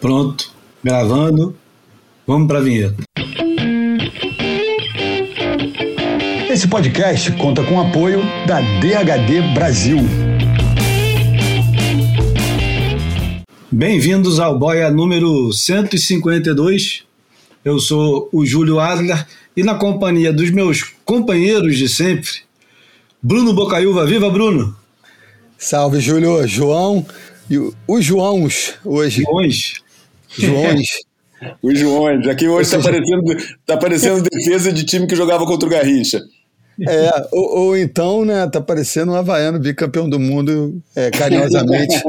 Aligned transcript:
Pronto, 0.00 0.50
gravando. 0.82 1.54
Vamos 2.26 2.48
para 2.48 2.58
a 2.58 2.62
vinheta. 2.62 3.02
Esse 6.50 6.66
podcast 6.66 7.30
conta 7.32 7.62
com 7.62 7.74
o 7.74 7.80
apoio 7.82 8.22
da 8.46 8.62
DHD 8.80 9.52
Brasil. 9.52 9.98
Bem-vindos 13.70 14.40
ao 14.40 14.58
Boia 14.58 14.90
número 14.90 15.52
152. 15.52 17.04
Eu 17.62 17.78
sou 17.78 18.26
o 18.32 18.46
Júlio 18.46 18.80
Adler 18.80 19.26
e 19.54 19.62
na 19.62 19.74
companhia 19.74 20.32
dos 20.32 20.50
meus 20.50 20.82
companheiros 21.04 21.76
de 21.76 21.90
sempre, 21.90 22.30
Bruno 23.22 23.52
Bocaiúva. 23.52 24.06
Viva, 24.06 24.30
Bruno! 24.30 24.74
Salve, 25.58 26.00
Júlio. 26.00 26.48
João 26.48 27.04
e 27.50 27.58
os 27.86 28.02
Joãos 28.02 28.76
hoje. 28.82 29.24
Joões. 29.24 29.79
Joões. 30.38 30.88
Os 31.62 31.78
Joões. 31.78 32.26
Aqui 32.28 32.48
hoje 32.48 32.74
está 32.74 32.78
parecendo, 32.78 33.22
tá 33.66 33.76
parecendo 33.76 34.22
defesa 34.22 34.72
de 34.72 34.84
time 34.84 35.06
que 35.06 35.16
jogava 35.16 35.44
contra 35.46 35.66
o 35.66 35.70
Garrincha. 35.70 36.20
É, 36.88 37.28
ou, 37.30 37.58
ou, 37.58 37.76
então, 37.76 38.24
né, 38.24 38.46
tá 38.46 38.58
parecendo 38.58 39.12
um 39.12 39.14
havaiano 39.14 39.58
bicampeão 39.58 40.08
do 40.08 40.18
mundo, 40.18 40.80
é, 40.96 41.10
carinhosamente, 41.10 41.94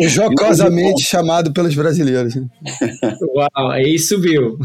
é. 0.00 0.08
jocosamente 0.08 1.02
chamado 1.02 1.52
pelos 1.52 1.74
brasileiros. 1.74 2.34
Uau, 3.34 3.70
aí 3.72 3.98
subiu. 3.98 4.56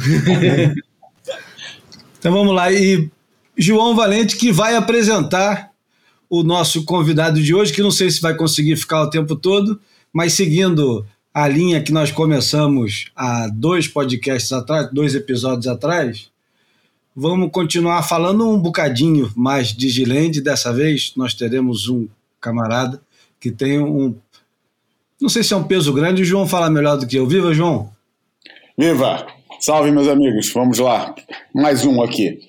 então 2.19 2.31
vamos 2.31 2.53
lá, 2.53 2.71
e 2.71 3.09
João 3.57 3.95
Valente 3.95 4.37
que 4.37 4.51
vai 4.51 4.75
apresentar 4.75 5.71
o 6.29 6.43
nosso 6.43 6.85
convidado 6.85 7.41
de 7.41 7.55
hoje, 7.55 7.73
que 7.73 7.81
não 7.81 7.89
sei 7.91 8.11
se 8.11 8.21
vai 8.21 8.35
conseguir 8.35 8.75
ficar 8.75 9.01
o 9.01 9.09
tempo 9.09 9.35
todo, 9.35 9.79
mas 10.13 10.33
seguindo 10.33 11.03
a 11.37 11.47
linha 11.47 11.83
que 11.83 11.91
nós 11.91 12.11
começamos 12.11 13.11
há 13.15 13.47
dois 13.47 13.87
podcasts 13.87 14.51
atrás, 14.51 14.89
dois 14.91 15.13
episódios 15.13 15.67
atrás, 15.67 16.31
Vamos 17.19 17.49
continuar 17.51 18.03
falando 18.03 18.47
um 18.47 18.59
bocadinho 18.59 19.31
mais 19.35 19.69
de 19.73 19.89
Gilende. 19.89 20.39
Dessa 20.39 20.71
vez 20.71 21.13
nós 21.15 21.33
teremos 21.33 21.89
um 21.89 22.07
camarada 22.39 23.01
que 23.39 23.49
tem 23.49 23.79
um. 23.79 24.15
Não 25.19 25.27
sei 25.27 25.41
se 25.41 25.51
é 25.51 25.57
um 25.57 25.63
peso 25.63 25.91
grande, 25.91 26.21
o 26.21 26.25
João 26.25 26.45
fala 26.45 26.69
melhor 26.69 26.95
do 26.95 27.07
que 27.07 27.15
eu. 27.15 27.25
Viva, 27.25 27.55
João! 27.55 27.89
Viva! 28.77 29.25
Salve, 29.59 29.91
meus 29.91 30.07
amigos. 30.07 30.51
Vamos 30.53 30.77
lá. 30.77 31.15
Mais 31.55 31.83
um 31.83 32.03
aqui. 32.03 32.39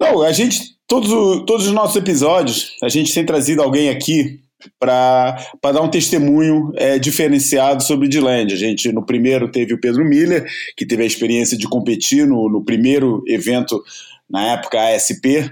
Não, 0.00 0.22
a 0.22 0.32
gente, 0.32 0.74
todos, 0.86 1.10
todos 1.44 1.66
os 1.66 1.72
nossos 1.72 1.96
episódios, 1.96 2.78
a 2.82 2.88
gente 2.88 3.12
tem 3.12 3.26
trazido 3.26 3.60
alguém 3.60 3.90
aqui 3.90 4.40
para 4.78 5.36
dar 5.62 5.82
um 5.82 5.90
testemunho 5.90 6.72
é, 6.76 6.98
diferenciado 6.98 7.82
sobre 7.82 8.06
o 8.06 8.10
D-Land. 8.10 8.52
A 8.52 8.56
gente, 8.56 8.92
no 8.92 9.04
primeiro, 9.04 9.50
teve 9.50 9.74
o 9.74 9.80
Pedro 9.80 10.04
Miller, 10.04 10.46
que 10.76 10.86
teve 10.86 11.02
a 11.02 11.06
experiência 11.06 11.56
de 11.56 11.68
competir 11.68 12.26
no, 12.26 12.48
no 12.48 12.64
primeiro 12.64 13.22
evento, 13.26 13.82
na 14.28 14.52
época 14.52 14.94
ASP. 14.94 15.50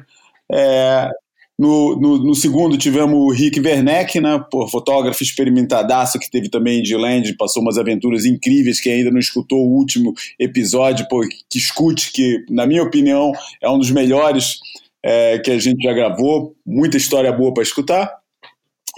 É, 0.52 1.10
no, 1.58 1.96
no, 1.98 2.18
no, 2.18 2.34
segundo 2.34 2.76
tivemos 2.76 3.18
o 3.18 3.30
Rick 3.30 3.58
Werneck, 3.60 4.20
né, 4.20 4.44
por 4.50 4.70
fotógrafo 4.70 5.22
experimentadaço 5.22 6.18
que 6.18 6.30
teve 6.30 6.50
também 6.50 6.82
de 6.82 6.94
Land, 6.94 7.34
passou 7.34 7.62
umas 7.62 7.78
aventuras 7.78 8.26
incríveis, 8.26 8.78
que 8.78 8.90
ainda 8.90 9.10
não 9.10 9.18
escutou 9.18 9.60
o 9.60 9.72
último 9.72 10.12
episódio, 10.38 11.08
pô, 11.08 11.20
que 11.48 11.58
escute, 11.58 12.12
que 12.12 12.44
na 12.50 12.66
minha 12.66 12.82
opinião 12.82 13.32
é 13.62 13.70
um 13.70 13.78
dos 13.78 13.90
melhores 13.90 14.58
é, 15.02 15.38
que 15.38 15.50
a 15.50 15.58
gente 15.58 15.82
já 15.82 15.94
gravou, 15.94 16.54
muita 16.66 16.98
história 16.98 17.32
boa 17.32 17.54
para 17.54 17.62
escutar. 17.62 18.25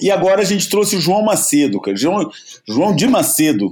E 0.01 0.11
agora 0.11 0.43
a 0.43 0.45
gente 0.45 0.69
trouxe 0.69 0.97
o 0.97 1.01
João 1.01 1.23
Macedo, 1.23 1.81
cara. 1.81 1.97
João, 1.97 2.31
João 2.67 2.95
de 2.95 3.07
Macedo. 3.07 3.71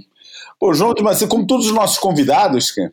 Pô, 0.59 0.73
João 0.75 0.95
de 0.95 1.03
Macedo, 1.03 1.31
como 1.31 1.47
todos 1.47 1.67
os 1.67 1.73
nossos 1.73 1.99
convidados, 1.99 2.71
cara, 2.71 2.93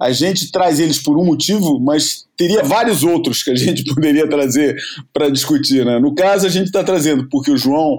a 0.00 0.10
gente 0.10 0.50
traz 0.50 0.80
eles 0.80 0.98
por 0.98 1.18
um 1.18 1.24
motivo, 1.24 1.78
mas 1.80 2.26
teria 2.36 2.62
vários 2.62 3.02
outros 3.04 3.42
que 3.42 3.50
a 3.50 3.54
gente 3.54 3.84
poderia 3.94 4.28
trazer 4.28 4.76
para 5.12 5.28
discutir. 5.28 5.84
Né? 5.84 5.98
No 5.98 6.14
caso, 6.14 6.46
a 6.46 6.50
gente 6.50 6.66
está 6.66 6.82
trazendo 6.82 7.28
porque 7.28 7.50
o 7.50 7.56
João, 7.56 7.98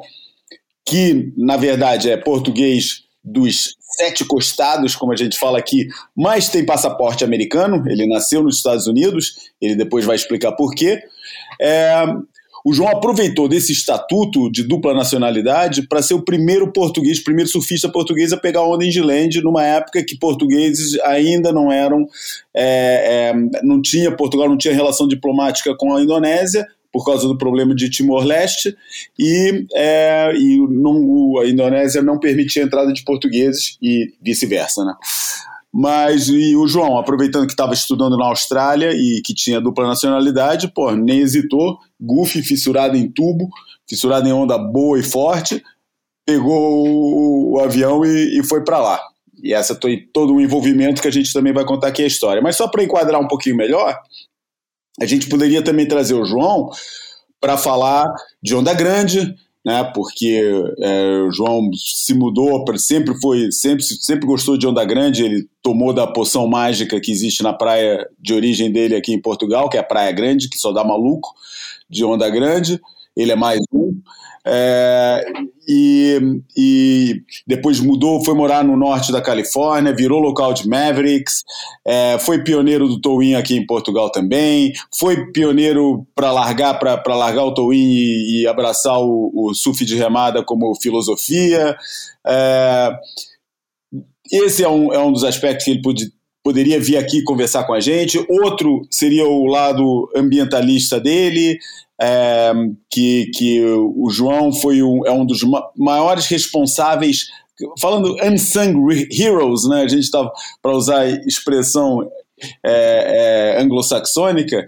que 0.86 1.34
na 1.38 1.58
verdade 1.58 2.10
é 2.10 2.18
português 2.18 3.06
dos 3.24 3.76
sete 3.98 4.24
costados, 4.24 4.96
como 4.96 5.12
a 5.12 5.16
gente 5.16 5.40
fala 5.40 5.58
aqui, 5.58 5.88
mas 6.16 6.50
tem 6.50 6.66
passaporte 6.66 7.24
americano, 7.24 7.84
ele 7.90 8.06
nasceu 8.06 8.44
nos 8.44 8.58
Estados 8.58 8.86
Unidos, 8.86 9.36
ele 9.60 9.76
depois 9.76 10.06
vai 10.06 10.16
explicar 10.16 10.52
por 10.52 10.76
quê. 10.76 11.02
É, 11.60 12.06
o 12.66 12.74
João 12.74 12.90
aproveitou 12.90 13.48
desse 13.48 13.72
estatuto 13.72 14.52
de 14.52 14.64
dupla 14.64 14.92
nacionalidade 14.92 15.88
para 15.88 16.02
ser 16.02 16.16
o 16.16 16.24
primeiro 16.24 16.74
português, 16.74 17.24
primeiro 17.24 17.48
surfista 17.48 17.88
português 17.88 18.34
a 18.34 18.38
pegar 18.38 18.64
onda 18.64 18.84
em 18.84 18.90
Gilende, 18.90 19.40
numa 19.40 19.64
época 19.64 20.04
que 20.04 20.18
portugueses 20.18 21.00
ainda 21.02 21.52
não 21.52 21.72
eram, 21.72 22.08
é, 22.56 23.30
é, 23.30 23.62
não 23.62 23.80
tinha, 23.80 24.12
Portugal 24.12 24.50
não 24.50 24.58
tinha 24.58 24.74
relação 24.74 25.08
diplomática 25.08 25.76
com 25.78 25.96
a 25.96 26.02
Indonésia, 26.02 26.66
por 26.92 27.06
causa 27.06 27.28
do 27.28 27.38
problema 27.38 27.76
de 27.76 27.88
Timor-Leste, 27.88 28.76
e, 29.20 29.68
é, 29.76 30.34
e 30.36 30.58
não, 30.68 31.38
a 31.38 31.48
Indonésia 31.48 32.02
não 32.02 32.18
permitia 32.18 32.64
a 32.64 32.66
entrada 32.66 32.92
de 32.92 33.04
portugueses 33.04 33.78
e 33.80 34.12
vice-versa. 34.20 34.84
Né? 34.84 34.94
Mas 35.78 36.30
e 36.30 36.56
o 36.56 36.66
João, 36.70 36.98
aproveitando 36.98 37.46
que 37.46 37.52
estava 37.52 37.74
estudando 37.74 38.16
na 38.18 38.28
Austrália 38.28 38.94
e 38.94 39.22
que 39.22 39.34
tinha 39.34 39.60
dupla 39.60 39.86
nacionalidade, 39.86 40.70
pô, 40.70 40.90
nem 40.94 41.20
hesitou, 41.20 41.78
Goofy 42.00 42.42
fissurado 42.42 42.96
em 42.96 43.12
tubo, 43.12 43.50
fissurado 43.86 44.26
em 44.26 44.32
onda 44.32 44.58
boa 44.58 44.98
e 44.98 45.04
forte, 45.04 45.62
pegou 46.26 46.88
o, 46.88 47.56
o 47.56 47.60
avião 47.60 48.06
e, 48.06 48.40
e 48.40 48.44
foi 48.46 48.64
para 48.64 48.80
lá. 48.80 49.02
E 49.44 49.54
essa 49.54 49.76
foi 49.76 49.98
todo 50.14 50.34
um 50.34 50.40
envolvimento 50.40 51.02
que 51.02 51.10
a 51.10 51.12
gente 51.12 51.34
também 51.34 51.52
vai 51.52 51.66
contar 51.66 51.90
aqui 51.90 52.04
a 52.04 52.08
história. 52.08 52.42
Mas 52.42 52.56
só 52.56 52.70
para 52.70 52.82
enquadrar 52.82 53.20
um 53.20 53.28
pouquinho 53.28 53.58
melhor, 53.58 54.00
a 55.02 55.06
gente 55.06 55.28
poderia 55.28 55.62
também 55.62 55.86
trazer 55.86 56.14
o 56.14 56.24
João 56.24 56.70
para 57.42 57.58
falar 57.58 58.06
de 58.42 58.56
onda 58.56 58.74
grande, 58.74 59.36
né? 59.66 59.84
Porque 59.96 60.44
é, 60.80 61.22
o 61.24 61.32
João 61.32 61.72
se 61.74 62.14
mudou, 62.14 62.64
sempre 62.78 63.20
foi, 63.20 63.52
sempre, 63.52 63.84
sempre 63.84 64.28
gostou 64.28 64.58
de 64.58 64.68
onda 64.68 64.86
grande. 64.86 65.24
Ele 65.24 65.50
tomou 65.64 65.92
da 65.92 66.06
poção 66.06 66.48
mágica 66.48 67.00
que 67.02 67.12
existe 67.12 67.42
na 67.42 67.52
praia 67.52 68.08
de 68.20 68.34
origem 68.34 68.72
dele 68.72 68.96
aqui 68.96 69.12
em 69.12 69.22
Portugal, 69.22 69.68
que 69.68 69.78
é 69.78 69.80
a 69.80 69.84
Praia 69.84 70.12
Grande, 70.12 70.50
que 70.50 70.58
só 70.58 70.72
dá 70.72 70.84
maluco 70.84 71.34
de 71.90 72.06
onda 72.06 72.30
grande. 72.30 72.80
Ele 73.16 73.32
é 73.32 73.36
mais 73.36 73.60
um. 73.72 74.00
É, 74.48 75.26
e, 75.68 76.42
e, 76.56 77.22
depois 77.48 77.80
mudou, 77.80 78.24
foi 78.24 78.36
morar 78.36 78.64
no 78.64 78.78
norte 78.78 79.12
da 79.12 79.20
Califórnia, 79.20 79.96
virou 79.96 80.20
local 80.20 80.54
de 80.54 80.68
Mavericks, 80.68 81.44
é, 81.84 82.20
foi 82.20 82.44
pioneiro 82.44 82.88
do 82.88 83.02
Towin 83.02 83.34
aqui 83.34 83.56
em 83.56 83.66
Portugal 83.66 84.12
também, 84.12 84.72
foi 84.96 85.32
pioneiro 85.32 86.06
para 86.14 86.32
largar 86.32 86.78
para 86.78 87.16
largar 87.16 87.46
o 87.46 87.56
Towin 87.56 87.76
e, 87.76 88.42
e 88.42 88.48
abraçar 88.48 89.00
o, 89.00 89.32
o, 89.34 89.56
surf 89.56 89.84
de 89.84 89.96
remada 89.96 90.44
como 90.44 90.76
filosofia. 90.80 91.76
É, 92.28 93.00
esse 94.32 94.64
é 94.64 94.70
um, 94.70 94.94
é 94.94 95.00
um 95.00 95.12
dos 95.12 95.24
aspectos 95.24 95.66
que 95.66 95.72
ele 95.72 95.82
pode, 95.82 96.12
poderia 96.44 96.80
vir 96.80 96.98
aqui 96.98 97.24
conversar 97.24 97.64
com 97.64 97.74
a 97.74 97.80
gente. 97.80 98.24
Outro 98.30 98.82
seria 98.92 99.26
o 99.26 99.48
lado 99.48 100.08
ambientalista 100.16 101.00
dele, 101.00 101.58
é, 102.02 102.52
que, 102.90 103.32
que 103.34 103.62
o 103.64 104.10
João 104.10 104.52
foi 104.52 104.82
um, 104.82 105.06
é 105.06 105.12
um 105.12 105.26
dos 105.26 105.42
maiores 105.76 106.28
responsáveis, 106.28 107.28
falando 107.80 108.16
unsung 108.24 108.90
heroes, 109.12 109.68
né? 109.68 109.84
a 109.84 109.88
gente 109.88 110.04
estava, 110.04 110.32
para 110.62 110.76
usar 110.76 111.08
expressão 111.26 112.10
é, 112.64 113.56
é, 113.56 113.62
anglo-saxônica, 113.62 114.66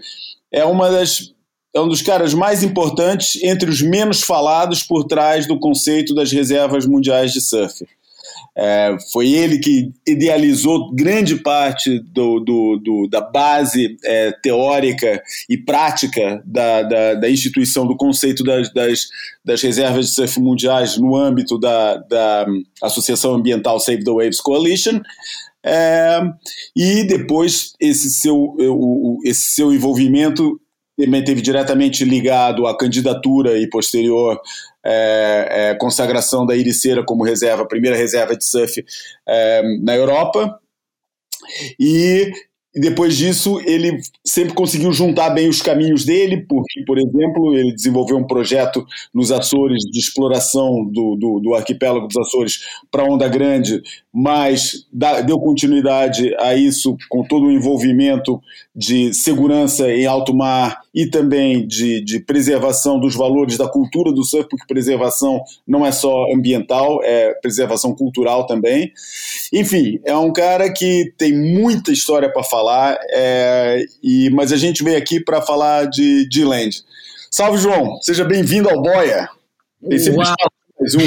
é 0.50 0.64
uma 0.64 0.90
das 0.90 1.32
é 1.74 1.80
um 1.80 1.86
dos 1.86 2.00
caras 2.00 2.32
mais 2.32 2.62
importantes 2.62 3.40
entre 3.42 3.68
os 3.68 3.82
menos 3.82 4.22
falados 4.22 4.82
por 4.82 5.04
trás 5.04 5.46
do 5.46 5.60
conceito 5.60 6.14
das 6.14 6.32
reservas 6.32 6.86
mundiais 6.86 7.30
de 7.32 7.42
surf. 7.42 7.86
É, 8.60 8.96
foi 9.12 9.30
ele 9.30 9.58
que 9.58 9.92
idealizou 10.04 10.92
grande 10.92 11.36
parte 11.36 12.00
do, 12.00 12.40
do, 12.40 12.76
do 12.82 13.08
da 13.08 13.20
base 13.20 13.96
é, 14.04 14.32
teórica 14.42 15.22
e 15.48 15.56
prática 15.56 16.42
da, 16.44 16.82
da, 16.82 17.14
da, 17.14 17.30
instituição 17.30 17.86
do 17.86 17.96
conceito 17.96 18.42
das, 18.42 18.72
das, 18.72 19.02
das, 19.44 19.62
reservas 19.62 20.06
de 20.06 20.14
surf 20.14 20.40
mundiais 20.40 20.98
no 20.98 21.14
âmbito 21.14 21.56
da, 21.56 21.98
da 21.98 22.46
Associação 22.82 23.32
Ambiental 23.34 23.78
Save 23.78 24.02
the 24.02 24.10
Waves 24.10 24.40
Coalition. 24.40 25.00
É, 25.64 26.20
e 26.74 27.04
depois 27.04 27.74
esse 27.78 28.10
seu, 28.10 28.36
o, 28.36 29.20
esse 29.24 29.54
seu 29.54 29.72
envolvimento 29.72 30.60
também 30.98 31.22
teve 31.22 31.40
diretamente 31.40 32.04
ligado 32.04 32.66
à 32.66 32.76
candidatura 32.76 33.56
e 33.56 33.68
posterior 33.68 34.40
é, 34.90 35.48
é, 35.50 35.74
consagração 35.74 36.46
da 36.46 36.56
Iriceira 36.56 37.04
como 37.04 37.22
reserva, 37.22 37.68
primeira 37.68 37.96
reserva 37.96 38.34
de 38.34 38.44
surf 38.44 38.82
é, 39.26 39.62
na 39.82 39.94
Europa. 39.94 40.58
E 41.78 42.32
depois 42.74 43.16
disso, 43.16 43.60
ele 43.66 43.98
sempre 44.24 44.54
conseguiu 44.54 44.92
juntar 44.92 45.30
bem 45.30 45.48
os 45.48 45.60
caminhos 45.60 46.04
dele, 46.04 46.46
porque, 46.48 46.84
por 46.86 46.98
exemplo, 46.98 47.54
ele 47.54 47.74
desenvolveu 47.74 48.16
um 48.16 48.26
projeto 48.26 48.86
nos 49.12 49.32
Açores 49.32 49.82
de 49.90 49.98
exploração 49.98 50.84
do, 50.84 51.16
do, 51.16 51.40
do 51.40 51.54
arquipélago 51.54 52.06
dos 52.06 52.16
Açores 52.16 52.60
para 52.90 53.04
Onda 53.04 53.28
Grande, 53.28 53.82
mas 54.12 54.86
deu 55.26 55.38
continuidade 55.38 56.34
a 56.38 56.54
isso 56.54 56.96
com 57.08 57.22
todo 57.22 57.46
o 57.46 57.50
envolvimento 57.50 58.40
de 58.74 59.12
segurança 59.12 59.90
em 59.90 60.06
alto 60.06 60.34
mar 60.34 60.80
e 60.94 61.06
também 61.06 61.66
de, 61.66 62.00
de 62.00 62.18
preservação 62.20 62.98
dos 62.98 63.14
valores 63.14 63.58
da 63.58 63.68
cultura 63.68 64.10
do 64.10 64.24
surf, 64.24 64.48
porque 64.48 64.66
preservação 64.66 65.42
não 65.66 65.84
é 65.84 65.92
só 65.92 66.32
ambiental, 66.32 67.00
é 67.04 67.34
preservação 67.34 67.94
cultural 67.94 68.46
também. 68.46 68.92
Enfim, 69.52 70.00
é 70.04 70.16
um 70.16 70.32
cara 70.32 70.72
que 70.72 71.12
tem 71.18 71.32
muita 71.32 71.92
história 71.92 72.32
para 72.32 72.42
falar, 72.42 72.98
é, 73.10 73.84
e, 74.02 74.30
mas 74.30 74.52
a 74.52 74.56
gente 74.56 74.82
veio 74.82 74.96
aqui 74.96 75.20
para 75.20 75.42
falar 75.42 75.84
de, 75.84 76.26
de 76.28 76.44
land. 76.44 76.82
Salve, 77.30 77.58
João! 77.58 78.00
Seja 78.00 78.24
bem-vindo 78.24 78.70
ao 78.70 78.80
Boia. 78.80 79.28
Tem 79.86 79.98
sempre 79.98 80.18
mais 80.18 80.94
um. 80.94 80.98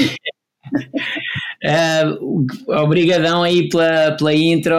Uh, 1.63 2.45
obrigadão 2.67 3.43
aí 3.43 3.69
pela, 3.69 4.13
pela 4.17 4.33
intro, 4.33 4.75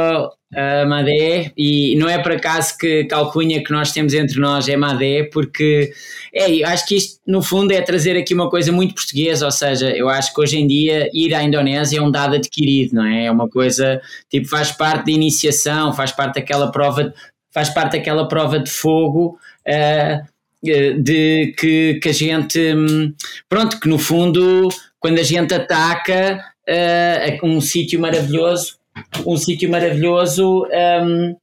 uh, 0.52 0.88
Madé, 0.88 1.52
e 1.56 1.96
não 1.96 2.08
é 2.08 2.18
por 2.18 2.32
acaso 2.32 2.76
que 2.76 3.04
calcunha 3.04 3.62
que 3.62 3.70
nós 3.70 3.92
temos 3.92 4.14
entre 4.14 4.40
nós 4.40 4.68
é 4.68 4.76
Madé, 4.76 5.24
porque 5.32 5.92
é, 6.34 6.64
acho 6.64 6.86
que 6.86 6.96
isto 6.96 7.20
no 7.26 7.40
fundo 7.40 7.72
é 7.72 7.80
trazer 7.80 8.16
aqui 8.16 8.34
uma 8.34 8.50
coisa 8.50 8.72
muito 8.72 8.94
portuguesa, 8.94 9.44
ou 9.44 9.52
seja, 9.52 9.90
eu 9.90 10.08
acho 10.08 10.34
que 10.34 10.40
hoje 10.40 10.58
em 10.58 10.66
dia 10.66 11.08
ir 11.12 11.34
à 11.34 11.42
Indonésia 11.42 11.98
é 11.98 12.02
um 12.02 12.10
dado 12.10 12.34
adquirido, 12.34 12.94
não 12.94 13.06
é? 13.06 13.26
É 13.26 13.30
uma 13.30 13.48
coisa, 13.48 14.00
tipo, 14.28 14.48
faz 14.48 14.72
parte 14.72 15.06
da 15.06 15.12
iniciação, 15.12 15.92
faz 15.92 16.10
parte 16.10 16.36
daquela 16.36 16.72
prova, 16.72 17.14
faz 17.52 17.68
parte 17.70 17.92
daquela 17.92 18.26
prova 18.26 18.58
de 18.58 18.70
fogo, 18.70 19.38
uh, 19.68 20.32
de 20.62 21.54
que, 21.58 21.94
que 21.94 22.08
a 22.08 22.12
gente, 22.12 22.58
hum, 22.74 23.12
pronto, 23.48 23.80
que 23.80 23.88
no 23.88 23.98
fundo, 23.98 24.68
quando 25.00 25.18
a 25.18 25.24
gente 25.24 25.52
ataca, 25.52 26.51
uh, 26.72 27.46
um 27.46 27.60
sítio 27.60 28.00
maravilhoso, 28.00 28.78
um 29.26 29.36
sítio 29.36 29.70
maravilhoso 29.70 30.66
um, 31.02 31.36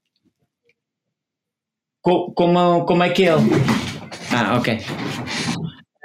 como, 2.02 2.86
como 2.86 3.04
aquele. 3.04 3.38
Ah, 4.32 4.58
ok. 4.58 4.80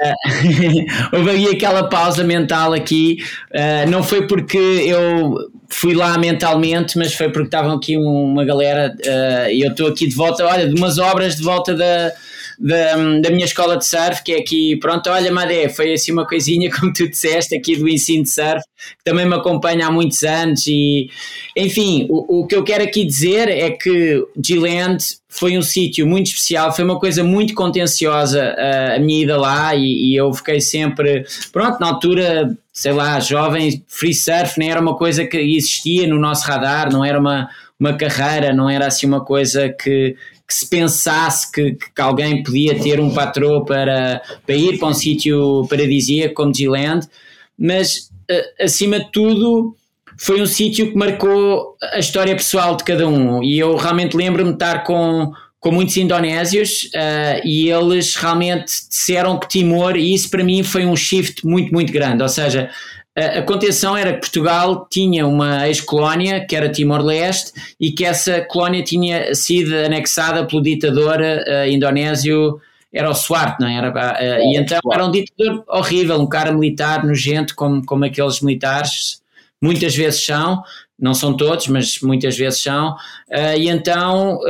Uh, 0.05 1.17
houve 1.17 1.31
aí 1.31 1.49
aquela 1.49 1.89
pausa 1.89 2.25
mental 2.25 2.73
aqui, 2.73 3.19
uh, 3.53 3.89
não 3.89 4.03
foi 4.03 4.27
porque 4.27 4.59
eu 4.59 5.37
fui 5.69 5.95
lá 5.95 6.19
mentalmente, 6.19 6.99
mas 6.99 7.15
foi 7.15 7.31
porque 7.31 7.47
estavam 7.47 7.73
aqui 7.73 7.97
uma 7.97 8.45
galera 8.45 8.95
uh, 8.95 9.51
e 9.51 9.63
eu 9.65 9.71
estou 9.71 9.89
aqui 9.89 10.07
de 10.09 10.15
volta, 10.15 10.45
olha, 10.45 10.69
de 10.69 10.75
umas 10.75 10.99
obras 10.99 11.37
de 11.37 11.43
volta 11.43 11.75
da, 11.75 12.13
da, 12.59 12.97
da 13.21 13.31
minha 13.31 13.45
escola 13.45 13.77
de 13.77 13.87
surf, 13.87 14.23
que 14.23 14.33
é 14.33 14.39
aqui, 14.39 14.77
pronto, 14.77 15.09
olha 15.11 15.33
Madé, 15.33 15.69
foi 15.69 15.93
assim 15.93 16.13
uma 16.13 16.27
coisinha, 16.27 16.71
como 16.75 16.93
tu 16.93 17.09
disseste, 17.09 17.55
aqui 17.55 17.77
do 17.77 17.89
ensino 17.89 18.23
de 18.23 18.31
surf, 18.31 18.63
que 18.63 19.05
também 19.05 19.27
me 19.27 19.35
acompanha 19.35 19.87
há 19.87 19.91
muitos 19.91 20.23
anos 20.23 20.67
e, 20.67 21.09
enfim, 21.57 22.07
o, 22.09 22.41
o 22.41 22.47
que 22.47 22.55
eu 22.55 22.65
quero 22.65 22.85
aqui 22.85 23.05
dizer 23.05 23.49
é 23.49 23.71
que 23.71 24.25
G-Land 24.43 25.05
foi 25.29 25.59
um 25.59 25.63
sítio 25.63 26.07
muito 26.07 26.29
especial, 26.29 26.73
foi 26.73 26.85
uma 26.85 26.99
coisa 26.99 27.25
muito 27.25 27.55
contenciosa 27.55 28.55
a, 28.57 28.95
a 28.95 28.99
minha 29.01 29.25
ida 29.25 29.37
lá 29.37 29.75
e, 29.75 30.11
e, 30.13 30.17
eu 30.17 30.33
fiquei 30.33 30.61
sempre, 30.61 31.25
pronto, 31.53 31.81
na 31.81 31.89
altura, 31.89 32.57
sei 32.73 32.93
lá, 32.93 33.19
jovem, 33.19 33.83
free 33.89 34.15
surf 34.15 34.59
não 34.59 34.67
era 34.67 34.81
uma 34.81 34.97
coisa 34.97 35.27
que 35.27 35.37
existia 35.37 36.07
no 36.07 36.21
nosso 36.21 36.47
radar, 36.47 36.93
não 36.93 37.05
era 37.05 37.19
uma, 37.19 37.49
uma 37.81 37.95
carreira, 37.95 38.53
não 38.53 38.71
era 38.71 38.87
assim 38.87 39.07
uma 39.07 39.25
coisa 39.25 39.69
que, 39.69 40.15
que 40.47 40.55
se 40.55 40.69
pensasse 40.69 41.51
que, 41.51 41.73
que, 41.73 42.01
alguém 42.01 42.43
podia 42.43 42.79
ter 42.79 43.01
um 43.01 43.11
patrão 43.13 43.65
para, 43.65 44.21
para 44.47 44.55
ir 44.55 44.79
para 44.79 44.89
um 44.89 44.95
sítio 44.95 45.67
paradisíaco 45.69 46.35
como 46.35 46.55
G-Land, 46.55 47.09
mas 47.59 48.11
eh, 48.29 48.65
acima 48.65 49.01
de 49.01 49.11
tudo 49.11 49.75
foi 50.19 50.41
um 50.41 50.47
sítio 50.47 50.91
que 50.91 50.97
marcou 50.97 51.77
a 51.83 51.99
história 51.99 52.35
pessoal 52.35 52.77
de 52.77 52.85
cada 52.85 53.09
um. 53.09 53.43
E 53.43 53.59
eu 53.59 53.77
realmente 53.77 54.17
lembro-me 54.17 54.51
de 54.51 54.57
estar 54.57 54.85
com, 54.85 55.33
com 55.59 55.71
muitos 55.71 55.97
indonésios 55.97 56.85
uh, 56.95 57.41
e 57.45 57.71
eles 57.71 58.15
realmente 58.15 58.67
disseram 58.89 59.39
que 59.39 59.49
Timor, 59.49 59.97
e 59.97 60.15
isso 60.15 60.31
para 60.31 60.45
mim 60.45 60.63
foi 60.63 60.87
um 60.87 60.95
shift 60.95 61.45
muito, 61.47 61.73
muito 61.73 61.93
grande, 61.93 62.23
ou 62.23 62.29
seja, 62.29 62.71
a 63.17 63.43
contenção 63.43 63.97
era 63.97 64.15
que 64.15 64.21
Portugal 64.21 64.89
tinha 64.91 65.27
uma 65.27 65.69
ex-colónia, 65.69 66.45
que 66.45 66.57
era 66.57 66.69
Timor-Leste, 66.69 67.53
e 67.79 67.93
que 67.93 68.05
essa 68.05 68.41
colónia 68.43 68.83
tinha 68.83 69.33
sido 69.35 69.73
anexada 69.77 70.45
pelo 70.47 70.61
ditador 70.61 71.21
uh, 71.21 71.69
indonésio, 71.69 72.61
era 72.93 73.09
o 73.09 73.15
Suarte, 73.15 73.61
não 73.61 73.69
é? 73.69 73.77
era? 73.77 73.91
Uh, 73.91 74.53
e 74.53 74.59
então 74.59 74.81
era 74.93 75.05
um 75.05 75.13
ditador 75.13 75.65
horrível, 75.69 76.21
um 76.21 76.27
cara 76.27 76.53
militar 76.53 77.05
nojento, 77.05 77.55
como, 77.55 77.85
como 77.87 78.05
aqueles 78.05 78.41
militares, 78.41 79.23
muitas 79.63 79.95
vezes 79.95 80.25
são, 80.25 80.63
não 80.99 81.15
são 81.15 81.37
todos, 81.37 81.69
mas 81.69 82.01
muitas 82.03 82.37
vezes 82.37 82.63
são, 82.63 82.95
uh, 83.31 83.57
e 83.57 83.69
então 83.69 84.41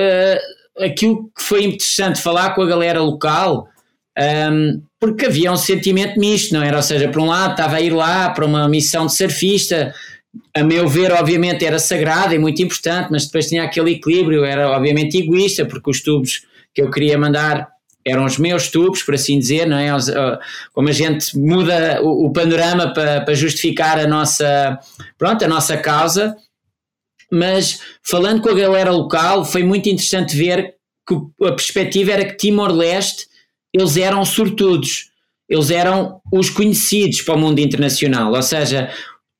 aquilo 0.80 1.30
que 1.36 1.42
foi 1.42 1.64
interessante 1.64 2.20
falar 2.20 2.54
com 2.54 2.62
a 2.62 2.66
galera 2.66 3.00
local 3.00 3.68
um, 4.18 4.82
porque 5.10 5.26
havia 5.26 5.52
um 5.52 5.56
sentimento 5.56 6.18
misto, 6.18 6.54
não 6.54 6.62
era? 6.62 6.76
Ou 6.76 6.82
seja, 6.82 7.08
por 7.08 7.20
um 7.20 7.26
lado 7.26 7.52
estava 7.52 7.76
a 7.76 7.80
ir 7.80 7.90
lá 7.90 8.30
para 8.30 8.44
uma 8.44 8.68
missão 8.68 9.06
de 9.06 9.14
surfista, 9.14 9.94
a 10.54 10.64
meu 10.64 10.88
ver, 10.88 11.12
obviamente 11.12 11.64
era 11.64 11.78
sagrada 11.78 12.34
e 12.34 12.38
muito 12.38 12.62
importante, 12.62 13.08
mas 13.10 13.26
depois 13.26 13.48
tinha 13.48 13.64
aquele 13.64 13.92
equilíbrio, 13.92 14.44
era 14.44 14.70
obviamente 14.70 15.18
egoísta, 15.18 15.64
porque 15.66 15.90
os 15.90 16.02
tubos 16.02 16.42
que 16.74 16.82
eu 16.82 16.90
queria 16.90 17.18
mandar 17.18 17.68
eram 18.04 18.24
os 18.24 18.38
meus 18.38 18.68
tubos, 18.68 19.02
por 19.02 19.14
assim 19.14 19.38
dizer, 19.38 19.66
não 19.66 19.78
é? 19.78 19.90
Como 20.72 20.88
a 20.88 20.92
gente 20.92 21.36
muda 21.38 22.00
o, 22.02 22.30
panorama 22.32 22.92
para, 22.92 23.22
para 23.22 23.34
justificar 23.34 23.98
a 23.98 24.06
nossa, 24.06 24.78
pronto, 25.16 25.44
a 25.44 25.48
nossa 25.48 25.76
causa, 25.76 26.36
mas 27.30 27.80
falando 28.02 28.42
com 28.42 28.50
a 28.50 28.54
galera 28.54 28.90
local, 28.90 29.44
foi 29.44 29.62
muito 29.62 29.88
interessante 29.88 30.36
ver 30.36 30.74
que 31.06 31.14
a 31.46 31.52
perspectiva 31.52 32.12
era 32.12 32.24
que 32.24 32.36
Timor-Leste 32.36 33.26
eles 33.74 33.96
eram 33.96 34.24
sortudos, 34.24 35.10
eles 35.48 35.70
eram 35.70 36.20
os 36.32 36.48
conhecidos 36.48 37.20
para 37.20 37.34
o 37.34 37.38
mundo 37.38 37.58
internacional, 37.58 38.32
ou 38.32 38.42
seja, 38.42 38.90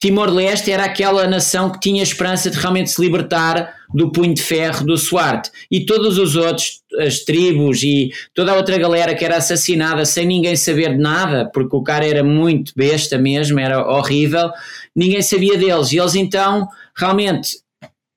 Timor-Leste 0.05 0.71
era 0.71 0.85
aquela 0.85 1.27
nação 1.27 1.71
que 1.71 1.81
tinha 1.81 2.03
esperança 2.03 2.51
de 2.51 2.59
realmente 2.59 2.91
se 2.91 3.01
libertar 3.01 3.75
do 3.95 4.13
punho 4.13 4.35
de 4.35 4.43
ferro 4.43 4.85
do 4.85 4.99
Swart 4.99 5.49
e 5.71 5.87
todos 5.87 6.19
os 6.19 6.37
outros, 6.37 6.83
as 7.01 7.21
tribos 7.21 7.83
e 7.83 8.11
toda 8.35 8.53
a 8.53 8.57
outra 8.57 8.77
galera 8.77 9.15
que 9.15 9.25
era 9.25 9.39
assassinada 9.39 10.05
sem 10.05 10.27
ninguém 10.27 10.57
saber 10.57 10.91
de 10.91 10.99
nada, 10.99 11.51
porque 11.55 11.75
o 11.75 11.83
cara 11.83 12.07
era 12.07 12.23
muito 12.23 12.73
besta 12.77 13.17
mesmo, 13.17 13.59
era 13.59 13.89
horrível, 13.89 14.51
ninguém 14.95 15.23
sabia 15.23 15.57
deles. 15.57 15.91
E 15.91 15.99
eles 15.99 16.15
então 16.15 16.69
realmente 16.95 17.57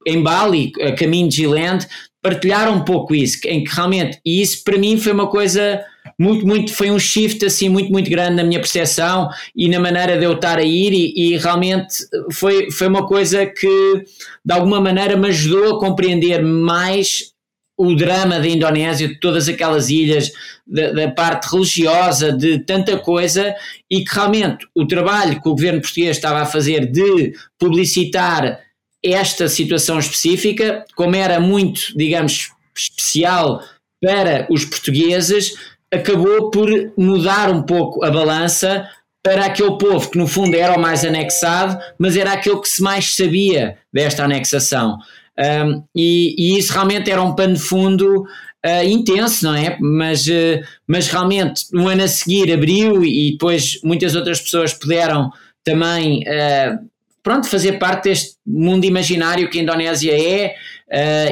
em 0.06 0.22
Bali, 0.22 0.74
a 0.82 0.92
caminho 0.92 1.30
de 1.30 1.38
Giland, 1.38 1.88
partilharam 2.22 2.74
um 2.76 2.84
pouco 2.84 3.16
isso, 3.16 3.40
em 3.46 3.64
que 3.64 3.74
realmente, 3.74 4.20
e 4.26 4.42
isso 4.42 4.62
para 4.64 4.78
mim 4.78 4.98
foi 4.98 5.14
uma 5.14 5.28
coisa 5.28 5.82
muito, 6.20 6.48
muito, 6.48 6.74
foi 6.74 6.90
um 6.90 6.98
shift 6.98 7.46
assim 7.46 7.70
muito, 7.70 7.92
muito 7.92 8.10
grande 8.10 8.36
na 8.36 8.44
minha 8.44 8.60
percepção 8.60 9.30
e 9.56 9.70
na 9.70 9.80
maneira 9.80 10.18
de 10.18 10.24
eu 10.24 10.34
estar 10.34 10.58
a 10.58 10.64
ir 10.64 10.92
e, 10.92 11.14
e, 11.16 11.38
realmente 11.38 11.96
foi, 12.34 12.72
foi 12.72 12.88
uma 12.88 13.06
coisa 13.06 13.46
que 13.46 14.04
de 14.44 14.54
alguma 14.54 14.82
maneira 14.82 15.16
me 15.16 15.28
ajudou 15.28 15.76
a 15.76 15.80
compreender 15.80 16.42
mais 16.42 17.32
o 17.78 17.94
drama 17.96 18.40
da 18.40 18.48
Indonésia, 18.48 19.08
de 19.08 19.20
todas 19.20 19.48
aquelas 19.48 19.90
ilhas, 19.90 20.32
da, 20.66 20.92
da, 20.92 21.12
parte 21.12 21.48
religiosa, 21.52 22.34
de 22.34 22.60
tanta 22.60 22.98
coisa, 22.98 23.56
e 23.90 24.04
que 24.04 24.16
realmente 24.16 24.68
o 24.76 24.88
trabalho 24.88 25.40
que 25.40 25.48
o 25.48 25.52
governo 25.52 25.82
português 25.82 26.18
estava 26.18 26.42
a 26.42 26.46
fazer 26.46 26.92
de 26.92 27.34
publicitar 27.60 28.60
esta 29.04 29.48
situação 29.48 30.00
específica, 30.00 30.84
como 30.96 31.16
era 31.16 31.40
muito, 31.40 31.96
digamos, 31.96 32.50
especial 32.76 33.64
para 34.02 34.48
os 34.50 34.66
portugueses, 34.66 35.54
acabou 35.94 36.50
por 36.50 36.70
mudar 36.98 37.50
um 37.50 37.62
pouco 37.62 38.04
a 38.04 38.12
balança 38.12 38.88
para 39.24 39.46
aquele 39.46 39.78
povo 39.78 40.10
que 40.10 40.18
no 40.18 40.28
fundo 40.28 40.56
era 40.56 40.78
o 40.78 40.80
mais 40.80 41.04
anexado, 41.04 41.78
mas 41.98 42.16
era 42.16 42.32
aquele 42.32 42.62
que 42.62 42.70
se 42.70 42.82
mais 42.82 43.14
sabia 43.16 43.78
desta 43.92 44.24
anexação. 44.24 44.98
Um, 45.38 45.84
e, 45.96 46.36
e, 46.38 46.58
isso 46.58 46.74
realmente 46.74 47.12
era 47.12 47.22
um 47.22 47.36
pano 47.36 47.54
de 47.54 47.60
fundo 47.60 48.22
uh, 48.22 48.84
intenso, 48.86 49.46
não 49.46 49.54
é? 49.54 49.78
Mas, 49.80 50.26
uh, 50.28 50.64
mas 50.88 51.10
realmente 51.10 51.66
no 51.72 51.88
ano 51.88 52.04
a 52.04 52.08
seguir 52.08 52.52
abriu 52.52 53.04
e 53.04 53.34
depois 53.34 53.80
muitas 53.84 54.16
outras 54.16 54.40
pessoas 54.40 54.74
puderam 54.74 55.30
também 55.64 56.24
uh, 56.24 56.80
pronto, 57.22 57.48
fazer 57.50 57.74
parte 57.74 58.06
deste 58.06 58.36
mundo 58.46 58.86
imaginário 58.86 59.50
que 59.50 59.60
a 59.60 59.62
Indonésia 59.62 60.14
é 60.14 60.56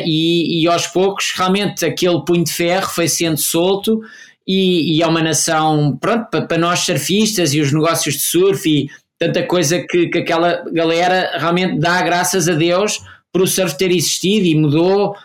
e, 0.06 0.62
e 0.62 0.68
aos 0.68 0.86
poucos 0.88 1.32
realmente 1.34 1.86
aquele 1.86 2.26
punho 2.26 2.44
de 2.44 2.52
ferro 2.52 2.90
foi 2.90 3.08
sendo 3.08 3.38
solto 3.38 4.02
e, 4.48 4.98
e 4.98 5.02
é 5.02 5.08
uma 5.08 5.22
nação, 5.22 5.98
pronto, 6.00 6.30
para, 6.30 6.46
para 6.46 6.58
nós 6.58 6.80
surfistas 6.80 7.54
e 7.54 7.62
os 7.62 7.72
negócios 7.72 8.16
de 8.16 8.22
surf 8.22 8.70
e 8.70 8.90
tanta 9.18 9.44
coisa 9.44 9.80
que, 9.80 10.08
que 10.08 10.20
aquela 10.20 10.64
galera 10.72 11.32
realmente 11.38 11.80
dá 11.80 12.02
graças 12.02 12.48
a 12.48 12.54
Deus 12.54 13.02
por 13.32 13.42
o 13.42 13.48
surf 13.48 13.78
ter 13.78 13.92
existido 13.92 14.46
e 14.46 14.56
mudou 14.56 15.16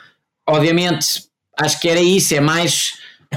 obviamente, 0.51 1.25
acho 1.59 1.81
que 1.81 1.89
era 1.89 2.01
isso, 2.01 2.35
é 2.35 2.41
mais 2.41 2.95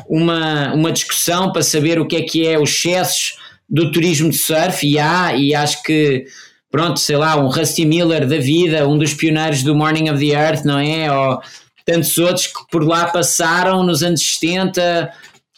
uma, 0.07 0.73
uma 0.73 0.91
discussão 0.91 1.51
para 1.51 1.61
saber 1.61 1.99
o 1.99 2.07
que 2.07 2.15
é 2.15 2.21
que 2.23 2.47
é 2.47 2.59
os 2.59 2.71
excessos 2.71 3.37
do 3.69 3.91
turismo 3.91 4.29
de 4.29 4.37
surf 4.37 4.85
e 4.85 4.99
há, 4.99 5.35
e 5.35 5.53
acho 5.53 5.81
que 5.83 6.25
pronto, 6.71 6.99
sei 6.99 7.17
lá, 7.17 7.37
um 7.37 7.47
Rusty 7.47 7.85
Miller 7.85 8.27
da 8.27 8.37
vida, 8.37 8.87
um 8.87 8.97
dos 8.97 9.13
pioneiros 9.13 9.61
do 9.61 9.75
Morning 9.75 10.09
of 10.09 10.19
the 10.19 10.33
Earth, 10.33 10.65
não 10.65 10.79
é? 10.79 11.11
Ou 11.11 11.39
tantos 11.85 12.17
outros 12.17 12.47
que 12.47 12.67
por 12.71 12.83
lá 12.83 13.05
passaram 13.07 13.83
nos 13.83 14.01
anos 14.01 14.21
70 14.39 15.13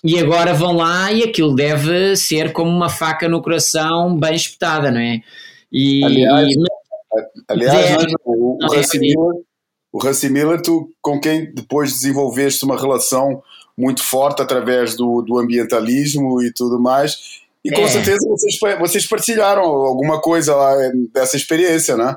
e 0.06 0.20
agora 0.20 0.54
vão 0.54 0.74
lá 0.74 1.12
e 1.12 1.24
aquilo 1.24 1.56
deve 1.56 2.16
ser 2.16 2.54
como 2.54 2.70
uma 2.70 2.90
faca 2.90 3.28
no 3.28 3.42
coração 3.42 4.16
bem 4.16 4.36
espetada, 4.36 4.92
não 4.92 5.00
é? 5.00 5.22
E, 5.72 6.04
aliás, 6.04 6.48
e, 6.48 6.64
aliás 7.48 7.92
é, 7.92 8.06
o, 8.24 8.60
o, 8.62 8.68
Rusty 8.68 9.00
Miller, 9.00 9.34
o 9.92 10.32
Miller, 10.32 10.62
tu, 10.62 10.92
com 11.02 11.20
quem 11.20 11.52
depois 11.52 11.92
desenvolveste 11.92 12.64
uma 12.66 12.80
relação 12.80 13.42
muito 13.76 14.04
forte 14.04 14.44
através 14.44 14.96
do, 14.96 15.24
do 15.24 15.40
ambientalismo 15.40 16.40
e 16.44 16.54
tudo 16.54 16.80
mais, 16.80 17.42
e 17.64 17.72
com 17.72 17.82
é. 17.82 17.88
certeza 17.88 18.30
vocês, 18.30 18.60
vocês 18.80 19.08
partilharam 19.08 19.64
alguma 19.64 20.22
coisa 20.22 20.56
lá 20.56 20.76
dessa 21.12 21.36
experiência, 21.36 21.98
né? 21.98 22.16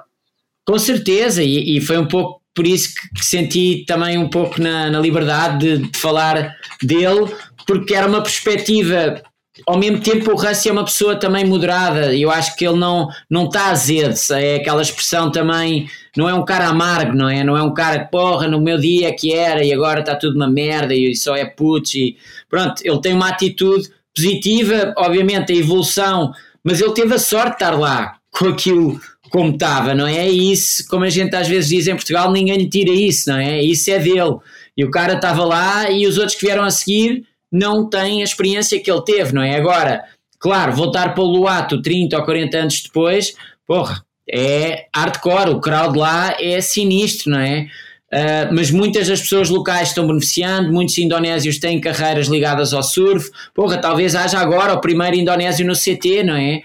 Com 0.67 0.79
certeza, 0.79 1.43
e, 1.43 1.79
e 1.79 1.81
foi 1.81 1.97
um 1.97 2.07
pouco 2.07 2.43
por 2.59 2.67
isso 2.67 2.93
que, 2.93 3.21
que 3.21 3.25
senti 3.25 3.85
também 3.87 4.19
um 4.19 4.29
pouco 4.29 4.61
na, 4.61 4.91
na 4.91 4.99
liberdade 4.99 5.79
de, 5.79 5.89
de, 5.89 5.99
falar 5.99 6.57
dele, 6.83 7.33
porque 7.69 7.95
era 7.95 8.09
uma 8.09 8.23
perspectiva. 8.23 9.23
Ao 9.67 9.77
mesmo 9.77 10.01
tempo, 10.01 10.33
o 10.33 10.37
Rusty 10.37 10.71
é 10.71 10.73
uma 10.73 10.85
pessoa 10.85 11.17
também 11.17 11.45
moderada. 11.45 12.15
Eu 12.15 12.31
acho 12.31 12.57
que 12.57 12.67
ele 12.67 12.79
não 12.79 13.09
não 13.29 13.45
está 13.45 13.71
azedo. 13.71 14.15
É 14.33 14.57
aquela 14.57 14.81
expressão 14.81 15.31
também. 15.31 15.87
Não 16.17 16.27
é 16.27 16.33
um 16.33 16.45
cara 16.47 16.69
amargo, 16.69 17.15
não 17.15 17.29
é? 17.29 17.45
Não 17.45 17.57
é 17.57 17.63
um 17.63 17.75
cara 17.75 18.05
que, 18.05 18.11
porra, 18.11 18.49
no 18.49 18.59
meu 18.59 18.79
dia 18.79 19.15
que 19.15 19.35
era 19.35 19.63
e 19.63 19.71
agora 19.71 20.01
está 20.01 20.17
tudo 20.17 20.37
uma 20.37 20.49
merda 20.49 20.95
e 20.95 21.15
só 21.15 21.37
é 21.37 21.45
putz. 21.45 21.95
E, 21.95 22.17
pronto, 22.49 22.81
ele 22.83 23.01
tem 23.03 23.13
uma 23.13 23.29
atitude 23.29 23.91
positiva, 24.17 24.95
obviamente, 24.97 25.53
a 25.53 25.57
evolução, 25.57 26.33
mas 26.65 26.81
ele 26.81 26.95
teve 26.95 27.15
a 27.15 27.19
sorte 27.19 27.49
de 27.49 27.65
estar 27.65 27.79
lá 27.79 28.17
com 28.31 28.49
aquilo 28.49 28.99
como 29.31 29.51
estava, 29.51 29.95
não 29.95 30.07
é? 30.07 30.31
E 30.31 30.53
isso, 30.53 30.87
como 30.89 31.05
a 31.05 31.11
gente 31.11 31.37
às 31.37 31.47
vezes 31.47 31.69
diz 31.69 31.87
em 31.87 31.95
Portugal, 31.95 32.33
ninguém 32.33 32.57
lhe 32.57 32.71
tira 32.71 32.91
isso, 32.91 33.29
não 33.29 33.37
é? 33.37 33.61
Isso 33.61 33.91
é 33.91 33.99
dele. 33.99 34.39
E 34.75 34.85
o 34.85 34.91
cara 34.91 35.15
estava 35.15 35.45
lá 35.45 35.91
e 35.91 36.07
os 36.07 36.17
outros 36.17 36.35
que 36.37 36.47
vieram 36.47 36.65
a 36.65 36.71
seguir 36.71 37.27
não 37.51 37.89
têm 37.89 38.21
a 38.21 38.25
experiência 38.25 38.81
que 38.81 38.91
ele 38.91 39.03
teve, 39.03 39.35
não 39.35 39.43
é? 39.43 39.57
Agora, 39.57 40.05
claro, 40.39 40.73
voltar 40.73 41.15
para 41.15 41.25
o 41.25 41.27
Luato 41.27 41.83
30 41.83 42.17
ou 42.17 42.25
40 42.25 42.59
anos 42.59 42.83
depois, 42.83 43.35
porra, 43.67 44.03
é 44.31 44.87
hardcore, 44.95 45.51
o 45.51 45.61
crowd 45.61 45.99
lá 45.99 46.37
é 46.39 46.61
sinistro, 46.61 47.31
não 47.31 47.41
é? 47.41 47.67
Uh, 48.13 48.55
mas 48.55 48.71
muitas 48.71 49.07
das 49.07 49.21
pessoas 49.21 49.51
locais 49.51 49.89
estão 49.89 50.07
beneficiando, 50.07 50.73
muitos 50.73 50.97
indonésios 50.97 51.59
têm 51.59 51.79
carreiras 51.79 52.27
ligadas 52.27 52.73
ao 52.73 52.83
surf. 52.83 53.31
Porra, 53.55 53.79
talvez 53.79 54.15
haja 54.15 54.39
agora 54.39 54.73
o 54.73 54.81
primeiro 54.81 55.17
indonésio 55.17 55.67
no 55.67 55.75
CT, 55.75 56.23
não 56.25 56.37
é? 56.37 56.63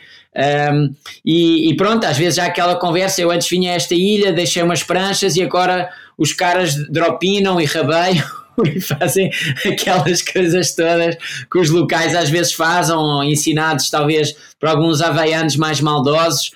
Um, 0.72 0.94
e, 1.24 1.70
e, 1.70 1.76
pronto, 1.76 2.06
às 2.06 2.18
vezes 2.18 2.40
há 2.40 2.46
aquela 2.46 2.76
conversa. 2.76 3.22
Eu 3.22 3.30
antes 3.30 3.50
vinha 3.50 3.72
a 3.72 3.76
esta 3.76 3.94
ilha, 3.94 4.32
deixei 4.32 4.64
umas 4.64 4.84
pranchas 4.84 5.36
e 5.36 5.44
agora 5.44 5.90
os 6.18 6.34
caras 6.34 6.76
dropinam 6.90 7.60
e 7.60 7.66
rabeiam 7.66 8.26
e 8.66 8.80
fazem 8.80 9.32
aquelas 9.66 10.22
coisas 10.22 10.76
todas 10.76 11.16
que 11.52 11.60
os 11.60 11.70
locais 11.70 12.16
às 12.16 12.30
vezes 12.30 12.54
fazem, 12.54 12.96
ensinados 13.24 13.90
talvez 13.90 14.36
por 14.60 14.70
alguns 14.70 15.02
havaianos 15.02 15.56
mais 15.56 15.82
maldosos. 15.82 16.52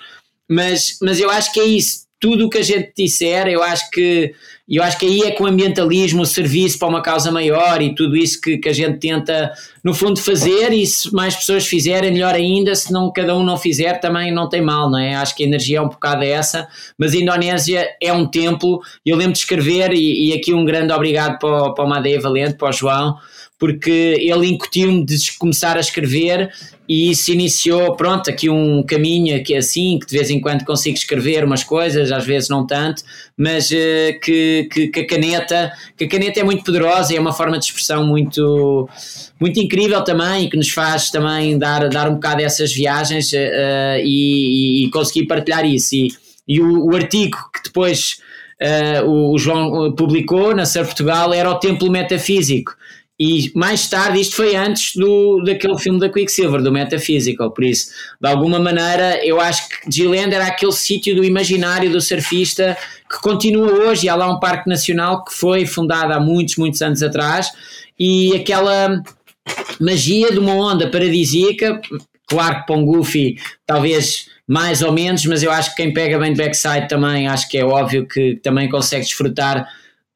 Mas, 0.49 0.97
mas 1.01 1.19
eu 1.19 1.29
acho 1.29 1.51
que 1.51 1.59
é 1.59 1.65
isso. 1.65 2.06
Tudo 2.19 2.45
o 2.45 2.49
que 2.49 2.57
a 2.57 2.63
gente 2.63 2.91
disser, 2.95 3.47
eu 3.47 3.61
acho 3.61 3.89
que 3.91 4.33
eu 4.69 4.83
acho 4.83 4.99
que 4.99 5.05
aí 5.05 5.21
é 5.21 5.31
que 5.31 5.41
o 5.41 5.45
ambientalismo, 5.45 6.23
o 6.23 6.25
serviço 6.25 6.77
para 6.77 6.89
uma 6.89 7.01
causa 7.01 7.31
maior 7.31 7.81
e 7.81 7.95
tudo 7.95 8.17
isso 8.17 8.41
que, 8.41 8.57
que 8.57 8.67
a 8.67 8.73
gente 8.73 8.97
tenta, 8.97 9.53
no 9.81 9.93
fundo, 9.93 10.19
fazer. 10.19 10.73
E 10.73 10.85
se 10.85 11.13
mais 11.13 11.37
pessoas 11.37 11.65
fizerem, 11.65 12.11
melhor 12.11 12.35
ainda. 12.35 12.75
Se 12.75 12.91
não, 12.91 13.09
cada 13.09 13.33
um 13.37 13.43
não 13.43 13.55
fizer, 13.55 13.93
também 14.01 14.29
não 14.29 14.49
tem 14.49 14.61
mal, 14.61 14.89
não 14.89 14.99
é? 14.99 15.15
Acho 15.15 15.33
que 15.37 15.43
a 15.43 15.47
energia 15.47 15.77
é 15.77 15.81
um 15.81 15.87
bocado 15.87 16.25
essa. 16.25 16.67
Mas 16.97 17.13
a 17.13 17.17
Indonésia 17.17 17.87
é 18.01 18.11
um 18.11 18.25
templo. 18.25 18.81
Eu 19.05 19.15
lembro 19.15 19.31
de 19.31 19.39
escrever, 19.39 19.93
e, 19.93 20.31
e 20.31 20.33
aqui 20.33 20.53
um 20.53 20.65
grande 20.65 20.91
obrigado 20.91 21.39
para 21.39 21.73
para 21.73 21.85
o 21.85 21.87
Madeia 21.87 22.19
Valente, 22.19 22.55
para 22.55 22.69
o 22.69 22.73
João 22.73 23.15
porque 23.59 24.17
ele 24.19 24.47
incutiu-me 24.47 25.03
de 25.03 25.37
começar 25.37 25.77
a 25.77 25.79
escrever 25.79 26.51
e 26.87 27.11
isso 27.11 27.31
iniciou, 27.31 27.95
pronto, 27.97 28.29
aqui 28.29 28.49
um 28.49 28.81
caminho 28.81 29.43
que 29.43 29.53
é 29.53 29.57
assim, 29.57 29.99
que 29.99 30.05
de 30.05 30.15
vez 30.15 30.29
em 30.29 30.39
quando 30.39 30.63
consigo 30.63 30.95
escrever 30.95 31.43
umas 31.43 31.63
coisas, 31.63 32.11
às 32.11 32.25
vezes 32.25 32.47
não 32.47 32.65
tanto, 32.65 33.03
mas 33.35 33.69
uh, 33.71 34.19
que, 34.23 34.69
que, 34.71 34.87
que, 34.87 34.99
a 35.01 35.07
caneta, 35.07 35.73
que 35.97 36.05
a 36.05 36.07
caneta 36.07 36.39
é 36.39 36.43
muito 36.43 36.63
poderosa 36.63 37.11
e 37.11 37.17
é 37.17 37.19
uma 37.19 37.33
forma 37.33 37.59
de 37.59 37.65
expressão 37.65 38.05
muito, 38.05 38.87
muito 39.39 39.59
incrível 39.59 40.01
também, 40.03 40.49
que 40.49 40.55
nos 40.55 40.69
faz 40.69 41.09
também 41.09 41.57
dar, 41.57 41.89
dar 41.89 42.09
um 42.09 42.13
bocado 42.13 42.41
essas 42.41 42.71
viagens 42.71 43.33
uh, 43.33 43.99
e, 44.01 44.85
e, 44.85 44.89
conseguir 44.91 45.25
partilhar 45.25 45.65
isso. 45.65 45.93
E, 45.93 46.13
e 46.47 46.61
o, 46.61 46.85
o 46.85 46.95
artigo 46.95 47.37
que 47.53 47.63
depois 47.63 48.19
uh, 48.61 49.05
o, 49.05 49.33
o 49.33 49.37
João 49.37 49.91
publicou 49.93 50.55
na 50.55 50.65
Ser 50.65 50.85
Portugal 50.85 51.33
era 51.33 51.51
o 51.51 51.55
Templo 51.59 51.91
Metafísico 51.91 52.77
e 53.19 53.51
mais 53.55 53.89
tarde, 53.89 54.19
isto 54.21 54.35
foi 54.35 54.55
antes 54.55 54.95
do, 54.95 55.41
daquele 55.43 55.77
filme 55.79 55.99
da 55.99 56.07
Quicksilver, 56.07 56.61
do 56.61 56.71
Metaphysical, 56.71 57.51
por 57.51 57.63
isso, 57.63 57.89
de 58.21 58.27
alguma 58.27 58.59
maneira, 58.59 59.19
eu 59.25 59.41
acho 59.41 59.67
que 59.69 59.91
Gilland 59.91 60.35
era 60.35 60.45
aquele 60.45 60.71
sítio 60.71 61.15
do 61.15 61.23
imaginário 61.23 61.91
do 61.91 61.99
surfista 61.99 62.77
que 63.09 63.19
continua 63.21 63.71
hoje, 63.71 64.05
e 64.05 64.09
há 64.09 64.15
lá 64.15 64.29
um 64.29 64.39
parque 64.39 64.69
nacional 64.69 65.23
que 65.25 65.33
foi 65.33 65.65
fundado 65.65 66.13
há 66.13 66.19
muitos, 66.19 66.57
muitos 66.57 66.81
anos 66.81 67.01
atrás, 67.01 67.51
e 67.99 68.35
aquela 68.35 69.01
magia 69.79 70.31
de 70.31 70.37
uma 70.37 70.53
onda 70.53 70.89
paradisíaca, 70.91 71.81
claro 72.27 72.59
que 72.59 72.65
para 72.67 72.75
um 72.75 72.85
Goofy 72.85 73.37
talvez 73.65 74.27
mais 74.47 74.81
ou 74.81 74.91
menos, 74.91 75.25
mas 75.25 75.41
eu 75.41 75.51
acho 75.51 75.71
que 75.71 75.81
quem 75.81 75.91
pega 75.93 76.19
bem 76.19 76.33
de 76.33 76.41
backside 76.41 76.87
também, 76.87 77.27
acho 77.27 77.49
que 77.49 77.57
é 77.57 77.65
óbvio 77.65 78.07
que 78.07 78.35
também 78.43 78.69
consegue 78.69 79.03
desfrutar 79.03 79.67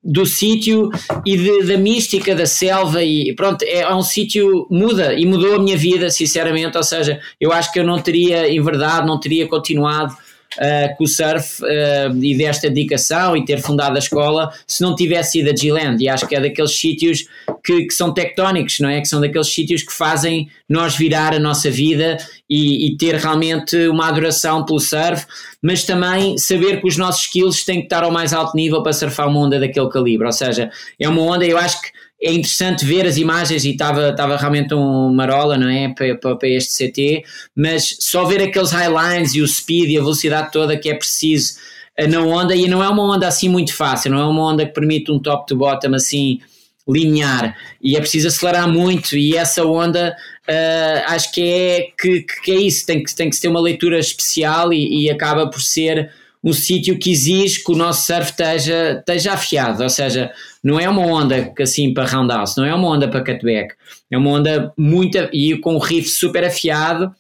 do 0.04 0.26
sítio 0.26 0.90
e 1.26 1.38
de, 1.38 1.64
da 1.64 1.78
mística 1.78 2.34
da 2.34 2.46
selva 2.46 3.04
e 3.04 3.34
pronto, 3.36 3.64
é, 3.64 3.82
é 3.82 3.94
um 3.94 4.02
sítio 4.02 4.68
muda 4.70 5.14
e 5.14 5.26
mudou 5.26 5.56
a 5.56 5.60
minha 5.60 5.78
vida 5.78 6.10
sinceramente, 6.10 6.76
ou 6.78 6.84
seja, 6.84 7.20
eu 7.40 7.52
acho 7.52 7.72
que 7.72 7.80
eu 7.80 7.84
não 7.84 8.00
teria 8.00 8.50
em 8.50 8.62
verdade, 8.62 9.06
não 9.06 9.20
teria 9.20 9.48
continuado 9.48 10.16
uh, 10.58 10.96
com 10.98 11.04
o 11.04 11.08
surf 11.08 11.64
uh, 11.64 12.24
e 12.24 12.38
desta 12.38 12.70
dedicação 12.70 13.36
e 13.36 13.46
ter 13.46 13.62
fundado 13.62 13.96
a 13.96 14.00
escola 14.00 14.52
se 14.68 14.82
não 14.82 14.96
tivesse 14.96 15.40
ido 15.40 15.50
a 15.50 15.56
G-Land 15.56 16.04
e 16.04 16.10
acho 16.10 16.28
que 16.28 16.36
é 16.36 16.42
daqueles 16.42 16.72
sítios 16.72 17.26
que, 17.64 17.86
que, 17.86 17.94
são 17.94 18.14
tectónicos, 18.14 18.80
não 18.80 18.90
é? 18.90 19.00
Que 19.02 19.08
são 19.08 19.22
daqueles 19.22 19.54
sítios 19.54 19.84
que 19.84 19.94
fazem 19.94 20.50
nós 20.68 20.96
virar 20.96 21.34
a 21.34 21.40
nossa 21.40 21.70
vida 21.70 22.18
e, 22.50 22.88
e, 22.88 22.98
ter 22.98 23.16
realmente 23.16 23.76
uma 23.88 24.08
adoração 24.08 24.66
pelo 24.66 24.80
surf, 24.80 25.26
mas 25.62 25.84
também 25.84 26.38
saber 26.38 26.82
que 26.82 26.88
os 26.88 26.98
nossos 26.98 27.26
skills 27.26 27.64
têm 27.64 27.80
que 27.80 27.86
estar 27.86 28.04
ao 28.04 28.12
mais 28.12 28.34
alto 28.34 28.56
nível 28.56 28.82
para 28.82 28.94
surfar 28.94 29.28
uma 29.28 29.40
onda 29.40 29.60
daquele 29.60 29.90
calibre, 29.90 30.26
ou 30.26 30.34
seja, 30.34 30.70
é 31.00 31.08
uma 31.08 31.22
onda, 31.22 31.46
eu 31.46 31.58
acho 31.58 31.82
que 31.82 31.90
é 32.22 32.32
interessante 32.32 32.86
ver 32.86 33.06
as 33.08 33.18
imagens 33.18 33.66
e 33.66 33.72
estava, 33.72 34.14
realmente 34.38 34.74
um 34.76 35.12
marola, 35.12 35.58
não 35.58 35.68
é? 35.68 35.90
Para, 35.90 36.48
este 36.48 36.88
CT, 36.88 37.24
mas 37.56 37.98
só 38.00 38.26
ver 38.26 38.44
aqueles 38.44 38.72
highlines 38.72 39.34
e 39.34 39.42
o 39.42 39.48
speed 39.48 39.90
e 39.90 39.98
a 39.98 40.02
velocidade 40.02 40.52
toda 40.52 40.78
que 40.78 40.90
é 40.90 40.94
preciso 40.94 41.56
eh, 41.98 42.08
na 42.08 42.22
onda, 42.22 42.56
e 42.56 42.68
não 42.68 42.84
é 42.84 42.88
uma 42.90 43.04
onda 43.04 43.28
assim 43.28 43.50
muito 43.50 43.74
fácil, 43.74 44.12
não 44.12 44.20
é 44.20 44.26
uma 44.26 44.54
onda 44.54 44.66
que 44.66 44.74
permite 44.74 45.12
um 45.12 45.20
top 45.20 45.48
to 45.48 45.56
bottom 45.56 45.96
assim 45.96 46.40
linear 46.88 47.56
e 47.82 47.96
é 47.96 48.00
preciso 48.00 48.28
acelerar 48.28 48.68
muito 48.68 49.16
e 49.16 49.38
essa 49.38 49.64
onda 49.64 50.16
uh, 50.50 51.12
acho 51.14 51.32
que 51.32 51.42
é 51.42 51.88
que, 52.00 52.26
que, 52.44 52.52
é 52.52 52.56
isso, 52.56 52.86
tem 52.86 53.04
que, 53.04 53.16
tem 53.16 53.30
que 53.30 53.40
ter 53.40 53.48
uma 53.48 53.62
leitura 53.62 54.00
especial 54.00 54.74
e, 54.74 55.04
e 55.06 55.10
acaba 55.10 55.48
por 55.48 55.62
ser 55.62 56.12
um 56.44 56.54
sítio 56.54 56.98
que 56.98 57.12
exige 57.12 57.64
que 57.64 57.72
o 57.72 57.76
nosso 57.76 58.06
surf 58.06 58.32
esteja, 58.32 58.98
esteja 59.00 59.34
afiado, 59.34 59.84
ou 59.84 59.90
seja, 59.90 60.32
não 60.64 60.80
é 60.80 60.90
uma 60.90 61.06
onda 61.06 61.54
assim 61.60 61.94
para 61.94 62.08
roundhouse, 62.08 62.58
não 62.58 62.66
é 62.66 62.74
uma 62.74 62.88
onda 62.88 63.08
para 63.08 63.24
cutback, 63.24 63.76
é 64.10 64.18
uma 64.18 64.32
onda 64.32 64.74
muito 64.78 65.18
e 65.32 65.56
com 65.58 65.76
um 65.76 65.80
riff 65.80 66.10
super 66.10 66.44
afiado, 66.44 67.14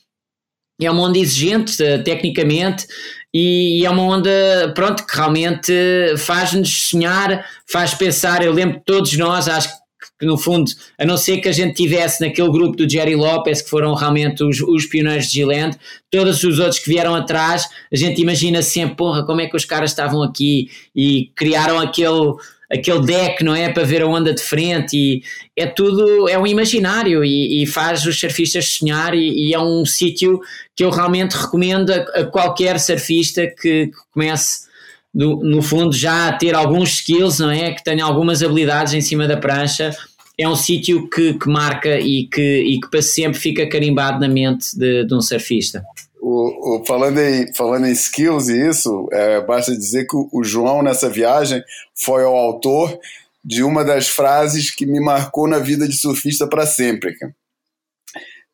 é 0.82 0.90
uma 0.90 1.04
onda 1.04 1.20
exigente 1.20 1.82
uh, 1.84 2.04
tecnicamente 2.04 2.88
e, 3.34 3.86
é 3.86 3.90
uma 3.90 4.04
onda, 4.04 4.74
pronto, 4.76 5.06
que 5.06 5.16
realmente 5.16 5.72
faz-nos 6.18 6.90
sonhar, 6.90 7.46
faz 7.72 7.94
pensar, 7.94 8.44
eu 8.44 8.52
lembro 8.52 8.80
de 8.80 8.84
todos 8.84 9.16
nós, 9.18 9.48
acho 9.48 9.70
que 9.70 9.81
que 10.22 10.26
no 10.28 10.38
fundo, 10.38 10.70
a 11.00 11.04
não 11.04 11.18
ser 11.18 11.38
que 11.38 11.50
a 11.50 11.52
gente 11.52 11.74
tivesse 11.74 12.22
naquele 12.22 12.52
grupo 12.52 12.78
do 12.78 12.88
Jerry 12.88 13.16
Lopez, 13.16 13.60
que 13.64 13.70
foram 13.72 13.96
realmente 13.96 14.44
os, 14.44 14.62
os 14.62 14.86
pioneiros 14.86 15.26
de 15.26 15.40
Gilland, 15.40 15.76
todos 16.12 16.44
os 16.44 16.60
outros 16.60 16.78
que 16.78 16.88
vieram 16.88 17.16
atrás, 17.16 17.68
a 17.92 17.96
gente 17.96 18.22
imagina 18.22 18.62
sempre, 18.62 18.96
porra, 18.96 19.26
como 19.26 19.42
é 19.42 19.48
que 19.48 19.58
os 19.58 19.66
caras 19.66 19.90
estavam 19.90 20.22
aqui 20.22 20.70
e 20.96 21.32
criaram 21.36 21.80
aquele 21.80 22.36
aquele 22.72 23.02
deck, 23.02 23.44
não 23.44 23.54
é? 23.54 23.68
Para 23.68 23.84
ver 23.84 24.02
a 24.02 24.08
onda 24.08 24.34
de 24.34 24.42
frente 24.42 24.96
e 24.96 25.24
é 25.58 25.66
tudo, 25.66 26.30
é 26.30 26.38
um 26.38 26.48
imaginário 26.48 27.26
e, 27.26 27.64
e 27.64 27.66
faz 27.66 28.06
os 28.06 28.18
surfistas 28.18 28.66
sonhar 28.66 29.14
e, 29.14 29.50
e 29.50 29.54
é 29.54 29.60
um 29.60 29.86
sítio 29.86 30.40
que 30.74 30.84
eu 30.86 30.90
realmente 30.90 31.34
recomendo 31.34 31.90
a, 31.90 32.22
a 32.22 32.26
qualquer 32.26 32.80
surfista 32.80 33.46
que, 33.48 33.88
que 33.88 33.92
comece 34.14 34.72
no 35.14 35.62
fundo 35.62 35.94
já 35.94 36.32
ter 36.34 36.56
alguns 36.56 36.94
skills, 36.94 37.40
não 37.40 37.52
é? 37.52 37.74
Que 37.74 37.84
tenha 37.84 38.04
algumas 38.06 38.42
habilidades 38.42 38.94
em 38.94 39.02
cima 39.02 39.28
da 39.28 39.36
prancha, 39.36 39.94
é 40.42 40.48
um 40.48 40.56
sítio 40.56 41.08
que, 41.10 41.34
que, 41.34 41.48
marca 41.48 42.00
e 42.00 42.28
que, 42.28 42.42
e 42.42 42.80
que 42.80 42.90
para 42.90 43.02
sempre 43.02 43.40
fica 43.40 43.68
carimbado 43.68 44.20
na 44.20 44.28
mente 44.28 44.78
de, 44.78 45.06
de 45.06 45.14
um 45.14 45.22
surfista. 45.22 45.84
O, 46.22 46.80
o, 46.80 46.86
falando, 46.86 47.20
em, 47.20 47.54
falando 47.56 47.88
em 47.88 47.92
skills 47.92 48.48
e 48.48 48.70
isso, 48.70 49.08
é, 49.12 49.42
basta 49.42 49.76
dizer 49.76 50.06
que 50.06 50.16
o, 50.16 50.44
João, 50.44 50.84
nessa 50.84 51.10
viagem, 51.10 51.64
foi 51.96 52.24
o 52.24 52.36
autor 52.36 52.98
de 53.44 53.64
uma 53.64 53.84
das 53.84 54.08
frases 54.08 54.70
que 54.74 54.86
me 54.86 55.00
marcou 55.00 55.48
na 55.48 55.58
vida 55.58 55.88
de 55.88 55.96
surfista 55.96 56.48
para 56.48 56.66
sempre. 56.66 57.16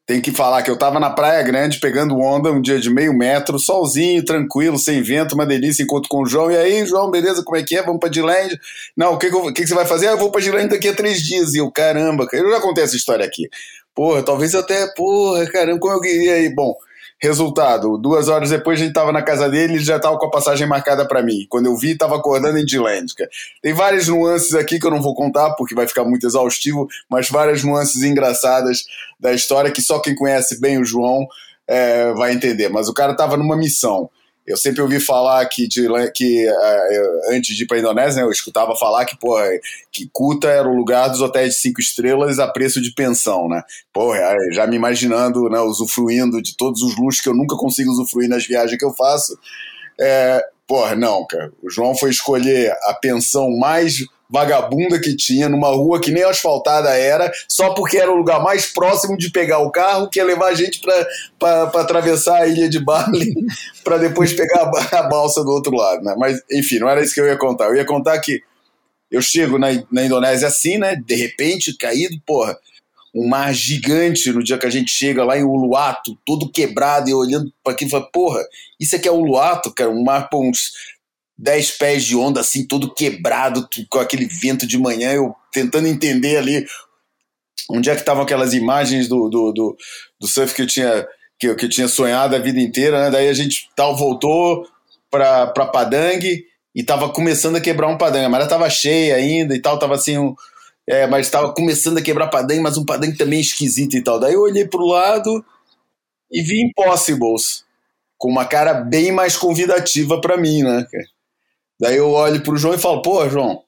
Tem 0.07 0.21
que 0.21 0.31
falar 0.31 0.63
que 0.63 0.69
eu 0.69 0.75
estava 0.75 1.01
na 1.01 1.09
Praia 1.09 1.43
Grande 1.43 1.81
pegando 1.81 2.17
onda 2.17 2.49
um 2.49 2.61
dia 2.61 2.79
de 2.79 2.89
meio 2.89 3.13
metro, 3.13 3.59
solzinho, 3.59 4.23
tranquilo, 4.23 4.79
sem 4.79 5.03
vento, 5.03 5.35
uma 5.35 5.45
delícia, 5.45 5.83
encontro 5.83 6.07
com 6.07 6.21
o 6.21 6.25
João. 6.25 6.49
E 6.49 6.55
aí, 6.55 6.85
João, 6.85 7.11
beleza, 7.11 7.43
como 7.43 7.57
é 7.57 7.63
que 7.63 7.75
é? 7.75 7.83
Vamos 7.83 7.99
para 7.99 8.07
Diland? 8.07 8.57
Não, 8.95 9.15
o 9.15 9.17
que, 9.17 9.29
que, 9.29 9.41
que, 9.41 9.51
que, 9.51 9.67
você 9.67 9.75
vai 9.75 9.85
fazer? 9.85 10.07
Ah, 10.07 10.11
eu 10.11 10.17
vou 10.17 10.31
para 10.31 10.39
Diland 10.39 10.69
daqui 10.69 10.87
a 10.87 10.95
três 10.95 11.21
dias. 11.21 11.53
E 11.53 11.57
eu, 11.57 11.69
caramba, 11.69 12.25
eu 12.31 12.49
já 12.49 12.61
contei 12.61 12.85
essa 12.85 12.95
história 12.95 13.25
aqui. 13.25 13.49
Porra, 13.93 14.23
talvez 14.23 14.55
até, 14.55 14.87
porra, 14.95 15.45
caramba, 15.47 15.79
como 15.81 15.95
eu 15.95 15.99
queria 15.99 16.35
aí. 16.35 16.55
Bom, 16.55 16.73
Resultado, 17.19 17.97
duas 17.97 18.27
horas 18.27 18.51
depois 18.51 18.79
a 18.79 18.83
gente 18.83 18.91
estava 18.91 19.11
na 19.11 19.23
casa 19.23 19.49
dele 19.49 19.77
e 19.77 19.79
já 19.79 19.95
estava 19.95 20.19
com 20.19 20.27
a 20.27 20.29
passagem 20.29 20.67
marcada 20.67 21.07
para 21.07 21.23
mim. 21.23 21.47
Quando 21.49 21.65
eu 21.65 21.75
vi, 21.75 21.91
estava 21.91 22.15
acordando 22.15 22.59
em 22.59 22.65
Dilândica. 22.65 23.27
Tem 23.59 23.73
várias 23.73 24.07
nuances 24.07 24.53
aqui 24.53 24.79
que 24.79 24.85
eu 24.85 24.91
não 24.91 25.01
vou 25.01 25.15
contar 25.15 25.55
porque 25.55 25.73
vai 25.73 25.87
ficar 25.87 26.03
muito 26.03 26.27
exaustivo, 26.27 26.87
mas 27.09 27.27
várias 27.27 27.63
nuances 27.63 28.03
engraçadas 28.03 28.85
da 29.19 29.33
história 29.33 29.71
que 29.71 29.81
só 29.81 29.99
quem 29.99 30.13
conhece 30.13 30.61
bem 30.61 30.79
o 30.79 30.85
João 30.85 31.25
é, 31.67 32.13
vai 32.13 32.33
entender. 32.33 32.69
Mas 32.69 32.87
o 32.87 32.93
cara 32.93 33.13
estava 33.13 33.35
numa 33.35 33.57
missão. 33.57 34.11
Eu 34.47 34.55
sempre 34.55 34.81
ouvi 34.81 34.97
falar 34.97 35.45
que, 35.47 35.67
de, 35.67 35.85
que 36.13 36.49
uh, 36.49 37.33
antes 37.33 37.53
de 37.53 37.63
ir 37.63 37.67
para 37.67 37.75
a 37.75 37.79
Indonésia, 37.81 38.21
né, 38.21 38.27
eu 38.27 38.31
escutava 38.31 38.77
falar 38.77 39.03
que, 39.03 39.17
porra, 39.17 39.45
que 39.91 40.09
Kuta 40.13 40.47
era 40.47 40.69
o 40.69 40.73
lugar 40.73 41.09
dos 41.09 41.19
hotéis 41.19 41.55
de 41.55 41.59
cinco 41.59 41.81
estrelas 41.81 42.39
a 42.39 42.47
preço 42.47 42.81
de 42.81 42.93
pensão, 42.93 43.49
né? 43.49 43.61
Porra, 43.91 44.33
já 44.53 44.65
me 44.65 44.77
imaginando, 44.77 45.49
né, 45.49 45.59
usufruindo 45.59 46.41
de 46.41 46.55
todos 46.55 46.81
os 46.81 46.97
luxos 46.97 47.19
que 47.19 47.27
eu 47.27 47.35
nunca 47.35 47.57
consigo 47.57 47.91
usufruir 47.91 48.29
nas 48.29 48.47
viagens 48.47 48.79
que 48.79 48.85
eu 48.85 48.93
faço. 48.93 49.37
É, 49.99 50.41
porra, 50.65 50.95
não, 50.95 51.27
cara. 51.27 51.51
O 51.61 51.69
João 51.69 51.93
foi 51.93 52.09
escolher 52.09 52.71
a 52.83 52.93
pensão 52.93 53.49
mais 53.57 54.05
vagabunda 54.29 54.99
que 54.99 55.15
tinha, 55.15 55.47
numa 55.47 55.69
rua 55.69 56.01
que 56.01 56.11
nem 56.11 56.23
asfaltada 56.23 56.89
era, 56.89 57.31
só 57.47 57.73
porque 57.73 57.97
era 57.97 58.11
o 58.11 58.15
lugar 58.15 58.41
mais 58.41 58.65
próximo 58.65 59.17
de 59.17 59.31
pegar 59.31 59.59
o 59.59 59.71
carro, 59.71 60.09
que 60.09 60.19
ia 60.19 60.25
levar 60.25 60.47
a 60.47 60.55
gente 60.55 60.81
para 61.39 61.63
atravessar 61.63 62.41
a 62.41 62.47
ilha 62.47 62.69
de 62.69 62.79
Bali, 62.79 63.33
para 63.83 63.97
depois 63.97 64.33
pegar 64.33 64.63
a, 64.63 64.99
a, 64.99 65.03
balsa 65.03 65.43
do 65.43 65.51
outro 65.51 65.75
lado. 65.75 66.03
Né? 66.03 66.15
Mas, 66.17 66.41
enfim, 66.51 66.79
não 66.79 66.89
era 66.89 67.01
isso 67.01 67.13
que 67.13 67.21
eu 67.21 67.27
ia 67.27 67.37
contar. 67.37 67.65
Eu 67.65 67.75
ia 67.75 67.85
contar 67.85 68.19
que 68.19 68.41
eu 69.09 69.21
chego 69.21 69.57
na, 69.57 69.67
na 69.91 70.03
Indonésia 70.03 70.47
assim, 70.47 70.77
né? 70.77 70.95
De 70.95 71.15
repente, 71.15 71.77
caído, 71.77 72.19
porra, 72.25 72.57
um 73.15 73.27
mar 73.27 73.53
gigante 73.53 74.31
no 74.31 74.43
dia 74.43 74.57
que 74.57 74.65
a 74.65 74.69
gente 74.69 74.91
chega 74.91 75.23
lá 75.23 75.37
em 75.37 75.43
Uluato, 75.43 76.17
todo 76.25 76.51
quebrado, 76.51 77.09
e 77.09 77.13
olhando 77.13 77.51
para 77.63 77.73
aquilo 77.73 77.87
e 77.87 77.91
fala, 77.91 78.09
porra, 78.11 78.41
isso 78.79 78.95
aqui 78.95 79.07
é 79.07 79.11
Uluato, 79.11 79.73
cara, 79.73 79.89
um 79.89 80.03
mar 80.03 80.29
com 80.29 80.49
uns 80.49 80.71
10 81.37 81.71
pés 81.71 82.03
de 82.03 82.15
onda, 82.15 82.39
assim, 82.41 82.65
todo 82.65 82.93
quebrado, 82.93 83.67
com 83.89 83.99
aquele 83.99 84.25
vento 84.25 84.65
de 84.65 84.77
manhã, 84.77 85.13
eu 85.13 85.35
tentando 85.51 85.87
entender 85.87 86.37
ali 86.37 86.65
onde 87.69 87.89
é 87.89 87.93
que 87.93 88.01
estavam 88.01 88.23
aquelas 88.23 88.53
imagens 88.53 89.07
do, 89.07 89.29
do, 89.29 89.51
do, 89.51 89.77
do, 90.19 90.27
surf 90.27 90.53
que 90.55 90.61
eu 90.61 90.67
tinha 90.67 91.05
que 91.39 91.47
eu, 91.47 91.55
que 91.55 91.65
eu 91.65 91.69
tinha 91.69 91.87
sonhado 91.87 92.35
a 92.35 92.39
vida 92.39 92.59
inteira, 92.59 92.99
né? 92.99 93.11
Daí 93.11 93.27
a 93.27 93.33
gente 93.33 93.69
tal 93.75 93.95
voltou 93.95 94.67
para 95.11 95.47
Padang 95.67 96.43
e 96.73 96.83
tava 96.83 97.09
começando 97.09 97.57
a 97.57 97.61
quebrar 97.61 97.87
um 97.87 97.97
Padang, 97.97 98.27
mas 98.27 98.41
ela 98.41 98.49
tava 98.49 98.69
cheia 98.69 99.15
ainda 99.15 99.55
e 99.55 99.59
tal, 99.59 99.77
tava 99.77 99.93
assim 99.95 100.17
um, 100.17 100.33
é, 100.87 101.05
mas 101.05 101.27
estava 101.27 101.53
começando 101.53 101.97
a 101.99 102.01
quebrar 102.01 102.27
Padang, 102.27 102.59
mas 102.59 102.77
um 102.77 102.85
Padang 102.85 103.15
também 103.15 103.39
esquisito 103.39 103.95
e 103.95 104.03
tal. 104.03 104.19
Daí 104.19 104.33
eu 104.33 104.41
olhei 104.41 104.65
pro 104.65 104.85
lado 104.85 105.45
e 106.31 106.41
vi 106.41 106.61
Impossibles 106.61 107.63
com 108.17 108.29
uma 108.29 108.45
cara 108.45 108.73
bem 108.73 109.11
mais 109.11 109.37
convidativa 109.37 110.19
para 110.19 110.37
mim, 110.37 110.63
né? 110.63 110.87
Daí 111.79 111.97
eu 111.97 112.09
olho 112.09 112.41
pro 112.41 112.57
João 112.57 112.73
e 112.73 112.79
falo, 112.79 113.01
pô, 113.01 113.27
João, 113.29 113.63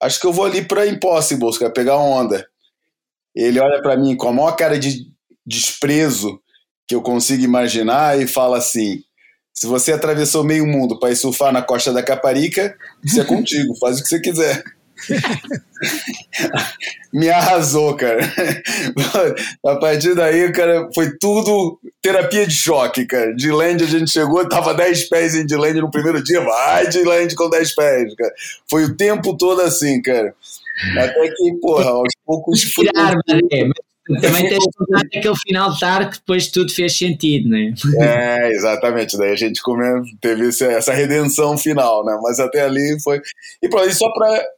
acho 0.00 0.20
que 0.20 0.26
eu 0.26 0.32
vou 0.32 0.44
ali 0.44 0.64
pra 0.64 0.86
Impossibles, 0.86 1.58
quer 1.58 1.72
pegar 1.72 1.96
onda. 1.96 2.46
Ele 3.34 3.60
olha 3.60 3.80
para 3.82 3.96
mim 3.96 4.16
com 4.16 4.28
a 4.28 4.32
maior 4.32 4.52
cara 4.52 4.78
de 4.78 5.06
desprezo 5.46 6.40
que 6.86 6.94
eu 6.94 7.02
consigo 7.02 7.44
imaginar 7.44 8.20
e 8.20 8.26
fala 8.26 8.58
assim: 8.58 9.02
se 9.52 9.66
você 9.66 9.92
atravessou 9.92 10.42
meio 10.42 10.66
mundo 10.66 10.98
para 10.98 11.10
ir 11.10 11.16
surfar 11.16 11.52
na 11.52 11.62
costa 11.62 11.92
da 11.92 12.02
Caparica, 12.02 12.76
isso 13.04 13.20
é 13.20 13.24
contigo, 13.26 13.76
faz 13.78 13.98
o 13.98 14.02
que 14.02 14.08
você 14.08 14.20
quiser. 14.20 14.64
me 17.12 17.28
arrasou, 17.28 17.96
cara. 17.96 18.20
A 19.66 19.76
partir 19.76 20.14
daí, 20.14 20.52
cara, 20.52 20.88
foi 20.94 21.16
tudo 21.18 21.78
terapia 22.02 22.46
de 22.46 22.54
choque, 22.54 23.06
cara. 23.06 23.34
De 23.34 23.50
land 23.50 23.84
a 23.84 23.86
gente 23.86 24.10
chegou, 24.10 24.46
tava 24.48 24.74
10 24.74 25.08
pés 25.08 25.34
em 25.34 25.46
de 25.46 25.56
land 25.56 25.80
no 25.80 25.90
primeiro 25.90 26.22
dia, 26.22 26.40
vai 26.40 26.88
de 26.88 27.02
land 27.02 27.34
com 27.34 27.48
10 27.48 27.74
pés, 27.74 28.14
cara. 28.14 28.32
Foi 28.68 28.84
o 28.84 28.96
tempo 28.96 29.36
todo 29.36 29.60
assim, 29.62 30.00
cara. 30.02 30.34
Até 30.96 31.28
que, 31.28 31.52
porra, 31.60 31.90
aos 31.90 32.12
poucos. 32.24 32.60
Tirar, 32.60 33.14
também 34.20 34.48
tens 34.48 34.64
contar 34.76 35.00
aquele 35.00 35.36
final 35.36 35.72
de 35.72 35.80
tarde 35.80 36.10
que 36.10 36.18
depois 36.18 36.48
tudo 36.48 36.72
fez 36.72 36.96
sentido, 36.96 37.48
né? 37.48 37.72
É, 38.00 38.50
exatamente. 38.52 39.16
Daí 39.16 39.32
a 39.32 39.36
gente 39.36 39.60
teve 40.20 40.48
essa 40.64 40.92
redenção 40.92 41.56
final, 41.56 42.04
né? 42.04 42.18
Mas 42.22 42.40
até 42.40 42.62
ali 42.62 43.00
foi. 43.02 43.20
E 43.62 43.92
só 43.92 44.06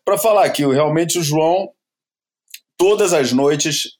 para 0.05 0.19
falar 0.19 0.49
que 0.51 0.65
realmente 0.67 1.19
o 1.19 1.23
João, 1.23 1.69
todas 2.79 3.13
as 3.13 3.33
noites, 3.33 3.91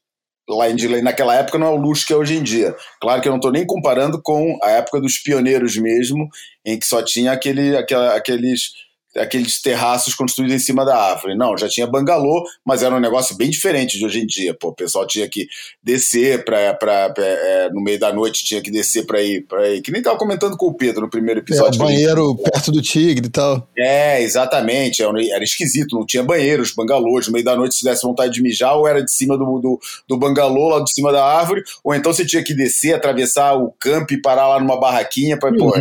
lá 0.49 0.71
em 0.71 0.77
Dilei, 0.77 1.03
naquela 1.03 1.35
época 1.35 1.59
não 1.59 1.67
é 1.67 1.71
o 1.71 1.77
luxo 1.77 2.07
que 2.07 2.13
é 2.13 2.17
hoje 2.17 2.37
em 2.37 2.43
dia. 2.43 2.75
Claro 3.01 3.21
que 3.21 3.29
eu 3.29 3.33
não 3.33 3.39
estou 3.39 3.53
nem 3.53 3.67
comparando 3.67 4.21
com 4.23 4.59
a 4.63 4.71
época 4.71 5.01
dos 5.01 5.19
pioneiros 5.19 5.77
mesmo, 5.77 6.29
em 6.65 6.79
que 6.79 6.87
só 6.87 7.03
tinha 7.03 7.33
aquele, 7.33 7.77
aquela, 7.77 8.15
aqueles 8.15 8.71
aqueles 9.17 9.61
terraços 9.61 10.15
construídos 10.15 10.57
em 10.57 10.59
cima 10.59 10.85
da 10.85 10.97
árvore. 10.97 11.37
Não, 11.37 11.57
já 11.57 11.69
tinha 11.69 11.87
bangalô, 11.87 12.43
mas 12.65 12.83
era 12.83 12.95
um 12.95 13.01
negócio 13.01 13.37
bem 13.37 13.51
diferente 13.51 13.99
de 13.99 14.07
hoje 14.07 14.21
em 14.21 14.27
dia. 14.27 14.55
Pô, 14.55 14.69
o 14.69 14.75
pessoal 14.75 15.07
tinha 15.07 15.29
que 15.29 15.47
descer 15.83 16.45
para 16.45 16.79
é, 17.19 17.71
no 17.71 17.81
meio 17.81 17.99
da 17.99 18.13
noite 18.13 18.45
tinha 18.45 18.63
que 18.63 18.71
descer 18.71 19.07
para 19.07 19.23
ir 19.23 19.43
para 19.47 19.69
ir, 19.71 19.83
que 19.83 19.91
nem 19.91 20.03
tava 20.03 20.17
comentando 20.17 20.57
com 20.57 20.67
o 20.67 20.75
Pedro 20.75 21.03
no 21.03 21.11
primeiro 21.11 21.41
episódio. 21.41 21.81
É, 21.81 21.85
banheiro 21.85 22.35
perto 22.37 22.73
do 22.73 22.81
tigre 22.81 23.27
e 23.27 23.31
tal. 23.31 23.69
É, 23.77 24.23
exatamente, 24.23 25.03
era, 25.03 25.13
era, 25.35 25.45
esquisito, 25.45 25.97
não 25.97 26.07
tinha 26.07 26.23
banheiros, 26.23 26.75
bangalôs, 26.75 27.27
no 27.27 27.33
meio 27.33 27.45
da 27.45 27.57
noite 27.57 27.75
se 27.75 27.85
desse 27.85 28.07
vontade 28.07 28.33
de 28.33 28.43
mijar, 28.43 28.77
ou 28.77 28.87
era 28.87 29.03
de 29.03 29.11
cima 29.11 29.37
do, 29.37 29.59
do, 29.59 29.81
do 30.09 30.17
bangalô, 30.17 30.69
lá 30.69 30.83
de 30.83 30.93
cima 30.93 31.13
da 31.13 31.25
árvore, 31.25 31.63
ou 31.85 31.95
então 31.95 32.13
você 32.13 32.25
tinha 32.25 32.43
que 32.43 32.55
descer, 32.55 32.95
atravessar 32.95 33.55
o 33.55 33.73
campo 33.79 34.15
e 34.15 34.21
parar 34.21 34.49
lá 34.49 34.61
numa 34.61 34.79
barraquinha 34.79 35.39
para 35.39 35.53
pô, 35.55 35.73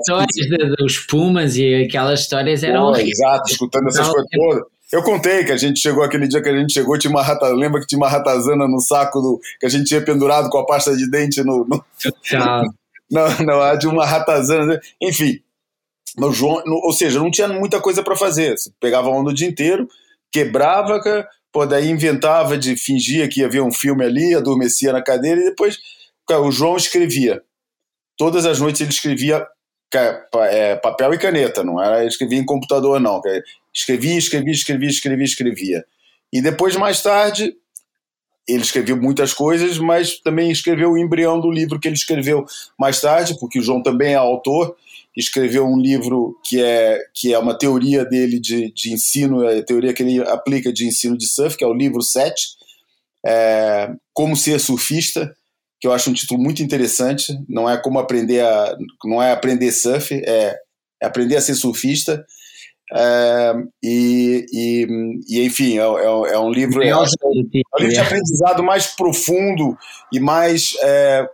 histórias 0.00 0.76
dos 0.78 0.98
pumas 0.98 1.56
e 1.56 1.84
aquelas 1.84 2.20
histórias 2.20 2.62
eram 2.62 2.79
não, 2.80 2.96
exato, 2.96 3.50
escutando 3.50 3.88
essas 3.88 4.08
coisas 4.08 4.28
todas. 4.30 4.64
Eu 4.92 5.02
contei 5.04 5.44
que 5.44 5.52
a 5.52 5.56
gente 5.56 5.78
chegou 5.78 6.02
aquele 6.02 6.26
dia 6.26 6.42
que 6.42 6.48
a 6.48 6.56
gente 6.56 6.72
chegou, 6.72 6.98
tinha 6.98 7.10
uma 7.10 7.22
rata, 7.22 7.46
lembra 7.48 7.80
que 7.80 7.86
tinha 7.86 7.98
uma 7.98 8.08
ratazana 8.08 8.66
no 8.66 8.80
saco 8.80 9.20
do 9.20 9.40
que 9.60 9.66
a 9.66 9.68
gente 9.68 9.84
tinha 9.84 10.04
pendurado 10.04 10.50
com 10.50 10.58
a 10.58 10.66
pasta 10.66 10.96
de 10.96 11.08
dente 11.08 11.42
no. 11.44 11.64
no 11.64 11.84
não, 13.08 13.38
não, 13.38 13.78
de 13.78 13.86
uma 13.86 14.04
ratazana, 14.04 14.66
né? 14.66 14.80
enfim. 15.00 15.40
No 16.18 16.32
João, 16.32 16.60
no, 16.66 16.74
ou 16.84 16.92
seja, 16.92 17.20
não 17.20 17.30
tinha 17.30 17.46
muita 17.46 17.80
coisa 17.80 18.02
para 18.02 18.16
fazer. 18.16 18.58
Você 18.58 18.72
pegava 18.80 19.08
a 19.08 19.12
onda 19.12 19.30
o 19.30 19.34
dia 19.34 19.46
inteiro, 19.46 19.88
quebrava, 20.32 21.00
pô, 21.52 21.64
daí 21.64 21.88
inventava 21.88 22.58
de 22.58 22.76
fingir 22.76 23.28
que 23.28 23.40
ia 23.40 23.48
ver 23.48 23.60
um 23.60 23.72
filme 23.72 24.04
ali, 24.04 24.34
adormecia 24.34 24.92
na 24.92 25.00
cadeira 25.00 25.40
e 25.40 25.44
depois 25.44 25.78
cara, 26.30 26.42
o 26.42 26.52
João 26.52 26.76
escrevia. 26.76 27.42
Todas 28.16 28.46
as 28.46 28.60
noites 28.60 28.80
ele 28.80 28.90
escrevia 28.90 29.46
é, 29.98 30.76
papel 30.76 31.14
e 31.14 31.18
caneta, 31.18 31.64
não 31.64 31.82
era 31.82 32.04
escrevia 32.04 32.38
em 32.38 32.44
computador, 32.44 33.00
não. 33.00 33.20
Escrevia, 33.74 34.18
escrevia, 34.18 34.52
escrevia, 34.52 34.88
escrevia, 34.88 35.24
escrevia. 35.24 35.84
E 36.32 36.40
depois, 36.40 36.76
mais 36.76 37.02
tarde, 37.02 37.54
ele 38.48 38.62
escreveu 38.62 38.96
muitas 38.96 39.32
coisas, 39.32 39.78
mas 39.78 40.18
também 40.18 40.50
escreveu 40.50 40.92
o 40.92 40.98
embrião 40.98 41.40
do 41.40 41.50
livro 41.50 41.78
que 41.78 41.88
ele 41.88 41.94
escreveu 41.94 42.44
mais 42.78 43.00
tarde, 43.00 43.36
porque 43.38 43.58
o 43.58 43.62
João 43.62 43.82
também 43.82 44.12
é 44.12 44.16
autor, 44.16 44.76
escreveu 45.16 45.66
um 45.66 45.78
livro 45.78 46.38
que 46.44 46.62
é, 46.62 46.98
que 47.14 47.32
é 47.32 47.38
uma 47.38 47.56
teoria 47.56 48.04
dele 48.04 48.40
de, 48.40 48.72
de 48.72 48.92
ensino, 48.92 49.44
é 49.44 49.58
a 49.58 49.64
teoria 49.64 49.92
que 49.92 50.02
ele 50.02 50.20
aplica 50.22 50.72
de 50.72 50.86
ensino 50.86 51.16
de 51.16 51.28
surf, 51.28 51.56
que 51.56 51.64
é 51.64 51.66
o 51.66 51.74
livro 51.74 52.02
7, 52.02 52.32
é, 53.26 53.90
Como 54.12 54.36
Ser 54.36 54.58
Surfista, 54.58 55.34
que 55.80 55.86
eu 55.86 55.92
acho 55.92 56.10
um 56.10 56.14
título 56.14 56.40
muito 56.40 56.62
interessante. 56.62 57.32
Não 57.48 57.68
é 57.68 57.76
como 57.76 57.98
aprender 57.98 58.40
a, 58.40 58.76
não 59.04 59.22
é 59.22 59.32
aprender 59.32 59.72
surf, 59.72 60.14
é, 60.14 60.56
é 61.00 61.06
aprender 61.06 61.36
a 61.36 61.40
ser 61.40 61.54
surfista. 61.54 62.24
É, 62.92 63.52
e, 63.82 64.46
e, 64.52 64.86
e, 65.28 65.46
enfim, 65.46 65.78
é, 65.78 65.82
é, 65.82 66.34
é 66.34 66.38
um 66.38 66.50
livro, 66.50 66.82
é, 66.82 66.96
um 66.96 67.04
livro 67.32 67.88
de 67.88 67.98
aprendizado 67.98 68.62
mais 68.62 68.88
profundo 68.88 69.78
e 70.12 70.18
mais 70.18 70.76
é, 70.82 71.28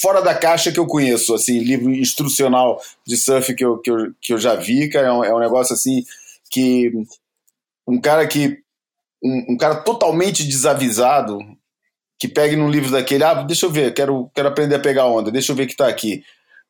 fora 0.00 0.22
da 0.22 0.34
caixa 0.34 0.72
que 0.72 0.80
eu 0.80 0.86
conheço, 0.86 1.34
assim, 1.34 1.58
livro 1.58 1.90
instrucional 1.90 2.80
de 3.06 3.16
surf 3.16 3.54
que 3.54 3.64
eu, 3.64 3.78
que 3.78 3.90
eu, 3.90 4.12
que 4.20 4.32
eu 4.32 4.38
já 4.38 4.54
vi, 4.54 4.88
cara, 4.88 5.08
é 5.08 5.12
um, 5.12 5.24
é 5.24 5.34
um 5.34 5.40
negócio 5.40 5.74
assim 5.74 6.04
que 6.50 6.90
um 7.86 8.00
cara 8.00 8.26
que 8.26 8.58
um, 9.22 9.52
um, 9.52 9.56
cara 9.56 9.76
totalmente 9.76 10.44
desavisado 10.44 11.38
que 12.18 12.28
pegue 12.28 12.56
num 12.56 12.70
livro 12.70 12.90
daquele, 12.90 13.24
ah, 13.24 13.34
deixa 13.42 13.66
eu 13.66 13.70
ver, 13.70 13.92
quero, 13.92 14.30
quero 14.34 14.48
aprender 14.48 14.76
a 14.76 14.80
pegar 14.80 15.06
onda, 15.06 15.30
deixa 15.30 15.52
eu 15.52 15.56
ver 15.56 15.64
o 15.64 15.66
que 15.66 15.76
tá 15.76 15.88
aqui. 15.88 16.22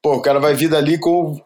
Pô, 0.02 0.14
o 0.14 0.22
cara 0.22 0.38
vai 0.38 0.54
vir 0.54 0.68
dali 0.68 0.98
com 0.98 1.40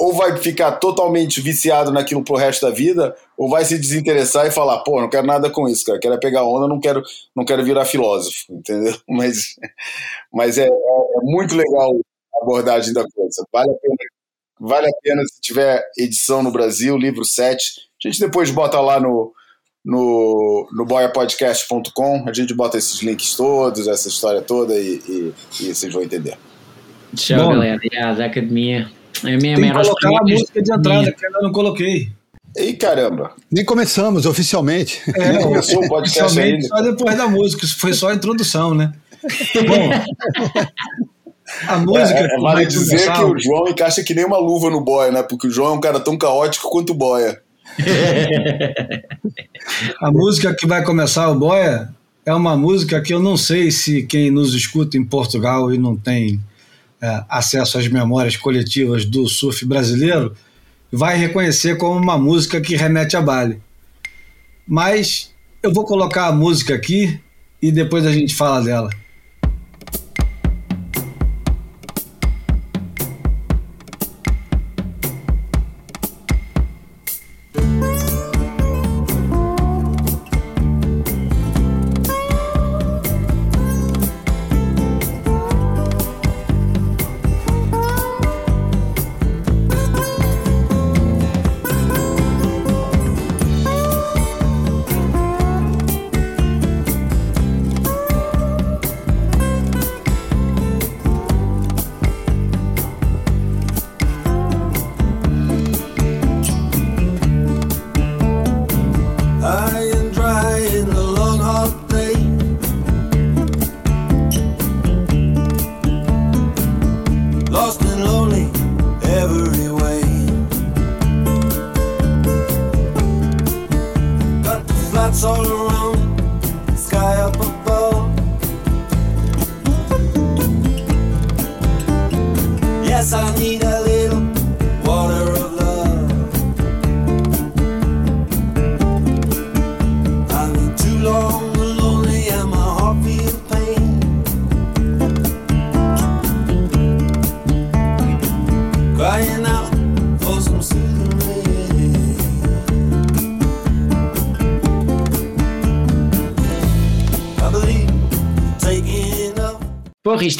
ou 0.00 0.14
vai 0.14 0.34
ficar 0.38 0.72
totalmente 0.72 1.42
viciado 1.42 1.92
naquilo 1.92 2.24
pro 2.24 2.34
resto 2.34 2.66
da 2.66 2.72
vida, 2.72 3.14
ou 3.36 3.50
vai 3.50 3.66
se 3.66 3.78
desinteressar 3.78 4.46
e 4.46 4.50
falar, 4.50 4.78
pô, 4.78 4.98
não 4.98 5.10
quero 5.10 5.26
nada 5.26 5.50
com 5.50 5.68
isso, 5.68 5.84
cara, 5.84 5.98
quero 5.98 6.14
é 6.14 6.18
pegar 6.18 6.42
onda, 6.42 6.66
não 6.66 6.80
quero, 6.80 7.02
não 7.36 7.44
quero 7.44 7.62
virar 7.62 7.84
filósofo, 7.84 8.46
entendeu? 8.48 8.96
Mas, 9.06 9.56
mas 10.32 10.56
é, 10.56 10.66
é, 10.66 10.66
é 10.66 11.20
muito 11.22 11.54
legal 11.54 11.94
a 12.34 12.42
abordagem 12.42 12.94
da 12.94 13.04
coisa. 13.14 13.44
Vale 13.52 13.70
a 13.70 13.74
pena, 13.74 13.96
vale 14.58 14.86
a 14.86 14.92
pena 15.02 15.22
se 15.26 15.38
tiver 15.42 15.84
edição 15.98 16.42
no 16.42 16.50
Brasil, 16.50 16.96
livro 16.96 17.22
7. 17.22 17.62
A 18.02 18.08
gente 18.08 18.20
depois 18.20 18.50
bota 18.50 18.80
lá 18.80 18.98
no, 18.98 19.34
no, 19.84 20.68
no 20.72 20.84
boiapodcast.com, 20.84 22.24
a 22.28 22.32
gente 22.32 22.54
bota 22.54 22.78
esses 22.78 23.00
links 23.02 23.34
todos, 23.34 23.88
essa 23.88 24.08
história 24.08 24.42
toda 24.42 24.74
e, 24.74 25.00
e, 25.08 25.34
e 25.60 25.74
vocês 25.74 25.92
vão 25.92 26.02
entender. 26.02 26.36
Tchau, 27.14 27.38
Bom, 27.38 27.52
galera. 27.52 27.80
Yeah, 27.92 28.16
da 28.16 28.26
academia. 28.26 28.88
É 29.24 29.36
minha, 29.36 29.56
Tem 29.56 29.64
que 29.64 29.72
colocar 29.72 30.08
a 30.08 30.22
música 30.22 30.62
de 30.62 30.72
entrada, 30.72 31.12
que 31.12 31.26
ainda 31.26 31.40
não 31.42 31.52
coloquei. 31.52 32.12
Ei, 32.56 32.74
caramba. 32.74 33.32
Nem 33.50 33.64
começamos 33.64 34.26
oficialmente. 34.26 35.02
É, 35.14 35.32
Nem 35.32 35.42
começou 35.42 35.84
o 35.84 35.88
podcast 35.88 36.38
ainda. 36.38 36.66
Só 36.66 36.82
depois 36.82 37.16
da 37.16 37.28
música, 37.28 37.64
isso 37.64 37.78
foi 37.78 37.92
só 37.92 38.08
a 38.08 38.14
introdução, 38.14 38.74
né? 38.74 38.92
Bom, 39.68 39.90
a 41.68 41.78
música. 41.78 42.18
É, 42.18 42.34
é, 42.34 42.40
vale 42.40 42.66
dizer 42.66 43.06
começar... 43.06 43.18
que 43.18 43.24
o 43.24 43.38
João 43.38 43.68
encaixa 43.68 44.02
que 44.02 44.14
nem 44.14 44.24
uma 44.24 44.38
luva 44.38 44.70
no 44.70 44.80
boia, 44.80 45.12
né? 45.12 45.22
Porque 45.22 45.46
o 45.46 45.50
João 45.50 45.74
é 45.74 45.76
um 45.76 45.80
cara 45.80 46.00
tão 46.00 46.16
caótico 46.16 46.70
quanto 46.70 46.90
o 46.90 46.94
boia. 46.94 47.40
a 50.00 50.10
música 50.10 50.54
que 50.54 50.66
vai 50.66 50.84
começar 50.84 51.28
o 51.28 51.38
boia 51.38 51.94
é 52.24 52.34
uma 52.34 52.56
música 52.56 53.00
que 53.00 53.14
eu 53.14 53.20
não 53.20 53.36
sei 53.36 53.70
se 53.70 54.02
quem 54.04 54.30
nos 54.30 54.54
escuta 54.54 54.96
em 54.96 55.04
Portugal 55.04 55.72
e 55.72 55.78
não 55.78 55.96
tem 55.96 56.40
é, 57.00 57.24
acesso 57.28 57.78
às 57.78 57.88
memórias 57.88 58.36
coletivas 58.36 59.04
do 59.04 59.26
surf 59.26 59.64
brasileiro, 59.64 60.34
vai 60.92 61.16
reconhecer 61.16 61.76
como 61.76 61.98
uma 61.98 62.18
música 62.18 62.60
que 62.60 62.76
remete 62.76 63.16
a 63.16 63.22
Bali. 63.22 63.60
Mas 64.66 65.32
eu 65.62 65.72
vou 65.72 65.84
colocar 65.84 66.26
a 66.26 66.32
música 66.32 66.74
aqui 66.74 67.18
e 67.60 67.72
depois 67.72 68.06
a 68.06 68.12
gente 68.12 68.34
fala 68.34 68.62
dela. 68.62 68.90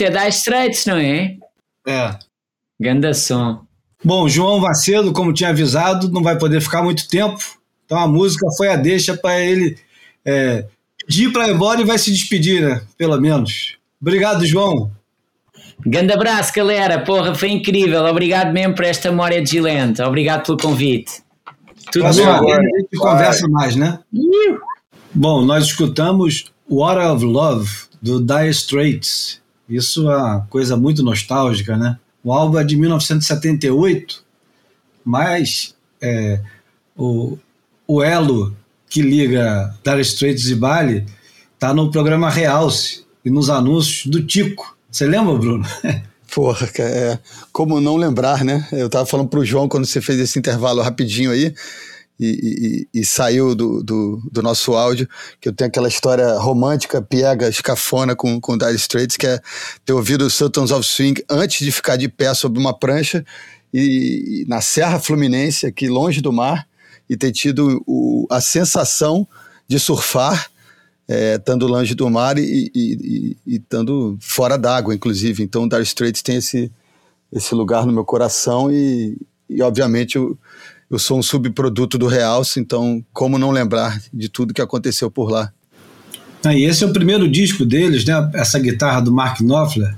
Isto 0.00 0.04
é 0.04 0.10
Dire 0.10 0.28
Straits, 0.28 0.86
não 0.86 0.96
é? 0.96 1.36
É. 1.86 2.18
Ganda 2.80 3.12
som. 3.12 3.62
Bom, 4.02 4.28
João 4.28 4.60
Vacedo, 4.60 5.12
como 5.12 5.32
tinha 5.32 5.50
avisado, 5.50 6.10
não 6.10 6.22
vai 6.22 6.38
poder 6.38 6.60
ficar 6.60 6.82
muito 6.82 7.06
tempo. 7.08 7.38
Então 7.84 7.98
a 7.98 8.06
música 8.06 8.46
foi 8.56 8.68
a 8.68 8.76
deixa 8.76 9.14
para 9.16 9.38
ele 9.40 9.76
é, 10.24 10.64
pedir 11.06 11.32
para 11.32 11.48
ir 11.48 11.54
embora 11.54 11.80
e 11.80 11.84
vai 11.84 11.98
se 11.98 12.10
despedir, 12.10 12.62
né? 12.62 12.82
Pelo 12.96 13.20
menos. 13.20 13.76
Obrigado, 14.00 14.46
João. 14.46 14.90
Grande 15.84 16.12
abraço, 16.12 16.52
galera. 16.54 17.00
Porra, 17.04 17.34
foi 17.34 17.50
incrível. 17.50 18.04
Obrigado 18.04 18.52
mesmo 18.52 18.74
por 18.74 18.84
esta 18.84 19.10
memória 19.10 19.42
de 19.42 19.50
Gilente. 19.50 20.00
Obrigado 20.00 20.46
pelo 20.46 20.56
convite. 20.56 21.22
Tudo 21.92 22.04
bom? 22.04 22.52
A 22.52 22.60
gente 22.60 22.96
conversa 22.96 23.48
mais, 23.48 23.76
né? 23.76 23.98
Bom, 25.12 25.44
nós 25.44 25.64
escutamos 25.64 26.52
Water 26.70 27.10
of 27.10 27.24
Love, 27.24 27.68
do 28.00 28.20
Dire 28.20 28.48
Straits. 28.50 29.40
Isso 29.70 30.10
é 30.10 30.16
uma 30.16 30.40
coisa 30.50 30.76
muito 30.76 31.02
nostálgica, 31.02 31.76
né? 31.76 31.96
O 32.22 32.32
álbum 32.32 32.58
é 32.58 32.64
de 32.64 32.76
1978, 32.76 34.22
mas 35.04 35.74
é, 36.02 36.40
o, 36.96 37.38
o 37.86 38.02
elo 38.02 38.54
que 38.88 39.00
liga 39.00 39.74
Dire 39.84 40.00
Straits 40.00 40.46
e 40.48 40.54
Bali 40.56 41.06
tá 41.58 41.72
no 41.72 41.90
programa 41.90 42.28
Realce 42.28 43.04
e 43.24 43.30
nos 43.30 43.48
anúncios 43.48 44.06
do 44.06 44.26
Tico. 44.26 44.76
Você 44.90 45.06
lembra, 45.06 45.34
Bruno? 45.36 45.64
Porra, 46.34 46.68
é, 46.78 47.18
como 47.52 47.80
não 47.80 47.96
lembrar, 47.96 48.44
né? 48.44 48.66
Eu 48.72 48.88
tava 48.88 49.06
falando 49.06 49.28
pro 49.28 49.44
João 49.44 49.68
quando 49.68 49.86
você 49.86 50.00
fez 50.00 50.18
esse 50.18 50.38
intervalo 50.38 50.82
rapidinho 50.82 51.30
aí, 51.30 51.54
e, 52.22 52.88
e, 53.00 53.04
saiu 53.04 53.54
do, 53.54 53.82
do, 53.82 54.20
do, 54.30 54.42
nosso 54.42 54.74
áudio, 54.74 55.08
que 55.40 55.48
eu 55.48 55.52
tenho 55.52 55.68
aquela 55.68 55.88
história 55.88 56.34
romântica, 56.34 57.00
piega, 57.00 57.48
escafona 57.48 58.14
com, 58.14 58.38
com 58.38 58.58
Dire 58.58 58.74
Straits, 58.74 59.16
que 59.16 59.26
é 59.26 59.40
ter 59.86 59.94
ouvido 59.94 60.28
Sultans 60.28 60.70
of 60.70 60.86
Swing 60.86 61.24
antes 61.30 61.64
de 61.64 61.72
ficar 61.72 61.96
de 61.96 62.08
pé 62.08 62.34
sobre 62.34 62.60
uma 62.60 62.78
prancha 62.78 63.24
e, 63.72 64.42
e 64.42 64.48
na 64.48 64.60
Serra 64.60 65.00
Fluminense, 65.00 65.66
aqui 65.66 65.88
longe 65.88 66.20
do 66.20 66.32
mar, 66.32 66.68
e 67.08 67.16
ter 67.16 67.32
tido 67.32 67.82
o, 67.86 68.26
a 68.30 68.40
sensação 68.40 69.26
de 69.66 69.78
surfar 69.80 70.50
é, 71.08 71.34
estando 71.34 71.66
longe 71.66 71.94
do 71.94 72.08
mar 72.08 72.38
e, 72.38 73.36
estando 73.44 74.16
fora 74.20 74.56
d'água, 74.56 74.94
inclusive. 74.94 75.42
Então, 75.42 75.66
Dire 75.66 75.82
Straits 75.82 76.22
tem 76.22 76.36
esse, 76.36 76.70
esse 77.32 77.52
lugar 77.54 77.84
no 77.84 77.92
meu 77.92 78.04
coração 78.04 78.70
e, 78.70 79.18
e 79.48 79.60
obviamente, 79.60 80.18
eu 80.90 80.98
sou 80.98 81.18
um 81.18 81.22
subproduto 81.22 81.96
do 81.96 82.06
Realce, 82.06 82.58
então 82.58 83.04
como 83.12 83.38
não 83.38 83.50
lembrar 83.50 84.02
de 84.12 84.28
tudo 84.28 84.52
que 84.52 84.60
aconteceu 84.60 85.10
por 85.10 85.30
lá? 85.30 85.52
Ah, 86.44 86.54
e 86.54 86.64
esse 86.64 86.82
é 86.82 86.86
o 86.86 86.92
primeiro 86.92 87.28
disco 87.28 87.64
deles, 87.64 88.04
né? 88.04 88.30
Essa 88.34 88.58
guitarra 88.58 89.00
do 89.00 89.12
Mark 89.12 89.40
Knopfler 89.40 89.96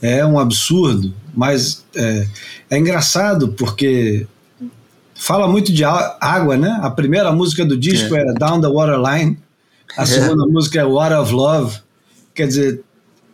é 0.00 0.24
um 0.24 0.38
absurdo, 0.38 1.12
mas 1.34 1.84
é, 1.94 2.26
é 2.70 2.78
engraçado 2.78 3.48
porque 3.48 4.26
fala 5.14 5.48
muito 5.48 5.72
de 5.72 5.84
água, 5.84 6.56
né? 6.56 6.78
A 6.82 6.90
primeira 6.90 7.32
música 7.32 7.64
do 7.64 7.76
disco 7.76 8.14
é, 8.14 8.20
é 8.20 8.32
Down 8.34 8.60
the 8.60 8.68
Waterline, 8.68 9.38
a 9.96 10.02
é. 10.02 10.06
segunda 10.06 10.46
música 10.46 10.80
é 10.80 10.84
Water 10.84 11.20
of 11.20 11.32
Love. 11.32 11.78
Quer 12.34 12.46
dizer, 12.46 12.82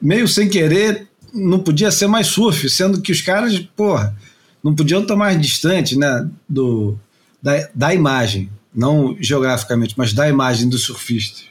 meio 0.01 0.27
sem 0.27 0.49
querer, 0.49 1.07
não 1.35 1.59
podia 1.59 1.91
ser 1.91 2.07
mais 2.07 2.29
surf, 2.29 2.69
sendo 2.71 3.01
que 3.01 3.13
os 3.13 3.21
caras, 3.21 3.59
porra, 3.77 4.17
não 4.63 4.75
podiam 4.75 5.03
estar 5.03 5.17
mais 5.17 5.41
distante 5.41 5.97
né, 5.99 6.29
do, 6.49 6.97
da, 7.43 7.69
da 7.75 7.95
imagem, 7.95 8.51
não 8.75 9.17
geograficamente, 9.21 9.95
mas 9.97 10.13
da 10.13 10.29
imagem 10.29 10.69
do 10.69 10.79
surfista. 10.79 11.43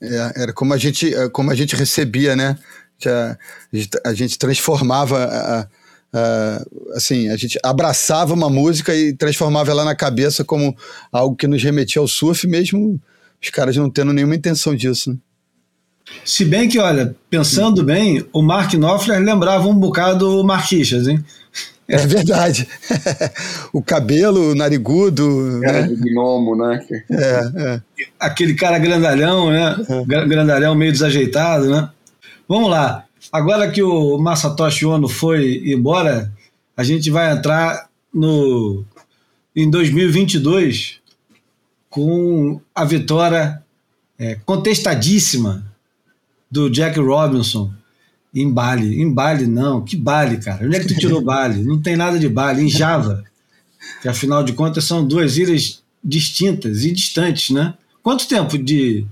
É, 0.00 0.42
era 0.42 0.52
como 0.52 0.74
a 0.74 0.76
gente, 0.76 1.14
é, 1.14 1.28
como 1.28 1.50
a 1.50 1.54
gente 1.54 1.76
recebia, 1.76 2.34
né? 2.34 2.58
a, 3.08 3.36
a 4.04 4.14
gente 4.14 4.38
transformava 4.38 5.24
a, 5.24 5.68
a, 6.12 6.62
assim, 6.94 7.28
a 7.28 7.36
gente 7.36 7.58
abraçava 7.62 8.34
uma 8.34 8.50
música 8.50 8.94
e 8.94 9.12
transformava 9.12 9.70
ela 9.70 9.84
na 9.84 9.94
cabeça 9.94 10.44
como 10.44 10.76
algo 11.10 11.36
que 11.36 11.46
nos 11.46 11.62
remetia 11.62 12.00
ao 12.00 12.08
surf, 12.08 12.46
mesmo 12.46 13.00
os 13.42 13.50
caras 13.50 13.76
não 13.76 13.90
tendo 13.90 14.12
nenhuma 14.12 14.36
intenção 14.36 14.74
disso. 14.74 15.10
Né? 15.10 15.16
Se 16.24 16.44
bem 16.44 16.68
que, 16.68 16.78
olha, 16.78 17.14
pensando 17.30 17.82
bem, 17.82 18.24
o 18.32 18.42
Mark 18.42 18.72
Knopfler 18.74 19.20
lembrava 19.20 19.66
um 19.66 19.74
bocado 19.74 20.40
o 20.40 20.44
Marquishas, 20.44 21.08
hein? 21.08 21.24
É 21.92 22.06
verdade. 22.06 22.66
o 23.70 23.82
cabelo 23.82 24.54
narigudo. 24.54 25.60
Cara 25.62 25.82
né? 25.82 25.88
de 25.88 25.96
gnomo, 25.96 26.56
né? 26.56 26.86
É, 27.10 27.72
é. 27.74 27.82
Aquele 28.18 28.54
cara 28.54 28.78
grandalhão, 28.78 29.50
né? 29.50 29.76
É. 29.88 30.04
Grandalhão 30.26 30.74
meio 30.74 30.90
desajeitado, 30.90 31.68
né? 31.68 31.90
Vamos 32.48 32.70
lá. 32.70 33.04
Agora 33.30 33.70
que 33.70 33.82
o 33.82 34.16
Masatoshi 34.16 34.86
Ono 34.86 35.06
foi 35.06 35.62
embora, 35.66 36.32
a 36.74 36.82
gente 36.82 37.10
vai 37.10 37.30
entrar 37.30 37.88
no 38.12 38.84
em 39.54 39.70
2022 39.70 40.98
com 41.90 42.58
a 42.74 42.86
vitória 42.86 43.62
é, 44.18 44.36
contestadíssima 44.46 45.62
do 46.50 46.70
Jack 46.70 46.98
Robinson 46.98 47.70
em 48.34 48.50
Bali. 48.50 49.00
Em 49.00 49.12
Bali, 49.12 49.46
não. 49.46 49.82
Que 49.84 49.96
Bali, 49.96 50.38
cara? 50.38 50.64
Onde 50.64 50.76
é 50.76 50.80
que 50.80 50.88
tu 50.88 50.94
tirou 50.94 51.20
Bali? 51.20 51.62
Não 51.62 51.80
tem 51.80 51.96
nada 51.96 52.18
de 52.18 52.28
Bali. 52.28 52.62
Em 52.62 52.68
Java. 52.68 53.24
Que 54.00 54.08
afinal 54.08 54.42
de 54.42 54.52
contas 54.52 54.84
são 54.84 55.06
duas 55.06 55.36
ilhas 55.36 55.82
distintas 56.02 56.84
e 56.84 56.92
distantes, 56.92 57.50
né? 57.50 57.74
Quanto 58.02 58.26
tempo 58.26 58.58
de, 58.58 59.06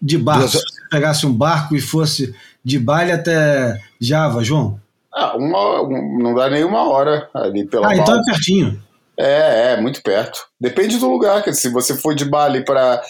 de 0.00 0.18
barco? 0.18 0.48
Se 0.48 0.58
você 0.58 0.88
pegasse 0.90 1.26
um 1.26 1.32
barco 1.32 1.76
e 1.76 1.80
fosse 1.80 2.34
de 2.64 2.78
Bali 2.78 3.12
até 3.12 3.80
Java, 4.00 4.42
João? 4.42 4.80
Ah, 5.12 5.36
uma, 5.36 5.88
não 6.22 6.34
dá 6.34 6.50
nem 6.50 6.64
uma 6.64 6.88
hora 6.88 7.28
ali 7.34 7.66
pela 7.66 7.88
Ah, 7.88 7.96
então 7.96 8.18
é 8.18 8.24
pertinho. 8.24 8.82
É, 9.16 9.72
é, 9.72 9.80
muito 9.80 10.00
perto. 10.02 10.46
Depende 10.60 10.96
do 10.96 11.10
lugar, 11.10 11.42
que 11.42 11.52
se 11.52 11.68
você 11.68 11.96
for 11.96 12.14
de 12.14 12.24
Bali 12.24 12.64
para 12.64 13.02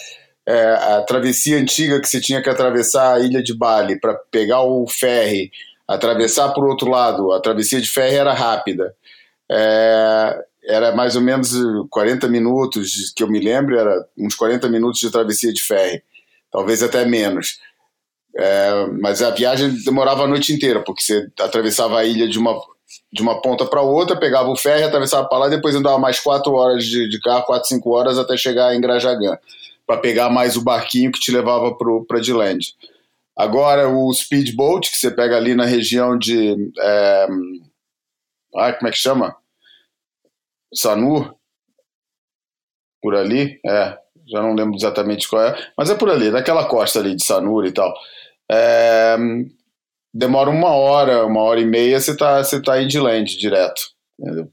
é, 0.49 0.95
a 0.95 1.03
travessia 1.03 1.59
antiga 1.59 2.01
que 2.01 2.09
você 2.09 2.19
tinha 2.19 2.41
que 2.41 2.49
atravessar 2.49 3.13
a 3.13 3.19
ilha 3.19 3.43
de 3.43 3.55
Bali 3.55 3.99
para 3.99 4.15
pegar 4.31 4.63
o 4.63 4.87
ferry, 4.87 5.51
atravessar 5.87 6.49
para 6.49 6.63
o 6.63 6.67
outro 6.67 6.89
lado, 6.89 7.31
a 7.31 7.39
travessia 7.39 7.79
de 7.79 7.87
ferry 7.87 8.15
era 8.15 8.33
rápida. 8.33 8.95
É, 9.51 10.43
era 10.63 10.95
mais 10.95 11.15
ou 11.15 11.21
menos 11.21 11.51
40 11.91 12.27
minutos, 12.27 13.13
que 13.15 13.21
eu 13.21 13.27
me 13.27 13.39
lembro, 13.39 13.77
era 13.77 14.03
uns 14.17 14.33
40 14.33 14.67
minutos 14.69 14.99
de 14.99 15.11
travessia 15.11 15.53
de 15.53 15.61
ferry, 15.61 16.01
talvez 16.51 16.81
até 16.81 17.05
menos. 17.05 17.59
É, 18.35 18.87
mas 18.99 19.21
a 19.21 19.29
viagem 19.29 19.69
demorava 19.85 20.23
a 20.23 20.27
noite 20.27 20.51
inteira, 20.51 20.79
porque 20.83 21.03
você 21.03 21.27
atravessava 21.39 21.99
a 21.99 22.05
ilha 22.05 22.27
de 22.27 22.39
uma, 22.39 22.59
de 23.13 23.21
uma 23.21 23.39
ponta 23.39 23.67
para 23.67 23.83
outra, 23.83 24.19
pegava 24.19 24.49
o 24.49 24.57
ferry, 24.57 24.81
atravessava 24.81 25.27
para 25.27 25.37
lá 25.37 25.47
depois 25.47 25.75
andava 25.75 25.99
mais 25.99 26.19
4 26.19 26.51
horas 26.51 26.85
de, 26.85 27.07
de 27.07 27.19
carro, 27.19 27.43
4, 27.43 27.67
5 27.67 27.89
horas 27.91 28.17
até 28.17 28.35
chegar 28.35 28.75
em 28.75 28.81
Grajagã 28.81 29.37
para 29.89 29.99
pegar 29.99 30.29
mais 30.29 30.55
o 30.55 30.63
barquinho 30.63 31.11
que 31.11 31.19
te 31.19 31.31
levava 31.31 31.75
para 32.07 32.21
Diland. 32.21 32.75
Agora 33.35 33.89
o 33.89 34.13
speedboat, 34.13 34.91
que 34.91 34.95
você 34.95 35.09
pega 35.09 35.35
ali 35.35 35.55
na 35.55 35.65
região 35.65 36.15
de. 36.15 36.55
É, 36.79 37.27
ah, 38.55 38.73
como 38.73 38.87
é 38.87 38.91
que 38.91 38.97
chama? 38.99 39.35
Sanur? 40.71 41.33
Por 43.01 43.15
ali? 43.15 43.59
É, 43.65 43.97
já 44.27 44.43
não 44.43 44.53
lembro 44.53 44.75
exatamente 44.75 45.27
qual 45.27 45.41
é, 45.43 45.71
mas 45.75 45.89
é 45.89 45.95
por 45.95 46.11
ali, 46.11 46.29
naquela 46.29 46.67
costa 46.67 46.99
ali 46.99 47.15
de 47.15 47.25
Sanur 47.25 47.65
e 47.65 47.71
tal. 47.71 47.91
É, 48.51 49.17
demora 50.13 50.51
uma 50.51 50.69
hora, 50.69 51.25
uma 51.25 51.41
hora 51.41 51.59
e 51.59 51.65
meia, 51.65 51.99
você 51.99 52.11
está 52.11 52.43
você 52.43 52.61
tá 52.61 52.79
em 52.79 52.87
Diland 52.87 53.35
direto. 53.39 53.81
Entendeu? 54.19 54.51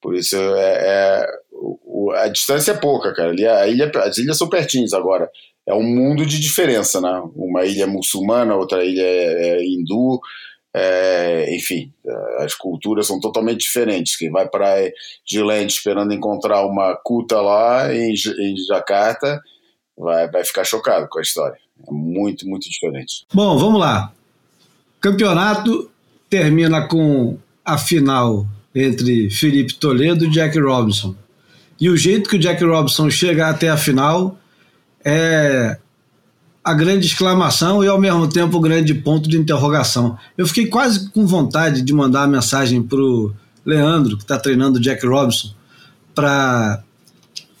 Por 0.00 0.16
isso 0.16 0.36
é, 0.36 1.22
é 1.22 1.26
o, 1.60 2.12
a 2.12 2.28
distância 2.28 2.72
é 2.72 2.76
pouca, 2.76 3.12
cara. 3.12 3.30
Ali, 3.30 3.46
a 3.46 3.66
ilha, 3.66 3.90
as 3.96 4.18
ilhas 4.18 4.38
são 4.38 4.48
pertinhas 4.48 4.92
agora. 4.92 5.30
É 5.66 5.74
um 5.74 5.82
mundo 5.82 6.24
de 6.24 6.40
diferença, 6.40 7.00
né? 7.00 7.22
Uma 7.34 7.64
ilha 7.64 7.86
muçulmana, 7.86 8.56
outra 8.56 8.84
ilha 8.84 9.02
é, 9.02 9.58
é 9.58 9.64
hindu, 9.64 10.20
é, 10.74 11.54
enfim, 11.56 11.92
as 12.38 12.54
culturas 12.54 13.06
são 13.06 13.20
totalmente 13.20 13.60
diferentes. 13.60 14.16
Quem 14.16 14.30
vai 14.30 14.48
para 14.48 14.76
Gilente 15.28 15.74
esperando 15.74 16.14
encontrar 16.14 16.64
uma 16.64 16.94
cuta 16.94 17.40
lá 17.40 17.92
em, 17.94 18.12
em 18.12 18.56
Jacarta 18.66 19.40
vai, 19.96 20.30
vai 20.30 20.44
ficar 20.44 20.64
chocado 20.64 21.08
com 21.08 21.18
a 21.18 21.22
história. 21.22 21.58
É 21.86 21.90
muito, 21.90 22.46
muito 22.48 22.68
diferente. 22.68 23.26
Bom, 23.32 23.58
vamos 23.58 23.80
lá. 23.80 24.12
Campeonato 25.00 25.90
termina 26.30 26.86
com 26.86 27.36
a 27.64 27.76
final 27.78 28.46
entre 28.74 29.30
Felipe 29.30 29.74
Toledo 29.74 30.24
e 30.26 30.30
Jack 30.30 30.58
Robinson. 30.58 31.14
E 31.80 31.88
o 31.88 31.96
jeito 31.96 32.28
que 32.28 32.36
o 32.36 32.38
Jack 32.38 32.62
Robinson 32.64 33.08
chega 33.08 33.48
até 33.48 33.68
a 33.68 33.76
final 33.76 34.38
é 35.04 35.78
a 36.64 36.74
grande 36.74 37.06
exclamação 37.06 37.82
e 37.82 37.88
ao 37.88 37.98
mesmo 37.98 38.28
tempo 38.28 38.58
o 38.58 38.60
grande 38.60 38.92
ponto 38.92 39.28
de 39.28 39.38
interrogação. 39.38 40.18
Eu 40.36 40.46
fiquei 40.46 40.66
quase 40.66 41.08
com 41.10 41.26
vontade 41.26 41.80
de 41.80 41.92
mandar 41.92 42.20
uma 42.20 42.36
mensagem 42.36 42.82
para 42.82 42.98
o 42.98 43.32
Leandro, 43.64 44.16
que 44.16 44.24
está 44.24 44.38
treinando 44.38 44.78
o 44.78 44.80
Jack 44.80 45.06
Robinson, 45.06 45.54
para 46.14 46.82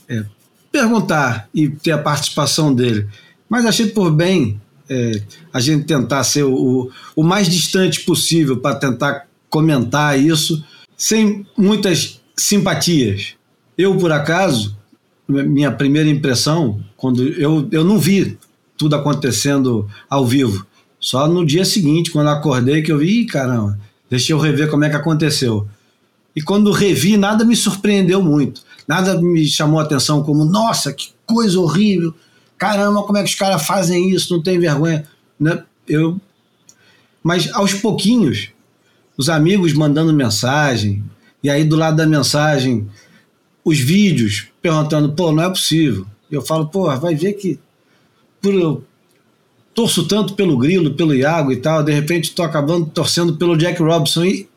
é, 0.08 0.24
perguntar 0.70 1.48
e 1.54 1.68
ter 1.68 1.92
a 1.92 1.98
participação 1.98 2.74
dele. 2.74 3.08
Mas 3.48 3.64
achei 3.64 3.86
por 3.86 4.10
bem 4.10 4.60
é, 4.90 5.22
a 5.52 5.60
gente 5.60 5.86
tentar 5.86 6.24
ser 6.24 6.42
o, 6.44 6.90
o 7.16 7.22
mais 7.22 7.48
distante 7.48 8.00
possível 8.00 8.58
para 8.58 8.74
tentar 8.76 9.26
comentar 9.48 10.18
isso 10.18 10.62
sem 10.96 11.46
muitas 11.56 12.20
simpatias. 12.36 13.37
Eu, 13.78 13.96
por 13.96 14.10
acaso, 14.10 14.76
minha 15.28 15.70
primeira 15.70 16.10
impressão, 16.10 16.80
quando 16.96 17.22
eu, 17.22 17.68
eu 17.70 17.84
não 17.84 17.96
vi 17.96 18.36
tudo 18.76 18.96
acontecendo 18.96 19.88
ao 20.10 20.26
vivo, 20.26 20.66
só 20.98 21.28
no 21.28 21.46
dia 21.46 21.64
seguinte, 21.64 22.10
quando 22.10 22.28
acordei, 22.28 22.82
que 22.82 22.90
eu 22.90 22.98
vi, 22.98 23.24
caramba, 23.24 23.78
deixa 24.10 24.32
eu 24.32 24.38
rever 24.38 24.68
como 24.68 24.84
é 24.84 24.90
que 24.90 24.96
aconteceu. 24.96 25.68
E 26.34 26.42
quando 26.42 26.72
revi, 26.72 27.16
nada 27.16 27.44
me 27.44 27.54
surpreendeu 27.54 28.22
muito. 28.22 28.62
Nada 28.86 29.20
me 29.20 29.46
chamou 29.46 29.78
a 29.78 29.82
atenção 29.84 30.22
como, 30.22 30.44
nossa, 30.44 30.92
que 30.92 31.10
coisa 31.26 31.60
horrível. 31.60 32.14
Caramba, 32.56 33.02
como 33.02 33.18
é 33.18 33.22
que 33.22 33.30
os 33.30 33.34
caras 33.34 33.64
fazem 33.64 34.10
isso? 34.10 34.34
Não 34.34 34.42
tem 34.42 34.58
vergonha. 34.58 35.04
Né? 35.38 35.62
Eu... 35.86 36.20
Mas 37.22 37.52
aos 37.52 37.74
pouquinhos, 37.74 38.48
os 39.16 39.28
amigos 39.28 39.72
mandando 39.72 40.12
mensagem, 40.12 41.04
e 41.42 41.50
aí 41.50 41.64
do 41.64 41.76
lado 41.76 41.96
da 41.96 42.06
mensagem, 42.06 42.88
os 43.68 43.78
vídeos 43.78 44.48
perguntando, 44.62 45.12
pô, 45.12 45.32
não 45.32 45.42
é 45.42 45.48
possível. 45.48 46.06
Eu 46.30 46.42
falo, 46.42 46.66
pô, 46.66 46.84
vai 46.96 47.14
ver 47.14 47.34
que 47.34 47.58
por 48.40 48.54
eu 48.54 48.84
torço 49.74 50.06
tanto 50.06 50.34
pelo 50.34 50.56
Grilo, 50.58 50.94
pelo 50.94 51.14
Iago 51.14 51.52
e 51.52 51.56
tal, 51.56 51.82
de 51.82 51.92
repente 51.92 52.24
estou 52.24 52.44
acabando 52.44 52.86
torcendo 52.86 53.36
pelo 53.36 53.56
Jack 53.56 53.80
Robson 53.80 54.24
e, 54.24 54.48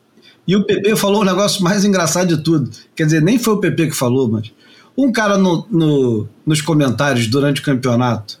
e 0.46 0.56
o 0.56 0.64
PP 0.64 0.96
falou 0.96 1.22
o 1.22 1.24
negócio 1.24 1.62
mais 1.62 1.84
engraçado 1.84 2.36
de 2.36 2.42
tudo. 2.42 2.70
Quer 2.96 3.04
dizer, 3.04 3.22
nem 3.22 3.38
foi 3.38 3.54
o 3.54 3.58
PP 3.58 3.88
que 3.88 3.96
falou, 3.96 4.28
mas 4.28 4.52
um 4.96 5.12
cara 5.12 5.38
no, 5.38 5.66
no, 5.70 6.28
nos 6.44 6.60
comentários 6.60 7.26
durante 7.26 7.60
o 7.60 7.64
campeonato, 7.64 8.38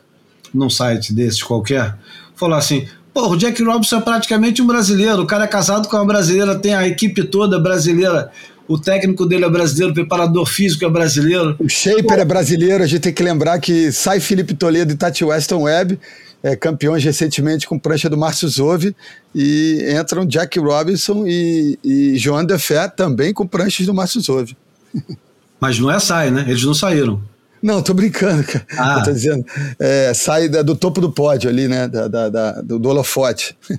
num 0.52 0.68
site 0.68 1.12
desses 1.14 1.42
qualquer, 1.42 1.96
falou 2.34 2.56
assim: 2.56 2.86
Pô, 3.14 3.28
o 3.28 3.36
Jack 3.36 3.62
Robinson 3.62 3.98
é 3.98 4.00
praticamente 4.00 4.62
um 4.62 4.66
brasileiro. 4.66 5.22
O 5.22 5.26
cara 5.26 5.44
é 5.44 5.46
casado 5.46 5.86
com 5.86 5.96
uma 5.96 6.06
brasileira, 6.06 6.58
tem 6.58 6.74
a 6.74 6.88
equipe 6.88 7.22
toda 7.24 7.60
brasileira. 7.60 8.30
O 8.68 8.78
técnico 8.78 9.26
dele 9.26 9.44
é 9.44 9.50
brasileiro, 9.50 9.92
o 9.92 9.94
preparador 9.94 10.46
físico 10.46 10.84
é 10.84 10.88
brasileiro. 10.88 11.56
O 11.58 11.68
Shaper 11.68 12.18
é 12.18 12.24
brasileiro. 12.24 12.82
A 12.82 12.86
gente 12.86 13.00
tem 13.00 13.12
que 13.12 13.22
lembrar 13.22 13.58
que 13.58 13.90
sai 13.92 14.20
Felipe 14.20 14.54
Toledo 14.54 14.92
e 14.92 14.96
Tati 14.96 15.24
Weston 15.24 15.62
Webb, 15.62 15.98
é, 16.42 16.56
campeões 16.56 17.04
recentemente 17.04 17.66
com 17.66 17.78
prancha 17.78 18.08
do 18.08 18.16
Márcio 18.16 18.48
Zove, 18.48 18.94
e 19.34 19.94
entram 19.98 20.24
Jack 20.24 20.58
Robinson 20.58 21.24
e, 21.26 21.78
e 21.84 22.18
Joan 22.18 22.44
Defé 22.44 22.88
também 22.88 23.32
com 23.32 23.46
pranchas 23.46 23.86
do 23.86 23.94
Márcio 23.94 24.20
Zove. 24.20 24.56
Mas 25.60 25.78
não 25.78 25.90
é 25.90 26.00
sai, 26.00 26.30
né? 26.30 26.44
Eles 26.48 26.64
não 26.64 26.74
saíram. 26.74 27.22
Não, 27.62 27.80
tô 27.80 27.94
brincando, 27.94 28.42
cara. 28.42 28.66
Ah. 28.76 28.96
Eu 28.98 29.04
tô 29.04 29.12
dizendo, 29.12 29.46
é, 29.78 30.12
sai 30.12 30.48
da, 30.48 30.62
do 30.62 30.74
topo 30.74 31.00
do 31.00 31.12
pódio 31.12 31.48
ali, 31.48 31.68
né? 31.68 31.86
Da, 31.86 32.08
da, 32.08 32.28
da 32.28 32.60
do, 32.60 32.78
do 32.78 32.88
holofote. 32.88 33.56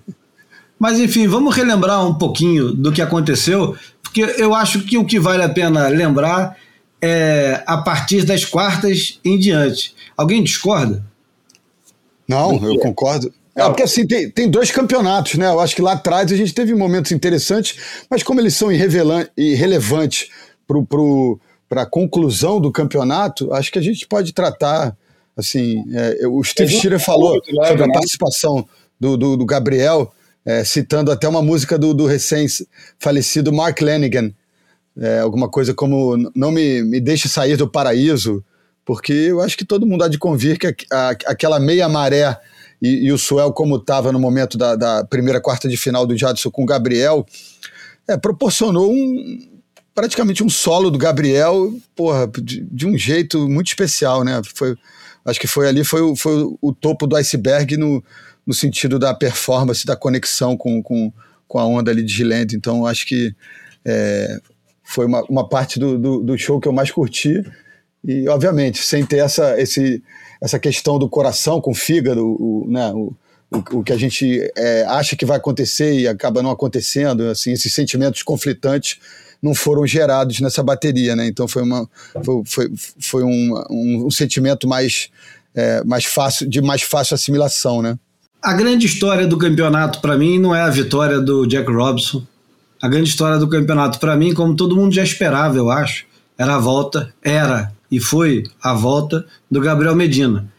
Mas 0.79 0.99
enfim, 0.99 1.27
vamos 1.27 1.55
relembrar 1.55 2.05
um 2.05 2.13
pouquinho 2.13 2.73
do 2.73 2.91
que 2.91 3.01
aconteceu, 3.01 3.75
porque 4.13 4.39
eu 4.39 4.54
acho 4.54 4.86
que 4.86 4.95
o 4.95 5.04
que 5.04 5.19
vale 5.19 5.41
a 5.41 5.49
pena 5.49 5.88
lembrar 5.88 6.56
é 7.02 7.63
a 7.65 7.78
partir 7.78 8.23
das 8.23 8.45
quartas 8.45 9.19
em 9.26 9.39
diante. 9.39 9.95
Alguém 10.15 10.43
discorda? 10.43 11.04
Não, 12.28 12.63
eu 12.63 12.78
concordo. 12.78 13.34
É, 13.56 13.63
porque 13.65 13.84
assim, 13.84 14.06
tem, 14.06 14.30
tem 14.30 14.49
dois 14.49 14.69
campeonatos, 14.69 15.34
né? 15.36 15.47
Eu 15.47 15.60
acho 15.60 15.76
que 15.76 15.82
lá 15.82 15.93
atrás 15.93 16.32
a 16.32 16.36
gente 16.36 16.54
teve 16.54 16.76
momentos 16.76 17.12
interessantes, 17.12 18.06
mas 18.10 18.21
como 18.21 18.39
eles 18.39 18.56
são 18.56 18.69
irrelevantes 18.71 20.30
pro, 20.67 20.86
pro, 20.86 21.39
para 21.67 21.82
a 21.82 21.86
conclusão 21.86 22.62
do 22.62 22.71
campeonato, 22.71 23.52
acho 23.52 23.71
que 23.71 23.80
a 23.80 23.82
gente 23.82 24.08
pode 24.08 24.32
tratar, 24.32 24.95
assim, 25.36 25.84
é, 25.91 26.28
o 26.28 26.43
Steve 26.43 26.71
Shearer 26.71 26.99
falou 26.99 27.39
sobre 27.67 27.84
a 27.84 27.91
participação 27.91 28.65
do, 28.99 29.17
do, 29.17 29.38
do, 29.38 29.45
Gabriel, 29.45 30.12
é, 30.45 30.63
citando 30.63 31.12
até 31.12 31.27
uma 31.27 31.41
música 31.41 31.77
do, 31.77 31.93
do 31.93 32.06
recém-falecido 32.06 33.53
Mark 33.53 33.82
Lanigan, 33.82 34.32
é, 34.97 35.19
alguma 35.19 35.49
coisa 35.49 35.73
como 35.73 36.17
Não 36.36 36.51
me, 36.51 36.84
me 36.84 36.99
deixe 36.99 37.27
sair 37.27 37.58
do 37.58 37.67
paraíso, 37.67 38.43
porque 38.86 39.13
eu 39.13 39.41
acho 39.41 39.58
que 39.58 39.65
todo 39.65 39.86
mundo 39.86 40.03
há 40.03 40.08
de 40.08 40.17
convir 40.17 40.60
que 40.60 40.67
a, 40.67 40.73
a, 40.91 41.10
aquela 41.27 41.60
meia 41.60 41.88
maré 41.88 42.38
e, 42.82 43.06
e 43.06 43.12
o 43.12 43.17
Suel, 43.17 43.53
como 43.53 43.77
estava 43.77 44.12
no 44.12 44.19
momento 44.19 44.58
da, 44.58 44.75
da, 44.75 45.06
primeira 45.06 45.39
quarta 45.39 45.69
de 45.69 45.77
final 45.77 46.06
do 46.06 46.17
Jadson 46.17 46.51
com 46.51 46.63
o 46.63 46.65
Gabriel, 46.65 47.25
é, 48.08 48.17
proporcionou 48.17 48.91
um, 48.91 49.49
praticamente 49.95 50.43
um 50.43 50.49
solo 50.49 50.91
do 50.91 50.97
Gabriel, 50.97 51.73
porra, 51.95 52.27
de, 52.27 52.62
de, 52.62 52.86
um 52.86 52.97
jeito 52.97 53.47
muito 53.47 53.67
especial, 53.67 54.25
né? 54.25 54.41
Foi, 54.53 54.75
acho 55.23 55.39
que 55.39 55.47
foi 55.47 55.69
ali, 55.69 55.86
foi, 55.86 56.13
foi 56.17 56.43
o 56.62 56.73
topo 56.73 57.08
do 57.08 57.15
iceberg 57.15 57.77
no, 57.77 58.03
no 58.45 58.53
sentido 58.53 58.99
da 58.99 59.13
performance, 59.13 59.86
da 59.86 59.95
conexão 59.95 60.58
com, 60.58 60.82
com, 60.82 61.12
com 61.47 61.60
a 61.60 61.65
onda 61.65 61.91
ali 61.91 62.03
de 62.03 62.13
Gilend. 62.13 62.56
Então, 62.56 62.86
acho 62.86 63.06
que 63.06 63.34
é, 63.86 64.39
foi 64.84 65.06
uma, 65.06 65.23
uma 65.23 65.47
parte 65.47 65.79
do, 65.79 65.97
do, 65.97 66.23
do, 66.23 66.38
show 66.38 66.60
que 66.60 66.67
eu 66.67 66.73
mais 66.73 66.91
curti. 66.91 67.43
E, 68.03 68.27
obviamente, 68.27 68.84
sem 68.84 69.06
ter 69.06 69.17
essa, 69.17 69.60
esse, 69.60 70.03
essa 70.41 70.60
questão 70.60 70.99
do 70.99 71.10
coração 71.10 71.62
com 71.62 71.71
o 71.71 71.75
fígado, 71.75 72.25
o, 72.25 72.65
né, 72.69 72.91
o, 72.91 73.13
o, 73.49 73.79
o 73.79 73.84
que 73.84 73.93
a 73.93 73.97
gente 73.97 74.51
é, 74.58 74.84
acha 74.84 75.15
que 75.15 75.25
vai 75.25 75.38
acontecer 75.38 75.93
e 75.99 76.08
acaba 76.08 76.43
não 76.43 76.51
acontecendo, 76.51 77.29
assim, 77.29 77.53
esses 77.53 77.73
sentimentos 77.73 78.23
conflitantes 78.23 78.99
não 79.43 79.53
foram 79.53 79.86
gerados 79.86 80.39
nessa 80.39 80.63
bateria, 80.63 81.17
né? 81.17 81.27
Então 81.27 81.49
foi 81.49 81.63
uma 81.63 81.88
foi, 82.23 82.43
foi, 82.45 82.71
foi 82.99 83.23
um, 83.23 83.53
um, 83.69 84.06
um, 84.08 84.12
sentimento 84.12 84.65
mais 84.65 85.10
é, 85.53 85.84
mais 85.84 86.06
fácil 86.06 86.47
de 86.49 86.62
mais 86.62 86.82
fácil 86.82 87.13
assimilação, 87.13 87.82
né? 87.82 87.99
A 88.43 88.51
grande 88.51 88.86
história 88.86 89.25
do 89.25 89.38
campeonato 89.38 90.01
para 90.01 90.17
mim 90.17 90.38
não 90.38 90.53
é 90.53 90.62
a 90.62 90.69
vitória 90.69 91.21
do 91.21 91.47
Jack 91.47 91.71
Robson. 91.71 92.27
A 92.82 92.89
grande 92.89 93.08
história 93.08 93.39
do 93.39 93.47
campeonato 93.47 94.01
para 94.01 94.17
mim, 94.17 94.34
como 94.34 94.53
todo 94.53 94.75
mundo 94.75 94.93
já 94.93 95.01
esperava, 95.01 95.56
eu 95.56 95.71
acho, 95.71 96.03
era 96.38 96.56
a 96.56 96.60
volta, 96.60 97.13
era 97.21 97.71
e 97.89 98.01
foi 98.01 98.43
a 98.62 98.73
volta 98.73 99.25
do 99.49 99.62
Gabriel 99.62 99.95
Medina. 99.95 100.51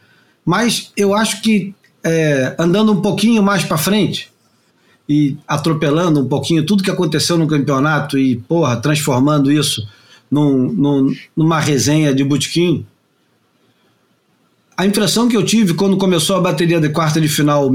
Mas 0.43 0.91
eu 0.97 1.13
acho 1.13 1.43
que 1.43 1.75
é, 2.03 2.55
andando 2.57 2.91
um 2.91 3.01
pouquinho 3.01 3.43
mais 3.43 3.63
para 3.63 3.77
frente 3.77 4.31
e 5.07 5.37
atropelando 5.47 6.21
um 6.21 6.27
pouquinho 6.27 6.65
tudo 6.65 6.81
que 6.81 6.89
aconteceu 6.89 7.37
no 7.37 7.45
campeonato 7.45 8.17
e, 8.17 8.35
porra, 8.35 8.77
transformando 8.77 9.51
isso 9.51 9.87
num, 10.31 10.73
num, 10.73 11.15
numa 11.37 11.59
resenha 11.59 12.15
de 12.15 12.23
butiquim, 12.23 12.83
a 14.77 14.85
impressão 14.85 15.27
que 15.27 15.37
eu 15.37 15.45
tive 15.45 15.73
quando 15.73 15.97
começou 15.97 16.35
a 16.35 16.41
bateria 16.41 16.79
de 16.79 16.89
quarta 16.89 17.19
de 17.19 17.27
final 17.27 17.71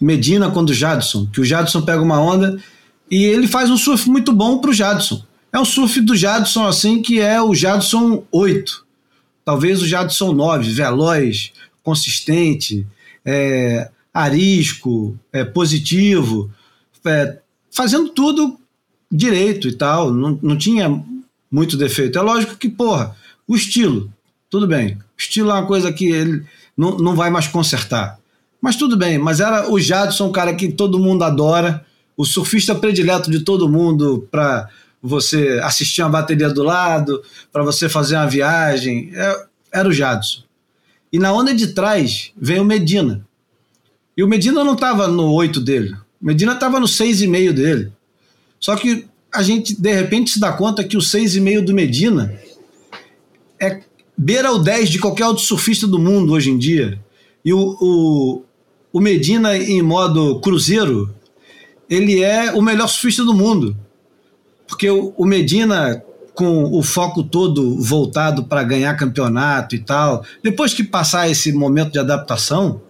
Medina 0.00 0.50
contra 0.50 0.74
o 0.74 0.76
Jadson, 0.76 1.26
que 1.32 1.40
o 1.40 1.44
Jadson 1.44 1.82
pega 1.82 2.02
uma 2.02 2.20
onda 2.20 2.60
e 3.10 3.24
ele 3.24 3.46
faz 3.46 3.70
um 3.70 3.76
surf 3.76 4.08
muito 4.08 4.32
bom 4.32 4.58
para 4.58 4.70
o 4.70 4.74
Jadson. 4.74 5.24
É 5.52 5.58
um 5.58 5.64
surf 5.64 6.00
do 6.00 6.14
Jadson 6.14 6.66
assim 6.66 7.00
que 7.00 7.20
é 7.20 7.40
o 7.40 7.54
Jadson 7.54 8.24
8 8.30 8.86
talvez 9.46 9.80
o 9.80 9.86
Jadson 9.86 10.32
9, 10.32 10.72
veloz, 10.72 11.52
consistente, 11.84 12.84
é, 13.24 13.88
arisco, 14.12 15.16
é, 15.32 15.44
positivo, 15.44 16.50
é, 17.06 17.38
fazendo 17.70 18.08
tudo 18.08 18.58
direito 19.10 19.68
e 19.68 19.72
tal, 19.72 20.12
não, 20.12 20.36
não 20.42 20.58
tinha 20.58 20.88
muito 21.48 21.76
defeito. 21.76 22.18
É 22.18 22.22
lógico 22.22 22.56
que, 22.56 22.68
porra, 22.68 23.16
o 23.46 23.54
estilo, 23.54 24.12
tudo 24.50 24.66
bem. 24.66 24.98
Estilo 25.16 25.50
é 25.50 25.54
uma 25.54 25.66
coisa 25.66 25.92
que 25.92 26.06
ele 26.06 26.44
não, 26.76 26.96
não 26.96 27.14
vai 27.14 27.30
mais 27.30 27.46
consertar. 27.46 28.18
Mas 28.60 28.76
tudo 28.76 28.96
bem, 28.96 29.18
mas 29.18 29.40
era 29.40 29.70
o 29.70 29.78
Jadson, 29.78 30.26
um 30.26 30.32
cara 30.32 30.54
que 30.54 30.72
todo 30.72 30.98
mundo 30.98 31.24
adora, 31.24 31.84
o 32.16 32.24
surfista 32.24 32.74
predileto 32.74 33.30
de 33.30 33.40
todo 33.40 33.68
mundo 33.68 34.26
para 34.30 34.68
você 35.02 35.60
assistir 35.62 36.02
uma 36.02 36.10
bateria 36.10 36.48
do 36.48 36.62
lado, 36.62 37.22
para 37.52 37.62
você 37.62 37.88
fazer 37.88 38.16
uma 38.16 38.26
viagem. 38.26 39.10
É, 39.14 39.46
era 39.72 39.88
o 39.88 39.92
Jadson. 39.92 40.42
E 41.12 41.18
na 41.18 41.32
onda 41.32 41.54
de 41.54 41.68
trás 41.68 42.32
veio 42.36 42.62
o 42.62 42.64
Medina. 42.64 43.24
E 44.16 44.24
o 44.24 44.28
Medina 44.28 44.64
não 44.64 44.74
estava 44.74 45.06
no 45.06 45.32
8 45.32 45.60
dele. 45.60 45.94
O 46.20 46.26
Medina 46.26 46.52
estava 46.52 46.80
no 46.80 46.86
6,5 46.86 47.52
dele. 47.52 47.92
Só 48.58 48.74
que 48.74 49.06
a 49.32 49.42
gente, 49.42 49.78
de 49.80 49.92
repente, 49.92 50.30
se 50.30 50.40
dá 50.40 50.52
conta 50.52 50.82
que 50.82 50.96
o 50.96 51.00
6,5 51.00 51.64
do 51.64 51.74
Medina 51.74 52.34
é 53.60 53.82
beira 54.16 54.52
o 54.52 54.58
10 54.58 54.88
de 54.88 54.98
qualquer 54.98 55.26
outro 55.26 55.44
surfista 55.44 55.86
do 55.86 55.98
mundo 55.98 56.32
hoje 56.32 56.50
em 56.50 56.58
dia. 56.58 56.98
E 57.44 57.52
o, 57.52 57.76
o, 57.80 58.42
o 58.92 59.00
Medina, 59.00 59.56
em 59.56 59.82
modo 59.82 60.40
cruzeiro, 60.40 61.14
ele 61.88 62.22
é 62.22 62.52
o 62.52 62.62
melhor 62.62 62.88
surfista 62.88 63.24
do 63.24 63.34
mundo. 63.34 63.76
Porque 64.66 64.90
o 64.90 65.24
Medina, 65.24 66.02
com 66.34 66.64
o 66.64 66.82
foco 66.82 67.22
todo 67.22 67.80
voltado 67.80 68.44
para 68.44 68.64
ganhar 68.64 68.96
campeonato 68.96 69.76
e 69.76 69.78
tal, 69.78 70.24
depois 70.42 70.74
que 70.74 70.82
passar 70.82 71.30
esse 71.30 71.52
momento 71.52 71.92
de 71.92 71.98
adaptação, 71.98 72.80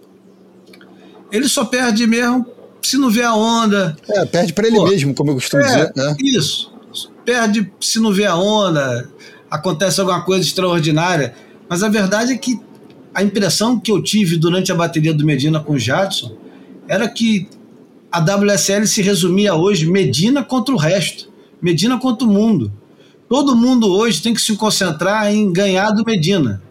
ele 1.31 1.47
só 1.47 1.65
perde 1.65 2.07
mesmo 2.07 2.45
se 2.81 2.97
não 2.97 3.09
vê 3.09 3.23
a 3.23 3.35
onda. 3.35 3.95
É, 4.09 4.25
perde 4.25 4.53
para 4.53 4.67
ele 4.67 4.77
Pô, 4.77 4.87
mesmo, 4.87 5.13
como 5.13 5.31
eu 5.31 5.35
costumo 5.35 5.61
é, 5.61 5.65
dizer. 5.65 5.93
Né? 5.95 6.15
Isso. 6.23 6.73
Perde 7.25 7.71
se 7.81 7.99
não 7.99 8.11
vê 8.11 8.25
a 8.25 8.35
onda, 8.35 9.09
acontece 9.49 9.99
alguma 9.99 10.21
coisa 10.21 10.45
extraordinária. 10.45 11.33
Mas 11.69 11.83
a 11.83 11.89
verdade 11.89 12.33
é 12.33 12.37
que 12.37 12.59
a 13.13 13.23
impressão 13.23 13.79
que 13.79 13.91
eu 13.91 14.01
tive 14.01 14.37
durante 14.37 14.71
a 14.71 14.75
bateria 14.75 15.13
do 15.13 15.25
Medina 15.25 15.59
com 15.59 15.73
o 15.73 15.79
Jadson 15.79 16.35
era 16.87 17.07
que 17.07 17.47
a 18.11 18.19
WSL 18.19 18.85
se 18.87 19.01
resumia 19.01 19.55
hoje 19.55 19.85
Medina 19.85 20.43
contra 20.43 20.73
o 20.73 20.77
resto. 20.77 21.29
Medina 21.61 21.99
contra 21.99 22.27
o 22.27 22.31
mundo. 22.31 22.71
Todo 23.27 23.55
mundo 23.55 23.91
hoje 23.91 24.21
tem 24.21 24.33
que 24.33 24.41
se 24.41 24.55
concentrar 24.55 25.33
em 25.33 25.51
ganhar 25.51 25.91
do 25.91 26.05
Medina. 26.05 26.61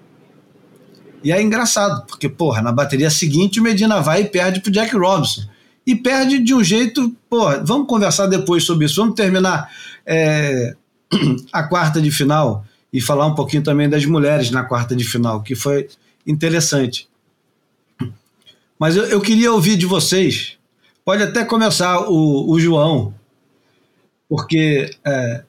E 1.23 1.33
é 1.33 1.43
engraçado, 1.43 2.07
porque, 2.07 2.29
porra, 2.29 2.62
na 2.62 2.73
bateria 2.73 3.11
seguinte 3.11 3.61
o 3.61 3.62
Medina 3.62 4.01
vai 4.01 4.23
e 4.23 4.25
perde 4.27 4.61
pro 4.61 4.71
Jack 4.71 4.97
Robinson. 4.97 5.43
E 5.87 5.95
perde 5.95 6.39
de 6.39 6.55
um 6.55 6.62
jeito, 6.62 7.15
porra, 7.29 7.62
vamos 7.65 7.87
conversar 7.87 8.27
depois 8.27 8.65
sobre 8.65 8.87
isso. 8.87 9.01
Vamos 9.01 9.15
terminar 9.15 9.71
é, 10.07 10.75
a 11.53 11.63
quarta 11.63 12.01
de 12.01 12.11
final 12.11 12.65
e 12.93 13.01
falar 13.01 13.27
um 13.27 13.35
pouquinho 13.35 13.63
também 13.63 13.89
das 13.89 14.05
mulheres 14.05 14.51
na 14.51 14.65
quarta 14.65 14.95
de 14.95 15.05
final, 15.05 15.43
que 15.43 15.55
foi 15.55 15.89
interessante. 16.27 17.09
Mas 18.79 18.97
eu, 18.97 19.05
eu 19.05 19.21
queria 19.21 19.53
ouvir 19.53 19.77
de 19.77 19.87
vocês. 19.87 20.59
Pode 21.05 21.23
até 21.23 21.45
começar 21.45 22.09
o, 22.09 22.51
o 22.51 22.59
João, 22.59 23.15
porque 24.29 24.91
é, 25.05 25.45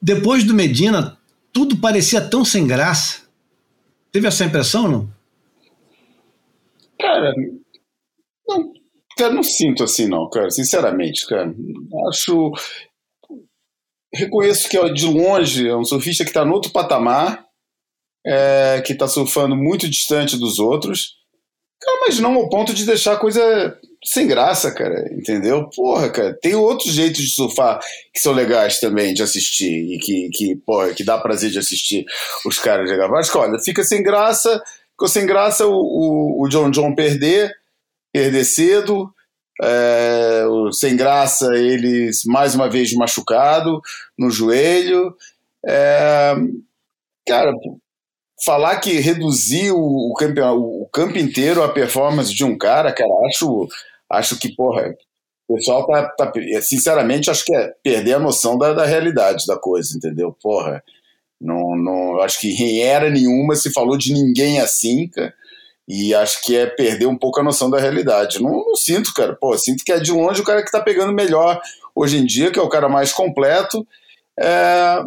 depois 0.00 0.44
do 0.44 0.54
Medina, 0.54 1.18
tudo 1.52 1.76
parecia 1.76 2.20
tão 2.20 2.44
sem 2.44 2.66
graça. 2.66 3.22
Teve 4.10 4.26
essa 4.26 4.44
impressão, 4.44 4.88
não? 4.88 5.10
Cara, 6.98 7.34
não, 8.48 8.72
cara, 9.16 9.32
não 9.32 9.42
sinto 9.42 9.84
assim, 9.84 10.06
não, 10.06 10.28
cara, 10.28 10.50
sinceramente, 10.50 11.26
cara. 11.26 11.54
Acho. 12.08 12.52
Reconheço 14.12 14.68
que 14.68 14.92
de 14.92 15.06
longe 15.06 15.68
é 15.68 15.76
um 15.76 15.84
surfista 15.84 16.24
que 16.24 16.30
está 16.30 16.44
no 16.44 16.52
outro 16.52 16.70
patamar, 16.70 17.46
é, 18.26 18.82
que 18.84 18.92
está 18.92 19.06
surfando 19.06 19.56
muito 19.56 19.88
distante 19.88 20.36
dos 20.36 20.58
outros, 20.58 21.16
cara, 21.80 21.98
mas 22.02 22.18
não 22.18 22.34
ao 22.34 22.48
ponto 22.48 22.74
de 22.74 22.84
deixar 22.84 23.14
a 23.14 23.18
coisa 23.18 23.78
sem 24.04 24.26
graça, 24.26 24.72
cara, 24.72 25.12
entendeu? 25.12 25.68
Porra, 25.74 26.10
cara, 26.10 26.38
tem 26.40 26.54
outros 26.54 26.92
jeitos 26.92 27.22
de 27.22 27.34
surfar 27.34 27.78
que 28.12 28.20
são 28.20 28.32
legais 28.32 28.80
também 28.80 29.12
de 29.12 29.22
assistir 29.22 29.94
e 29.94 29.98
que, 29.98 30.28
que, 30.32 30.56
porra, 30.56 30.94
que 30.94 31.04
dá 31.04 31.18
prazer 31.18 31.50
de 31.50 31.58
assistir 31.58 32.04
os 32.46 32.58
caras 32.58 32.88
jogar. 32.88 33.08
Mas, 33.08 33.34
olha, 33.34 33.58
fica 33.58 33.84
sem 33.84 34.02
graça, 34.02 34.62
ficou 34.90 35.08
sem 35.08 35.26
graça 35.26 35.66
o, 35.66 35.74
o, 35.74 36.44
o 36.44 36.48
John 36.48 36.70
John 36.70 36.94
perder, 36.94 37.52
perder 38.12 38.44
cedo, 38.44 39.12
é, 39.62 40.44
sem 40.72 40.96
graça 40.96 41.54
ele 41.54 42.10
mais 42.26 42.54
uma 42.54 42.68
vez 42.68 42.92
machucado 42.94 43.80
no 44.18 44.30
joelho. 44.30 45.14
É, 45.66 46.34
cara, 47.26 47.52
falar 48.44 48.80
que 48.80 48.92
reduziu 49.00 49.76
o, 49.76 50.14
campeão, 50.14 50.56
o 50.56 50.88
campo 50.92 51.18
inteiro 51.18 51.62
a 51.62 51.68
performance 51.68 52.32
de 52.34 52.44
um 52.44 52.56
cara, 52.56 52.92
cara, 52.92 53.10
acho 53.26 53.68
acho 54.08 54.38
que, 54.38 54.54
porra, 54.54 54.94
o 55.48 55.54
pessoal 55.54 55.86
tá, 55.86 56.08
tá, 56.08 56.32
Sinceramente, 56.62 57.30
acho 57.30 57.44
que 57.44 57.54
é 57.54 57.72
perder 57.82 58.14
a 58.14 58.20
noção 58.20 58.58
da, 58.58 58.72
da 58.72 58.84
realidade 58.84 59.46
da 59.46 59.56
coisa, 59.56 59.96
entendeu? 59.96 60.36
Porra, 60.42 60.82
não, 61.40 61.76
não, 61.76 62.20
acho 62.20 62.40
que 62.40 62.48
em 62.48 62.80
era 62.80 63.08
nenhuma 63.10 63.54
se 63.54 63.72
falou 63.72 63.96
de 63.96 64.12
ninguém 64.12 64.60
assim, 64.60 65.08
cara. 65.08 65.32
E 65.88 66.14
acho 66.14 66.42
que 66.42 66.56
é 66.56 66.66
perder 66.66 67.06
um 67.06 67.18
pouco 67.18 67.40
a 67.40 67.42
noção 67.42 67.68
da 67.68 67.78
realidade. 67.78 68.42
Não, 68.42 68.50
não 68.50 68.76
sinto, 68.76 69.12
cara. 69.14 69.36
Pô, 69.40 69.56
sinto 69.58 69.84
que 69.84 69.92
é 69.92 69.98
de 69.98 70.12
longe 70.12 70.40
o 70.40 70.44
cara 70.44 70.64
que 70.64 70.70
tá 70.70 70.80
pegando 70.80 71.12
melhor 71.12 71.60
hoje 71.94 72.16
em 72.16 72.24
dia, 72.24 72.50
que 72.50 72.58
é 72.58 72.62
o 72.62 72.68
cara 72.68 72.88
mais 72.88 73.12
completo. 73.12 73.86
É, 74.38 75.02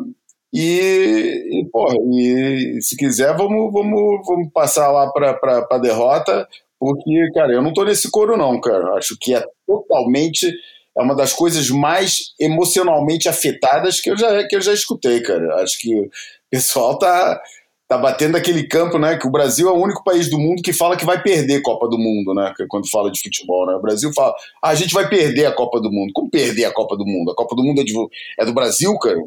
e, 0.54 1.62
e, 1.62 1.66
porra, 1.72 1.96
e 2.14 2.80
se 2.82 2.96
quiser, 2.96 3.36
vamos, 3.36 3.74
vamos, 3.74 4.26
vamos 4.28 4.52
passar 4.54 4.92
lá 4.92 5.12
para 5.12 5.68
a 5.72 5.78
derrota, 5.80 6.48
porque, 6.80 7.32
cara, 7.34 7.54
eu 7.54 7.62
não 7.62 7.74
tô 7.74 7.84
nesse 7.84 8.12
coro, 8.12 8.38
não, 8.38 8.62
cara. 8.62 8.94
Acho 8.96 9.18
que 9.20 9.34
é 9.34 9.44
totalmente. 9.66 10.54
É 10.96 11.02
uma 11.02 11.16
das 11.16 11.34
coisas 11.34 11.70
mais 11.72 12.34
emocionalmente 12.40 13.28
afetadas 13.28 14.00
que 14.00 14.12
eu 14.12 14.18
já, 14.18 14.46
que 14.48 14.56
eu 14.56 14.62
já 14.62 14.74
escutei, 14.74 15.22
cara. 15.22 15.64
Acho 15.64 15.80
que 15.80 16.02
o 16.02 16.10
pessoal 16.52 17.00
tá, 17.00 17.42
tá 17.88 17.98
batendo 17.98 18.38
aquele 18.38 18.68
campo, 18.68 18.98
né? 18.98 19.18
Que 19.18 19.28
o 19.28 19.32
Brasil 19.32 19.68
é 19.68 19.72
o 19.72 19.82
único 19.82 20.04
país 20.04 20.30
do 20.30 20.40
mundo 20.40 20.62
que 20.62 20.74
fala 20.74 20.98
que 20.98 21.06
vai 21.06 21.22
perder 21.22 21.62
Copa 21.62 21.88
do 21.88 21.98
Mundo, 21.98 22.34
né? 22.34 22.54
Quando 22.70 22.90
fala 22.90 23.12
de 23.12 23.22
futebol, 23.22 23.68
né? 23.68 23.74
O 23.76 23.82
Brasil 23.82 24.12
fala, 24.14 24.34
ah, 24.62 24.70
a 24.70 24.76
gente 24.76 24.94
vai 24.94 25.08
perder 25.08 25.46
a 25.46 25.52
Copa 25.52 25.80
do 25.80 25.92
Mundo. 25.92 26.12
Como 26.14 26.30
perder 26.30 26.66
a 26.66 26.72
Copa 26.72 26.96
do 26.96 27.06
Mundo? 27.06 27.32
A 27.32 27.36
Copa 27.36 27.56
do 27.56 27.64
Mundo 27.64 27.82
é, 27.82 27.84
de, 27.84 27.94
é 28.40 28.46
do 28.46 28.54
Brasil, 28.54 28.98
cara? 29.00 29.18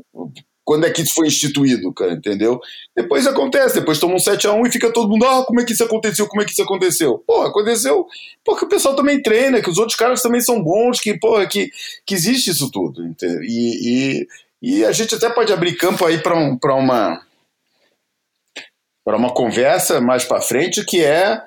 Quando 0.65 0.85
é 0.85 0.91
que 0.91 1.03
isso 1.03 1.15
foi 1.15 1.29
instituído, 1.29 1.93
cara, 1.95 2.13
entendeu? 2.13 2.59
Depois 2.97 3.25
acontece, 3.25 3.79
depois 3.79 4.01
toma 4.01 4.15
um 4.15 4.19
7x1 4.19 4.67
e 4.67 4.73
fica 4.73 4.93
todo 4.93 5.09
mundo, 5.09 5.25
ah, 5.25 5.45
como 5.47 5.61
é 5.61 5.65
que 5.65 5.73
isso 5.73 5.85
aconteceu, 5.85 6.27
como 6.27 6.43
é 6.43 6.45
que 6.45 6.51
isso 6.51 6.63
aconteceu? 6.63 7.23
Pô, 7.25 7.43
aconteceu 7.43 8.05
porque 8.45 8.65
o 8.65 8.69
pessoal 8.69 8.97
também 8.97 9.23
treina, 9.23 9.63
que 9.63 9.71
os 9.71 9.79
outros 9.79 9.97
caras 9.97 10.21
também 10.21 10.41
são 10.41 10.61
bons, 10.61 10.99
que, 10.99 11.17
pô, 11.19 11.35
que, 11.47 11.71
que 12.05 12.15
existe 12.15 12.51
isso 12.51 12.69
tudo, 12.69 13.07
entendeu? 13.07 13.43
E, 13.45 14.25
e, 14.63 14.79
e 14.79 14.85
a 14.85 14.91
gente 14.91 15.15
até 15.15 15.31
pode 15.31 15.53
abrir 15.53 15.77
campo 15.77 16.05
aí 16.05 16.19
para 16.19 16.37
um, 16.37 16.59
uma 16.61 17.26
para 19.07 19.17
uma 19.17 19.33
conversa 19.33 20.01
mais 20.01 20.25
para 20.25 20.41
frente 20.41 20.85
que 20.85 21.05
é 21.05 21.41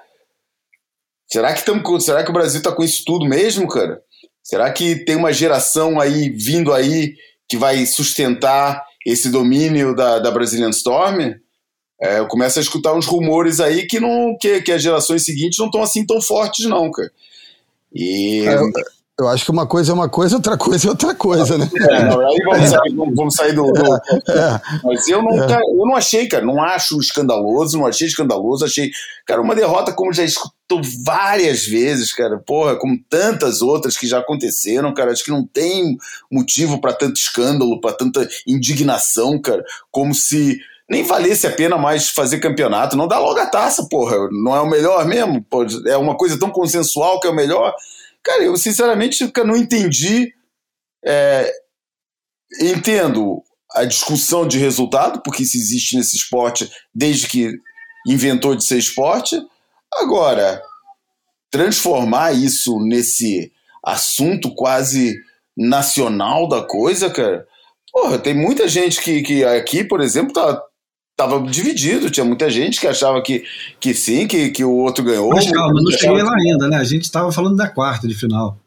será 1.29 1.53
que 1.53 1.65
tamo, 1.65 1.99
será 1.99 2.23
que 2.23 2.29
o 2.29 2.33
Brasil 2.33 2.61
tá 2.61 2.71
com 2.71 2.81
isso 2.81 3.03
tudo 3.05 3.25
mesmo, 3.25 3.67
cara? 3.67 4.01
Será 4.41 4.71
que 4.71 5.03
tem 5.03 5.17
uma 5.17 5.33
geração 5.33 5.99
aí 5.99 6.29
vindo 6.29 6.71
aí 6.71 7.15
que 7.49 7.57
vai 7.57 7.85
sustentar 7.85 8.81
esse 9.05 9.29
domínio 9.29 9.93
da, 9.93 10.19
da 10.19 10.31
Brazilian 10.31 10.69
Storm, 10.69 11.35
é, 12.01 12.19
eu 12.19 12.27
começo 12.27 12.59
a 12.59 12.61
escutar 12.61 12.93
uns 12.93 13.05
rumores 13.05 13.59
aí 13.59 13.85
que, 13.85 13.99
não, 13.99 14.37
que, 14.39 14.61
que 14.61 14.71
as 14.71 14.81
gerações 14.81 15.25
seguintes 15.25 15.59
não 15.59 15.65
estão 15.65 15.83
assim 15.83 16.05
tão 16.05 16.21
fortes, 16.21 16.65
não, 16.65 16.89
cara. 16.89 17.11
E. 17.93 18.45
É, 18.47 18.55
eu, 18.55 18.71
eu, 19.19 19.27
acho 19.27 19.45
que 19.45 19.51
uma 19.51 19.67
coisa 19.67 19.91
é 19.91 19.93
uma 19.93 20.09
coisa, 20.09 20.35
outra 20.35 20.57
coisa 20.57 20.87
é 20.87 20.89
outra 20.89 21.13
coisa, 21.13 21.57
né? 21.57 21.69
É, 21.75 22.03
não, 22.05 22.19
aí 22.19 22.37
vamos 22.45 22.69
sair, 22.69 22.95
vamos 22.95 23.35
sair 23.35 23.53
do. 23.53 23.63
do 23.63 23.95
é, 24.31 24.61
mas 24.83 25.07
eu 25.07 25.21
não, 25.21 25.47
cara, 25.47 25.61
eu 25.61 25.85
não 25.85 25.95
achei, 25.95 26.27
cara, 26.27 26.45
não 26.45 26.61
acho 26.61 26.99
escandaloso, 26.99 27.77
não 27.77 27.85
achei 27.85 28.07
escandaloso, 28.07 28.65
achei, 28.65 28.91
cara, 29.25 29.41
uma 29.41 29.55
derrota 29.55 29.93
como 29.93 30.13
já 30.13 30.23
escutou 30.23 30.81
várias 31.03 31.65
vezes, 31.65 32.13
cara, 32.13 32.37
porra, 32.37 32.75
como 32.75 32.97
tantas 33.09 33.61
outras 33.61 33.97
que 33.97 34.07
já 34.07 34.19
aconteceram, 34.19 34.93
cara, 34.93 35.11
acho 35.11 35.23
que 35.23 35.31
não 35.31 35.45
tem 35.45 35.97
motivo 36.31 36.79
para 36.79 36.93
tanto 36.93 37.17
escândalo, 37.17 37.81
para 37.81 37.95
tanta 37.95 38.27
indignação, 38.47 39.39
cara, 39.41 39.63
como 39.91 40.13
se 40.13 40.59
nem 40.89 41.03
valesse 41.03 41.45
a 41.45 41.51
pena 41.51 41.77
mais 41.77 42.09
fazer 42.09 42.39
campeonato. 42.39 42.97
Não 42.97 43.07
dá 43.07 43.19
logo 43.19 43.39
a 43.39 43.45
taça, 43.45 43.85
porra. 43.87 44.27
Não 44.31 44.55
é 44.55 44.59
o 44.59 44.67
melhor 44.67 45.05
mesmo? 45.05 45.45
Pô, 45.47 45.63
é 45.85 45.95
uma 45.95 46.17
coisa 46.17 46.37
tão 46.39 46.49
consensual 46.49 47.19
que 47.19 47.27
é 47.27 47.29
o 47.29 47.35
melhor. 47.35 47.75
Cara, 48.23 48.43
eu 48.43 48.55
sinceramente 48.57 49.31
não 49.45 49.55
entendi. 49.55 50.33
É, 51.05 51.51
entendo 52.61 53.41
a 53.73 53.85
discussão 53.85 54.47
de 54.47 54.57
resultado, 54.57 55.21
porque 55.23 55.43
isso 55.43 55.57
existe 55.57 55.95
nesse 55.95 56.17
esporte 56.17 56.69
desde 56.93 57.27
que 57.27 57.53
inventou 58.07 58.55
de 58.55 58.65
ser 58.65 58.77
esporte. 58.77 59.39
Agora, 59.93 60.61
transformar 61.51 62.33
isso 62.33 62.79
nesse 62.79 63.51
assunto 63.83 64.53
quase 64.55 65.15
nacional 65.55 66.47
da 66.47 66.63
coisa, 66.63 67.09
cara. 67.09 67.47
Porra, 67.91 68.19
tem 68.19 68.33
muita 68.33 68.67
gente 68.67 69.01
que, 69.01 69.21
que 69.21 69.43
aqui, 69.43 69.83
por 69.83 70.01
exemplo, 70.01 70.33
tá, 70.33 70.61
tava 71.19 71.41
dividido, 71.41 72.09
tinha 72.09 72.25
muita 72.25 72.49
gente 72.49 72.79
que 72.79 72.87
achava 72.87 73.21
que, 73.21 73.43
que 73.77 73.93
sim, 73.93 74.25
que, 74.25 74.51
que 74.51 74.63
o 74.63 74.71
outro 74.71 75.03
ganhou. 75.03 75.29
Mas 75.29 75.51
calma, 75.51 75.81
não 75.81 75.91
cheguei 75.91 76.23
lá 76.23 76.33
ainda, 76.33 76.69
né? 76.69 76.77
A 76.77 76.83
gente 76.85 77.03
estava 77.03 77.29
falando 77.29 77.57
da 77.57 77.67
quarta 77.67 78.07
de 78.07 78.13
final. 78.13 78.57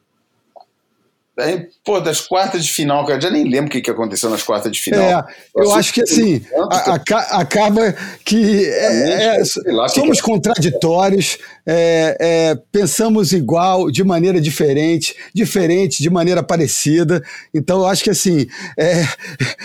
É, 1.39 1.67
pô, 1.83 1.99
das 1.99 2.21
quartas 2.21 2.63
de 2.63 2.71
final, 2.71 3.07
cara, 3.07 3.19
já 3.19 3.31
nem 3.31 3.49
lembro 3.49 3.69
o 3.69 3.71
que, 3.71 3.81
que 3.81 3.91
aconteceu 3.91 4.29
nas 4.29 4.43
quartas 4.43 4.71
de 4.71 4.79
final. 4.79 5.03
É, 5.03 5.25
eu, 5.57 5.65
eu 5.65 5.75
acho 5.75 5.91
que 5.91 6.03
assim, 6.03 6.45
a, 6.71 6.91
a, 6.91 7.41
acaba 7.41 7.95
que 8.23 8.67
é, 8.67 9.41
é, 9.41 9.45
somos 9.89 10.21
que 10.21 10.27
contraditórios, 10.27 11.39
é, 11.65 12.17
é, 12.21 12.55
pensamos 12.71 13.33
igual, 13.33 13.91
de 13.91 14.05
maneira 14.05 14.43
diferente, 14.43 15.17
diferente 15.35 16.03
de 16.03 16.11
maneira 16.11 16.43
parecida. 16.43 17.25
Então, 17.55 17.79
eu 17.79 17.87
acho 17.87 18.05
que 18.05 18.11
assim, 18.11 18.47
é, 18.79 19.03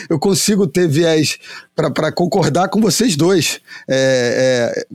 eu 0.09 0.17
consigo 0.17 0.67
ter 0.67 0.87
viés 0.87 1.37
para 1.75 2.13
concordar 2.13 2.69
com 2.69 2.79
vocês 2.79 3.17
dois. 3.17 3.59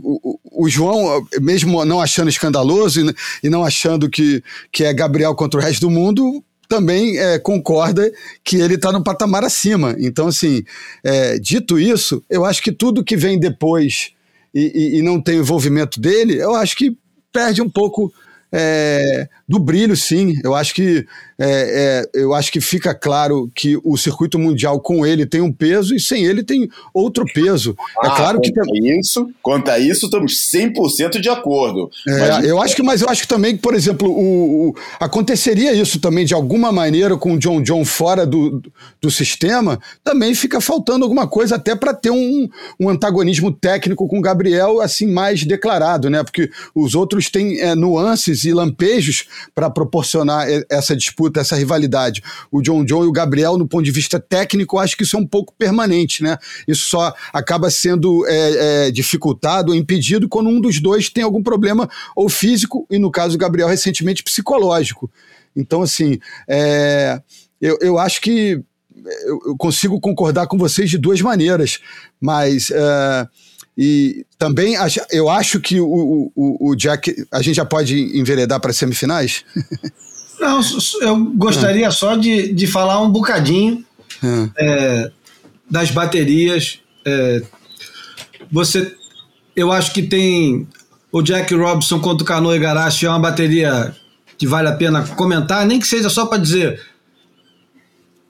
O, 0.03 0.39
o, 0.51 0.69
João, 0.71 1.23
mesmo 1.39 1.85
não 1.85 2.01
achando 2.01 2.31
escandaloso 2.31 3.11
e, 3.11 3.15
e 3.47 3.51
não 3.51 3.63
achando 3.63 4.09
que, 4.09 4.43
que 4.73 4.85
é 4.85 4.95
Gabriel 4.95 5.35
contra 5.35 5.61
o 5.61 5.63
resto 5.63 5.83
do 5.83 5.91
mundo, 5.91 6.43
também 6.73 7.19
é, 7.19 7.39
concorda 7.39 8.11
que 8.43 8.57
ele 8.57 8.77
está 8.77 8.91
no 8.91 9.05
patamar 9.05 9.45
acima. 9.45 9.95
Então, 9.99 10.29
assim, 10.29 10.65
é, 11.05 11.39
dito 11.39 11.79
isso, 11.79 12.25
eu 12.31 12.47
acho 12.47 12.63
que 12.63 12.73
tudo 12.73 13.05
que 13.05 13.15
vem 13.15 13.39
depois 13.39 14.13
e, 14.55 14.73
e, 14.75 14.99
e 14.99 15.03
não 15.03 15.21
tem 15.21 15.37
envolvimento 15.37 16.01
dele, 16.01 16.41
eu 16.41 16.55
acho 16.55 16.75
que 16.75 16.97
perde 17.31 17.61
um 17.61 17.69
pouco 17.69 18.11
é, 18.51 19.29
do 19.53 19.59
brilho, 19.59 19.95
sim. 19.95 20.35
Eu 20.43 20.55
acho 20.55 20.75
que 20.75 21.07
é, 21.39 22.07
é, 22.15 22.21
eu 22.23 22.33
acho 22.33 22.51
que 22.51 22.59
fica 22.59 22.95
claro 22.95 23.51
que 23.55 23.79
o 23.85 23.99
circuito 23.99 24.39
mundial 24.39 24.81
com 24.81 25.05
ele 25.05 25.27
tem 25.27 25.43
um 25.43 25.53
peso 25.53 25.95
e 25.95 26.01
sem 26.01 26.25
ele 26.25 26.43
tem 26.43 26.71
outro 26.95 27.27
peso. 27.35 27.77
É 28.03 28.09
ah, 28.09 28.13
é 28.13 28.17
claro 28.17 28.41
que 28.41 28.51
isso, 28.99 29.29
quanto 29.43 29.71
a 29.71 29.79
isso, 29.79 30.07
estamos 30.07 30.35
100% 30.55 31.21
de 31.21 31.29
acordo. 31.29 31.91
É, 32.09 32.19
mas... 32.19 32.45
Eu 32.47 32.63
acho 32.63 32.75
que, 32.75 32.83
mas 32.83 33.03
eu 33.03 33.09
acho 33.11 33.23
que 33.23 33.29
também, 33.29 33.55
por 33.55 33.75
exemplo, 33.75 34.09
o, 34.09 34.69
o, 34.69 34.75
aconteceria 34.99 35.75
isso 35.75 36.01
também 36.01 36.25
de 36.25 36.33
alguma 36.33 36.73
maneira 36.73 37.15
com 37.17 37.35
o 37.35 37.39
John 37.39 37.61
John 37.61 37.85
fora 37.85 38.25
do, 38.25 38.63
do 39.03 39.11
sistema, 39.11 39.79
também 40.03 40.35
fica 40.35 40.63
faltando 40.63 41.05
alguma 41.05 41.27
coisa 41.27 41.57
até 41.57 41.75
para 41.75 41.93
ter 41.93 42.11
um, 42.11 42.49
um 42.81 42.89
antagonismo 42.89 43.53
técnico 43.53 44.09
com 44.09 44.19
o 44.19 44.23
Gabriel 44.23 44.81
assim 44.81 45.13
mais 45.13 45.45
declarado, 45.45 46.09
né? 46.09 46.23
Porque 46.23 46.51
os 46.75 46.95
outros 46.95 47.29
têm 47.29 47.61
é, 47.61 47.75
nuances 47.75 48.45
e 48.45 48.53
lampejos 48.55 49.27
para 49.55 49.71
proporcionar 49.71 50.47
essa 50.71 50.97
disputa, 50.97 51.41
essa 51.41 51.57
rivalidade. 51.57 52.23
O 52.51 52.61
John 52.61 52.85
John 52.85 53.05
e 53.05 53.07
o 53.07 53.13
Gabriel, 53.13 53.57
no 53.59 53.67
ponto 53.67 53.85
de 53.85 53.91
vista 53.91 54.19
técnico, 54.19 54.79
acho 54.79 54.97
que 54.97 55.03
isso 55.03 55.17
é 55.17 55.21
um 55.21 55.27
pouco 55.27 55.55
permanente, 55.59 56.23
né? 56.23 56.37
Isso 56.67 56.89
só 56.89 57.15
acaba 57.33 57.71
sendo 57.71 58.27
é, 58.27 58.87
é, 58.87 58.91
dificultado, 58.91 59.75
impedido, 59.75 60.29
quando 60.29 60.49
um 60.49 60.61
dos 60.61 60.81
dois 60.81 61.09
tem 61.09 61.25
algum 61.25 61.43
problema 61.43 61.89
ou 62.17 62.29
físico, 62.29 62.87
e 62.91 62.99
no 62.99 63.11
caso 63.11 63.37
do 63.37 63.41
Gabriel, 63.41 63.69
recentemente 63.69 64.23
psicológico. 64.23 65.11
Então, 65.55 65.83
assim, 65.83 66.19
é, 66.49 67.21
eu, 67.61 67.79
eu 67.81 67.99
acho 67.99 68.21
que 68.21 68.63
eu 69.25 69.57
consigo 69.57 70.01
concordar 70.01 70.47
com 70.47 70.57
vocês 70.57 70.89
de 70.89 70.99
duas 70.99 71.21
maneiras, 71.21 71.81
mas. 72.21 72.71
Uh, 72.71 73.29
e 73.77 74.27
também 74.39 74.77
eu 75.11 75.29
acho 75.29 75.61
que 75.61 75.81
o, 75.81 76.31
o, 76.35 76.71
o 76.71 76.77
Jack. 76.77 77.27
A 77.31 77.41
gente 77.41 77.57
já 77.57 77.65
pode 77.65 78.19
enveredar 78.19 78.61
para 78.61 78.73
semifinais? 78.73 79.45
Não, 80.39 80.61
eu 81.01 81.25
gostaria 81.37 81.91
só 81.91 82.17
de, 82.17 82.53
de 82.53 82.67
falar 82.67 83.01
um 83.01 83.11
bocadinho 83.11 83.85
é. 84.23 84.49
É, 84.59 85.11
das 85.71 85.91
baterias. 85.91 86.81
É, 87.05 87.43
você, 88.51 88.95
eu 89.55 89.71
acho 89.71 89.93
que 89.93 90.03
tem 90.03 90.67
o 91.13 91.23
Jack 91.23 91.55
Robson 91.55 92.01
contra 92.01 92.25
o 92.25 92.27
Cano 92.27 92.55
Igarashi 92.55 93.07
é 93.07 93.09
uma 93.09 93.21
bateria 93.21 93.95
que 94.37 94.47
vale 94.47 94.69
a 94.69 94.73
pena 94.73 95.07
comentar, 95.07 95.65
nem 95.65 95.79
que 95.79 95.87
seja 95.87 96.09
só 96.11 96.27
para 96.27 96.39
dizer 96.39 96.81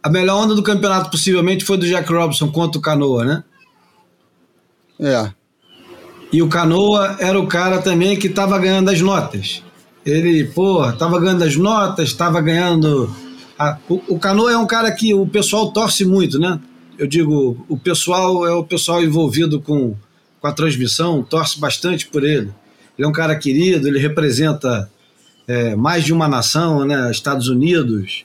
a 0.02 0.10
melhor 0.10 0.42
onda 0.42 0.54
do 0.54 0.62
campeonato 0.62 1.10
possivelmente 1.10 1.64
foi 1.64 1.78
do 1.78 1.86
Jack 1.86 2.12
Robson 2.12 2.50
contra 2.50 2.78
o 2.78 2.82
Canoa, 2.82 3.24
né? 3.24 3.44
É. 5.02 5.30
E 6.32 6.40
o 6.40 6.48
Canoa 6.48 7.16
era 7.18 7.38
o 7.38 7.46
cara 7.46 7.82
também 7.82 8.18
que 8.18 8.28
estava 8.28 8.58
ganhando 8.58 8.90
as 8.90 9.00
notas. 9.00 9.62
Ele, 10.06 10.44
pô, 10.44 10.88
estava 10.88 11.20
ganhando 11.20 11.44
as 11.44 11.56
notas, 11.56 12.08
estava 12.08 12.40
ganhando. 12.40 13.14
A... 13.58 13.76
O, 13.88 14.14
o 14.14 14.18
Canoa 14.18 14.52
é 14.52 14.56
um 14.56 14.66
cara 14.66 14.90
que 14.92 15.12
o 15.12 15.26
pessoal 15.26 15.72
torce 15.72 16.04
muito, 16.04 16.38
né? 16.38 16.58
Eu 16.98 17.06
digo, 17.06 17.64
o 17.68 17.76
pessoal 17.76 18.46
é 18.46 18.52
o 18.52 18.64
pessoal 18.64 19.02
envolvido 19.02 19.60
com, 19.60 19.94
com 20.40 20.46
a 20.46 20.52
transmissão, 20.52 21.22
torce 21.22 21.58
bastante 21.58 22.06
por 22.06 22.24
ele. 22.24 22.50
Ele 22.96 23.06
é 23.06 23.08
um 23.08 23.12
cara 23.12 23.36
querido, 23.36 23.86
ele 23.88 23.98
representa 23.98 24.90
é, 25.46 25.74
mais 25.74 26.04
de 26.04 26.12
uma 26.12 26.28
nação, 26.28 26.84
né? 26.84 27.10
Estados 27.10 27.48
Unidos, 27.48 28.24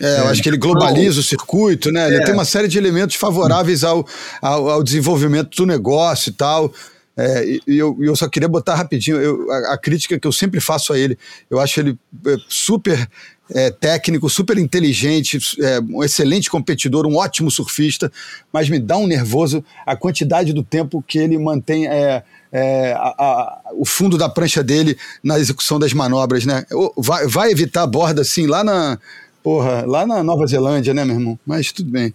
é, 0.00 0.20
eu 0.20 0.28
acho 0.28 0.42
que 0.42 0.48
ele 0.48 0.58
globaliza 0.58 1.20
o 1.20 1.22
circuito, 1.22 1.90
né? 1.90 2.06
Ele 2.06 2.16
é. 2.16 2.24
tem 2.24 2.34
uma 2.34 2.44
série 2.44 2.68
de 2.68 2.76
elementos 2.76 3.16
favoráveis 3.16 3.82
ao, 3.82 4.06
ao, 4.42 4.68
ao 4.68 4.82
desenvolvimento 4.82 5.56
do 5.56 5.66
negócio 5.66 6.30
e 6.30 6.32
tal. 6.32 6.72
É, 7.18 7.44
e 7.66 7.78
eu, 7.78 7.96
eu 7.98 8.14
só 8.14 8.28
queria 8.28 8.48
botar 8.48 8.74
rapidinho 8.74 9.16
eu, 9.16 9.50
a, 9.50 9.72
a, 9.72 9.78
crítica 9.78 10.20
que 10.20 10.26
eu 10.26 10.32
sempre 10.32 10.60
faço 10.60 10.92
a 10.92 10.98
ele. 10.98 11.18
Eu 11.48 11.58
acho 11.58 11.80
ele 11.80 11.98
é, 12.26 12.36
super 12.46 13.08
é, 13.50 13.70
técnico, 13.70 14.28
super 14.28 14.58
inteligente, 14.58 15.38
é, 15.60 15.80
um 15.80 16.04
excelente 16.04 16.50
competidor, 16.50 17.06
um 17.06 17.16
ótimo 17.16 17.50
surfista, 17.50 18.12
mas 18.52 18.68
me 18.68 18.78
dá 18.78 18.98
um 18.98 19.06
nervoso 19.06 19.64
a 19.86 19.96
quantidade 19.96 20.52
do 20.52 20.62
tempo 20.62 21.02
que 21.06 21.18
ele 21.18 21.38
mantém 21.38 21.86
é, 21.86 22.22
é, 22.52 22.92
a, 22.92 23.14
a, 23.18 23.60
o 23.72 23.86
fundo 23.86 24.18
da 24.18 24.28
prancha 24.28 24.62
dele 24.62 24.98
na 25.22 25.38
execução 25.38 25.78
das 25.78 25.94
manobras, 25.94 26.44
né? 26.44 26.66
Vai, 26.98 27.26
vai 27.26 27.50
evitar 27.50 27.82
a 27.82 27.86
borda 27.86 28.20
assim 28.20 28.46
lá 28.46 28.62
na, 28.62 28.98
porra, 29.46 29.84
lá 29.86 30.04
na 30.04 30.24
Nova 30.24 30.44
Zelândia, 30.44 30.92
né, 30.92 31.04
meu 31.04 31.14
irmão? 31.14 31.38
Mas 31.46 31.70
tudo 31.70 31.88
bem. 31.88 32.12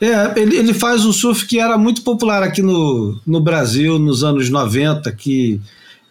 É, 0.00 0.40
ele, 0.40 0.56
ele 0.56 0.72
faz 0.72 1.04
um 1.04 1.12
surf 1.12 1.46
que 1.46 1.60
era 1.60 1.76
muito 1.76 2.00
popular 2.00 2.42
aqui 2.42 2.62
no, 2.62 3.20
no 3.26 3.38
Brasil 3.38 3.98
nos 3.98 4.24
anos 4.24 4.48
90, 4.48 5.12
que 5.12 5.60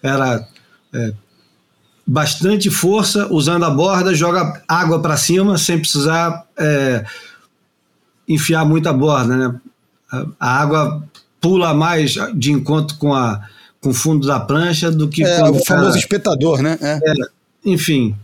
era 0.04 0.48
é, 0.94 1.12
bastante 2.06 2.70
força, 2.70 3.34
usando 3.34 3.66
a 3.66 3.72
borda, 3.72 4.14
joga 4.14 4.62
água 4.68 5.02
para 5.02 5.18
cima 5.18 5.58
sem 5.58 5.80
precisar 5.80 6.46
é, 6.56 7.04
enfiar 8.28 8.64
muita 8.66 8.94
borda. 8.94 9.36
Né? 9.36 9.60
A, 10.12 10.26
a, 10.40 10.62
água 10.62 11.04
pula 11.42 11.74
mais 11.74 12.14
de 12.36 12.52
encontro 12.52 12.96
com, 12.98 13.12
a, 13.12 13.42
com 13.82 13.90
o 13.90 13.94
fundo 13.96 14.28
da 14.28 14.40
prancha 14.40 14.92
do 14.92 15.10
que 15.10 15.24
é, 15.24 15.44
o 15.50 15.66
famoso 15.66 15.98
espetador, 15.98 16.62
né? 16.62 16.78
É. 16.80 17.00
É, 17.04 17.14
enfim, 17.66 18.16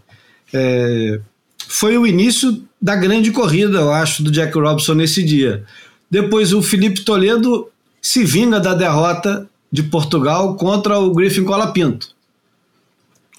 é, 0.54 1.20
foi 1.68 1.98
o 1.98 2.06
início 2.06 2.64
da 2.82 2.96
grande 2.96 3.32
corrida, 3.32 3.80
eu 3.80 3.92
acho, 3.92 4.24
do 4.24 4.32
Jack 4.32 4.58
Robson 4.58 4.94
nesse 4.94 5.24
dia. 5.24 5.64
Depois 6.10 6.54
o 6.54 6.62
Felipe 6.62 7.02
Toledo 7.02 7.70
se 8.02 8.24
vinga 8.24 8.60
da 8.60 8.74
derrota 8.74 9.48
de 9.72 9.84
Portugal 9.84 10.56
contra 10.56 11.00
o 11.00 11.14
Griffin 11.14 11.44
Colapinto. 11.44 12.10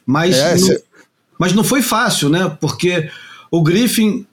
Mas, 0.04 0.36
é, 0.36 0.56
não, 0.56 0.76
mas 1.38 1.52
não 1.52 1.64
foi 1.64 1.82
fácil, 1.82 2.28
né? 2.28 2.56
Porque 2.60 3.08
o 3.50 3.62
Griffin 3.62 4.26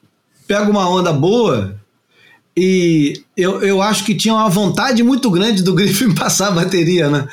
pega 0.48 0.70
uma 0.70 0.89
onda 0.89 1.14
boa 1.14 1.76
e 2.56 3.24
eu, 3.36 3.62
eu 3.64 3.82
acho 3.82 4.04
que 4.06 4.14
tinha 4.14 4.34
uma 4.34 4.50
vontade 4.50 5.02
muito 5.02 5.30
grande 5.32 5.64
do 5.64 5.74
Griffin 5.74 6.14
passar 6.16 6.50
a 6.50 6.52
bateria, 6.52 7.10
né? 7.10 7.28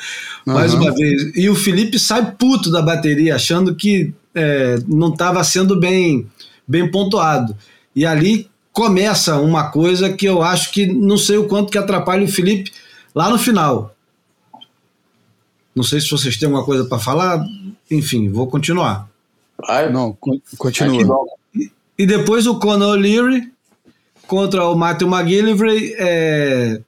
Mais 0.45 0.73
uhum. 0.73 0.81
uma 0.81 0.93
vez. 0.93 1.31
E 1.35 1.49
o 1.49 1.55
Felipe 1.55 1.99
sai 1.99 2.31
puto 2.31 2.71
da 2.71 2.81
bateria, 2.81 3.35
achando 3.35 3.75
que 3.75 4.13
é, 4.33 4.77
não 4.87 5.09
estava 5.09 5.43
sendo 5.43 5.79
bem, 5.79 6.27
bem 6.71 6.89
pontuado. 6.89 7.55
E 7.93 8.05
ali 8.05 8.49
começa 8.71 9.37
uma 9.39 9.69
coisa 9.69 10.11
que 10.13 10.25
eu 10.25 10.41
acho 10.41 10.71
que 10.71 10.85
não 10.85 11.17
sei 11.17 11.37
o 11.37 11.47
quanto 11.47 11.69
que 11.69 11.77
atrapalha 11.77 12.23
o 12.23 12.31
Felipe 12.31 12.71
lá 13.13 13.29
no 13.29 13.37
final. 13.37 13.93
Não 15.75 15.83
sei 15.83 15.99
se 15.99 16.09
vocês 16.09 16.37
têm 16.37 16.47
alguma 16.47 16.65
coisa 16.65 16.85
para 16.85 16.97
falar. 16.97 17.43
Enfim, 17.89 18.29
vou 18.29 18.47
continuar. 18.47 19.09
Ai, 19.67 19.91
não, 19.91 20.17
continua. 20.57 21.25
E 21.97 22.05
depois 22.05 22.47
o 22.47 22.57
Conor 22.57 22.97
O'Leary 22.97 23.51
contra 24.25 24.65
o 24.65 24.75
Matthew 24.75 25.09
McGillivray 25.09 25.93
é, 25.97 26.81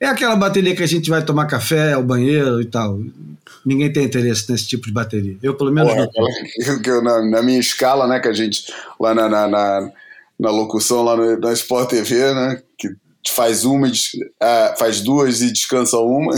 é 0.00 0.06
aquela 0.06 0.34
bateria 0.34 0.74
que 0.74 0.82
a 0.82 0.88
gente 0.88 1.10
vai 1.10 1.22
tomar 1.22 1.46
café, 1.46 1.92
ao 1.92 2.02
banheiro 2.02 2.60
e 2.60 2.64
tal. 2.64 2.98
Ninguém 3.64 3.92
tem 3.92 4.04
interesse 4.04 4.50
nesse 4.50 4.66
tipo 4.66 4.86
de 4.86 4.92
bateria. 4.92 5.36
Eu, 5.42 5.54
pelo 5.54 5.70
menos, 5.70 5.92
Porra, 5.92 6.08
não. 6.16 6.82
Eu, 6.84 7.02
na, 7.02 7.22
na, 7.22 7.42
minha 7.42 7.60
escala, 7.60 8.06
né, 8.06 8.18
que 8.18 8.28
a 8.28 8.32
gente, 8.32 8.72
lá 8.98 9.14
na, 9.14 9.28
na, 9.28 9.46
na, 9.46 9.92
na 10.38 10.50
locução, 10.50 11.02
lá 11.02 11.14
no, 11.14 11.38
na 11.38 11.52
Sport 11.52 11.90
TV, 11.90 12.32
né, 12.32 12.62
que 12.78 12.88
faz 13.28 13.66
uma, 13.66 13.86
uh, 13.86 14.78
faz 14.78 15.02
duas 15.02 15.42
e 15.42 15.52
descansa 15.52 15.98
uma. 15.98 16.32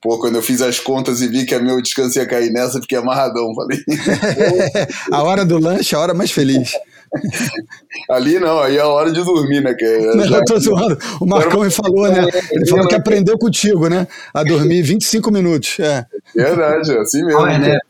Pô, 0.00 0.18
quando 0.18 0.36
eu 0.36 0.42
fiz 0.42 0.62
as 0.62 0.78
contas 0.78 1.20
e 1.20 1.26
vi 1.26 1.44
que 1.44 1.54
a 1.54 1.60
meu 1.60 1.82
descanso 1.82 2.18
ia 2.18 2.26
cair 2.26 2.52
nessa, 2.52 2.80
fiquei 2.80 2.98
amarradão. 2.98 3.52
Falei. 3.54 3.82
a 5.10 5.22
hora 5.22 5.44
do 5.44 5.58
lanche, 5.58 5.96
a 5.96 5.98
hora 5.98 6.14
mais 6.14 6.30
feliz. 6.30 6.72
Ali 8.08 8.38
não, 8.38 8.60
aí 8.60 8.76
é 8.76 8.80
a 8.80 8.86
hora 8.86 9.12
de 9.12 9.22
dormir, 9.22 9.62
né? 9.62 9.74
Que 9.74 9.84
é 9.84 10.14
não, 10.14 10.24
já... 10.26 10.38
eu 10.38 10.44
tô 10.44 10.58
zoando. 10.58 10.98
O 11.20 11.26
Marcão 11.26 11.62
me 11.62 11.70
falou, 11.70 12.10
né? 12.10 12.26
Ele 12.50 12.66
falou 12.66 12.88
que 12.88 12.94
aprendeu 12.94 13.38
contigo, 13.38 13.88
né? 13.88 14.06
A 14.32 14.42
dormir 14.42 14.82
25 14.82 15.30
minutos. 15.30 15.78
É. 15.78 16.06
Verdade, 16.34 16.92
é 16.92 17.00
assim 17.00 17.22
mesmo. 17.24 17.40
Power 17.40 17.60
Nap. 17.60 17.80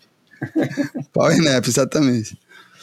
Power 1.13 1.43
Nap, 1.43 1.67
exatamente. 1.67 2.37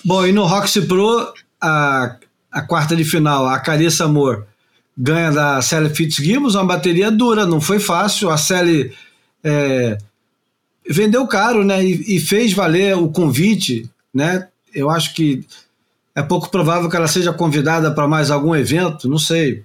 Bom, 0.03 0.25
e 0.25 0.31
no 0.31 0.45
Roxy 0.45 0.81
Pro, 0.81 1.33
a, 1.61 2.15
a 2.51 2.61
quarta 2.61 2.95
de 2.95 3.03
final, 3.03 3.45
a 3.45 3.59
Carissa 3.59 4.05
Amor 4.05 4.47
ganha 4.97 5.31
da 5.31 5.61
Sally 5.61 5.89
Fitzgibbons, 5.89 6.55
uma 6.55 6.65
bateria 6.65 7.09
dura, 7.09 7.45
não 7.45 7.61
foi 7.61 7.79
fácil. 7.79 8.29
A 8.29 8.37
Sally 8.37 8.93
é, 9.43 9.97
vendeu 10.89 11.25
caro, 11.25 11.63
né? 11.63 11.83
E, 11.83 12.17
e, 12.17 12.19
fez 12.19 12.51
valer 12.51 12.97
o 12.97 13.09
convite, 13.09 13.89
né? 14.13 14.47
Eu 14.73 14.89
acho 14.89 15.13
que 15.13 15.45
é 16.19 16.23
pouco 16.23 16.49
provável 16.49 16.89
que 16.89 16.95
ela 16.95 17.07
seja 17.07 17.31
convidada 17.31 17.93
para 17.93 18.07
mais 18.07 18.29
algum 18.29 18.55
evento, 18.55 19.07
não 19.07 19.17
sei. 19.17 19.63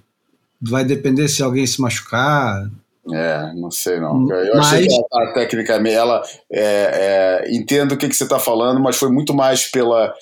Vai 0.61 0.85
depender 0.85 1.27
se 1.27 1.43
alguém 1.43 1.67
se 1.67 1.81
machucar. 1.81 2.69
É, 3.11 3.53
não 3.53 3.69
sei 3.69 3.99
não. 3.99 4.27
Eu 4.31 4.55
mas... 4.55 4.67
achei 4.67 4.87
que 4.87 4.93
ela, 4.93 5.33
tecnicamente, 5.33 5.95
ela 5.95 6.23
é, 6.51 7.43
é, 7.43 7.55
entendo 7.55 7.91
o 7.91 7.97
que, 7.97 8.07
que 8.07 8.15
você 8.15 8.23
está 8.23 8.39
falando, 8.39 8.79
mas 8.79 8.95
foi 8.95 9.11
muito 9.11 9.33
mais 9.33 9.69
pela 9.69 10.13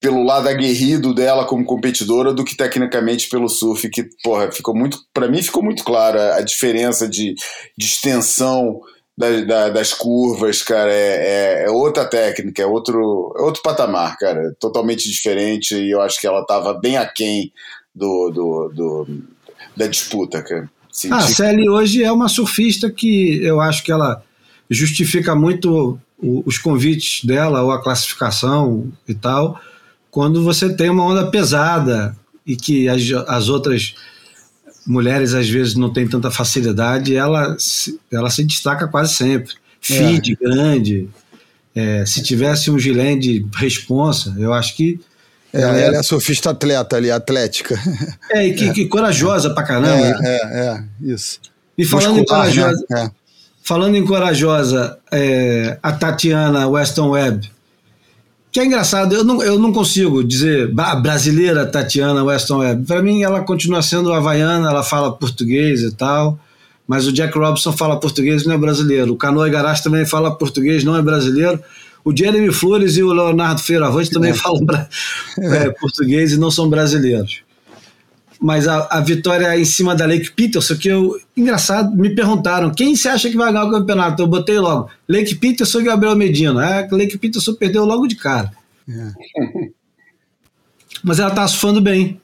pelo 0.00 0.22
lado 0.22 0.48
aguerrido 0.48 1.12
dela 1.12 1.44
como 1.44 1.64
competidora 1.64 2.32
do 2.32 2.44
que 2.44 2.56
tecnicamente 2.56 3.28
pelo 3.28 3.48
surf, 3.48 3.90
que, 3.90 4.08
porra, 4.22 4.52
ficou 4.52 4.72
muito. 4.72 5.00
para 5.12 5.26
mim 5.26 5.42
ficou 5.42 5.60
muito 5.60 5.82
clara 5.82 6.36
a 6.36 6.40
diferença 6.40 7.08
de, 7.08 7.34
de 7.76 7.84
extensão 7.84 8.80
da, 9.18 9.40
da, 9.40 9.68
das 9.70 9.92
curvas, 9.92 10.62
cara. 10.62 10.92
É, 10.92 11.64
é, 11.64 11.64
é, 11.64 11.70
outra 11.70 12.04
técnica, 12.04 12.62
é 12.62 12.66
outro, 12.66 13.34
é 13.36 13.42
outro 13.42 13.60
patamar, 13.62 14.16
cara. 14.16 14.54
Totalmente 14.60 15.10
diferente 15.10 15.74
e 15.74 15.90
eu 15.90 16.00
acho 16.00 16.20
que 16.20 16.26
ela 16.26 16.46
tava 16.46 16.72
bem 16.72 16.96
aquém 16.96 17.52
do, 17.92 18.30
do, 18.30 18.72
do 18.72 19.08
da 19.76 19.88
disputa, 19.88 20.40
cara. 20.42 20.70
Ah, 21.10 21.16
a 21.16 21.20
Sally 21.20 21.68
hoje 21.68 22.02
é 22.02 22.10
uma 22.10 22.28
surfista 22.28 22.90
que 22.90 23.42
eu 23.44 23.60
acho 23.60 23.84
que 23.84 23.92
ela 23.92 24.22
justifica 24.70 25.34
muito 25.34 25.98
os 26.20 26.58
convites 26.58 27.24
dela 27.24 27.62
ou 27.62 27.70
a 27.70 27.82
classificação 27.82 28.90
e 29.06 29.14
tal 29.14 29.60
quando 30.10 30.42
você 30.42 30.74
tem 30.74 30.90
uma 30.90 31.04
onda 31.04 31.30
pesada 31.30 32.16
e 32.44 32.56
que 32.56 32.88
as, 32.88 33.02
as 33.28 33.48
outras 33.48 33.94
mulheres 34.88 35.34
às 35.34 35.48
vezes 35.48 35.74
não 35.74 35.92
têm 35.92 36.08
tanta 36.08 36.30
facilidade, 36.30 37.14
ela, 37.14 37.56
ela 38.10 38.30
se 38.30 38.42
destaca 38.42 38.88
quase 38.88 39.14
sempre. 39.14 39.54
Feed 39.80 40.32
é. 40.32 40.44
grande. 40.44 41.08
É, 41.74 42.04
se 42.06 42.22
tivesse 42.22 42.70
um 42.70 42.78
gilém 42.78 43.18
de 43.18 43.46
responsa, 43.54 44.34
eu 44.38 44.52
acho 44.52 44.74
que. 44.74 44.98
É, 45.52 45.60
ela, 45.60 45.78
ela 45.78 45.96
é 45.96 45.98
a 45.98 46.02
surfista 46.02 46.50
atleta 46.50 46.96
ali, 46.96 47.10
atlética. 47.10 47.78
É, 48.32 48.46
e 48.46 48.54
que, 48.54 48.68
é. 48.68 48.72
que 48.72 48.86
corajosa 48.86 49.50
pra 49.50 49.62
caramba. 49.62 49.88
É, 49.88 50.16
é, 50.22 50.58
é 50.58 50.84
isso. 51.00 51.40
E 51.76 51.84
falando 51.84 52.16
Muscular, 52.16 52.48
em 52.48 52.54
corajosa, 52.54 52.86
né? 52.90 53.10
falando 53.62 53.96
em 53.96 54.04
corajosa, 54.04 54.98
é, 55.12 55.78
a 55.82 55.92
Tatiana 55.92 56.66
Weston 56.66 57.10
Webb 57.10 57.50
que 58.58 58.62
é 58.62 58.66
engraçado, 58.66 59.14
eu 59.14 59.22
não, 59.22 59.40
eu 59.40 59.56
não 59.56 59.72
consigo 59.72 60.24
dizer 60.24 60.74
brasileira 60.74 61.64
Tatiana 61.64 62.24
Weston 62.24 62.58
Webb. 62.58 62.86
Para 62.86 63.00
mim, 63.00 63.22
ela 63.22 63.40
continua 63.42 63.80
sendo 63.82 64.12
havaiana, 64.12 64.68
ela 64.68 64.82
fala 64.82 65.12
português 65.12 65.82
e 65.82 65.92
tal, 65.94 66.36
mas 66.84 67.06
o 67.06 67.12
Jack 67.12 67.38
Robson 67.38 67.70
fala 67.70 68.00
português 68.00 68.44
não 68.44 68.52
é 68.52 68.58
brasileiro. 68.58 69.12
O 69.12 69.16
Canoa 69.16 69.46
Igarashi 69.46 69.84
também 69.84 70.04
fala 70.04 70.34
português, 70.34 70.82
não 70.82 70.96
é 70.96 71.02
brasileiro. 71.02 71.60
O 72.04 72.16
Jeremy 72.16 72.52
Flores 72.52 72.96
e 72.96 73.02
o 73.04 73.12
Leonardo 73.12 73.60
Feiravante 73.60 74.10
também 74.10 74.32
é. 74.32 74.34
falam 74.34 74.66
é, 75.38 75.70
português 75.70 76.32
e 76.32 76.36
não 76.36 76.50
são 76.50 76.68
brasileiros 76.68 77.42
mas 78.40 78.68
a, 78.68 78.86
a 78.90 79.00
vitória 79.00 79.58
em 79.58 79.64
cima 79.64 79.94
da 79.94 80.06
Lake 80.06 80.30
Peterson, 80.30 80.76
que 80.76 80.88
eu, 80.88 81.18
engraçado, 81.36 81.94
me 81.96 82.14
perguntaram, 82.14 82.70
quem 82.70 82.94
você 82.94 83.08
acha 83.08 83.28
que 83.28 83.36
vai 83.36 83.52
ganhar 83.52 83.64
o 83.64 83.70
campeonato? 83.70 84.22
Eu 84.22 84.26
botei 84.26 84.58
logo, 84.58 84.88
Lake 85.08 85.34
Peterson 85.34 85.80
e 85.80 85.84
Gabriel 85.84 86.16
Medina. 86.16 86.64
É, 86.64 86.88
Lake 86.90 87.18
Peterson 87.18 87.54
perdeu 87.54 87.84
logo 87.84 88.06
de 88.06 88.14
cara. 88.14 88.52
É. 88.88 89.12
Mas 91.02 91.18
ela 91.18 91.30
tá 91.30 91.46
surfando 91.46 91.80
bem. 91.80 92.20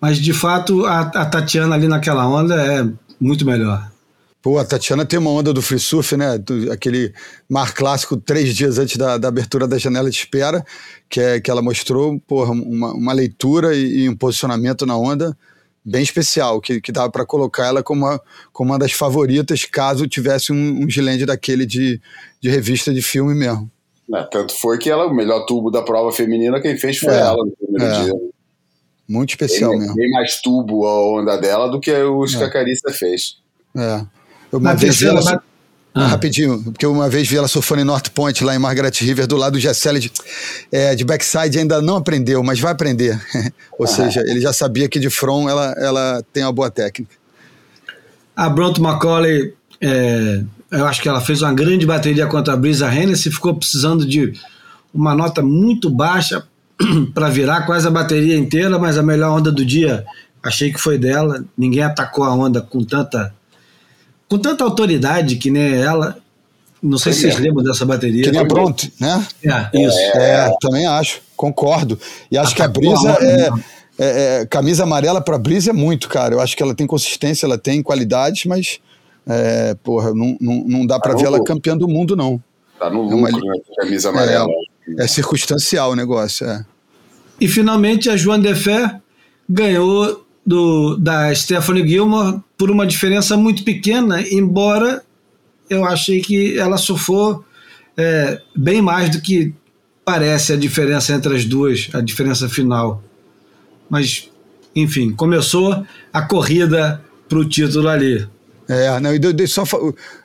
Mas, 0.00 0.18
de 0.18 0.32
fato, 0.32 0.86
a, 0.86 1.00
a 1.00 1.26
Tatiana 1.26 1.74
ali 1.74 1.88
naquela 1.88 2.26
onda 2.26 2.54
é 2.54 2.88
muito 3.20 3.44
melhor. 3.44 3.90
Pô, 4.48 4.56
a 4.56 4.64
Tatiana 4.64 5.04
tem 5.04 5.18
uma 5.18 5.30
onda 5.30 5.52
do 5.52 5.60
free 5.60 5.78
surf, 5.78 6.16
né? 6.16 6.42
Aquele 6.72 7.12
mar 7.46 7.74
clássico 7.74 8.16
três 8.16 8.56
dias 8.56 8.78
antes 8.78 8.96
da, 8.96 9.18
da 9.18 9.28
abertura 9.28 9.68
da 9.68 9.76
janela 9.76 10.08
de 10.08 10.16
espera, 10.16 10.64
que, 11.06 11.20
é, 11.20 11.38
que 11.38 11.50
ela 11.50 11.60
mostrou 11.60 12.18
porra, 12.20 12.52
uma, 12.52 12.94
uma 12.94 13.12
leitura 13.12 13.76
e, 13.76 14.04
e, 14.04 14.08
um 14.08 14.16
posicionamento 14.16 14.86
na 14.86 14.96
onda 14.96 15.36
bem 15.84 16.02
especial, 16.02 16.62
que, 16.62 16.80
que 16.80 16.90
dava 16.90 17.10
para 17.10 17.26
colocar 17.26 17.66
ela 17.66 17.82
como 17.82 18.06
uma, 18.06 18.18
como 18.50 18.70
uma 18.70 18.78
das 18.78 18.92
favoritas 18.92 19.66
caso 19.66 20.08
tivesse 20.08 20.50
um, 20.50 20.82
um 20.82 20.88
gilende 20.88 21.26
daquele 21.26 21.66
de, 21.66 22.00
de 22.40 22.48
revista 22.48 22.90
de 22.90 23.02
filme 23.02 23.34
mesmo. 23.34 23.70
É, 24.14 24.22
tanto 24.22 24.58
foi 24.58 24.78
que 24.78 24.88
ela, 24.88 25.08
o 25.08 25.14
melhor 25.14 25.44
tubo 25.44 25.70
da 25.70 25.82
prova 25.82 26.10
feminina, 26.10 26.58
quem 26.58 26.74
fez 26.78 26.96
foi 26.96 27.12
é, 27.12 27.18
ela 27.18 27.44
no 27.44 27.52
primeiro 27.54 27.84
é. 27.84 28.02
dia. 28.02 28.14
Muito 29.06 29.28
especial 29.28 29.72
tem, 29.72 29.80
mesmo. 29.80 29.94
Tem 29.94 30.10
mais 30.10 30.40
tubo 30.40 30.86
a 30.86 31.18
onda 31.18 31.36
dela 31.36 31.68
do 31.68 31.78
que 31.78 31.92
os 31.92 32.32
é. 32.32 32.38
que 32.38 32.44
a 32.44 32.50
Carissa 32.50 32.90
fez. 32.90 33.36
É. 33.76 34.17
Uma 34.52 34.72
na, 34.72 34.76
terceira, 34.76 35.20
na, 35.20 35.40
Ah. 35.94 36.06
Rapidinho, 36.06 36.62
porque 36.62 36.86
uma 36.86 37.08
vez 37.08 37.26
vi 37.26 37.36
ela 37.36 37.48
surfando 37.48 37.80
em 37.80 37.84
North 37.84 38.10
Point, 38.10 38.44
lá 38.44 38.54
em 38.54 38.58
Margaret 38.58 38.92
River, 39.00 39.26
do 39.26 39.36
lado 39.36 39.54
do 39.54 39.58
Gessele 39.58 39.98
de, 39.98 40.12
é, 40.70 40.94
de 40.94 41.04
backside, 41.04 41.58
ainda 41.58 41.82
não 41.82 41.96
aprendeu, 41.96 42.42
mas 42.44 42.60
vai 42.60 42.70
aprender. 42.70 43.20
Ou 43.76 43.84
ah. 43.84 43.88
seja, 43.88 44.20
ele 44.20 44.40
já 44.40 44.52
sabia 44.52 44.88
que 44.88 45.00
de 45.00 45.10
front 45.10 45.48
ela, 45.48 45.74
ela 45.76 46.22
tem 46.32 46.44
uma 46.44 46.52
boa 46.52 46.70
técnica. 46.70 47.10
A 48.36 48.48
Bronte 48.48 48.80
Macaulay, 48.80 49.54
é, 49.80 50.42
eu 50.70 50.86
acho 50.86 51.02
que 51.02 51.08
ela 51.08 51.20
fez 51.20 51.42
uma 51.42 51.52
grande 51.52 51.84
bateria 51.84 52.26
contra 52.28 52.54
a 52.54 52.56
Brisa 52.56 52.94
Hennessy, 52.94 53.30
ficou 53.30 53.54
precisando 53.54 54.06
de 54.06 54.34
uma 54.94 55.14
nota 55.16 55.42
muito 55.42 55.90
baixa 55.90 56.44
para 57.12 57.28
virar 57.28 57.62
quase 57.62 57.88
a 57.88 57.90
bateria 57.90 58.36
inteira, 58.36 58.78
mas 58.78 58.96
a 58.96 59.02
melhor 59.02 59.36
onda 59.36 59.50
do 59.50 59.64
dia 59.64 60.04
achei 60.40 60.72
que 60.72 60.78
foi 60.78 60.96
dela. 60.96 61.44
Ninguém 61.56 61.82
atacou 61.82 62.22
a 62.22 62.32
onda 62.32 62.60
com 62.60 62.84
tanta 62.84 63.34
com 64.28 64.38
tanta 64.38 64.64
autoridade 64.64 65.36
que 65.36 65.50
nem 65.50 65.74
ela. 65.74 66.18
Não 66.80 66.98
sei 66.98 67.12
se 67.12 67.22
vocês 67.22 67.38
lembram 67.38 67.64
dessa 67.64 67.84
bateria. 67.84 68.22
Que 68.22 68.30
nem 68.30 68.40
a 68.40 68.44
Bronte, 68.44 68.92
né? 69.00 69.26
É, 69.42 69.82
isso. 69.84 69.98
É, 70.14 70.52
também 70.60 70.86
acho, 70.86 71.20
concordo. 71.36 71.98
E 72.30 72.38
acho 72.38 72.52
Atacou 72.54 72.82
que 72.82 72.90
a 72.90 72.92
Brisa 72.92 73.18
é, 73.20 73.50
é, 73.98 74.40
é, 74.40 74.46
camisa 74.46 74.84
amarela 74.84 75.20
para 75.20 75.36
Brisa 75.36 75.70
é 75.70 75.72
muito, 75.72 76.08
cara. 76.08 76.34
Eu 76.34 76.40
acho 76.40 76.56
que 76.56 76.62
ela 76.62 76.74
tem 76.74 76.86
consistência, 76.86 77.46
ela 77.46 77.58
tem 77.58 77.82
qualidades, 77.82 78.44
mas 78.44 78.78
é, 79.26 79.74
porra, 79.82 80.14
não, 80.14 80.36
não, 80.40 80.64
não 80.66 80.86
dá 80.86 81.00
para 81.00 81.12
tá 81.12 81.18
ver 81.18 81.26
ela 81.26 81.42
campeã 81.42 81.76
do 81.76 81.88
mundo, 81.88 82.14
não. 82.14 82.40
Tá 82.78 82.88
no 82.88 83.02
lucro, 83.02 83.18
uma, 83.18 83.30
né, 83.30 83.60
camisa 83.76 84.10
amarela. 84.10 84.48
É, 84.96 85.04
é, 85.04 85.06
circunstancial 85.08 85.90
o 85.90 85.96
negócio, 85.96 86.46
é. 86.46 86.64
E 87.40 87.48
finalmente 87.48 88.08
a 88.08 88.16
Joan 88.16 88.40
Defé 88.40 89.00
ganhou 89.48 90.24
do, 90.46 90.96
da 90.96 91.34
Stephanie 91.34 91.86
Gilmore 91.86 92.40
por 92.58 92.70
uma 92.70 92.84
diferença 92.86 93.36
muito 93.36 93.62
pequena, 93.62 94.20
embora 94.20 95.02
eu 95.70 95.84
achei 95.84 96.20
que 96.20 96.58
ela 96.58 96.76
surfou 96.76 97.44
é, 97.96 98.40
bem 98.54 98.82
mais 98.82 99.10
do 99.10 99.20
que 99.20 99.54
parece 100.04 100.52
a 100.52 100.56
diferença 100.56 101.12
entre 101.12 101.36
as 101.36 101.44
duas, 101.44 101.88
a 101.92 102.00
diferença 102.00 102.48
final. 102.48 103.02
Mas, 103.88 104.28
enfim, 104.74 105.12
começou 105.12 105.86
a 106.12 106.22
corrida 106.22 107.02
para 107.28 107.38
o 107.38 107.44
título 107.44 107.88
ali. 107.88 108.26
É, 108.68 108.98
não, 109.00 109.14
e 109.14 109.46
só 109.46 109.62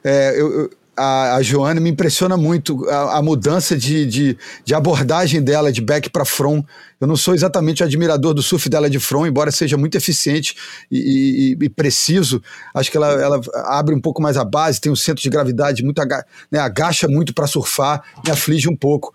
é, 0.03 0.39
eu, 0.39 0.51
eu 0.61 0.71
a, 0.95 1.35
a 1.35 1.41
Joana 1.41 1.79
me 1.81 1.89
impressiona 1.89 2.37
muito 2.37 2.87
a, 2.89 3.17
a 3.17 3.21
mudança 3.21 3.75
de, 3.77 4.05
de, 4.05 4.37
de, 4.63 4.75
abordagem 4.75 5.41
dela 5.41 5.71
de 5.71 5.81
back 5.81 6.09
para 6.09 6.23
front. 6.23 6.63
Eu 6.99 7.07
não 7.07 7.15
sou 7.15 7.33
exatamente 7.33 7.83
admirador 7.83 8.33
do 8.33 8.41
surf 8.41 8.69
dela 8.69 8.89
de 8.89 8.99
front, 8.99 9.27
embora 9.27 9.51
seja 9.51 9.75
muito 9.75 9.95
eficiente 9.95 10.55
e, 10.91 11.55
e, 11.59 11.65
e 11.65 11.69
preciso. 11.69 12.41
Acho 12.73 12.91
que 12.91 12.97
ela, 12.97 13.11
ela, 13.11 13.41
abre 13.65 13.95
um 13.95 14.01
pouco 14.01 14.21
mais 14.21 14.37
a 14.37 14.45
base, 14.45 14.79
tem 14.79 14.91
um 14.91 14.95
centro 14.95 15.21
de 15.21 15.29
gravidade 15.29 15.83
muito 15.83 15.99
aga, 15.99 16.25
né, 16.51 16.59
agacha 16.59 17.07
muito 17.07 17.33
para 17.33 17.47
surfar, 17.47 18.03
me 18.23 18.31
aflige 18.31 18.69
um 18.69 18.75
pouco. 18.75 19.13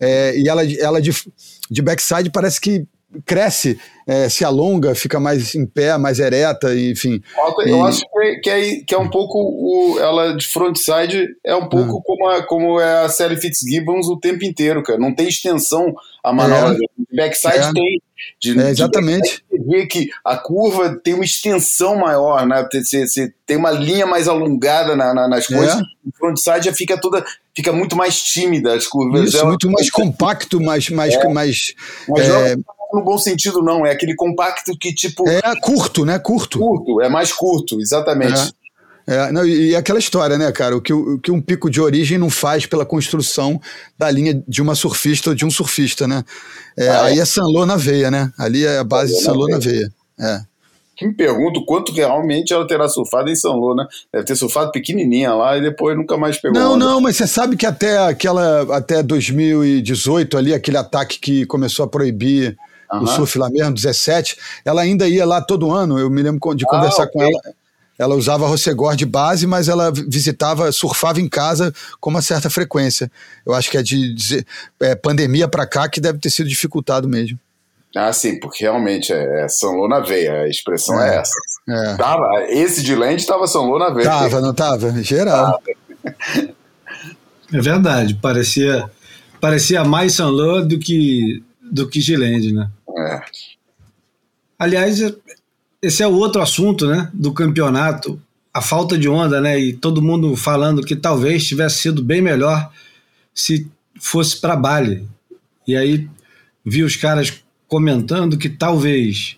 É, 0.00 0.38
e 0.38 0.48
ela, 0.48 0.62
ela 0.64 1.02
de, 1.02 1.10
de 1.70 1.82
backside 1.82 2.30
parece 2.30 2.60
que 2.60 2.86
cresce, 3.24 3.78
é, 4.06 4.28
se 4.28 4.44
alonga, 4.44 4.94
fica 4.94 5.18
mais 5.18 5.54
em 5.54 5.66
pé, 5.66 5.96
mais 5.96 6.18
ereta, 6.18 6.74
enfim. 6.74 7.22
Eu 7.66 7.78
e... 7.78 7.88
acho 7.88 8.02
que 8.42 8.50
é, 8.50 8.76
que 8.86 8.94
é 8.94 8.98
um 8.98 9.08
pouco 9.08 9.38
o, 9.38 9.98
ela 9.98 10.36
de 10.36 10.46
frontside 10.46 11.26
é 11.44 11.54
um 11.54 11.68
pouco 11.68 11.98
ah. 11.98 12.02
como, 12.04 12.28
a, 12.28 12.42
como 12.46 12.80
é 12.80 13.04
a 13.04 13.08
série 13.08 13.36
Fitzgibbons 13.36 14.08
o 14.08 14.18
tempo 14.18 14.44
inteiro, 14.44 14.82
cara. 14.82 14.98
Não 14.98 15.14
tem 15.14 15.28
extensão 15.28 15.94
a 16.22 16.32
manobra. 16.32 16.74
É. 16.74 17.16
Backside 17.16 17.58
é. 17.58 17.72
tem. 17.72 18.02
De, 18.40 18.60
é, 18.60 18.70
exatamente. 18.70 19.44
De 19.50 19.64
vê 19.64 19.86
que 19.86 20.10
a 20.24 20.36
curva 20.36 20.98
tem 21.02 21.14
uma 21.14 21.24
extensão 21.24 21.96
maior, 21.96 22.46
né? 22.46 22.66
Você, 22.70 23.06
você 23.06 23.32
tem 23.46 23.56
uma 23.56 23.70
linha 23.70 24.06
mais 24.06 24.26
alongada 24.26 24.96
na, 24.96 25.14
na, 25.14 25.28
nas 25.28 25.46
coisas. 25.46 25.76
É. 25.76 25.82
O 26.06 26.16
frontside 26.16 26.66
já 26.66 26.72
fica 26.72 27.00
toda 27.00 27.24
fica 27.54 27.72
muito 27.72 27.96
mais 27.96 28.20
tímida 28.22 28.74
as 28.74 28.86
curvas. 28.86 29.34
Isso, 29.34 29.46
muito 29.46 29.70
mais 29.70 29.90
compacto, 29.90 30.60
mais 30.60 30.88
mais 30.90 31.14
é. 31.14 31.28
mais. 31.28 31.74
É, 32.92 32.96
no 32.96 33.04
bom 33.04 33.18
sentido, 33.18 33.62
não. 33.62 33.86
É 33.86 33.92
aquele 33.92 34.14
compacto 34.14 34.76
que, 34.78 34.94
tipo. 34.94 35.28
É 35.28 35.40
curto, 35.60 36.04
né? 36.04 36.18
Curto. 36.18 36.58
Curto, 36.58 37.00
é 37.00 37.08
mais 37.08 37.32
curto, 37.32 37.80
exatamente. 37.80 38.54
É. 39.06 39.14
é 39.14 39.32
não, 39.32 39.46
e 39.46 39.74
aquela 39.74 39.98
história, 39.98 40.36
né, 40.38 40.50
cara? 40.52 40.76
O 40.76 40.80
que, 40.80 40.92
o 40.92 41.18
que 41.18 41.30
um 41.30 41.40
pico 41.40 41.70
de 41.70 41.80
origem 41.80 42.18
não 42.18 42.30
faz 42.30 42.66
pela 42.66 42.86
construção 42.86 43.60
da 43.96 44.10
linha 44.10 44.42
de 44.46 44.62
uma 44.62 44.74
surfista 44.74 45.30
ou 45.30 45.36
de 45.36 45.44
um 45.44 45.50
surfista, 45.50 46.06
né? 46.06 46.24
É, 46.76 46.88
ah, 46.88 47.04
aí 47.04 47.18
é, 47.18 47.22
é 47.22 47.24
Sanlô 47.24 47.66
na 47.66 47.76
veia, 47.76 48.10
né? 48.10 48.32
Ali 48.38 48.64
é 48.64 48.78
a 48.78 48.84
base 48.84 49.14
de 49.14 49.22
Sanlô 49.22 49.48
na 49.48 49.58
veia. 49.58 49.92
É. 50.18 50.40
Que 50.98 51.06
me 51.06 51.14
pergunto 51.14 51.64
quanto 51.64 51.92
realmente 51.92 52.52
ela 52.52 52.66
terá 52.66 52.88
surfado 52.88 53.30
em 53.30 53.36
São 53.36 53.54
Lô, 53.54 53.72
né? 53.72 53.86
Deve 54.12 54.24
ter 54.24 54.34
surfado 54.34 54.72
pequenininha 54.72 55.32
lá 55.32 55.56
e 55.56 55.62
depois 55.62 55.96
nunca 55.96 56.16
mais 56.16 56.40
pegou. 56.40 56.60
Não, 56.60 56.74
onda. 56.74 56.84
não, 56.84 57.00
mas 57.00 57.16
você 57.16 57.24
sabe 57.24 57.56
que 57.56 57.64
até 57.64 57.96
aquela 57.98 58.76
até 58.76 59.00
2018 59.00 60.36
ali, 60.36 60.52
aquele 60.52 60.76
ataque 60.76 61.20
que 61.20 61.46
começou 61.46 61.84
a 61.84 61.88
proibir 61.88 62.58
uhum. 62.92 63.02
o 63.02 63.06
surf 63.06 63.38
lá 63.38 63.50
mesmo, 63.50 63.74
17, 63.74 64.36
ela 64.64 64.82
ainda 64.82 65.08
ia 65.08 65.26
lá 65.26 65.40
todo 65.40 65.72
ano. 65.72 65.98
Eu 65.98 66.10
me 66.10 66.22
lembro 66.22 66.54
de 66.54 66.64
ah, 66.64 66.68
conversar 66.68 67.04
okay. 67.04 67.12
com 67.12 67.22
ela. 67.22 67.54
Ela 67.98 68.14
usava 68.14 68.46
Rossegor 68.46 68.94
de 68.94 69.04
base, 69.04 69.44
mas 69.44 69.68
ela 69.68 69.90
visitava, 69.90 70.70
surfava 70.70 71.20
em 71.20 71.28
casa 71.28 71.74
com 72.00 72.10
uma 72.10 72.22
certa 72.22 72.48
frequência. 72.48 73.10
Eu 73.44 73.52
acho 73.52 73.68
que 73.68 73.76
é 73.76 73.82
de, 73.82 74.14
de 74.14 74.46
é, 74.80 74.94
pandemia 74.94 75.48
para 75.48 75.66
cá 75.66 75.88
que 75.88 76.00
deve 76.00 76.18
ter 76.20 76.30
sido 76.30 76.48
dificultado 76.48 77.08
mesmo. 77.08 77.38
Ah, 77.96 78.12
sim, 78.12 78.38
porque 78.38 78.62
realmente 78.62 79.12
é, 79.12 79.44
é 79.44 79.48
São 79.48 79.74
Lô 79.74 79.88
na 79.88 79.98
veia, 79.98 80.42
a 80.42 80.48
expressão 80.48 81.00
é, 81.00 81.16
é 81.16 81.18
essa. 81.18 81.40
É. 81.68 81.96
Tava, 81.96 82.44
esse 82.48 82.82
de 82.82 82.94
lente 82.94 83.22
estava 83.22 83.46
São 83.48 83.64
Lô 83.68 83.78
na 83.78 83.90
veia. 83.90 84.08
Tava, 84.08 84.40
não 84.40 84.54
tava? 84.54 85.02
Geral. 85.02 85.60
É 87.50 87.60
verdade, 87.62 88.14
parecia, 88.14 88.88
parecia 89.40 89.82
mais 89.82 90.12
São 90.12 90.30
Lô 90.30 90.60
do 90.60 90.78
que, 90.78 91.42
do 91.62 91.88
que 91.88 92.00
Gilende, 92.00 92.52
né? 92.52 92.70
É. 92.96 93.20
Aliás, 94.58 95.00
esse 95.80 96.02
é 96.02 96.06
o 96.06 96.14
outro 96.14 96.42
assunto, 96.42 96.86
né, 96.86 97.10
do 97.12 97.32
campeonato, 97.32 98.20
a 98.52 98.60
falta 98.60 98.98
de 98.98 99.08
onda, 99.08 99.40
né, 99.40 99.58
e 99.58 99.72
todo 99.72 100.02
mundo 100.02 100.34
falando 100.36 100.82
que 100.82 100.96
talvez 100.96 101.46
tivesse 101.46 101.78
sido 101.82 102.02
bem 102.02 102.20
melhor 102.20 102.70
se 103.32 103.68
fosse 104.00 104.40
para 104.40 104.56
Bali. 104.56 105.08
E 105.66 105.76
aí 105.76 106.08
vi 106.64 106.82
os 106.82 106.96
caras 106.96 107.42
comentando 107.68 108.38
que 108.38 108.48
talvez 108.48 109.36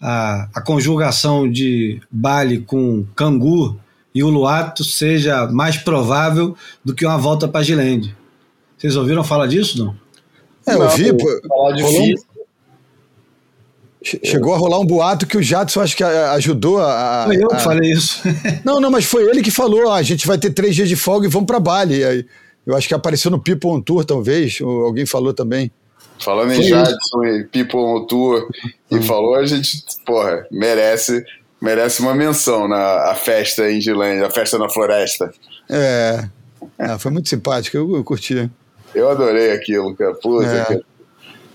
a, 0.00 0.48
a 0.54 0.60
conjugação 0.60 1.50
de 1.50 2.00
Bali 2.10 2.60
com 2.60 3.06
Cangu 3.14 3.78
e 4.14 4.22
Uluato 4.22 4.82
seja 4.82 5.46
mais 5.46 5.76
provável 5.76 6.56
do 6.84 6.94
que 6.94 7.06
uma 7.06 7.18
volta 7.18 7.46
para 7.46 7.62
Gilende. 7.62 8.16
Vocês 8.76 8.96
ouviram 8.96 9.22
falar 9.22 9.46
disso, 9.46 9.78
não? 9.78 9.96
É, 10.66 10.74
eu 10.74 10.88
vi. 10.90 11.12
Falar 11.46 11.72
de 11.72 11.82
rolou, 11.82 12.14
Chegou 14.02 14.54
a 14.54 14.56
rolar 14.56 14.80
um 14.80 14.86
boato 14.86 15.26
que 15.26 15.36
o 15.36 15.42
Jadson 15.42 15.82
acho 15.82 15.94
que 15.94 16.02
ajudou 16.02 16.78
a. 16.80 17.24
Foi 17.26 17.36
eu 17.36 17.48
que 17.48 17.60
falei 17.60 17.92
isso. 17.92 18.22
Não, 18.64 18.80
não, 18.80 18.90
mas 18.90 19.04
foi 19.04 19.28
ele 19.28 19.42
que 19.42 19.50
falou: 19.50 19.90
ah, 19.90 19.96
a 19.96 20.02
gente 20.02 20.26
vai 20.26 20.38
ter 20.38 20.50
três 20.50 20.74
dias 20.74 20.88
de 20.88 20.96
folga 20.96 21.26
e 21.26 21.30
vamos 21.30 21.46
para 21.46 21.60
Bali. 21.60 22.02
Aí, 22.02 22.24
eu 22.66 22.74
acho 22.74 22.88
que 22.88 22.94
apareceu 22.94 23.30
no 23.30 23.38
People 23.38 23.68
on 23.70 23.80
Tour, 23.80 24.04
talvez, 24.04 24.58
ou 24.60 24.86
alguém 24.86 25.04
falou 25.04 25.34
também. 25.34 25.70
Falando 26.18 26.52
em 26.52 26.62
Jadson 26.62 27.24
e 27.24 27.44
People 27.44 27.80
on 27.80 28.06
Tour 28.06 28.48
e 28.90 28.96
hum. 28.96 29.02
falou, 29.02 29.34
a 29.34 29.44
gente, 29.44 29.82
porra, 30.04 30.46
merece, 30.50 31.24
merece 31.60 32.00
uma 32.00 32.14
menção 32.14 32.68
na 32.68 33.10
a 33.10 33.14
festa 33.14 33.70
em 33.70 33.80
Gilândia, 33.80 34.26
a 34.26 34.30
festa 34.30 34.58
na 34.58 34.68
floresta. 34.68 35.32
É, 35.68 36.28
é 36.78 36.98
foi 36.98 37.10
muito 37.10 37.28
simpático, 37.28 37.76
eu, 37.76 37.96
eu 37.96 38.04
curti. 38.04 38.50
Eu 38.94 39.10
adorei 39.10 39.52
aquilo, 39.52 39.94
cara. 39.94 40.14
Puta, 40.14 40.46
é. 40.46 40.64
cara. 40.64 40.89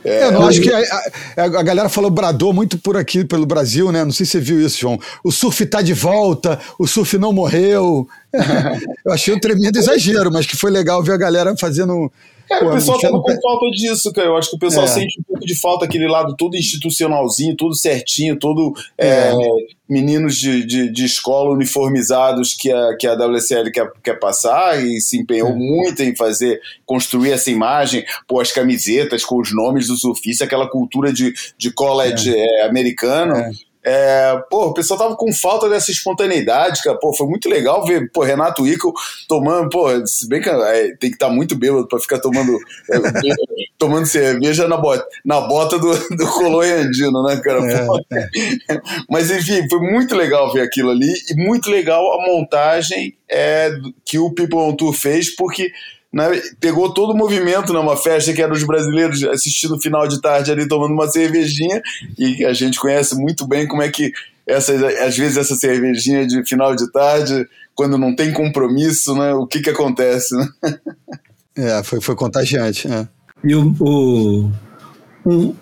É, 0.06 0.26
eu 0.26 0.32
não 0.34 0.48
acho 0.48 0.62
que 0.62 0.72
a, 0.72 0.78
a, 1.36 1.44
a, 1.44 1.64
galera 1.64 1.90
falou 1.90 2.12
bradou 2.12 2.54
muito 2.54 2.78
por 2.78 2.96
aqui, 2.96 3.26
pelo 3.26 3.44
Brasil, 3.46 3.92
né? 3.92 4.06
Não 4.06 4.12
sei 4.12 4.24
se 4.24 4.34
você 4.34 4.40
viu 4.40 4.62
isso, 4.62 4.80
João. 4.80 5.00
O 5.24 5.32
surf 5.32 5.66
tá 5.66 5.82
de 5.82 5.94
volta, 5.94 6.60
o 6.78 6.86
surf 6.86 7.18
não 7.18 7.34
morreu. 7.34 8.08
eu 9.04 9.12
achei 9.12 9.34
um 9.34 9.40
tremendo 9.40 9.80
exagero, 9.80 10.32
mas 10.32 10.46
que 10.46 10.56
foi 10.56 10.70
legal 10.70 11.02
ver 11.02 11.14
a 11.14 11.18
galera 11.18 11.58
fazendo 11.58 12.12
Cara, 12.48 12.66
Pô, 12.66 12.72
o 12.72 12.74
pessoal 12.74 13.00
tava 13.00 13.22
com 13.22 13.42
falta 13.42 13.72
disso, 13.72 14.12
cara. 14.14 14.28
Eu 14.28 14.38
acho 14.38 14.50
que 14.50 14.56
o 14.56 14.60
pessoal 14.60 14.86
é. 14.86 14.90
sente 14.90 15.20
um 15.20 15.24
pouco 15.24 15.46
de 15.46 15.56
falta 15.56 15.86
aquele 15.86 16.08
lado 16.08 16.36
todo 16.38 16.56
institucionalzinho, 16.56 17.56
todo 17.56 17.76
certinho, 17.76 18.38
todo 18.38 18.74
é. 18.98 19.08
É, 19.08 19.34
meninos 19.88 20.36
de, 20.38 20.66
de, 20.66 20.92
de, 20.92 21.06
escola 21.06 21.52
uniformizados 21.52 22.54
que 22.54 22.72
a, 22.72 22.98
que 22.98 23.08
a 23.08 23.14
WSL 23.14 23.72
quer, 23.72 23.92
quer 24.04 24.20
passar 24.20 24.84
e 24.84 25.00
se 25.00 25.18
empenhou 25.18 25.50
é. 25.50 25.54
muito 25.54 26.02
em 26.02 26.16
fazer, 26.16 26.60
construir 26.86 27.32
essa 27.32 27.52
imagem, 27.52 28.04
pô, 28.28 28.40
as 28.40 28.52
camisetas 28.52 29.24
com 29.24 29.40
os 29.40 29.54
nomes 29.54 29.88
do 29.88 29.96
surfista, 29.96 30.44
aquela 30.44 30.68
cultura 30.68 31.14
de, 31.14 31.34
de 31.58 31.72
college 31.72 32.36
é. 32.36 32.46
É, 32.46 32.68
americano. 32.68 33.34
É, 33.88 34.42
pô, 34.50 34.66
o 34.66 34.74
pessoal 34.74 34.98
tava 34.98 35.16
com 35.16 35.32
falta 35.32 35.70
dessa 35.70 35.92
espontaneidade, 35.92 36.82
cara. 36.82 36.98
Pô, 36.98 37.14
foi 37.14 37.28
muito 37.28 37.48
legal 37.48 37.86
ver, 37.86 38.12
pô, 38.12 38.24
Renato 38.24 38.66
Ico 38.66 38.92
tomando, 39.28 39.70
pô, 39.70 39.88
se 40.08 40.28
bem 40.28 40.42
que 40.42 40.50
é, 40.50 40.88
tem 40.98 41.12
que 41.12 41.16
estar 41.16 41.28
tá 41.28 41.32
muito 41.32 41.56
bêbado 41.56 41.88
pra 41.88 42.00
ficar 42.00 42.20
tomando, 42.20 42.58
é, 42.92 42.98
tomando 43.78 44.08
cerveja 44.08 44.68
na 44.68 44.78
bota, 44.78 45.06
na 45.24 45.42
bota 45.42 45.78
do, 45.78 45.92
do 46.16 46.28
Colônia 46.32 46.78
Andino, 46.78 47.22
né, 47.22 47.40
cara? 47.44 47.60
É, 47.72 48.30
Mas 49.08 49.30
enfim, 49.30 49.70
foi 49.70 49.80
muito 49.80 50.16
legal 50.16 50.52
ver 50.52 50.62
aquilo 50.62 50.90
ali 50.90 51.14
e 51.30 51.36
muito 51.36 51.70
legal 51.70 52.20
a 52.20 52.26
montagem 52.26 53.16
é, 53.30 53.70
que 54.04 54.18
o 54.18 54.34
People 54.34 54.58
on 54.58 54.76
Tour 54.76 54.94
fez, 54.94 55.36
porque 55.36 55.72
né, 56.16 56.42
pegou 56.62 56.94
todo 56.94 57.12
o 57.12 57.18
movimento 57.18 57.74
numa 57.74 57.98
festa 57.98 58.32
que 58.32 58.42
era 58.42 58.54
os 58.54 58.64
brasileiros 58.64 59.22
assistindo 59.26 59.76
o 59.76 59.82
final 59.82 60.08
de 60.08 60.22
tarde 60.22 60.50
ali 60.50 60.66
tomando 60.66 60.94
uma 60.94 61.10
cervejinha 61.10 61.82
e 62.18 62.46
a 62.46 62.54
gente 62.54 62.80
conhece 62.80 63.16
muito 63.18 63.46
bem 63.46 63.68
como 63.68 63.82
é 63.82 63.90
que 63.90 64.14
essas, 64.48 64.82
às 64.82 65.18
vezes 65.18 65.36
essa 65.36 65.56
cervejinha 65.56 66.26
de 66.26 66.42
final 66.46 66.74
de 66.74 66.90
tarde, 66.90 67.46
quando 67.74 67.98
não 67.98 68.16
tem 68.16 68.32
compromisso, 68.32 69.14
né, 69.14 69.34
o 69.34 69.46
que 69.46 69.60
que 69.60 69.70
acontece, 69.70 70.34
né? 70.38 70.48
É, 71.58 71.82
foi, 71.84 72.02
foi 72.02 72.18
contagiante. 72.18 72.86
É. 72.86 73.08
E 73.42 73.56
o, 73.56 73.74
o, 73.80 74.52
um, 75.26 75.56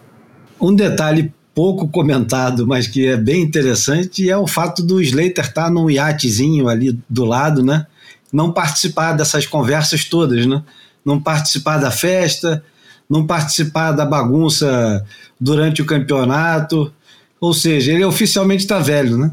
um 0.60 0.76
detalhe 0.76 1.32
pouco 1.54 1.88
comentado, 1.88 2.66
mas 2.66 2.88
que 2.88 3.06
é 3.06 3.16
bem 3.16 3.44
interessante, 3.44 4.28
é 4.28 4.36
o 4.36 4.48
fato 4.48 4.82
do 4.82 5.00
Slater 5.00 5.46
estar 5.46 5.66
tá 5.66 5.70
num 5.70 5.92
iatezinho 5.92 6.68
ali 6.68 6.98
do 7.08 7.26
lado, 7.26 7.64
né? 7.64 7.86
Não 8.34 8.52
participar 8.52 9.14
dessas 9.14 9.46
conversas 9.46 10.06
todas, 10.06 10.48
né? 10.48 10.64
Não 11.06 11.22
participar 11.22 11.78
da 11.78 11.92
festa, 11.92 12.64
não 13.08 13.28
participar 13.28 13.92
da 13.92 14.06
bagunça 14.06 15.06
durante 15.40 15.84
o 15.84 15.86
campeonato. 15.86 16.92
Ou 17.40 17.54
seja, 17.54 17.92
ele 17.92 18.04
oficialmente 18.04 18.64
está 18.64 18.80
velho, 18.80 19.18
né? 19.18 19.32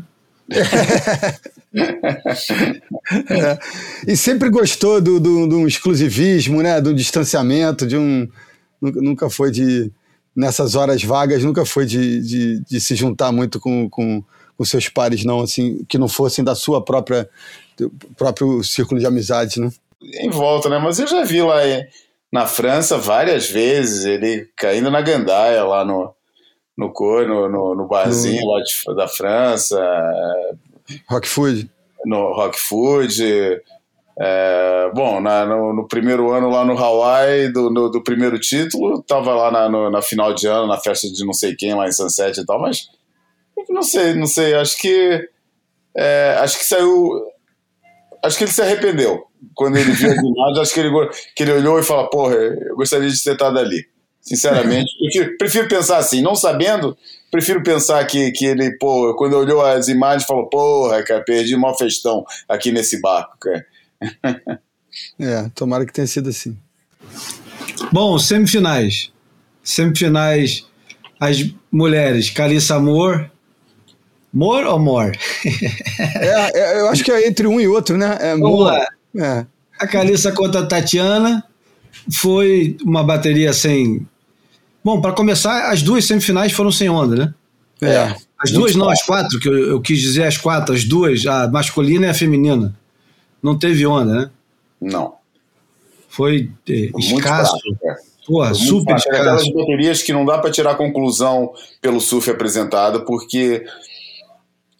é. 3.31 3.59
E 4.07 4.17
sempre 4.17 4.51
gostou 4.51 5.01
do, 5.01 5.19
do, 5.21 5.47
do, 5.47 5.67
exclusivismo, 5.67 6.63
né? 6.63 6.81
do 6.81 6.93
distanciamento, 6.93 7.87
de 7.87 7.97
um. 7.97 8.29
Nunca 8.81 9.31
foi 9.31 9.51
de. 9.51 9.91
Nessas 10.35 10.75
horas 10.77 11.03
vagas, 11.03 11.43
nunca 11.43 11.65
foi 11.67 11.85
de, 11.85 12.21
de, 12.21 12.61
de 12.61 12.81
se 12.81 12.95
juntar 12.95 13.33
muito 13.33 13.59
com, 13.59 13.91
com, 13.91 14.23
com 14.61 14.65
seus 14.67 14.91
pares, 14.91 15.25
não, 15.25 15.41
assim, 15.41 15.83
que 15.89 15.97
não 15.97 16.07
fossem 16.07 16.45
da 16.45 16.55
sua 16.55 16.85
própria 16.85 17.27
próprio 18.15 18.63
círculo 18.63 19.01
de 19.01 19.07
amizades, 19.07 19.57
né? 19.57 19.71
Em 20.21 20.29
volta, 20.29 20.69
né? 20.69 20.79
Mas 20.79 20.99
eu 20.99 21.07
já 21.07 21.25
vi 21.25 21.41
lá 21.41 21.61
na 22.31 22.47
França 22.47 22.99
várias 22.99 23.49
vezes 23.49 24.05
ele 24.05 24.51
caindo 24.55 24.91
na 24.91 25.01
gandaia 25.01 25.65
lá 25.65 25.83
no 25.83 26.15
no 26.77 26.93
cor, 26.93 27.27
no, 27.27 27.49
no, 27.49 27.75
no 27.75 27.89
barzinho 27.89 28.43
no... 28.43 28.53
lá 28.53 28.61
de, 28.61 28.97
da 28.97 29.09
França. 29.09 29.81
Rock 31.09 31.27
Food. 31.27 31.71
No 32.05 32.35
Rock 32.35 32.61
Food. 32.61 33.63
É, 34.19 34.91
bom, 34.95 35.23
na, 35.23 35.47
no, 35.47 35.73
no, 35.73 35.89
primeiro 35.89 36.31
ano 36.31 36.51
lá 36.51 36.67
no 36.67 36.77
Hawaii, 36.77 37.51
do, 37.51 37.71
no, 37.71 37.89
do 37.89 38.03
primeiro 38.03 38.39
título, 38.39 39.03
tava 39.03 39.35
lá 39.35 39.51
na, 39.51 39.69
no, 39.71 39.91
na 39.91 40.03
final 40.03 40.35
de 40.35 40.47
ano, 40.47 40.67
na 40.67 40.77
festa 40.77 41.11
de 41.11 41.25
não 41.25 41.33
sei 41.33 41.57
quem 41.57 41.75
lá 41.75 41.89
em 41.89 41.93
Sunset 41.93 42.39
e 42.39 42.45
tal, 42.45 42.61
mas 42.61 42.91
não 43.69 43.83
sei, 43.83 44.15
não 44.15 44.27
sei, 44.27 44.55
acho 44.55 44.79
que 44.79 45.29
é, 45.97 46.37
acho 46.41 46.59
que 46.59 46.65
saiu 46.65 47.31
acho 48.23 48.39
que 48.39 48.45
ele 48.45 48.53
se 48.53 48.63
arrependeu. 48.63 49.25
Quando 49.55 49.77
ele 49.77 49.93
viu 49.93 50.11
as 50.11 50.19
imagens, 50.23 50.59
acho 50.59 50.75
que 50.75 50.81
ele, 50.81 51.11
que 51.35 51.43
ele 51.43 51.53
olhou 51.53 51.79
e 51.79 51.83
falou: 51.83 52.09
Porra, 52.09 52.35
eu 52.35 52.77
gostaria 52.77 53.09
de 53.09 53.23
ter 53.23 53.33
estado 53.33 53.59
ali. 53.59 53.87
Sinceramente, 54.21 54.93
prefiro, 54.99 55.39
prefiro, 55.39 55.69
pensar 55.69 55.97
assim, 55.97 56.21
não 56.21 56.35
sabendo, 56.35 56.97
prefiro 57.31 57.63
pensar 57.63 58.05
que, 58.07 58.31
que 58.33 58.45
ele, 58.45 58.77
pô, 58.77 59.15
quando 59.17 59.35
olhou 59.35 59.65
as 59.65 59.89
imagens, 59.89 60.27
falou: 60.27 60.49
Porra, 60.49 61.03
cara, 61.03 61.25
perdi 61.25 61.55
uma 61.55 61.77
festão 61.77 62.25
aqui 62.49 62.71
nesse 62.71 63.01
barco, 63.01 63.37
cara. 63.39 63.67
É, 65.21 65.49
tomara 65.55 65.87
que 65.87 65.93
tenha 65.93 66.07
sido 66.09 66.31
assim. 66.31 66.59
Bom, 67.93 68.19
semifinais. 68.19 69.13
Semifinais, 69.63 70.67
as 71.21 71.49
mulheres, 71.71 72.29
Carissa 72.29 72.75
Amor, 72.75 73.31
More 74.33 74.65
ou 74.67 74.79
more? 74.79 75.19
é, 75.99 76.59
é, 76.59 76.81
eu 76.81 76.89
acho 76.89 77.03
que 77.03 77.11
é 77.11 77.27
entre 77.27 77.47
um 77.47 77.61
e 77.61 77.67
outro, 77.67 77.97
né? 77.99 78.17
É 78.21 78.33
Vamos 78.33 78.51
more. 78.51 78.79
lá. 78.79 78.87
É. 79.19 79.47
A 79.79 79.87
Calissa 79.87 80.31
contra 80.33 80.61
a 80.61 80.67
Tatiana 80.67 81.43
foi 82.13 82.77
uma 82.85 83.03
bateria 83.03 83.53
sem. 83.53 84.07
Bom, 84.85 85.01
para 85.01 85.13
começar, 85.13 85.71
as 85.71 85.83
duas 85.83 86.05
semifinais 86.05 86.53
foram 86.53 86.71
sem 86.71 86.89
onda, 86.89 87.17
né? 87.17 87.35
É. 87.83 88.15
As 88.39 88.51
duas, 88.51 88.75
não, 88.75 88.89
as 88.89 89.03
quatro, 89.03 89.39
que 89.39 89.49
eu, 89.49 89.59
eu, 89.69 89.81
quis 89.81 90.01
dizer 90.01 90.25
as 90.25 90.39
quatro, 90.39 90.75
as 90.75 90.85
duas, 90.85 91.27
a 91.27 91.49
masculina 91.49 92.07
e 92.07 92.11
a 92.11 92.15
feminina. 92.15 92.75
Não 93.43 93.59
teve 93.59 93.87
onda, 93.87 94.15
né? 94.15 94.31
Não. 94.81 95.15
Foi 96.09 96.51
é, 96.69 96.91
escasso. 96.99 97.57
É. 97.85 97.97
Porra, 98.27 98.55
super 98.55 98.97
escasso. 98.97 99.21
Aquelas 99.21 99.53
baterias 99.53 100.03
que 100.03 100.13
não 100.13 100.25
dá 100.25 100.39
para 100.39 100.51
tirar 100.51 100.75
conclusão 100.75 101.53
pelo 101.81 102.01
surf 102.01 102.31
apresentado, 102.31 103.05
porque 103.05 103.65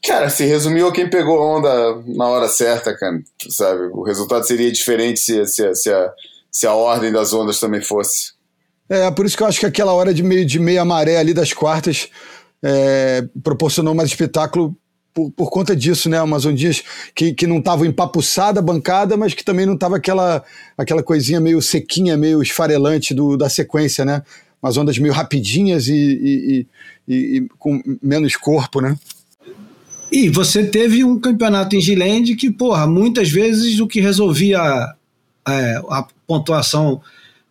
Cara, 0.05 0.31
se 0.31 0.45
resumiu 0.45 0.89
a 0.89 0.93
quem 0.93 1.11
pegou 1.11 1.39
onda 1.39 2.03
na 2.07 2.27
hora 2.27 2.49
certa, 2.49 2.97
cara, 2.97 3.21
sabe? 3.51 3.85
O 3.93 4.03
resultado 4.03 4.47
seria 4.47 4.73
diferente 4.73 5.21
se, 5.21 5.47
se, 5.47 5.75
se, 5.75 5.93
a, 5.93 6.13
se 6.51 6.67
a 6.67 6.75
ordem 6.75 7.13
das 7.13 7.33
ondas 7.33 7.61
também 7.61 7.83
fosse. 7.83 8.33
É, 8.89 9.11
por 9.11 9.27
isso 9.27 9.37
que 9.37 9.43
eu 9.43 9.47
acho 9.47 9.61
que 9.61 9.67
aquela 9.67 9.93
hora 9.93 10.13
de 10.13 10.23
meio 10.23 10.45
de 10.45 10.59
meia 10.59 10.85
maré 10.85 11.19
ali 11.19 11.35
das 11.35 11.53
quartas 11.53 12.09
é, 12.63 13.25
proporcionou 13.43 13.95
mais 13.95 14.09
espetáculo 14.09 14.75
por, 15.13 15.31
por 15.33 15.51
conta 15.51 15.77
disso, 15.77 16.09
né? 16.09 16.21
Umas 16.23 16.47
ondinhas 16.47 16.83
que, 17.15 17.35
que 17.35 17.47
não 17.47 17.59
estavam 17.59 17.85
empapuçada 17.85 18.61
a 18.61 18.63
bancada, 18.63 19.17
mas 19.17 19.35
que 19.35 19.45
também 19.45 19.67
não 19.67 19.77
tava 19.77 19.97
aquela, 19.97 20.43
aquela 20.79 21.03
coisinha 21.03 21.41
meio 21.41 21.61
sequinha, 21.61 22.17
meio 22.17 22.43
esfarelante 22.43 23.13
do, 23.13 23.37
da 23.37 23.49
sequência, 23.49 24.05
né? 24.05 24.23
Umas 24.63 24.77
ondas 24.77 24.99
meio 24.99 25.13
rapidinhas 25.13 25.89
e, 25.89 25.95
e, 25.95 26.67
e, 27.07 27.37
e 27.37 27.49
com 27.59 27.83
menos 28.03 28.35
corpo, 28.37 28.81
né? 28.81 28.97
E 30.13 30.29
você 30.29 30.65
teve 30.65 31.05
um 31.05 31.19
campeonato 31.19 31.77
em 31.77 31.81
Gilende 31.81 32.35
que, 32.35 32.51
porra, 32.51 32.87
muitas 32.87 33.31
vezes 33.31 33.79
o 33.79 33.87
que 33.87 34.01
resolvia 34.01 34.61
é, 35.49 35.83
a 35.89 36.07
pontuação 36.27 37.01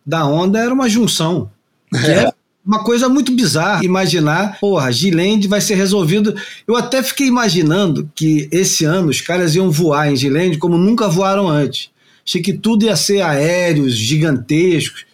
da 0.04 0.26
onda 0.26 0.58
era 0.58 0.72
uma 0.72 0.88
junção. 0.88 1.50
É. 1.94 2.24
é 2.24 2.32
uma 2.64 2.84
coisa 2.84 3.08
muito 3.08 3.32
bizarra 3.32 3.84
imaginar, 3.84 4.58
porra, 4.60 4.92
Gilende 4.92 5.48
vai 5.48 5.60
ser 5.60 5.74
resolvido. 5.74 6.34
Eu 6.66 6.76
até 6.76 7.02
fiquei 7.02 7.26
imaginando 7.26 8.10
que 8.14 8.48
esse 8.52 8.84
ano 8.84 9.08
os 9.08 9.20
caras 9.20 9.54
iam 9.54 9.70
voar 9.70 10.10
em 10.10 10.16
Gilende 10.16 10.58
como 10.58 10.76
nunca 10.76 11.08
voaram 11.08 11.48
antes. 11.48 11.90
Achei 12.26 12.42
que 12.42 12.52
tudo 12.52 12.84
ia 12.84 12.94
ser 12.94 13.22
aéreos, 13.22 13.94
gigantescos. 13.94 15.04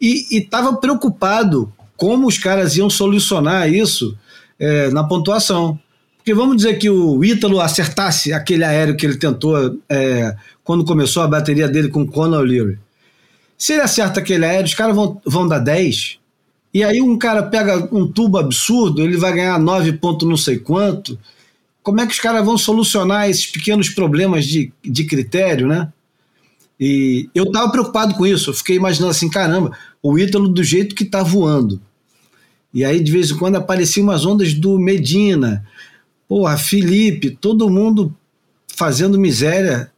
E 0.00 0.38
estava 0.38 0.74
preocupado 0.76 1.72
como 1.96 2.26
os 2.26 2.38
caras 2.38 2.76
iam 2.76 2.88
solucionar 2.88 3.70
isso 3.72 4.16
é, 4.58 4.90
na 4.90 5.04
pontuação. 5.04 5.78
Porque 6.26 6.34
vamos 6.34 6.56
dizer 6.56 6.76
que 6.76 6.90
o 6.90 7.24
Ítalo 7.24 7.60
acertasse 7.60 8.32
aquele 8.32 8.64
aéreo 8.64 8.96
que 8.96 9.06
ele 9.06 9.16
tentou 9.16 9.78
é, 9.88 10.34
quando 10.64 10.84
começou 10.84 11.22
a 11.22 11.28
bateria 11.28 11.68
dele 11.68 11.86
com 11.86 12.02
o 12.02 12.06
Conor 12.08 12.40
O'Leary. 12.40 12.80
Se 13.56 13.74
ele 13.74 13.82
acerta 13.82 14.18
aquele 14.18 14.44
aéreo, 14.44 14.64
os 14.64 14.74
caras 14.74 14.96
vão, 14.96 15.20
vão 15.24 15.46
dar 15.46 15.60
10. 15.60 16.18
E 16.74 16.82
aí 16.82 17.00
um 17.00 17.16
cara 17.16 17.44
pega 17.44 17.88
um 17.94 18.10
tubo 18.10 18.38
absurdo, 18.38 19.04
ele 19.04 19.16
vai 19.16 19.34
ganhar 19.34 19.56
9 19.56 19.92
pontos 19.98 20.28
não 20.28 20.36
sei 20.36 20.58
quanto. 20.58 21.16
Como 21.80 22.00
é 22.00 22.06
que 22.06 22.14
os 22.14 22.18
caras 22.18 22.44
vão 22.44 22.58
solucionar 22.58 23.30
esses 23.30 23.46
pequenos 23.46 23.88
problemas 23.90 24.44
de, 24.46 24.72
de 24.82 25.04
critério, 25.04 25.68
né? 25.68 25.92
E 26.78 27.30
eu 27.36 27.44
estava 27.44 27.70
preocupado 27.70 28.16
com 28.16 28.26
isso. 28.26 28.50
Eu 28.50 28.54
fiquei 28.54 28.74
imaginando 28.74 29.12
assim, 29.12 29.30
caramba, 29.30 29.78
o 30.02 30.18
Ítalo 30.18 30.48
do 30.48 30.64
jeito 30.64 30.92
que 30.92 31.04
está 31.04 31.22
voando. 31.22 31.80
E 32.74 32.84
aí, 32.84 32.98
de 32.98 33.12
vez 33.12 33.30
em 33.30 33.36
quando, 33.36 33.54
apareciam 33.54 34.02
umas 34.02 34.26
ondas 34.26 34.52
do 34.54 34.76
Medina, 34.76 35.64
Porra, 36.28 36.56
Felipe, 36.56 37.30
todo 37.30 37.70
mundo 37.70 38.14
fazendo 38.74 39.18
miséria. 39.18 39.90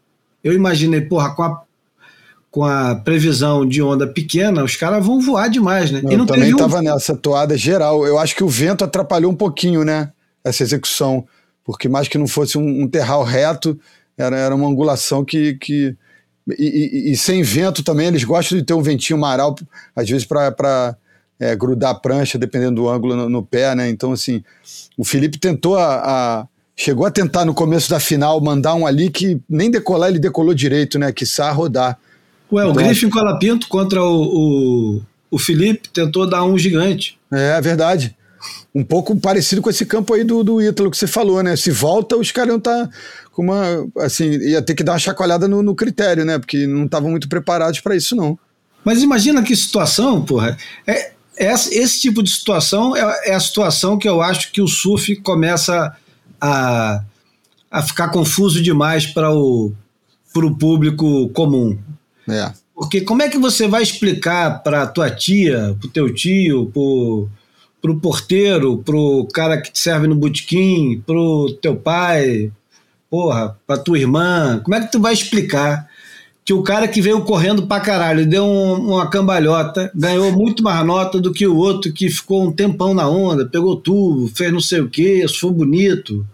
Eu 0.43 0.53
imaginei, 0.53 1.01
porra, 1.01 1.35
com 1.35 1.43
a, 1.43 1.63
com 2.51 2.65
a 2.65 2.95
previsão 2.95 3.67
de 3.67 3.83
onda 3.83 4.07
pequena, 4.07 4.63
os 4.63 4.77
caras 4.77 5.05
vão 5.05 5.21
voar 5.21 5.49
demais, 5.49 5.91
né? 5.91 6.01
Não, 6.03 6.13
e 6.13 6.17
não 6.17 6.27
também 6.27 6.51
estava 6.51 6.79
um... 6.79 6.83
nessa 6.83 7.17
toada 7.17 7.57
geral. 7.57 8.07
Eu 8.07 8.19
acho 8.19 8.37
que 8.37 8.45
o 8.45 8.49
vento 8.49 8.85
atrapalhou 8.85 9.33
um 9.33 9.37
pouquinho, 9.37 9.85
né? 9.85 10.13
Essa 10.45 10.63
execução. 10.63 11.27
Porque 11.65 11.89
mais 11.89 12.09
que 12.09 12.17
não 12.17 12.27
fosse 12.27 12.57
um, 12.57 12.83
um 12.83 12.89
terral 12.89 13.25
reto, 13.25 13.79
era, 14.17 14.37
era 14.37 14.55
uma 14.55 14.69
angulação 14.69 15.25
que. 15.25 15.55
que 15.55 15.97
e, 16.59 17.11
e, 17.11 17.13
e, 17.13 17.17
sem 17.17 17.43
vento 17.43 17.83
também, 17.83 18.07
eles 18.07 18.25
gostam 18.25 18.57
de 18.57 18.65
ter 18.65 18.73
um 18.73 18.81
ventinho 18.81 19.19
maral, 19.19 19.55
às 19.95 20.09
vezes, 20.09 20.25
para 20.25 20.97
é, 21.39 21.55
grudar 21.55 21.91
a 21.91 21.95
prancha, 21.95 22.39
dependendo 22.39 22.77
do 22.83 22.89
ângulo 22.89 23.15
no, 23.15 23.29
no, 23.29 23.43
pé, 23.43 23.75
né? 23.75 23.89
Então, 23.89 24.13
assim, 24.13 24.43
o 24.97 25.05
Felipe 25.05 25.39
tentou 25.39 25.77
a, 25.77 26.41
a, 26.41 26.47
Chegou 26.81 27.05
a 27.05 27.11
tentar 27.11 27.45
no 27.45 27.53
começo 27.53 27.91
da 27.91 27.99
final 27.99 28.41
mandar 28.41 28.77
um 28.77 28.87
ali 28.87 29.11
que 29.11 29.41
nem 29.49 29.69
decolar, 29.69 30.11
ele 30.11 30.21
decolou 30.21 30.55
direito, 30.55 30.97
né? 30.97 31.11
Que 31.11 31.27
sa 31.27 31.51
rodar. 31.51 31.99
Ué, 32.53 32.65
o 32.65 32.71
então, 32.71 32.85
Griffin 32.85 33.11
Colapinto 33.11 33.67
contra 33.67 34.01
o, 34.01 34.23
o, 34.23 35.03
o 35.29 35.39
Felipe 35.41 35.89
tentou 35.89 36.25
dar 36.25 36.45
um 36.45 36.57
gigante. 36.57 37.19
É, 37.33 37.59
é 37.59 37.61
verdade. 37.61 38.17
um 38.73 38.85
pouco 38.85 39.17
parecido 39.17 39.61
com 39.61 39.69
esse 39.69 39.85
campo 39.85 40.15
aí 40.15 40.23
do, 40.23 40.45
do 40.45 40.63
Ítalo 40.63 40.89
que 40.89 40.97
você 40.97 41.09
falou, 41.09 41.43
né? 41.43 41.57
Se 41.57 41.73
volta, 41.73 42.17
os 42.17 42.31
caras 42.31 42.51
iam 42.51 42.59
estar 42.59 42.87
tá 42.87 42.91
com 43.33 43.43
uma. 43.43 43.85
Assim, 43.99 44.31
ia 44.39 44.63
ter 44.63 44.77
que 44.77 44.85
dar 44.85 44.93
uma 44.93 44.99
chacoalhada 45.01 45.49
no, 45.49 45.65
no 45.65 45.75
critério, 45.75 46.25
né? 46.25 46.39
Porque 46.39 46.65
não 46.65 46.85
estavam 46.85 47.11
muito 47.11 47.29
preparados 47.29 47.81
para 47.81 47.97
isso, 47.97 48.15
não. 48.15 48.39
Mas 48.85 49.03
imagina 49.03 49.43
que 49.43 49.57
situação, 49.57 50.25
porra. 50.25 50.57
É, 50.87 51.11
esse 51.39 52.01
tipo 52.01 52.23
de 52.23 52.31
situação 52.31 52.97
é, 52.97 53.31
é 53.31 53.35
a 53.35 53.41
situação 53.41 53.99
que 53.99 54.09
eu 54.09 54.21
acho 54.21 54.53
que 54.53 54.61
o 54.61 54.69
surf 54.69 55.17
começa 55.17 55.97
a, 56.41 57.03
a 57.71 57.83
ficar 57.83 58.09
confuso 58.09 58.63
demais 58.63 59.07
para 59.07 59.33
o 59.33 59.73
pro 60.33 60.57
público 60.57 61.29
comum. 61.31 61.79
É. 62.29 62.53
Porque 62.75 63.01
como 63.01 63.23
é 63.23 63.29
que 63.29 63.39
você 63.39 63.67
vai 63.67 63.83
explicar 63.83 64.63
para 64.63 64.87
tua 64.87 65.11
tia, 65.11 65.77
pro 65.81 65.89
teu 65.89 66.15
tio, 66.15 66.67
pro, 66.67 67.29
pro 67.83 67.99
porteiro, 67.99 68.79
pro 68.79 69.27
cara 69.33 69.61
que 69.61 69.73
te 69.73 69.81
serve 69.81 70.07
no 70.07 70.15
botequim, 70.15 71.03
pro 71.05 71.53
teu 71.61 71.75
pai, 71.75 72.53
porra, 73.11 73.59
pra 73.67 73.79
tua 73.79 73.99
irmã, 73.99 74.61
como 74.63 74.77
é 74.77 74.81
que 74.81 74.93
tu 74.93 75.01
vai 75.01 75.13
explicar 75.13 75.89
que 76.49 76.55
o 76.55 76.63
cara 76.63 76.89
que 76.89 77.03
veio 77.03 77.21
correndo 77.27 77.67
pra 77.67 77.79
caralho, 77.79 78.25
deu 78.25 78.43
um, 78.43 78.95
uma 78.95 79.11
cambalhota, 79.11 79.93
ganhou 79.95 80.33
muito 80.33 80.63
mais 80.63 80.83
nota 80.83 81.21
do 81.21 81.31
que 81.31 81.47
o 81.47 81.55
outro 81.55 81.93
que 81.93 82.09
ficou 82.09 82.43
um 82.43 82.51
tempão 82.51 82.95
na 82.95 83.07
onda, 83.07 83.45
pegou 83.45 83.77
tubo, 83.77 84.29
fez 84.35 84.51
não 84.51 84.59
sei 84.59 84.81
o 84.81 84.89
que, 84.89 85.29
foi 85.29 85.51
bonito. 85.51 86.27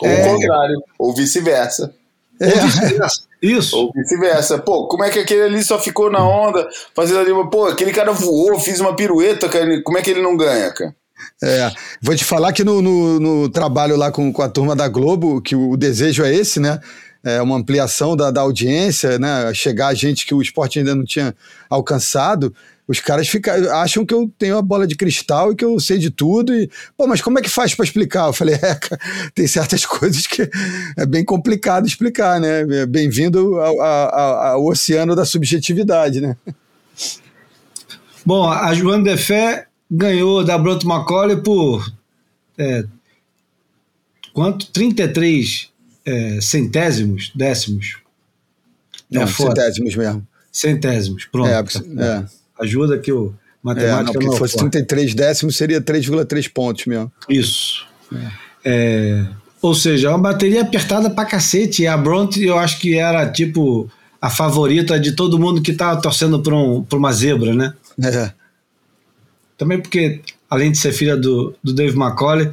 Ou 0.00 0.08
é, 0.08 0.26
o 0.26 0.34
contrário, 0.34 0.82
ou 0.98 1.14
vice-versa. 1.14 1.94
É. 2.40 2.52
Ou 2.52 2.60
vice-versa. 2.62 3.22
Isso. 3.40 3.76
Ou 3.76 3.92
vice-versa. 3.94 4.58
Pô, 4.58 4.88
como 4.88 5.04
é 5.04 5.10
que 5.10 5.20
aquele 5.20 5.42
ali 5.42 5.62
só 5.62 5.78
ficou 5.78 6.10
na 6.10 6.28
onda, 6.28 6.68
fazendo 6.92 7.20
ali, 7.20 7.30
pô, 7.48 7.66
aquele 7.66 7.92
cara 7.92 8.10
voou, 8.10 8.58
fiz 8.58 8.80
uma 8.80 8.96
pirueta, 8.96 9.48
cara, 9.48 9.80
como 9.84 9.98
é 9.98 10.02
que 10.02 10.10
ele 10.10 10.20
não 10.20 10.36
ganha, 10.36 10.68
cara? 10.72 10.92
É, 11.42 11.70
vou 12.02 12.16
te 12.16 12.24
falar 12.24 12.52
que 12.52 12.64
no, 12.64 12.82
no, 12.82 13.20
no, 13.20 13.48
trabalho 13.48 13.96
lá 13.96 14.10
com, 14.10 14.32
com 14.32 14.42
a 14.42 14.48
turma 14.48 14.74
da 14.74 14.88
Globo, 14.88 15.40
que 15.40 15.54
o 15.54 15.76
desejo 15.76 16.24
é 16.24 16.34
esse, 16.34 16.58
né? 16.58 16.80
É 17.26 17.42
uma 17.42 17.56
ampliação 17.56 18.16
da, 18.16 18.30
da 18.30 18.40
audiência, 18.40 19.18
né? 19.18 19.52
Chegar 19.52 19.88
a 19.88 19.94
gente 19.94 20.24
que 20.24 20.34
o 20.34 20.40
esporte 20.40 20.78
ainda 20.78 20.94
não 20.94 21.04
tinha 21.04 21.34
alcançado 21.68 22.54
os 22.88 23.00
caras 23.00 23.28
ficam, 23.28 23.52
acham 23.72 24.06
que 24.06 24.14
eu 24.14 24.30
tenho 24.38 24.56
a 24.56 24.62
bola 24.62 24.86
de 24.86 24.94
cristal 24.94 25.52
e 25.52 25.56
que 25.56 25.64
eu 25.64 25.78
sei 25.80 25.98
de 25.98 26.10
tudo. 26.10 26.54
E, 26.54 26.70
pô, 26.96 27.06
mas 27.06 27.20
como 27.20 27.38
é 27.38 27.42
que 27.42 27.48
faz 27.48 27.74
para 27.74 27.84
explicar? 27.84 28.28
Eu 28.28 28.32
falei, 28.32 28.54
é, 28.54 28.78
tem 29.34 29.46
certas 29.46 29.84
coisas 29.86 30.26
que 30.26 30.48
é 30.96 31.04
bem 31.04 31.24
complicado 31.24 31.86
explicar, 31.86 32.40
né? 32.40 32.60
É 32.60 32.86
bem-vindo 32.86 33.56
ao, 33.56 33.80
ao, 33.80 34.36
ao, 34.36 34.66
oceano 34.66 35.16
da 35.16 35.24
subjetividade, 35.24 36.20
né? 36.20 36.36
Bom, 38.24 38.48
a 38.48 38.72
Joana 38.74 39.04
Defé 39.04 39.66
ganhou 39.90 40.44
da 40.44 40.56
Bronto 40.56 40.86
Macaulay 40.86 41.36
por 41.36 41.92
é, 42.58 42.84
quanto? 44.32 44.70
33 44.70 45.70
é, 46.06 46.40
centésimos, 46.40 47.32
décimos. 47.34 47.98
Não, 49.10 49.22
é 49.22 49.26
centésimos 49.26 49.96
mesmo. 49.96 50.26
Centésimos, 50.52 51.24
pronto. 51.26 51.48
É, 51.48 52.02
é. 52.02 52.24
Ajuda 52.58 52.98
que 52.98 53.12
o 53.12 53.34
matemática 53.62 54.18
é, 54.18 54.22
não, 54.22 54.30
não 54.30 54.38
fosse 54.38 54.56
33 54.56 55.14
décimos 55.14 55.56
seria 55.56 55.80
3,3 55.80 56.50
pontos 56.52 56.86
mesmo. 56.86 57.12
Isso. 57.28 57.86
É. 58.14 58.46
É, 58.68 59.26
ou 59.60 59.74
seja, 59.74 60.08
é 60.08 60.10
uma 60.10 60.18
bateria 60.18 60.62
apertada 60.62 61.10
pra 61.10 61.24
cacete. 61.24 61.82
E 61.82 61.86
a 61.86 61.96
Bronte 61.96 62.42
eu 62.42 62.58
acho 62.58 62.78
que 62.78 62.96
era 62.96 63.28
tipo 63.30 63.90
a 64.20 64.30
favorita 64.30 64.98
de 64.98 65.12
todo 65.12 65.38
mundo 65.38 65.60
que 65.60 65.72
tava 65.72 66.00
torcendo 66.00 66.42
por, 66.42 66.52
um, 66.52 66.82
por 66.82 66.98
uma 66.98 67.12
zebra, 67.12 67.54
né? 67.54 67.74
É. 68.02 68.32
Também 69.58 69.80
porque, 69.80 70.20
além 70.48 70.72
de 70.72 70.78
ser 70.78 70.92
filha 70.92 71.16
do, 71.16 71.54
do 71.62 71.72
Dave 71.72 71.96
McCauley, 71.96 72.50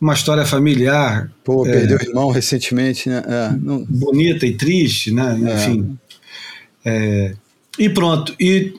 uma 0.00 0.14
história 0.14 0.44
familiar. 0.44 1.30
Pô, 1.44 1.66
é, 1.66 1.72
perdeu 1.72 1.98
o 1.98 2.02
irmão 2.02 2.30
recentemente, 2.30 3.08
né? 3.08 3.22
É, 3.26 3.52
não... 3.52 3.84
Bonita 3.84 4.46
e 4.46 4.56
triste, 4.56 5.10
né? 5.10 5.38
É. 5.44 5.54
Enfim. 5.54 5.98
É, 6.84 7.34
e 7.78 7.88
pronto. 7.88 8.34
E 8.38 8.74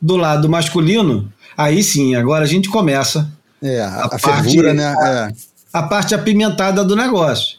do 0.00 0.16
lado 0.16 0.48
masculino, 0.48 1.32
aí 1.56 1.82
sim, 1.82 2.14
agora 2.14 2.44
a 2.44 2.48
gente 2.48 2.68
começa. 2.68 3.30
É, 3.62 3.80
a, 3.80 4.04
a 4.04 4.08
parte, 4.18 4.22
fervura, 4.22 4.74
né? 4.74 4.84
A, 4.84 5.32
a, 5.72 5.82
parte 5.82 6.14
apimentada 6.14 6.84
do 6.84 6.94
negócio. 6.94 7.58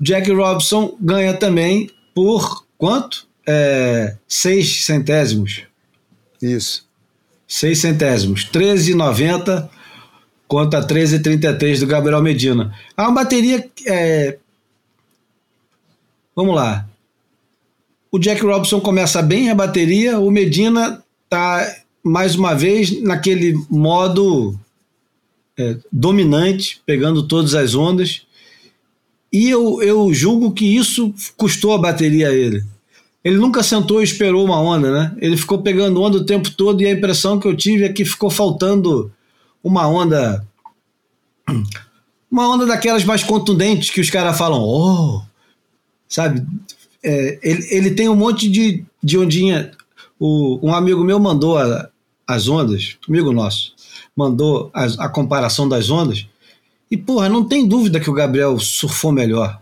Jack 0.00 0.30
Robson 0.30 0.96
ganha 1.00 1.34
também 1.34 1.90
por 2.14 2.64
quanto? 2.78 3.26
É, 3.46 4.16
seis 4.26 4.84
centésimos. 4.84 5.62
Isso. 6.40 6.86
Seis 7.46 7.78
centésimos. 7.78 8.44
13,90 10.46 10.48
contra 10.48 10.86
13,33 10.86 11.80
do 11.80 11.86
Gabriel 11.86 12.22
Medina. 12.22 12.72
É 12.96 13.02
uma 13.02 13.12
bateria. 13.12 13.68
É... 13.86 14.38
Vamos 16.34 16.54
lá. 16.54 16.86
O 18.10 18.18
Jack 18.18 18.42
Robson 18.42 18.80
começa 18.80 19.20
bem 19.20 19.50
a 19.50 19.54
bateria, 19.54 20.18
o 20.18 20.30
Medina 20.30 21.02
tá 21.28 21.66
mais 22.02 22.36
uma 22.36 22.54
vez 22.54 23.02
naquele 23.02 23.54
modo 23.68 24.58
é, 25.58 25.76
dominante, 25.90 26.80
pegando 26.86 27.26
todas 27.26 27.54
as 27.54 27.74
ondas. 27.74 28.22
E 29.32 29.50
eu, 29.50 29.82
eu 29.82 30.14
julgo 30.14 30.52
que 30.52 30.76
isso 30.76 31.12
custou 31.36 31.74
a 31.74 31.78
bateria 31.78 32.28
a 32.28 32.32
ele. 32.32 32.62
Ele 33.24 33.38
nunca 33.38 33.62
sentou 33.62 34.00
e 34.00 34.04
esperou 34.04 34.44
uma 34.44 34.60
onda, 34.60 34.90
né? 34.90 35.16
Ele 35.18 35.36
ficou 35.36 35.58
pegando 35.58 36.00
onda 36.00 36.18
o 36.18 36.24
tempo 36.24 36.48
todo 36.52 36.80
e 36.80 36.86
a 36.86 36.92
impressão 36.92 37.40
que 37.40 37.48
eu 37.48 37.56
tive 37.56 37.84
é 37.84 37.92
que 37.92 38.04
ficou 38.04 38.30
faltando 38.30 39.10
uma 39.66 39.88
onda. 39.88 40.46
Uma 42.30 42.48
onda 42.48 42.66
daquelas 42.66 43.04
mais 43.04 43.22
contundentes 43.22 43.90
que 43.90 44.00
os 44.00 44.10
caras 44.10 44.36
falam, 44.36 44.60
oh, 44.60 45.22
sabe? 46.08 46.46
É, 47.02 47.38
ele, 47.42 47.66
ele 47.70 47.90
tem 47.92 48.08
um 48.08 48.16
monte 48.16 48.48
de, 48.48 48.84
de 49.02 49.18
ondinha. 49.18 49.72
O, 50.18 50.58
um 50.62 50.74
amigo 50.74 51.02
meu 51.04 51.18
mandou 51.18 51.58
a, 51.58 51.88
as 52.26 52.48
ondas, 52.48 52.96
amigo 53.08 53.32
nosso, 53.32 53.74
mandou 54.14 54.70
a, 54.72 54.84
a 55.06 55.08
comparação 55.08 55.68
das 55.68 55.90
ondas. 55.90 56.26
E, 56.90 56.96
porra, 56.96 57.28
não 57.28 57.44
tem 57.44 57.66
dúvida 57.66 58.00
que 58.00 58.10
o 58.10 58.14
Gabriel 58.14 58.58
surfou 58.58 59.10
melhor. 59.10 59.60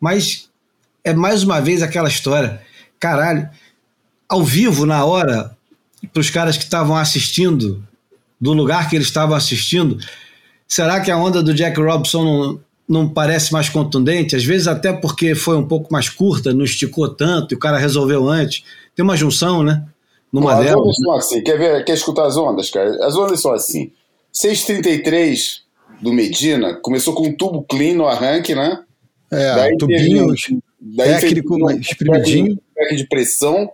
Mas 0.00 0.48
é 1.02 1.12
mais 1.12 1.42
uma 1.42 1.60
vez 1.60 1.82
aquela 1.82 2.08
história. 2.08 2.62
Caralho, 3.00 3.48
ao 4.28 4.44
vivo, 4.44 4.86
na 4.86 5.04
hora, 5.04 5.56
para 6.12 6.20
os 6.20 6.30
caras 6.30 6.56
que 6.56 6.64
estavam 6.64 6.96
assistindo, 6.96 7.82
do 8.40 8.52
lugar 8.52 8.88
que 8.88 8.96
eles 8.96 9.08
estavam 9.08 9.36
assistindo, 9.36 9.98
será 10.66 11.00
que 11.00 11.10
a 11.10 11.18
onda 11.18 11.42
do 11.42 11.54
Jack 11.54 11.80
Robson 11.80 12.24
não, 12.24 12.60
não 12.88 13.08
parece 13.08 13.52
mais 13.52 13.68
contundente? 13.68 14.36
Às 14.36 14.44
vezes, 14.44 14.68
até 14.68 14.92
porque 14.92 15.34
foi 15.34 15.56
um 15.56 15.66
pouco 15.66 15.92
mais 15.92 16.08
curta, 16.08 16.52
não 16.52 16.64
esticou 16.64 17.08
tanto 17.08 17.52
e 17.52 17.56
o 17.56 17.58
cara 17.58 17.78
resolveu 17.78 18.28
antes. 18.28 18.64
Tem 18.94 19.04
uma 19.04 19.16
junção, 19.16 19.62
né? 19.62 19.84
Numa 20.32 20.54
Bom, 20.54 20.62
delas. 20.62 20.74
As 20.74 20.80
ondas 20.80 20.96
são 20.96 21.12
assim. 21.14 21.42
Quer, 21.42 21.58
ver, 21.58 21.84
quer 21.84 21.94
escutar 21.94 22.26
as 22.26 22.36
ondas, 22.36 22.70
cara? 22.70 22.90
As 23.04 23.16
ondas 23.16 23.40
são 23.40 23.52
assim. 23.52 23.90
6,33 24.34 25.60
do 26.00 26.12
Medina 26.12 26.74
começou 26.74 27.14
com 27.14 27.26
um 27.26 27.36
tubo 27.36 27.62
clean 27.62 27.94
no 27.94 28.06
arranque, 28.06 28.54
né? 28.54 28.82
É, 29.30 29.54
daí 29.54 29.76
tubinho 29.76 30.32
daí 30.80 31.20
técnico, 31.20 31.54
um, 31.54 31.70
espremidinho. 31.70 32.58
de 32.94 33.06
pressão. 33.08 33.70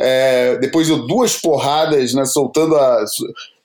É, 0.00 0.56
depois 0.58 0.86
deu 0.86 1.06
duas 1.06 1.36
porradas, 1.36 2.14
né, 2.14 2.24
soltando 2.24 2.76
a, 2.76 3.04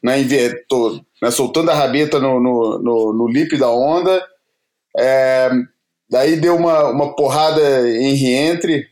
na 0.04 0.18
invertor, 0.18 1.02
né, 1.22 1.32
soltando 1.32 1.72
a 1.72 1.74
rabeta 1.74 2.20
no, 2.20 2.40
no, 2.40 2.80
no, 2.80 3.14
no 3.14 3.28
lip 3.28 3.58
da 3.58 3.72
onda. 3.72 4.24
É, 4.98 5.50
daí 6.10 6.36
deu 6.36 6.56
uma, 6.56 6.90
uma 6.90 7.16
porrada 7.16 7.90
em 7.90 8.14
reentre, 8.14 8.86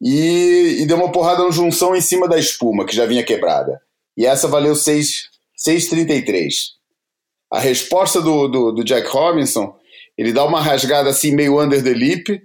e, 0.00 0.78
e 0.80 0.86
deu 0.86 0.96
uma 0.96 1.10
porrada 1.10 1.42
no 1.42 1.52
junção 1.52 1.94
em 1.94 2.00
cima 2.00 2.28
da 2.28 2.38
espuma, 2.38 2.86
que 2.86 2.94
já 2.94 3.04
vinha 3.04 3.24
quebrada. 3.24 3.80
E 4.16 4.24
essa 4.24 4.46
valeu 4.48 4.74
6,33. 4.74 6.52
A 7.52 7.58
resposta 7.58 8.20
do, 8.20 8.46
do, 8.48 8.72
do, 8.72 8.84
Jack 8.84 9.08
Robinson, 9.08 9.74
ele 10.16 10.32
dá 10.32 10.44
uma 10.44 10.60
rasgada 10.60 11.10
assim 11.10 11.32
meio 11.32 11.60
under 11.60 11.82
the 11.82 11.92
lip 11.92 12.40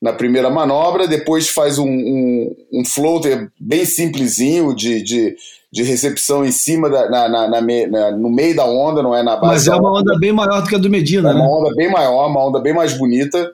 na 0.00 0.12
primeira 0.12 0.50
manobra, 0.50 1.08
depois 1.08 1.48
faz 1.48 1.78
um, 1.78 1.88
um, 1.88 2.54
um 2.72 2.84
floater 2.84 3.50
bem 3.58 3.84
simplesinho 3.84 4.74
de, 4.74 5.02
de, 5.02 5.36
de 5.76 5.82
recepção 5.82 6.42
em 6.42 6.50
cima, 6.50 6.88
da, 6.88 7.06
na, 7.10 7.28
na, 7.28 7.60
na, 7.60 8.10
no 8.12 8.30
meio 8.30 8.56
da 8.56 8.64
onda, 8.64 9.02
não 9.02 9.14
é 9.14 9.22
na 9.22 9.36
base. 9.36 9.52
Mas 9.52 9.68
é 9.68 9.78
uma 9.78 10.00
onda 10.00 10.18
bem 10.18 10.32
maior 10.32 10.62
do 10.62 10.68
que 10.70 10.74
a 10.74 10.78
do 10.78 10.88
Medina, 10.88 11.32
é 11.32 11.34
né? 11.34 11.38
Uma 11.38 11.58
onda 11.58 11.74
bem 11.74 11.90
maior, 11.90 12.28
uma 12.28 12.46
onda 12.46 12.58
bem 12.58 12.72
mais 12.72 12.94
bonita. 12.94 13.52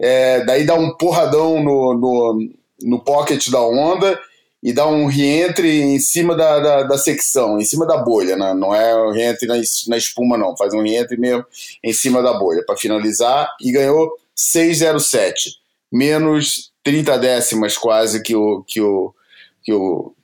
É, 0.00 0.42
daí 0.46 0.64
dá 0.64 0.74
um 0.74 0.96
porradão 0.96 1.62
no, 1.62 1.92
no, 1.92 2.48
no 2.84 2.98
pocket 3.00 3.50
da 3.50 3.60
onda 3.60 4.18
e 4.62 4.72
dá 4.72 4.86
um 4.86 5.04
reentre 5.04 5.82
em 5.82 5.98
cima 5.98 6.34
da, 6.34 6.58
da, 6.58 6.82
da, 6.84 6.96
secção, 6.96 7.58
em 7.58 7.64
cima 7.66 7.86
da 7.86 7.98
bolha, 7.98 8.34
né? 8.34 8.54
não 8.54 8.74
é 8.74 8.96
um 8.96 9.12
reentre 9.12 9.46
na, 9.46 9.56
na 9.88 9.96
espuma, 9.98 10.38
não, 10.38 10.56
faz 10.56 10.72
um 10.72 10.80
reentre 10.80 11.18
mesmo 11.18 11.44
em 11.84 11.92
cima 11.92 12.22
da 12.22 12.32
bolha 12.32 12.64
para 12.64 12.78
finalizar 12.78 13.54
e 13.60 13.70
ganhou 13.70 14.10
6,07, 14.34 15.34
menos 15.92 16.72
30 16.82 17.18
décimas 17.18 17.76
quase 17.76 18.22
que 18.22 18.34
o, 18.34 18.64
que 18.66 18.80
o, 18.80 19.12
que 19.62 19.72
o, 19.74 20.14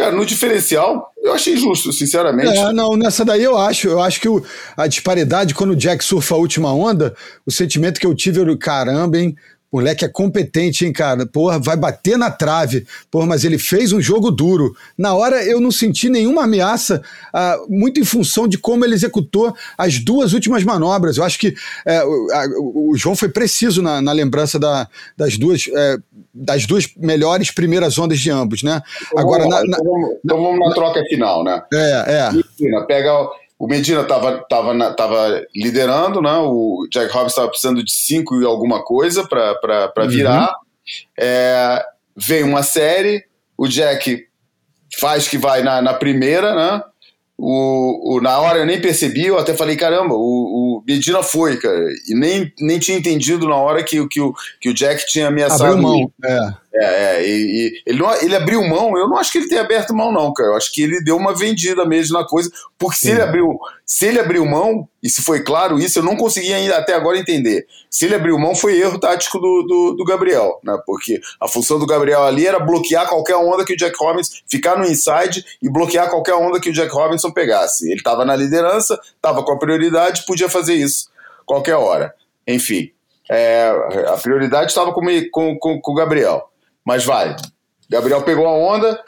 Cara, 0.00 0.12
no 0.12 0.24
diferencial, 0.24 1.12
eu 1.22 1.34
achei 1.34 1.54
justo, 1.58 1.92
sinceramente. 1.92 2.56
É, 2.56 2.72
não, 2.72 2.96
nessa 2.96 3.22
daí 3.22 3.44
eu 3.44 3.58
acho. 3.58 3.86
Eu 3.86 4.00
acho 4.00 4.18
que 4.18 4.30
o, 4.30 4.42
a 4.74 4.86
disparidade, 4.86 5.54
quando 5.54 5.72
o 5.72 5.76
Jack 5.76 6.02
surfa 6.02 6.34
a 6.34 6.38
última 6.38 6.72
onda, 6.72 7.14
o 7.44 7.52
sentimento 7.52 8.00
que 8.00 8.06
eu 8.06 8.14
tive 8.14 8.40
era, 8.40 8.56
caramba, 8.56 9.18
hein? 9.18 9.36
O 9.72 9.76
moleque 9.76 10.04
é 10.04 10.08
competente, 10.08 10.84
hein, 10.84 10.92
cara? 10.92 11.24
Porra, 11.26 11.58
vai 11.58 11.76
bater 11.76 12.18
na 12.18 12.28
trave. 12.30 12.84
Porra, 13.10 13.26
mas 13.26 13.44
ele 13.44 13.56
fez 13.56 13.92
um 13.92 14.00
jogo 14.00 14.30
duro. 14.30 14.74
Na 14.98 15.14
hora 15.14 15.44
eu 15.44 15.60
não 15.60 15.70
senti 15.70 16.08
nenhuma 16.08 16.42
ameaça, 16.42 17.00
ah, 17.32 17.56
muito 17.68 18.00
em 18.00 18.04
função 18.04 18.48
de 18.48 18.58
como 18.58 18.84
ele 18.84 18.94
executou 18.94 19.54
as 19.78 20.00
duas 20.00 20.32
últimas 20.32 20.64
manobras. 20.64 21.16
Eu 21.16 21.24
acho 21.24 21.38
que 21.38 21.54
é, 21.86 22.02
o, 22.02 22.28
a, 22.32 22.46
o, 22.58 22.96
João 22.96 23.14
foi 23.14 23.28
preciso 23.28 23.80
na, 23.80 24.02
na 24.02 24.12
lembrança 24.12 24.58
da, 24.58 24.88
das, 25.16 25.38
duas, 25.38 25.68
é, 25.72 25.96
das 26.34 26.66
duas 26.66 26.88
melhores 26.96 27.52
primeiras 27.52 27.96
ondas 27.96 28.18
de 28.18 28.30
ambos, 28.30 28.64
né? 28.64 28.82
Então, 29.06 29.18
Agora, 29.20 29.44
vamos, 29.44 29.54
na, 29.54 29.66
então, 29.66 29.84
vamos, 29.84 30.10
então 30.24 30.42
vamos 30.42 30.58
na 30.58 30.74
troca 30.74 31.04
final, 31.04 31.44
né? 31.44 31.62
É, 31.72 32.28
é. 32.28 32.86
Pega 32.86 33.12
o 33.60 33.66
Medina 33.66 34.00
estava 34.00 34.38
tava, 34.48 34.94
tava 34.94 35.44
liderando, 35.54 36.22
né? 36.22 36.32
o 36.38 36.88
Jack 36.90 37.12
Hobbs 37.12 37.32
estava 37.32 37.48
precisando 37.48 37.84
de 37.84 37.92
cinco 37.92 38.40
e 38.40 38.44
alguma 38.46 38.82
coisa 38.82 39.28
para 39.28 39.92
uhum. 39.98 40.08
virar. 40.08 40.50
É, 41.18 41.84
vem 42.16 42.42
uma 42.42 42.62
série, 42.62 43.22
o 43.58 43.68
Jack 43.68 44.24
faz 44.98 45.28
que 45.28 45.36
vai 45.36 45.62
na, 45.62 45.82
na 45.82 45.92
primeira, 45.92 46.54
né? 46.54 46.82
O, 47.36 48.16
o, 48.16 48.20
na 48.22 48.38
hora 48.38 48.60
eu 48.60 48.66
nem 48.66 48.80
percebi, 48.80 49.26
eu 49.26 49.38
até 49.38 49.54
falei, 49.54 49.76
caramba, 49.76 50.14
o, 50.14 50.78
o 50.78 50.84
Medina 50.86 51.22
foi, 51.22 51.58
cara. 51.58 51.86
E 52.08 52.14
nem, 52.14 52.50
nem 52.60 52.78
tinha 52.78 52.96
entendido 52.96 53.46
na 53.46 53.56
hora 53.56 53.82
que, 53.82 54.06
que, 54.08 54.22
o, 54.22 54.32
que 54.58 54.70
o 54.70 54.74
Jack 54.74 55.06
tinha 55.06 55.28
ameaçado. 55.28 55.64
Abriu 55.64 55.82
mão, 55.82 56.12
é. 56.24 56.38
É, 56.72 56.84
é 56.84 57.26
e, 57.26 57.32
e, 57.32 57.82
ele, 57.86 57.98
não, 57.98 58.12
ele 58.14 58.36
abriu 58.36 58.62
mão, 58.62 58.96
eu 58.96 59.08
não 59.08 59.16
acho 59.16 59.32
que 59.32 59.38
ele 59.38 59.48
tenha 59.48 59.62
aberto 59.62 59.94
mão, 59.94 60.12
não, 60.12 60.32
cara. 60.32 60.50
Eu 60.50 60.56
acho 60.56 60.72
que 60.72 60.82
ele 60.82 61.02
deu 61.02 61.16
uma 61.16 61.34
vendida 61.34 61.84
mesmo 61.84 62.18
na 62.18 62.26
coisa, 62.26 62.50
porque 62.78 62.96
se 62.96 63.10
ele 63.10 63.22
abriu, 63.22 63.58
se 63.84 64.06
ele 64.06 64.20
abriu 64.20 64.44
mão, 64.46 64.88
e 65.02 65.08
se 65.08 65.22
foi 65.22 65.42
claro 65.42 65.78
isso, 65.78 65.98
eu 65.98 66.02
não 66.02 66.16
consegui 66.16 66.52
ainda 66.52 66.76
até 66.76 66.94
agora 66.94 67.18
entender. 67.18 67.66
Se 67.90 68.04
ele 68.04 68.14
abriu 68.14 68.38
mão, 68.38 68.54
foi 68.54 68.78
erro 68.78 69.00
tático 69.00 69.38
do, 69.38 69.62
do, 69.62 69.96
do 69.96 70.04
Gabriel, 70.04 70.60
né? 70.62 70.78
Porque 70.86 71.20
a 71.40 71.48
função 71.48 71.78
do 71.78 71.86
Gabriel 71.86 72.22
ali 72.24 72.46
era 72.46 72.60
bloquear 72.60 73.08
qualquer 73.08 73.36
onda 73.36 73.64
que 73.64 73.72
o 73.72 73.76
Jack 73.76 73.96
Robinson, 73.98 74.32
ficar 74.48 74.78
no 74.78 74.84
inside 74.84 75.44
e 75.62 75.68
bloquear 75.70 76.08
qualquer 76.10 76.34
onda 76.34 76.60
que 76.60 76.70
o 76.70 76.72
Jack 76.72 76.92
Robinson 76.92 77.30
pegasse. 77.30 77.86
Ele 77.86 77.98
estava 77.98 78.24
na 78.24 78.36
liderança, 78.36 78.98
estava 79.16 79.42
com 79.42 79.52
a 79.52 79.58
prioridade, 79.58 80.24
podia 80.26 80.48
fazer 80.48 80.74
isso 80.74 81.10
qualquer 81.50 81.74
hora. 81.74 82.14
Enfim, 82.46 82.92
é, 83.28 83.70
a 84.06 84.16
prioridade 84.16 84.70
estava 84.70 84.92
com, 84.92 85.02
com, 85.32 85.58
com, 85.58 85.80
com 85.80 85.92
o 85.92 85.94
Gabriel. 85.94 86.49
Mas 86.84 87.04
vai. 87.04 87.36
Gabriel 87.88 88.22
pegou 88.22 88.46
a 88.46 88.52
onda, 88.52 89.00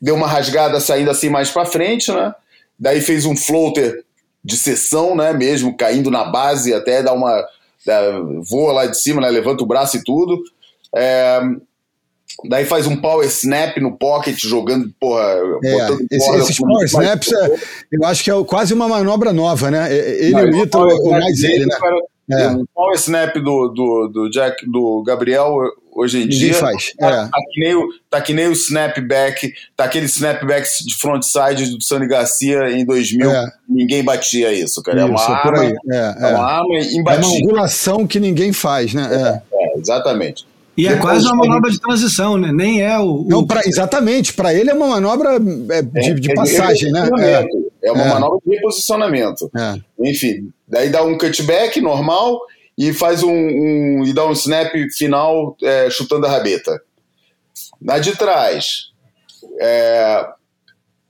deu 0.00 0.14
uma 0.14 0.26
rasgada 0.26 0.80
saindo 0.80 1.10
assim 1.10 1.28
mais 1.28 1.50
para 1.50 1.66
frente, 1.66 2.10
né? 2.10 2.34
Daí 2.78 3.00
fez 3.00 3.26
um 3.26 3.36
floater 3.36 4.04
de 4.42 4.56
sessão, 4.56 5.14
né? 5.14 5.32
Mesmo 5.32 5.76
caindo 5.76 6.10
na 6.10 6.24
base, 6.24 6.72
até 6.72 7.02
dá 7.02 7.12
uma. 7.12 7.44
Dá, 7.84 8.00
voa 8.42 8.72
lá 8.72 8.86
de 8.86 8.96
cima, 8.96 9.20
né? 9.20 9.28
Levanta 9.28 9.62
o 9.62 9.66
braço 9.66 9.96
e 9.96 10.04
tudo. 10.04 10.38
É, 10.94 11.40
daí 12.48 12.64
faz 12.64 12.86
um 12.86 12.96
power 12.96 13.26
snap 13.28 13.76
no 13.78 13.96
pocket, 13.96 14.38
jogando, 14.38 14.90
porra. 14.98 15.22
É, 15.62 15.88
esse, 16.10 16.36
esses 16.36 16.58
power 16.58 16.84
snaps, 16.86 17.32
é, 17.32 17.56
eu 17.92 18.04
acho 18.04 18.24
que 18.24 18.30
é 18.30 18.44
quase 18.44 18.72
uma 18.72 18.88
manobra 18.88 19.32
nova, 19.32 19.70
né? 19.70 19.94
Ele 19.94 20.36
e 20.36 20.44
o 20.44 20.62
Ítalo, 20.64 20.90
ou 20.90 21.10
mais 21.10 21.42
ele, 21.42 21.66
né? 21.66 21.76
É. 22.32 22.46
O 22.48 22.66
power 22.74 22.94
snap 22.96 23.34
do, 23.34 23.68
do, 23.68 24.08
do 24.08 24.30
Jack, 24.30 24.64
do 24.70 25.02
Gabriel, 25.02 25.58
hoje 25.92 26.18
em 26.18 26.20
Ninguém 26.22 26.38
dia. 26.38 26.54
faz. 26.54 26.92
Tá, 26.98 27.08
é. 27.08 27.10
tá, 27.28 27.38
que 27.50 27.60
nem 27.60 27.74
o, 27.74 27.88
tá 28.08 28.20
que 28.20 28.34
nem 28.34 28.48
o 28.48 28.52
snapback, 28.52 29.52
tá 29.76 29.84
aquele 29.84 30.06
snapback 30.06 30.68
de 30.86 30.96
frontside 30.96 31.76
do 31.76 31.82
Sani 31.82 32.06
Garcia 32.06 32.70
em 32.70 32.84
2000. 32.84 33.30
É. 33.30 33.52
Ninguém 33.68 34.02
batia 34.02 34.52
isso, 34.52 34.82
cara. 34.82 35.00
É 35.00 35.04
uma 35.04 35.14
isso, 35.14 35.30
arma. 35.30 35.64
É, 35.64 35.70
é, 35.90 36.14
é, 36.20 36.34
uma 36.34 36.44
arma 36.44 36.78
imbatível. 36.78 37.10
É 37.10 37.16
uma 37.16 37.36
angulação 37.36 38.06
que 38.06 38.20
ninguém 38.20 38.52
faz, 38.52 38.94
né? 38.94 39.42
É, 39.52 39.78
exatamente. 39.78 40.46
E 40.76 40.86
é 40.86 40.96
quase 40.96 41.26
uma 41.26 41.36
manobra 41.36 41.70
de 41.70 41.78
transição, 41.78 42.38
né? 42.38 42.50
Nem 42.52 42.82
é 42.82 42.98
o. 42.98 43.26
Não, 43.28 43.46
pra, 43.46 43.60
exatamente. 43.66 44.32
Para 44.32 44.54
ele 44.54 44.70
é 44.70 44.74
uma 44.74 44.86
manobra 44.86 45.38
de, 45.38 46.14
de 46.14 46.34
passagem, 46.34 46.90
né? 46.90 47.08
É, 47.82 47.92
uma 47.92 48.06
manobra 48.06 48.38
de 48.46 48.54
reposicionamento. 48.54 49.50
Enfim, 49.98 50.50
daí 50.66 50.88
dá 50.88 51.02
um 51.02 51.18
cutback 51.18 51.80
normal 51.80 52.40
e 52.80 52.94
faz 52.94 53.22
um, 53.22 53.30
um 53.30 54.04
e 54.06 54.14
dá 54.14 54.26
um 54.26 54.32
snap 54.32 54.72
final 54.96 55.54
é, 55.62 55.90
chutando 55.90 56.24
a 56.24 56.30
rabeta. 56.30 56.80
Na 57.78 57.98
de 57.98 58.16
trás, 58.16 58.86
é, 59.60 60.26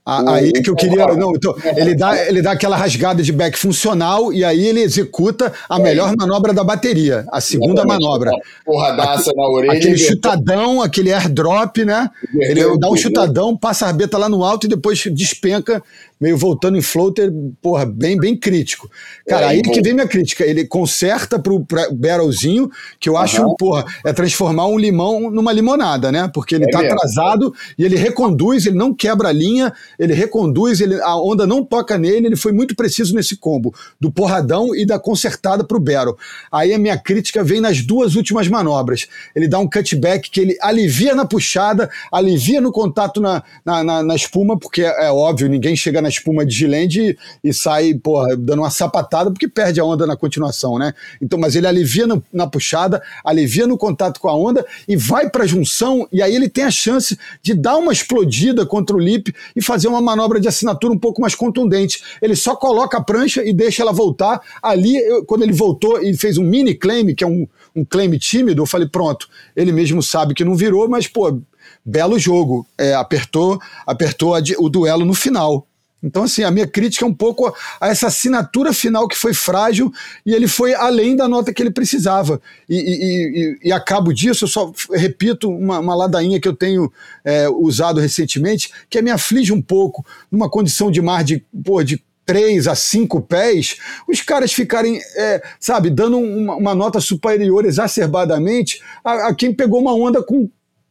Aí 0.04 0.50
é 0.56 0.62
que 0.62 0.68
eu 0.68 0.74
queria. 0.74 1.06
Não, 1.06 1.32
então, 1.36 1.54
ele, 1.76 1.94
dá, 1.94 2.26
ele 2.26 2.42
dá 2.42 2.52
aquela 2.52 2.76
rasgada 2.76 3.22
de 3.22 3.30
back 3.30 3.56
funcional 3.56 4.32
e 4.32 4.44
aí 4.44 4.66
ele 4.66 4.80
executa 4.80 5.52
a 5.68 5.78
melhor 5.78 6.14
manobra 6.16 6.52
da 6.52 6.64
bateria, 6.64 7.24
a 7.30 7.40
segunda 7.40 7.84
manobra. 7.84 8.32
Porradaça 8.64 9.30
na 9.36 9.46
orelha. 9.46 9.72
Aquele 9.72 9.96
chutadão, 9.96 10.82
aquele 10.82 11.12
airdrop, 11.12 11.84
né? 11.84 12.10
Ele 12.34 12.76
dá 12.78 12.90
um 12.90 12.96
chutadão, 12.96 13.56
passa 13.56 13.84
a 13.84 13.88
rabeta 13.88 14.18
lá 14.18 14.28
no 14.28 14.42
alto 14.42 14.66
e 14.66 14.70
depois 14.70 15.00
despenca 15.12 15.82
meio 16.20 16.36
voltando 16.36 16.76
em 16.76 16.82
floater, 16.82 17.32
porra, 17.62 17.86
bem, 17.86 18.18
bem 18.18 18.36
crítico. 18.36 18.90
Cara, 19.26 19.46
é, 19.46 19.48
aí 19.48 19.62
que 19.62 19.80
vem 19.80 19.94
minha 19.94 20.06
crítica. 20.06 20.44
Ele 20.44 20.66
conserta 20.66 21.38
pro 21.38 21.64
barrelzinho, 21.92 22.70
que 22.98 23.08
eu 23.08 23.16
acho, 23.16 23.42
uhum. 23.42 23.54
porra, 23.56 23.86
é 24.04 24.12
transformar 24.12 24.66
um 24.66 24.78
limão 24.78 25.30
numa 25.30 25.50
limonada, 25.52 26.12
né? 26.12 26.30
Porque 26.32 26.54
ele 26.54 26.64
é 26.64 26.70
tá 26.70 26.80
mesmo. 26.80 26.94
atrasado 26.94 27.54
e 27.78 27.84
ele 27.84 27.96
reconduz, 27.96 28.66
ele 28.66 28.76
não 28.76 28.92
quebra 28.92 29.28
a 29.28 29.32
linha, 29.32 29.72
ele 29.98 30.12
reconduz, 30.12 30.80
ele, 30.80 31.00
a 31.00 31.16
onda 31.16 31.46
não 31.46 31.64
toca 31.64 31.96
nele, 31.96 32.26
ele 32.26 32.36
foi 32.36 32.52
muito 32.52 32.76
preciso 32.76 33.14
nesse 33.14 33.36
combo, 33.36 33.74
do 33.98 34.12
porradão 34.12 34.76
e 34.76 34.84
da 34.84 34.98
consertada 34.98 35.64
pro 35.64 35.80
barrel. 35.80 36.18
Aí 36.52 36.74
a 36.74 36.78
minha 36.78 36.98
crítica 36.98 37.42
vem 37.42 37.62
nas 37.62 37.80
duas 37.80 38.14
últimas 38.14 38.46
manobras. 38.46 39.08
Ele 39.34 39.48
dá 39.48 39.58
um 39.58 39.68
cutback 39.68 40.28
que 40.30 40.40
ele 40.40 40.58
alivia 40.60 41.14
na 41.14 41.24
puxada, 41.24 41.88
alivia 42.12 42.60
no 42.60 42.70
contato 42.70 43.22
na, 43.22 43.42
na, 43.64 43.82
na, 43.82 44.02
na 44.02 44.14
espuma, 44.14 44.58
porque 44.58 44.82
é, 44.82 45.06
é 45.06 45.10
óbvio, 45.10 45.48
ninguém 45.48 45.74
chega 45.74 46.02
na 46.02 46.09
espuma 46.10 46.44
de 46.44 46.54
Gilende 46.54 47.16
e, 47.42 47.54
sai, 47.54 47.94
porra, 47.94 48.36
dando 48.36 48.60
uma 48.60 48.70
sapatada 48.70 49.30
porque 49.30 49.48
perde 49.48 49.80
a 49.80 49.84
onda 49.84 50.06
na 50.06 50.16
continuação, 50.16 50.78
né? 50.78 50.92
Então, 51.22 51.38
mas 51.38 51.56
ele 51.56 51.66
alivia 51.66 52.06
no, 52.06 52.22
na 52.32 52.46
puxada, 52.46 53.02
alivia 53.24 53.66
no 53.66 53.78
contato 53.78 54.20
com 54.20 54.28
a 54.28 54.36
onda 54.36 54.64
e 54.86 54.96
vai 54.96 55.30
para 55.30 55.44
a 55.44 55.46
junção 55.46 56.06
e 56.12 56.20
aí 56.22 56.34
ele 56.34 56.48
tem 56.48 56.64
a 56.64 56.70
chance 56.70 57.18
de 57.42 57.54
dar 57.54 57.76
uma 57.76 57.92
explodida 57.92 58.66
contra 58.66 58.94
o 58.94 58.98
lip 58.98 59.34
e 59.56 59.62
fazer 59.62 59.88
uma 59.88 60.00
manobra 60.00 60.38
de 60.38 60.48
assinatura 60.48 60.92
um 60.92 60.98
pouco 60.98 61.20
mais 61.20 61.34
contundente. 61.34 62.02
Ele 62.20 62.36
só 62.36 62.54
coloca 62.54 62.98
a 62.98 63.02
prancha 63.02 63.42
e 63.42 63.52
deixa 63.52 63.82
ela 63.82 63.92
voltar. 63.92 64.40
Ali, 64.62 64.96
eu, 64.98 65.24
quando 65.24 65.42
ele 65.42 65.52
voltou 65.52 66.02
e 66.02 66.16
fez 66.16 66.36
um 66.36 66.44
mini 66.44 66.74
claim, 66.74 67.14
que 67.14 67.24
é 67.24 67.26
um, 67.26 67.46
um 67.74 67.84
claim 67.84 68.10
tímido, 68.18 68.62
eu 68.62 68.66
falei, 68.66 68.88
pronto, 68.88 69.28
ele 69.54 69.72
mesmo 69.72 70.02
sabe 70.02 70.34
que 70.34 70.44
não 70.44 70.54
virou, 70.54 70.88
mas, 70.88 71.06
pô, 71.06 71.40
belo 71.84 72.18
jogo. 72.18 72.66
É, 72.76 72.94
apertou 72.94 73.60
apertou 73.86 74.34
a, 74.34 74.40
o 74.58 74.68
duelo 74.68 75.04
no 75.04 75.14
final. 75.14 75.66
Então, 76.02 76.24
assim, 76.24 76.42
a 76.42 76.50
minha 76.50 76.66
crítica 76.66 77.04
é 77.04 77.08
um 77.08 77.14
pouco 77.14 77.54
a 77.80 77.88
essa 77.88 78.06
assinatura 78.06 78.72
final 78.72 79.06
que 79.06 79.16
foi 79.16 79.34
frágil 79.34 79.92
e 80.24 80.32
ele 80.32 80.48
foi 80.48 80.74
além 80.74 81.14
da 81.14 81.28
nota 81.28 81.52
que 81.52 81.62
ele 81.62 81.70
precisava. 81.70 82.40
E, 82.68 82.76
e, 82.76 83.58
e, 83.64 83.68
e 83.68 83.72
a 83.72 83.80
cabo 83.80 84.12
disso, 84.12 84.44
eu 84.44 84.48
só 84.48 84.72
repito 84.92 85.50
uma, 85.50 85.78
uma 85.78 85.94
ladainha 85.94 86.40
que 86.40 86.48
eu 86.48 86.56
tenho 86.56 86.90
é, 87.24 87.48
usado 87.48 88.00
recentemente, 88.00 88.70
que 88.88 89.00
me 89.02 89.10
aflige 89.10 89.52
um 89.52 89.60
pouco, 89.60 90.04
numa 90.30 90.48
condição 90.48 90.90
de 90.90 91.02
mar 91.02 91.22
de, 91.22 91.44
pô, 91.64 91.82
de 91.82 92.02
3 92.30 92.68
a 92.68 92.76
5 92.76 93.22
pés, 93.22 93.76
os 94.08 94.20
caras 94.20 94.52
ficarem, 94.52 95.00
é, 95.16 95.42
sabe, 95.58 95.90
dando 95.90 96.16
uma, 96.16 96.54
uma, 96.54 96.74
nota 96.76 97.00
superior 97.00 97.64
exacerbadamente 97.64 98.80
a, 99.04 99.28
a 99.28 99.34
quem 99.34 99.52
pegou 99.52 99.80
uma 99.80 99.92
onda 99.92 100.22
com 100.22 100.48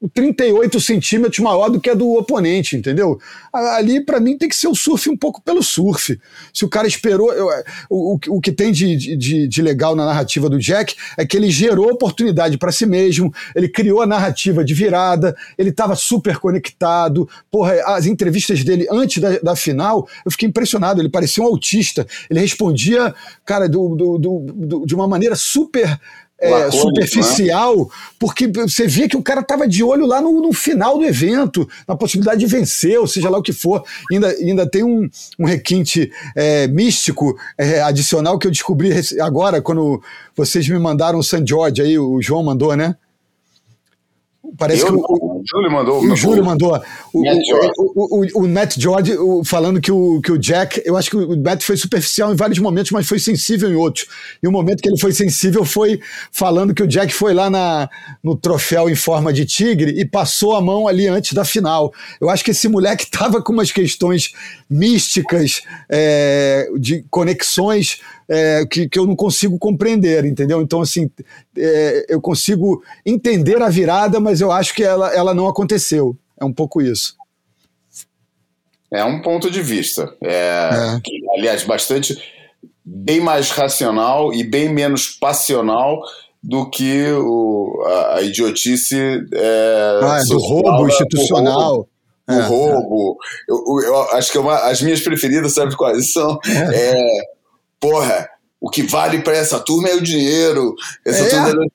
38 0.08 0.80
centímetros 0.80 1.40
maior 1.40 1.70
do 1.70 1.80
que 1.80 1.90
a 1.90 1.94
do 1.94 2.14
oponente, 2.14 2.78
entendeu? 2.78 3.20
Ali, 3.52 4.00
para 4.00 4.20
mim, 4.20 4.38
tem 4.38 4.48
que 4.48 4.56
ser 4.56 4.70
o 4.70 4.76
surf 4.76 5.10
um 5.10 5.18
pouco 5.18 5.42
pelo 5.42 5.62
surf. 5.62 6.18
Se 6.54 6.64
o 6.64 6.70
cara 6.70 6.88
esperou. 6.88 7.34
Eu, 7.34 7.48
o, 7.90 8.18
o 8.30 8.40
que 8.42 8.52
tem 8.52 8.72
de, 8.72 8.96
de, 9.18 9.48
de, 9.48 9.62
legal 9.62 9.96
na 9.96 10.06
narrativa 10.06 10.50
do 10.50 10.58
Jack 10.58 10.96
é 11.18 11.26
que 11.26 11.36
ele 11.36 11.50
gerou 11.50 11.92
oportunidade 11.92 12.58
para 12.58 12.72
si 12.72 12.86
mesmo, 12.86 13.34
ele 13.54 13.68
criou 13.68 14.02
a 14.02 14.08
narrativa 14.08 14.64
de 14.64 14.74
virada, 14.74 15.36
ele 15.58 15.70
estava 15.70 15.96
super 15.96 16.38
conectado. 16.38 17.28
Porra, 17.52 17.74
as 17.88 18.06
entrevistas 18.06 18.64
dele 18.64 18.88
antes 18.90 19.22
da, 19.22 19.38
da 19.40 19.56
final, 19.56 20.08
eu 20.26 20.32
fiquei 20.32 20.48
impressionado. 20.48 21.02
Ele 21.02 21.10
parecia 21.10 21.44
um 21.44 21.48
autista. 21.48 22.08
Ele 22.30 22.40
respondia, 22.40 23.14
cara, 23.44 23.68
do, 23.68 23.96
do, 23.96 24.18
do, 24.18 24.86
de 24.86 24.96
uma 24.96 25.08
maneira 25.08 25.36
super 25.36 26.00
é, 26.42 26.72
superficial, 26.72 27.78
né? 27.78 27.86
porque 28.18 28.48
você 28.48 28.88
via 28.88 29.08
que 29.08 29.18
o 29.18 29.22
cara 29.22 29.42
estava 29.42 29.68
de 29.68 29.84
olho 29.84 30.06
lá 30.06 30.22
no, 30.22 30.42
no, 30.42 30.54
final 30.54 30.98
do 30.98 31.04
evento, 31.04 31.68
na 31.88 31.96
possibilidade 31.96 32.40
de 32.40 32.48
vencer, 32.48 33.00
ou 33.00 33.08
seja 33.08 33.30
lá 33.30 33.38
o 33.38 33.44
que 33.44 33.54
for. 33.54 33.84
Ainda, 34.12 34.30
ainda 34.30 34.70
tem 34.70 34.84
um, 34.84 35.10
um 35.38 35.46
requinte 35.46 36.12
é, 36.36 36.68
místico 36.68 37.38
é, 37.58 37.82
adicional 37.82 38.40
que 38.40 38.48
eu 38.48 38.52
descobri 38.52 38.92
agora, 39.22 39.62
quando 39.62 40.02
vocês 40.36 40.68
me 40.68 40.80
mandaram 40.80 41.20
o 41.20 41.24
San 41.24 41.46
George 41.46 41.82
aí, 41.82 41.98
o 42.00 42.22
João 42.22 42.44
mandou, 42.44 42.76
né? 42.76 42.96
Parece 44.58 44.82
Eu 44.82 44.88
que 44.88 44.94
o, 44.94 45.40
o 45.40 45.44
Júlio 45.46 45.72
mandou. 45.72 46.04
o 46.04 46.16
Júlio 46.16 46.46
mandou. 46.46 46.82
O, 47.14 47.24
o, 47.24 48.22
o, 48.22 48.44
o, 48.44 48.48
Matt 48.48 48.78
George 48.78 49.14
falando 49.46 49.80
que 49.80 49.92
o, 49.92 50.22
que 50.22 50.32
o 50.32 50.38
Jack. 50.38 50.82
Eu 50.86 50.98
acho 50.98 51.10
que 51.10 51.18
o 51.18 51.38
Matt 51.38 51.64
foi 51.64 51.78
superficial 51.78 52.32
em 52.32 52.36
vários 52.36 52.60
momentos, 52.60 52.92
mas 52.92 53.08
foi 53.08 53.20
sensível 53.20 53.70
em 53.70 53.76
outros. 53.76 54.08
E 54.42 54.48
o 54.48 54.52
momento 54.52 54.82
que 54.82 54.90
ele 54.90 55.00
foi 55.00 55.12
sensível 55.12 55.64
foi 55.64 56.00
falando 56.32 56.74
que 56.74 56.84
o 56.84 56.88
Jack 56.88 57.14
foi 57.14 57.34
lá 57.34 57.50
na, 57.50 57.90
no 58.24 58.36
troféu 58.36 58.90
em 58.90 58.96
forma 58.96 59.32
de 59.32 59.46
tigre 59.46 59.92
e 60.00 60.06
passou 60.06 60.56
a 60.56 60.62
mão 60.62 60.88
ali 60.88 61.08
antes 61.08 61.34
da 61.34 61.46
final. 61.46 61.94
Eu 62.20 62.30
acho 62.30 62.44
que 62.44 62.52
esse 62.52 62.68
moleque 62.68 63.10
tava 63.12 63.42
com 63.42 63.54
umas 63.54 63.72
questões 63.72 64.34
místicas, 64.70 65.62
é, 65.90 66.70
de 66.78 67.06
conexões. 67.10 68.00
É, 68.30 68.66
que, 68.66 68.88
que 68.88 69.00
eu 69.00 69.08
não 69.08 69.16
consigo 69.16 69.58
compreender, 69.58 70.24
entendeu? 70.26 70.62
Então, 70.62 70.82
assim, 70.82 71.10
é, 71.58 72.06
eu 72.08 72.22
consigo 72.22 72.84
entender 73.06 73.62
a 73.62 73.70
virada, 73.70 74.20
mas 74.20 74.40
eu 74.40 74.52
acho 74.52 74.74
que 74.76 74.84
ela, 74.84 75.12
ela 75.14 75.34
não 75.34 75.48
aconteceu. 75.48 76.16
É 76.40 76.46
um 76.46 76.54
pouco 76.54 76.82
isso. 76.82 77.16
É 78.92 79.04
um 79.04 79.22
ponto 79.22 79.50
de 79.52 79.62
vista. 79.62 80.12
É, 80.24 80.70
É. 80.96 81.00
que, 81.04 81.12
aliás, 81.38 81.64
bastante. 81.64 82.16
bem 82.92 83.20
mais 83.22 83.52
racional 83.52 84.34
e 84.34 84.44
bem 84.44 84.68
menos 84.68 85.10
passional 85.10 86.02
do 86.42 86.68
que 86.72 87.06
o, 87.12 87.84
a, 87.86 88.16
a 88.16 88.22
idiotice. 88.24 88.96
É, 89.32 90.00
Ah, 90.02 90.20
é 90.20 90.26
do 90.26 90.40
roubo 90.40 90.86
né? 90.86 90.88
institucional. 90.94 91.88
O 92.28 92.32
É, 92.34 92.42
roubo. 92.48 93.18
Eu, 93.48 93.58
eu- 93.58 93.84
eu 93.90 94.02
acho 94.14 94.32
que 94.32 94.38
é 94.40 94.42
uma- 94.42 94.70
as 94.70 94.82
minhas 94.82 95.02
preferidas, 95.02 95.54
sabe 95.54 95.76
quais 95.76 96.12
são? 96.14 96.40
É, 96.74 96.96
porra, 97.80 98.30
o 98.62 98.70
que 98.70 98.84
vale 98.84 99.22
pra 99.22 99.36
essa 99.38 99.60
turma 99.60 99.90
é 99.90 99.96
o 99.96 100.02
dinheiro. 100.02 100.76
Essa 101.06 101.24
É. 101.24 101.30
turma- 101.30 101.66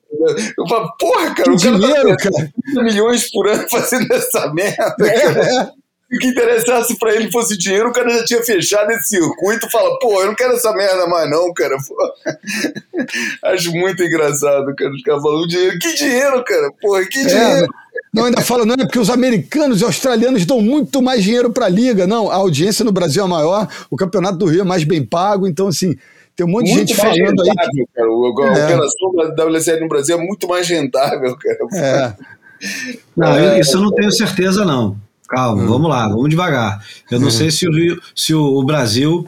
eu 0.58 0.68
falo, 0.68 0.92
porra, 0.98 1.34
cara, 1.34 1.42
Que 1.44 1.50
o 1.50 1.58
cara 1.60 1.78
dinheiro, 1.78 2.08
tá 2.10 2.16
cara. 2.30 2.52
30 2.64 2.82
milhões 2.82 3.30
por 3.30 3.48
ano 3.48 3.66
fazendo 3.70 4.12
essa 4.12 4.52
merda. 4.52 4.94
cara. 4.96 5.10
É, 5.10 5.56
é. 5.58 5.64
Se 5.64 5.83
o 6.14 6.18
que 6.18 6.26
interessasse 6.28 6.98
pra 6.98 7.14
ele 7.14 7.30
fosse 7.30 7.56
dinheiro, 7.56 7.88
o 7.88 7.92
cara 7.92 8.08
já 8.18 8.24
tinha 8.24 8.42
fechado 8.42 8.90
esse 8.92 9.08
circuito. 9.16 9.70
Fala, 9.70 9.98
pô, 9.98 10.20
eu 10.20 10.26
não 10.28 10.34
quero 10.34 10.52
essa 10.54 10.72
merda 10.72 11.06
mais, 11.06 11.28
não, 11.30 11.52
cara. 11.54 11.76
Pô. 11.86 11.94
Acho 13.42 13.72
muito 13.72 14.02
engraçado, 14.02 14.74
cara. 14.76 14.90
Os 14.92 15.02
caras 15.02 15.22
falando 15.22 15.48
dinheiro. 15.48 15.78
Que 15.78 15.94
dinheiro, 15.94 16.44
cara? 16.44 16.70
Porra, 16.80 17.04
que 17.06 17.18
É, 17.20 17.24
dinheiro. 17.26 17.66
não, 18.12 18.24
ainda 18.26 18.42
fala, 18.42 18.64
não, 18.64 18.74
é 18.74 18.78
porque 18.84 18.98
os 18.98 19.10
americanos 19.10 19.80
e 19.80 19.84
australianos 19.84 20.44
dão 20.46 20.60
muito 20.60 21.00
mais 21.02 21.22
dinheiro 21.22 21.50
para 21.50 21.66
a 21.66 21.68
liga. 21.70 22.06
Não, 22.06 22.30
a 22.30 22.34
audiência 22.36 22.84
no 22.84 22.92
Brasil 22.92 23.24
é 23.24 23.28
maior, 23.28 23.68
o 23.90 23.96
campeonato 23.96 24.38
do 24.38 24.46
Rio 24.46 24.60
é 24.62 24.64
mais 24.64 24.84
bem 24.84 25.04
pago, 25.04 25.46
então, 25.46 25.68
assim, 25.68 25.96
tem 26.36 26.46
um 26.46 26.50
monte 26.50 26.66
de 26.66 26.74
muito 26.74 26.88
gente 26.88 26.98
mais 27.02 27.16
falando 27.18 27.40
aí. 27.42 27.48
rentável, 27.48 27.88
cara. 27.94 28.10
O- 28.10 28.42
A 28.42 28.58
É. 28.58 28.64
operação 28.64 29.34
da 29.36 29.44
WSL 29.44 29.80
no 29.80 29.88
Brasil 29.88 30.16
é 30.16 30.20
muito 30.20 30.48
mais 30.48 30.68
rentável, 30.68 31.36
cara. 31.36 31.58
É, 31.74 32.12
Não, 33.16 33.36
É. 33.36 33.60
isso 33.60 33.76
eu 33.76 33.80
não 33.82 33.92
tenho 33.92 34.10
certeza, 34.10 34.64
não. 34.64 34.96
Calma, 35.28 35.64
vamos 35.66 35.88
lá, 35.88 36.08
vamos 36.08 36.28
devagar. 36.28 36.84
Eu 37.10 37.18
não 37.18 37.30
sei 37.30 37.50
se, 37.50 37.66
o, 37.66 37.72
Rio- 37.72 38.00
se 38.14 38.34
o, 38.34 38.62
Brasil 38.64 39.26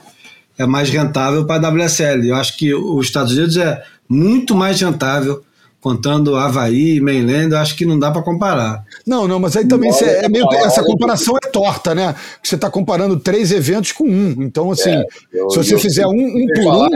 é 0.59 0.67
mais 0.67 0.89
rentável 0.91 1.45
para 1.47 1.67
a 1.67 1.71
WSL. 1.71 2.29
Eu 2.29 2.37
acho 2.37 2.57
que 2.57 2.73
os 2.75 3.07
Estados 3.07 3.33
Unidos 3.33 3.57
é 3.57 3.83
muito 4.09 4.55
mais 4.55 4.81
rentável, 4.81 5.43
contando 5.81 6.37
Havaí 6.37 6.97
e 6.97 7.01
Mainland, 7.01 7.53
eu 7.53 7.59
acho 7.59 7.77
que 7.77 7.87
não 7.87 7.99
dá 7.99 8.11
para 8.11 8.23
comparar. 8.23 8.85
Não, 9.07 9.27
não, 9.29 9.39
mas 9.39 9.57
aí 9.57 9.67
também 9.67 9.91
é 10.03 10.29
meio, 10.29 10.45
essa 10.55 10.83
comparação 10.85 11.37
é 11.43 11.49
torta, 11.49 11.95
né? 11.95 12.15
Você 12.43 12.57
está 12.57 12.69
comparando 12.71 13.19
três 13.19 13.51
eventos 13.53 13.93
com 13.93 14.05
um. 14.05 14.43
Então, 14.43 14.71
assim, 14.71 14.91
É, 14.91 15.05
eu- 15.33 15.51
se 15.51 15.59
você 15.65 15.75
eu 15.75 15.79
fizer 15.79 16.07
um, 16.07 16.11
um 16.13 16.47
por 16.55 16.65
falar 16.65 16.89
um, 16.89 16.91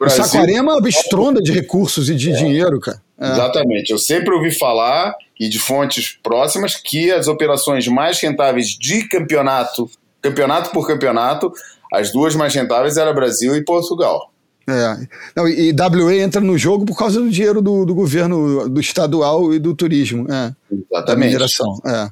o 0.00 0.10
Saquarema 0.10 0.78
estronda 0.88 1.40
de 1.40 1.52
recursos 1.52 2.08
e 2.10 2.14
de 2.14 2.32
dinheiro, 2.36 2.78
cara. 2.80 3.00
É. 3.18 3.30
Exatamente. 3.30 3.90
Eu 3.90 3.98
sempre 3.98 4.34
ouvi 4.34 4.50
falar, 4.50 5.14
e 5.38 5.48
de 5.48 5.58
fontes 5.58 6.18
próximas, 6.22 6.74
que 6.74 7.10
as 7.10 7.28
operações 7.28 7.86
mais 7.88 8.20
rentáveis 8.20 8.68
de 8.68 9.08
campeonato, 9.08 9.90
campeonato 10.20 10.70
por 10.70 10.86
campeonato, 10.86 11.52
as 11.92 12.10
duas 12.10 12.34
mais 12.34 12.54
rentáveis 12.54 12.96
eram 12.96 13.14
Brasil 13.14 13.54
e 13.54 13.64
Portugal. 13.64 14.30
É. 14.68 15.06
Não, 15.34 15.48
e, 15.48 15.70
e 15.70 15.72
WA 15.72 16.14
entra 16.14 16.40
no 16.40 16.56
jogo 16.56 16.84
por 16.86 16.96
causa 16.96 17.20
do 17.20 17.28
dinheiro 17.28 17.60
do, 17.60 17.84
do 17.84 17.94
governo 17.94 18.68
do 18.68 18.80
estadual 18.80 19.52
e 19.52 19.58
do 19.58 19.74
turismo. 19.74 20.24
É. 20.24 20.28
Da 20.28 20.54
Exatamente. 20.98 21.26
mineração. 21.26 21.80
É. 21.84 22.10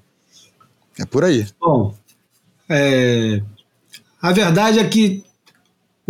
É 1.03 1.07
por 1.07 1.25
aí. 1.25 1.47
Bom, 1.59 1.95
é, 2.69 3.41
a 4.21 4.33
verdade 4.33 4.79
é 4.79 4.85
que 4.85 5.25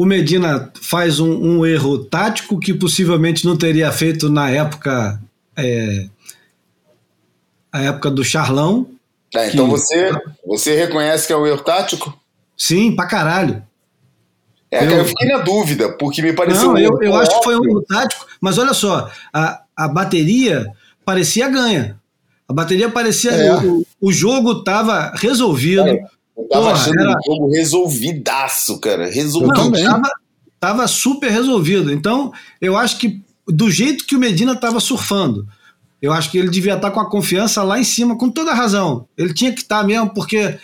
o 0.03 0.07
Medina 0.07 0.73
faz 0.81 1.21
um, 1.21 1.31
um 1.59 1.67
erro 1.67 1.99
tático 2.05 2.59
que 2.59 2.73
possivelmente 2.73 3.45
não 3.45 3.57
teria 3.57 3.91
feito 3.93 4.29
na 4.31 4.49
época. 4.51 5.21
é, 5.57 6.07
a 7.73 7.83
época 7.83 8.11
do 8.11 8.25
Charlão. 8.25 8.87
Tá, 9.33 9.47
então 9.47 9.67
Que- 9.67 9.71
você, 9.73 10.11
você 10.47 10.75
reconhece 10.75 11.27
que 11.27 11.33
é 11.33 11.37
o 11.37 11.47
erro 11.47 11.61
tático? 11.63 12.19
Sim, 12.57 12.95
pra 12.97 13.07
caralho. 13.07 13.63
É, 14.71 14.87
Eu- 14.87 14.91
eu 14.99 15.05
fiquei 15.05 15.29
na 15.29 15.39
dúvida, 15.39 15.91
porque 15.99 16.23
me 16.23 16.33
pareceu. 16.33 16.69
Não, 16.69 16.75
um 16.75 16.79
eu, 16.79 16.99
eu 17.03 17.15
acho 17.17 17.39
que 17.39 17.45
foi 17.45 17.57
um 17.57 17.65
erro 17.65 17.83
tático, 17.83 18.27
mas 18.41 18.57
olha 18.59 18.73
só, 18.75 19.11
a, 19.33 19.63
a 19.77 19.89
bateria 19.89 20.67
parecia 21.05 21.49
ganha. 21.49 21.99
A 22.49 22.53
bateria 22.53 22.89
parecia. 22.89 23.31
É. 23.33 23.53
O, 23.59 23.85
o 24.01 24.13
jogo 24.13 24.53
estava 24.61 25.13
resolvido. 25.17 25.85
Cara, 25.85 26.11
Eu 26.43 26.49
tava 26.49 26.63
Porra, 26.67 26.73
achando 26.75 27.01
era- 27.01 27.19
o 27.19 27.23
jogo 27.27 27.51
resolvidaço, 27.51 28.79
cara. 28.79 29.11
Resolvido. 29.11 29.55
Não, 29.55 29.73
tava, 29.73 30.11
tava 30.59 30.89
super 30.89 31.31
resolvido. 31.31 31.93
Então, 31.93 32.33
eu 32.61 32.77
acho 32.77 32.99
que 32.99 33.21
do 33.47 33.71
jeito 33.71 34.05
que 34.07 34.15
o 34.17 34.19
Medina 34.19 34.53
estava 34.53 34.79
surfando, 34.81 35.47
eu 36.01 36.13
acho 36.13 36.31
que 36.31 36.39
ele 36.39 36.49
devia 36.49 36.75
estar 36.75 36.91
com 36.91 37.01
a 37.01 37.11
confiança 37.11 37.63
lá 37.63 37.79
em 37.79 37.85
cima, 37.85 38.17
com 38.17 38.31
toda 38.31 38.53
a 38.53 38.55
razão. 38.55 39.07
Ele 39.17 39.35
tinha 39.35 39.53
que 39.53 39.61
estar 39.61 39.85
mesmo, 39.85 40.11
porque 40.15 40.59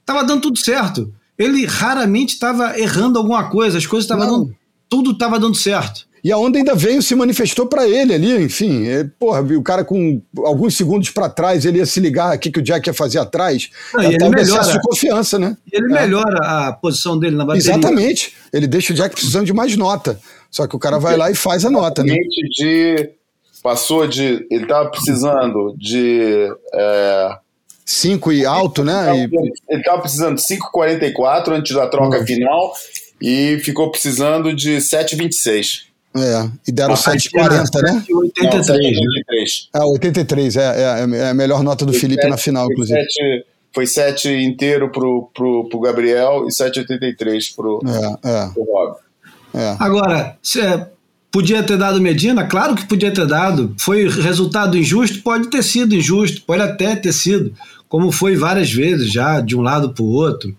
estava 0.00 0.24
dando 0.24 0.42
tudo 0.42 0.58
certo. 0.58 1.12
Ele 1.38 1.66
raramente 1.66 2.34
estava 2.34 2.78
errando 2.78 3.18
alguma 3.18 3.44
coisa, 3.50 3.78
as 3.78 3.86
coisas 3.86 4.04
estavam 4.04 4.26
dando. 4.26 4.56
Tudo 4.88 5.10
estava 5.12 5.38
dando 5.38 5.56
certo. 5.56 6.05
E 6.26 6.32
a 6.32 6.36
onda 6.36 6.58
ainda 6.58 6.74
veio, 6.74 7.00
se 7.00 7.14
manifestou 7.14 7.66
para 7.66 7.86
ele 7.88 8.12
ali, 8.12 8.42
enfim. 8.42 8.84
É, 8.88 9.04
porra, 9.16 9.42
o 9.42 9.62
cara 9.62 9.84
com 9.84 10.20
alguns 10.38 10.76
segundos 10.76 11.08
para 11.10 11.28
trás, 11.28 11.64
ele 11.64 11.78
ia 11.78 11.86
se 11.86 12.00
ligar 12.00 12.32
aqui 12.32 12.50
que 12.50 12.58
o 12.58 12.62
Jack 12.62 12.88
ia 12.88 12.92
fazer 12.92 13.20
atrás. 13.20 13.70
Não, 13.94 14.02
e 14.02 14.06
Até 14.06 14.14
ele 14.16 14.24
um 14.24 14.30
melhora. 14.30 14.72
de 14.72 14.80
confiança, 14.82 15.38
né? 15.38 15.56
E 15.72 15.76
ele 15.76 15.86
É. 15.86 16.00
melhora 16.00 16.36
a 16.44 16.72
posição 16.72 17.16
dele 17.16 17.36
na 17.36 17.44
bateria. 17.44 17.70
Exatamente. 17.70 18.34
Ele 18.52 18.66
deixa 18.66 18.92
o 18.92 18.96
Jack 18.96 19.14
precisando 19.14 19.46
de 19.46 19.52
mais 19.52 19.76
nota. 19.76 20.18
Só 20.50 20.66
que 20.66 20.74
o 20.74 20.80
cara 20.80 20.98
vai 20.98 21.16
lá 21.16 21.30
e 21.30 21.34
faz 21.36 21.64
a 21.64 21.70
nota, 21.70 22.02
né? 22.02 22.16
De. 22.58 23.08
Passou 23.62 24.04
de. 24.08 24.44
Ele 24.50 24.66
tava 24.66 24.90
precisando 24.90 25.76
de. 25.78 26.52
é, 26.74 27.36
Cinco 27.84 28.32
e 28.32 28.44
alto, 28.44 28.82
né? 28.82 29.28
Ele 29.70 29.82
tava 29.84 30.00
precisando 30.02 30.34
de 30.34 30.42
5,44 30.42 31.52
antes 31.52 31.72
da 31.72 31.86
troca 31.86 32.24
final 32.26 32.72
e 33.22 33.60
ficou 33.62 33.92
precisando 33.92 34.52
de 34.52 34.78
7,26. 34.78 35.82
É, 36.18 36.50
e 36.66 36.72
deram 36.72 36.94
Ah, 36.94 36.96
7,40, 36.96 37.82
né? 37.82 38.04
83, 38.08 38.96
Não, 38.96 39.04
né? 39.04 39.22
7,83. 39.28 39.68
Ah, 39.72 39.86
83, 39.86 40.56
é, 40.56 40.60
é, 40.60 41.16
é 41.18 41.30
a 41.30 41.34
melhor 41.34 41.62
nota 41.62 41.84
do 41.86 41.92
Felipe 41.92 42.26
na 42.28 42.36
final, 42.36 42.64
Foi 42.66 42.72
inclusive. 42.74 43.00
sete- 43.00 43.46
Foi 43.74 43.86
7 43.86 44.28
inteiro 44.30 44.90
pro, 44.90 45.28
pro, 45.34 45.68
pro 45.68 45.80
Gabriel 45.80 46.46
e 46.48 46.50
7,83 46.52 47.54
pro, 47.54 47.80
É, 47.86 48.28
é, 48.28 48.48
pro 48.48 48.64
Rob. 48.64 48.96
é. 49.54 49.76
Agora, 49.78 50.36
se, 50.42 50.60
é, 50.62 50.88
podia 51.30 51.62
ter 51.62 51.76
dado 51.76 52.00
Medina? 52.00 52.46
Claro 52.46 52.74
que 52.74 52.86
podia 52.86 53.12
ter 53.12 53.26
dado. 53.26 53.74
Foi 53.78 54.08
resultado 54.08 54.78
injusto? 54.78 55.20
Pode 55.22 55.48
ter 55.50 55.62
sido 55.62 55.94
injusto, 55.94 56.40
pode 56.46 56.62
até 56.62 56.96
ter 56.96 57.12
sido, 57.12 57.52
como 57.88 58.10
foi 58.10 58.34
várias 58.34 58.72
vezes 58.72 59.12
já, 59.12 59.40
de 59.42 59.54
um 59.54 59.60
lado 59.60 59.92
para 59.92 60.02
o 60.02 60.08
outro. 60.10 60.56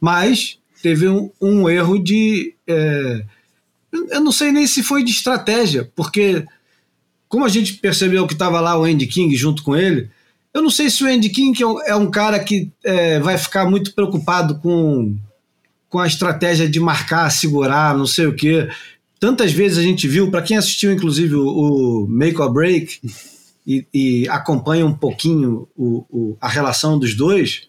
Mas 0.00 0.56
teve 0.82 1.06
um, 1.08 1.30
um 1.40 1.68
erro 1.68 1.98
de. 2.02 2.54
é, 2.66 3.22
eu 3.92 4.20
não 4.20 4.32
sei 4.32 4.52
nem 4.52 4.66
se 4.66 4.82
foi 4.82 5.02
de 5.04 5.10
estratégia, 5.10 5.90
porque 5.96 6.44
como 7.28 7.44
a 7.44 7.48
gente 7.48 7.74
percebeu 7.74 8.26
que 8.26 8.32
estava 8.32 8.60
lá 8.60 8.78
o 8.78 8.84
Andy 8.84 9.06
King 9.06 9.34
junto 9.36 9.62
com 9.62 9.76
ele, 9.76 10.08
eu 10.52 10.62
não 10.62 10.70
sei 10.70 10.88
se 10.90 11.04
o 11.04 11.06
Andy 11.06 11.28
King 11.28 11.62
é 11.62 11.66
um, 11.66 11.82
é 11.82 11.94
um 11.96 12.10
cara 12.10 12.38
que 12.42 12.70
é, 12.84 13.18
vai 13.20 13.36
ficar 13.36 13.68
muito 13.68 13.94
preocupado 13.94 14.58
com, 14.60 15.16
com 15.88 15.98
a 15.98 16.06
estratégia 16.06 16.68
de 16.68 16.80
marcar, 16.80 17.30
segurar, 17.30 17.96
não 17.96 18.06
sei 18.06 18.26
o 18.26 18.34
quê. 18.34 18.68
Tantas 19.20 19.52
vezes 19.52 19.78
a 19.78 19.82
gente 19.82 20.08
viu, 20.08 20.30
para 20.30 20.42
quem 20.42 20.56
assistiu 20.56 20.92
inclusive 20.92 21.34
o, 21.34 21.46
o 21.46 22.06
Make 22.08 22.40
or 22.40 22.52
Break 22.52 23.00
e, 23.66 23.86
e 23.92 24.28
acompanha 24.28 24.86
um 24.86 24.94
pouquinho 24.94 25.68
o, 25.76 26.04
o- 26.08 26.36
a 26.40 26.48
relação 26.48 26.98
dos 26.98 27.14
dois, 27.14 27.68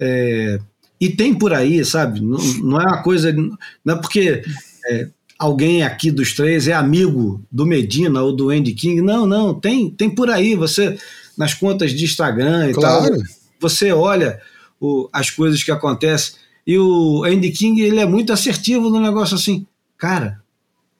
é, 0.00 0.58
e 1.00 1.08
tem 1.10 1.32
por 1.34 1.52
aí, 1.54 1.84
sabe? 1.84 2.20
Não, 2.20 2.38
não 2.62 2.80
é 2.80 2.84
uma 2.84 3.02
coisa. 3.02 3.32
Não 3.32 3.94
é 3.94 4.00
porque 4.00 4.42
é, 4.86 5.08
alguém 5.40 5.82
aqui 5.82 6.10
dos 6.10 6.34
três 6.34 6.68
é 6.68 6.74
amigo 6.74 7.42
do 7.50 7.64
Medina 7.64 8.22
ou 8.22 8.30
do 8.36 8.50
Andy 8.50 8.74
King. 8.74 9.00
Não, 9.00 9.24
não, 9.26 9.54
tem, 9.54 9.90
tem 9.90 10.10
por 10.10 10.28
aí. 10.28 10.54
Você, 10.54 10.98
nas 11.36 11.54
contas 11.54 11.92
de 11.92 12.04
Instagram 12.04 12.70
e 12.70 12.74
Claro. 12.74 13.10
tal, 13.10 13.22
você 13.58 13.90
olha 13.90 14.38
o- 14.78 15.08
as 15.10 15.30
coisas 15.30 15.64
que 15.64 15.70
acontecem. 15.70 16.34
E 16.66 16.78
o 16.78 17.24
Andy 17.24 17.50
King, 17.50 17.80
ele 17.80 17.98
é 18.00 18.04
muito 18.06 18.32
assertivo 18.34 18.90
no 18.90 19.00
negócio 19.00 19.34
assim. 19.34 19.66
Cara, 19.96 20.40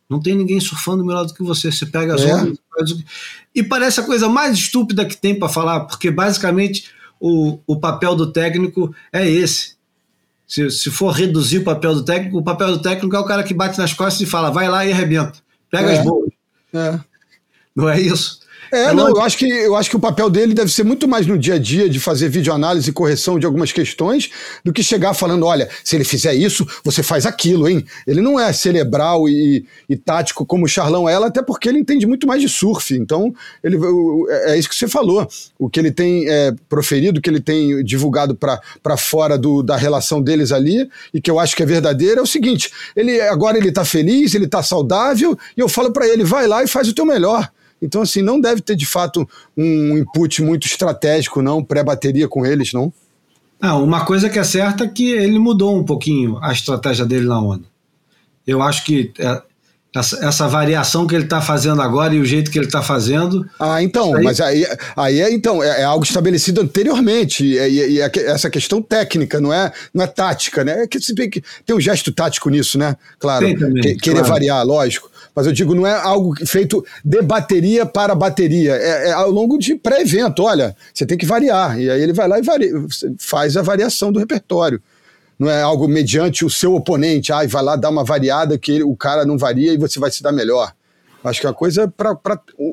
não 0.08 0.18
tem 0.20 0.34
ninguém 0.34 0.58
surfando 0.58 1.04
melhor 1.04 1.24
do 1.26 1.34
que 1.34 1.42
você. 1.42 1.70
Você 1.70 1.84
pega 1.84 2.14
as 2.14 2.22
É. 2.22 2.34
ondas, 2.34 2.58
E 3.54 3.62
parece 3.62 4.00
a 4.00 4.04
coisa 4.04 4.26
mais 4.28 4.56
estúpida 4.56 5.04
que 5.04 5.16
tem 5.16 5.38
para 5.38 5.48
falar, 5.50 5.80
porque 5.80 6.10
basicamente 6.10 6.86
o, 7.20 7.58
o 7.66 7.78
papel 7.78 8.14
do 8.16 8.32
técnico 8.32 8.94
é 9.12 9.28
esse. 9.28 9.74
Se, 10.50 10.68
se 10.68 10.90
for 10.90 11.12
reduzir 11.12 11.58
o 11.58 11.64
papel 11.64 11.94
do 11.94 12.02
técnico, 12.04 12.38
o 12.38 12.42
papel 12.42 12.72
do 12.72 12.82
técnico 12.82 13.14
é 13.14 13.18
o 13.20 13.24
cara 13.24 13.44
que 13.44 13.54
bate 13.54 13.78
nas 13.78 13.92
costas 13.92 14.20
e 14.20 14.26
fala, 14.28 14.50
vai 14.50 14.68
lá 14.68 14.84
e 14.84 14.92
arrebenta. 14.92 15.38
Pega 15.70 15.92
É. 15.92 15.98
as 15.98 16.04
boas. 16.04 16.28
É. 16.74 16.98
Não 17.74 17.88
é 17.88 18.00
isso? 18.00 18.39
É, 18.72 18.84
É 18.84 18.94
não, 18.94 19.08
eu 19.08 19.20
acho, 19.20 19.36
que, 19.38 19.46
eu 19.46 19.74
acho 19.76 19.90
que 19.90 19.96
o 19.96 20.00
papel 20.00 20.30
dele 20.30 20.54
deve 20.54 20.70
ser 20.70 20.84
muito 20.84 21.06
mais 21.08 21.26
no 21.26 21.38
dia 21.38 21.54
a 21.54 21.58
dia 21.58 21.88
de 21.88 21.98
fazer 21.98 22.28
videoanálise 22.28 22.90
e 22.90 22.92
correção 22.92 23.38
de 23.38 23.46
algumas 23.46 23.72
questões 23.72 24.30
do 24.64 24.72
que 24.72 24.82
chegar 24.82 25.14
falando, 25.14 25.44
olha, 25.46 25.68
se 25.84 25.96
ele 25.96 26.04
fizer 26.04 26.34
isso, 26.34 26.66
você 26.84 27.02
faz 27.02 27.26
aquilo, 27.26 27.68
hein? 27.68 27.84
Ele 28.06 28.20
não 28.20 28.38
é 28.38 28.52
cerebral 28.52 29.28
e, 29.28 29.64
e 29.88 29.96
tático 29.96 30.44
como 30.46 30.64
o 30.64 30.68
Charlão 30.68 31.08
é, 31.08 31.14
até 31.14 31.42
porque 31.42 31.68
ele 31.68 31.78
entende 31.78 32.06
muito 32.06 32.26
mais 32.26 32.40
de 32.40 32.48
surf. 32.48 32.94
Então, 32.94 33.34
ele, 33.62 33.76
o- 33.76 34.26
é 34.30 34.58
isso 34.58 34.68
que 34.68 34.74
você 34.74 34.88
falou. 34.88 35.26
O 35.58 35.68
que 35.68 35.78
ele 35.80 35.90
tem 35.90 36.28
é, 36.28 36.52
proferido, 36.68 37.18
o 37.18 37.22
que 37.22 37.28
ele 37.28 37.40
tem 37.40 37.82
divulgado 37.84 38.34
para 38.36 38.96
fora 38.96 39.36
do, 39.36 39.62
da 39.62 39.76
relação 39.76 40.22
deles 40.22 40.52
ali, 40.52 40.88
e 41.12 41.20
que 41.20 41.30
eu 41.30 41.38
acho 41.38 41.56
que 41.56 41.62
é 41.62 41.66
verdadeiro, 41.66 42.20
é 42.20 42.22
o 42.22 42.26
seguinte: 42.26 42.70
ele 42.96 43.20
agora 43.20 43.58
ele 43.58 43.72
tá 43.72 43.84
feliz, 43.84 44.34
ele 44.34 44.46
tá 44.46 44.62
saudável, 44.62 45.36
e 45.56 45.60
eu 45.60 45.68
falo 45.68 45.92
para 45.92 46.06
ele, 46.08 46.24
vai 46.24 46.46
lá 46.46 46.62
e 46.62 46.68
faz 46.68 46.88
o 46.88 46.94
teu 46.94 47.04
melhor. 47.04 47.50
Então, 47.82 48.02
assim, 48.02 48.22
não 48.22 48.40
deve 48.40 48.60
ter 48.60 48.76
de 48.76 48.86
fato 48.86 49.28
um 49.56 49.98
input 49.98 50.42
muito 50.42 50.66
estratégico, 50.66 51.40
não, 51.42 51.62
pré-bateria 51.64 52.28
com 52.28 52.44
eles, 52.44 52.72
não. 52.72 52.92
Não, 53.60 53.82
uma 53.84 54.04
coisa 54.04 54.28
que 54.30 54.38
é 54.38 54.44
certa 54.44 54.84
é 54.84 54.88
que 54.88 55.10
ele 55.10 55.38
mudou 55.38 55.76
um 55.76 55.84
pouquinho 55.84 56.38
a 56.42 56.52
estratégia 56.52 57.04
dele 57.04 57.26
na 57.26 57.40
onda. 57.40 57.64
Eu 58.46 58.62
acho 58.62 58.84
que 58.84 59.12
é, 59.18 59.42
essa, 59.94 60.24
essa 60.24 60.48
variação 60.48 61.06
que 61.06 61.14
ele 61.14 61.24
está 61.24 61.40
fazendo 61.42 61.82
agora 61.82 62.14
e 62.14 62.20
o 62.20 62.24
jeito 62.24 62.50
que 62.50 62.58
ele 62.58 62.66
está 62.66 62.80
fazendo. 62.82 63.44
Ah, 63.58 63.82
então, 63.82 64.14
aí- 64.14 64.24
mas 64.24 64.40
aí, 64.40 64.64
aí 64.96 65.20
é, 65.20 65.32
então, 65.32 65.62
é, 65.62 65.82
é 65.82 65.84
algo 65.84 66.04
estabelecido 66.04 66.60
anteriormente, 66.60 67.44
e, 67.44 67.58
e- 67.58 67.90
e 67.94 68.00
é 68.00 68.10
essa 68.26 68.48
questão 68.48 68.80
técnica, 68.80 69.40
não 69.40 69.52
é, 69.52 69.70
não 69.92 70.04
é 70.04 70.06
tática, 70.06 70.64
né? 70.64 70.84
É 70.84 70.86
que 70.86 70.98
você 71.00 71.14
tem, 71.14 71.30
um 71.76 71.80
gesto 71.80 72.10
tático 72.12 72.48
nisso, 72.48 72.78
né? 72.78 72.96
Claro, 73.18 73.44
Tem 73.44 73.58
também, 73.58 73.82
que- 73.82 73.96
querer 73.96 74.20
claro. 74.20 74.28
variar, 74.32 74.64
lógico. 74.64 75.10
Mas 75.34 75.46
eu 75.46 75.52
digo, 75.52 75.74
não 75.74 75.86
é 75.86 75.94
algo 75.94 76.34
feito 76.46 76.84
de 77.04 77.22
bateria 77.22 77.86
para 77.86 78.14
bateria, 78.14 78.74
é, 78.74 79.08
é 79.08 79.12
ao 79.12 79.30
longo 79.30 79.58
de 79.58 79.74
pré-evento, 79.76 80.42
olha, 80.42 80.74
você 80.92 81.06
tem 81.06 81.16
que 81.16 81.24
variar, 81.26 81.78
e 81.80 81.88
aí 81.90 82.02
ele 82.02 82.12
vai 82.12 82.26
lá 82.28 82.38
e 82.38 82.42
varia, 82.42 82.70
faz 83.18 83.56
a 83.56 83.62
variação 83.62 84.10
do 84.12 84.18
repertório. 84.18 84.82
Não 85.38 85.48
é 85.48 85.62
algo 85.62 85.88
mediante 85.88 86.44
o 86.44 86.50
seu 86.50 86.74
oponente, 86.74 87.32
ah, 87.32 87.46
vai 87.46 87.62
lá 87.62 87.76
dar 87.76 87.88
uma 87.90 88.04
variada 88.04 88.58
que 88.58 88.72
ele- 88.72 88.84
o 88.84 88.94
cara 88.94 89.24
não 89.24 89.38
varia 89.38 89.72
e 89.72 89.78
você 89.78 89.98
vai 89.98 90.10
se 90.10 90.22
dar 90.22 90.32
melhor. 90.32 90.72
Acho 91.24 91.40
que 91.40 91.46
é 91.46 91.50
uma 91.50 91.54
coisa 91.54 91.86
para 91.86 92.16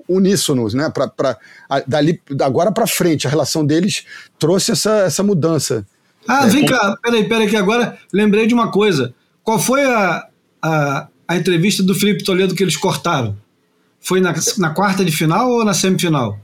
uníssonos, 0.08 0.74
né? 0.74 0.90
Pra, 0.90 1.08
pra, 1.08 1.38
a- 1.70 1.84
dali, 1.86 2.22
agora 2.42 2.72
para 2.72 2.88
frente, 2.88 3.28
a 3.28 3.30
relação 3.30 3.66
deles 3.66 4.06
trouxe 4.40 4.72
essa, 4.72 5.00
essa 5.00 5.22
mudança. 5.24 5.86
Ah, 6.28 6.46
É, 6.46 6.50
vem 6.50 6.62
com- 6.66 6.70
cá, 6.70 6.96
peraí, 7.02 7.28
peraí, 7.28 7.48
que 7.50 7.56
agora 7.56 7.98
lembrei 8.12 8.48
de 8.48 8.54
uma 8.54 8.72
coisa. 8.72 9.14
Qual 9.44 9.60
foi 9.60 9.84
a, 9.86 10.28
a, 10.62 11.08
a 11.28 11.36
entrevista 11.36 11.84
do 11.84 11.94
Felipe 11.96 12.24
Toledo 12.24 12.56
que 12.56 12.64
eles 12.64 12.78
cortaram? 12.78 13.36
Foi 14.00 14.22
na, 14.22 14.34
na 14.58 14.70
quarta 14.72 15.04
de 15.04 15.12
final 15.12 15.50
ou 15.50 15.66
na 15.66 15.74
semifinal? 15.74 16.40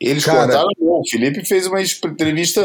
Eles 0.00 0.24
Cara- 0.24 0.40
cortaram, 0.46 0.68
não. 0.80 1.00
O 1.00 1.08
Felipe 1.08 1.44
fez 1.44 1.66
uma 1.66 1.80
entrevista 1.82 2.64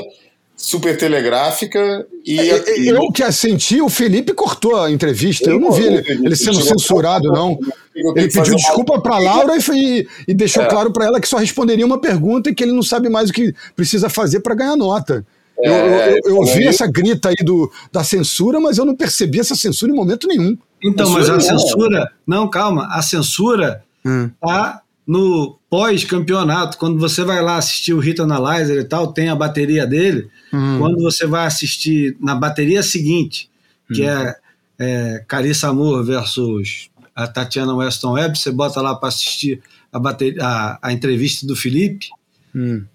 super 0.55 0.97
telegráfica 0.97 2.05
e. 2.25 2.39
É, 2.39 2.79
e- 2.79 2.87
Eu 2.89 3.11
que 3.11 3.29
senti, 3.31 3.81
o 3.81 3.89
Felipe 3.89 4.33
cortou 4.33 4.75
a 4.81 4.91
entrevista. 4.91 5.49
Eu 5.49 5.59
não 5.59 5.71
vi 5.71 5.83
ele, 5.85 6.03
ele 6.07 6.35
sendo 6.35 6.61
censurado, 6.61 7.29
não. 7.31 7.57
eu 7.95 8.13
Ele 8.15 8.27
pediu 8.31 8.55
desculpa 8.55 8.99
para 9.01 9.17
Laura 9.19 9.55
e, 9.57 9.61
foi- 9.61 10.07
e 10.27 10.33
deixou 10.33 10.63
É. 10.63 10.67
claro 10.67 10.91
para 10.91 11.05
ela 11.05 11.19
que 11.19 11.27
só 11.27 11.37
responderia 11.37 11.85
uma 11.85 11.99
pergunta 11.99 12.49
e 12.49 12.55
que 12.55 12.63
ele 12.63 12.71
não 12.73 12.83
sabe 12.83 13.09
mais 13.09 13.29
o 13.29 13.33
que 13.33 13.53
precisa 13.75 14.09
fazer 14.09 14.41
para 14.41 14.55
ganhar 14.55 14.75
nota. 14.75 15.25
Eu, 15.57 15.71
eu, 15.73 15.91
eu- 15.91 16.19
eu 16.25 16.37
ouvi 16.37 16.67
essa 16.67 16.85
grita 16.87 17.29
aí 17.29 17.35
do, 17.43 17.71
da 17.91 18.03
censura, 18.03 18.59
mas 18.59 18.77
eu 18.77 18.85
não 18.85 18.95
percebi 18.95 19.39
essa 19.39 19.55
censura 19.55 19.91
em 19.91 19.95
momento 19.95 20.27
nenhum. 20.27 20.57
Então, 20.83 21.09
mas 21.11 21.29
a 21.29 21.39
Censura 21.39 22.11
não. 22.27 22.49
calma. 22.49 22.87
A 22.91 23.01
censura 23.01 23.83
Hum. 24.05 24.29
tá 24.41 24.81
no 25.07 25.57
pós-campeonato. 25.69 26.77
Quando 26.77 26.99
você 26.99 27.23
vai 27.23 27.41
lá 27.41 27.57
assistir 27.57 27.93
o 27.93 27.99
Hit 27.99 28.21
Analyzer 28.21 28.77
e 28.79 28.83
tal, 28.83 29.13
tem 29.13 29.29
a 29.29 29.35
bateria 29.35 29.85
dele. 29.87 30.29
Hum. 30.53 30.79
Quando 30.79 31.01
você 31.01 31.25
vai 31.25 31.45
assistir 31.45 32.15
na 32.19 32.35
bateria 32.35 32.83
seguinte, 32.83 33.49
que 33.93 34.03
é, 34.03 34.35
é 34.79 35.23
Carissa 35.27 35.71
Moore 35.73 36.05
versus 36.05 36.89
a 37.15 37.27
Tatiana 37.27 37.75
Weston 37.75 38.13
Webb, 38.13 38.37
você 38.37 38.51
bota 38.51 38.81
lá 38.81 38.95
para 38.95 39.09
assistir 39.09 39.61
a, 39.91 39.99
bateria, 39.99 40.43
a, 40.45 40.79
a 40.81 40.91
entrevista 40.93 41.45
do 41.45 41.55
Felipe. 41.55 42.07
Hum. 42.55 42.85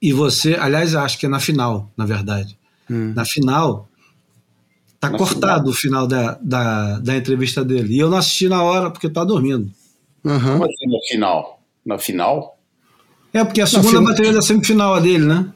E 0.00 0.12
você, 0.12 0.54
aliás, 0.54 0.94
acho 0.94 1.18
que 1.18 1.26
é 1.26 1.28
na 1.28 1.40
final, 1.40 1.90
na 1.96 2.04
verdade. 2.04 2.58
Hum. 2.90 3.12
Na 3.14 3.24
final, 3.24 3.88
tá 5.06 5.12
Na 5.12 5.18
cortado 5.18 5.70
o 5.70 5.74
final 5.74 6.06
da, 6.06 6.38
da, 6.40 6.98
da 6.98 7.16
entrevista 7.16 7.64
dele. 7.64 7.94
E 7.94 7.98
eu 7.98 8.10
não 8.10 8.18
assisti 8.18 8.48
na 8.48 8.62
hora 8.62 8.90
porque 8.90 9.08
tá 9.08 9.24
dormindo. 9.24 9.70
Aham. 10.24 10.52
Como 10.58 10.64
assim 10.64 10.86
na 10.86 10.98
final? 11.08 11.60
Na 11.84 11.98
final? 11.98 12.58
É, 13.32 13.44
porque 13.44 13.60
a 13.60 13.66
segunda 13.66 13.88
final- 13.88 14.04
bateria 14.04 14.32
da 14.32 14.42
semifinal 14.42 14.96
é 14.96 15.00
dele, 15.00 15.24
né? 15.24 15.46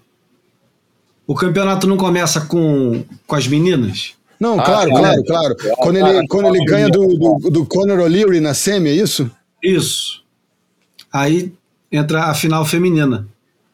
O 1.27 1.35
campeonato 1.35 1.87
não 1.87 1.97
começa 1.97 2.41
com, 2.41 3.05
com 3.27 3.35
as 3.35 3.47
meninas? 3.47 4.15
Não, 4.41 4.59
Ah, 4.59 4.65
claro, 4.65 4.91
tá. 4.91 5.01
claro, 5.01 5.25
claro. 5.27 5.57
Ah, 5.61 5.75
Quando 5.79 5.97
ele, 5.97 6.27
quando 6.29 6.47
ele 6.55 6.65
ganha 6.65 6.89
do, 6.89 7.07
do, 7.07 7.51
do 7.51 7.67
Conor 7.67 7.99
O'Leary 8.01 8.41
na 8.41 8.55
semi, 8.55 8.89
é 8.89 8.95
isso? 8.95 9.31
Isso. 9.63 10.23
Aí 11.13 11.53
entra 11.91 12.25
a 12.25 12.35
final 12.35 12.65
feminina. 12.65 13.27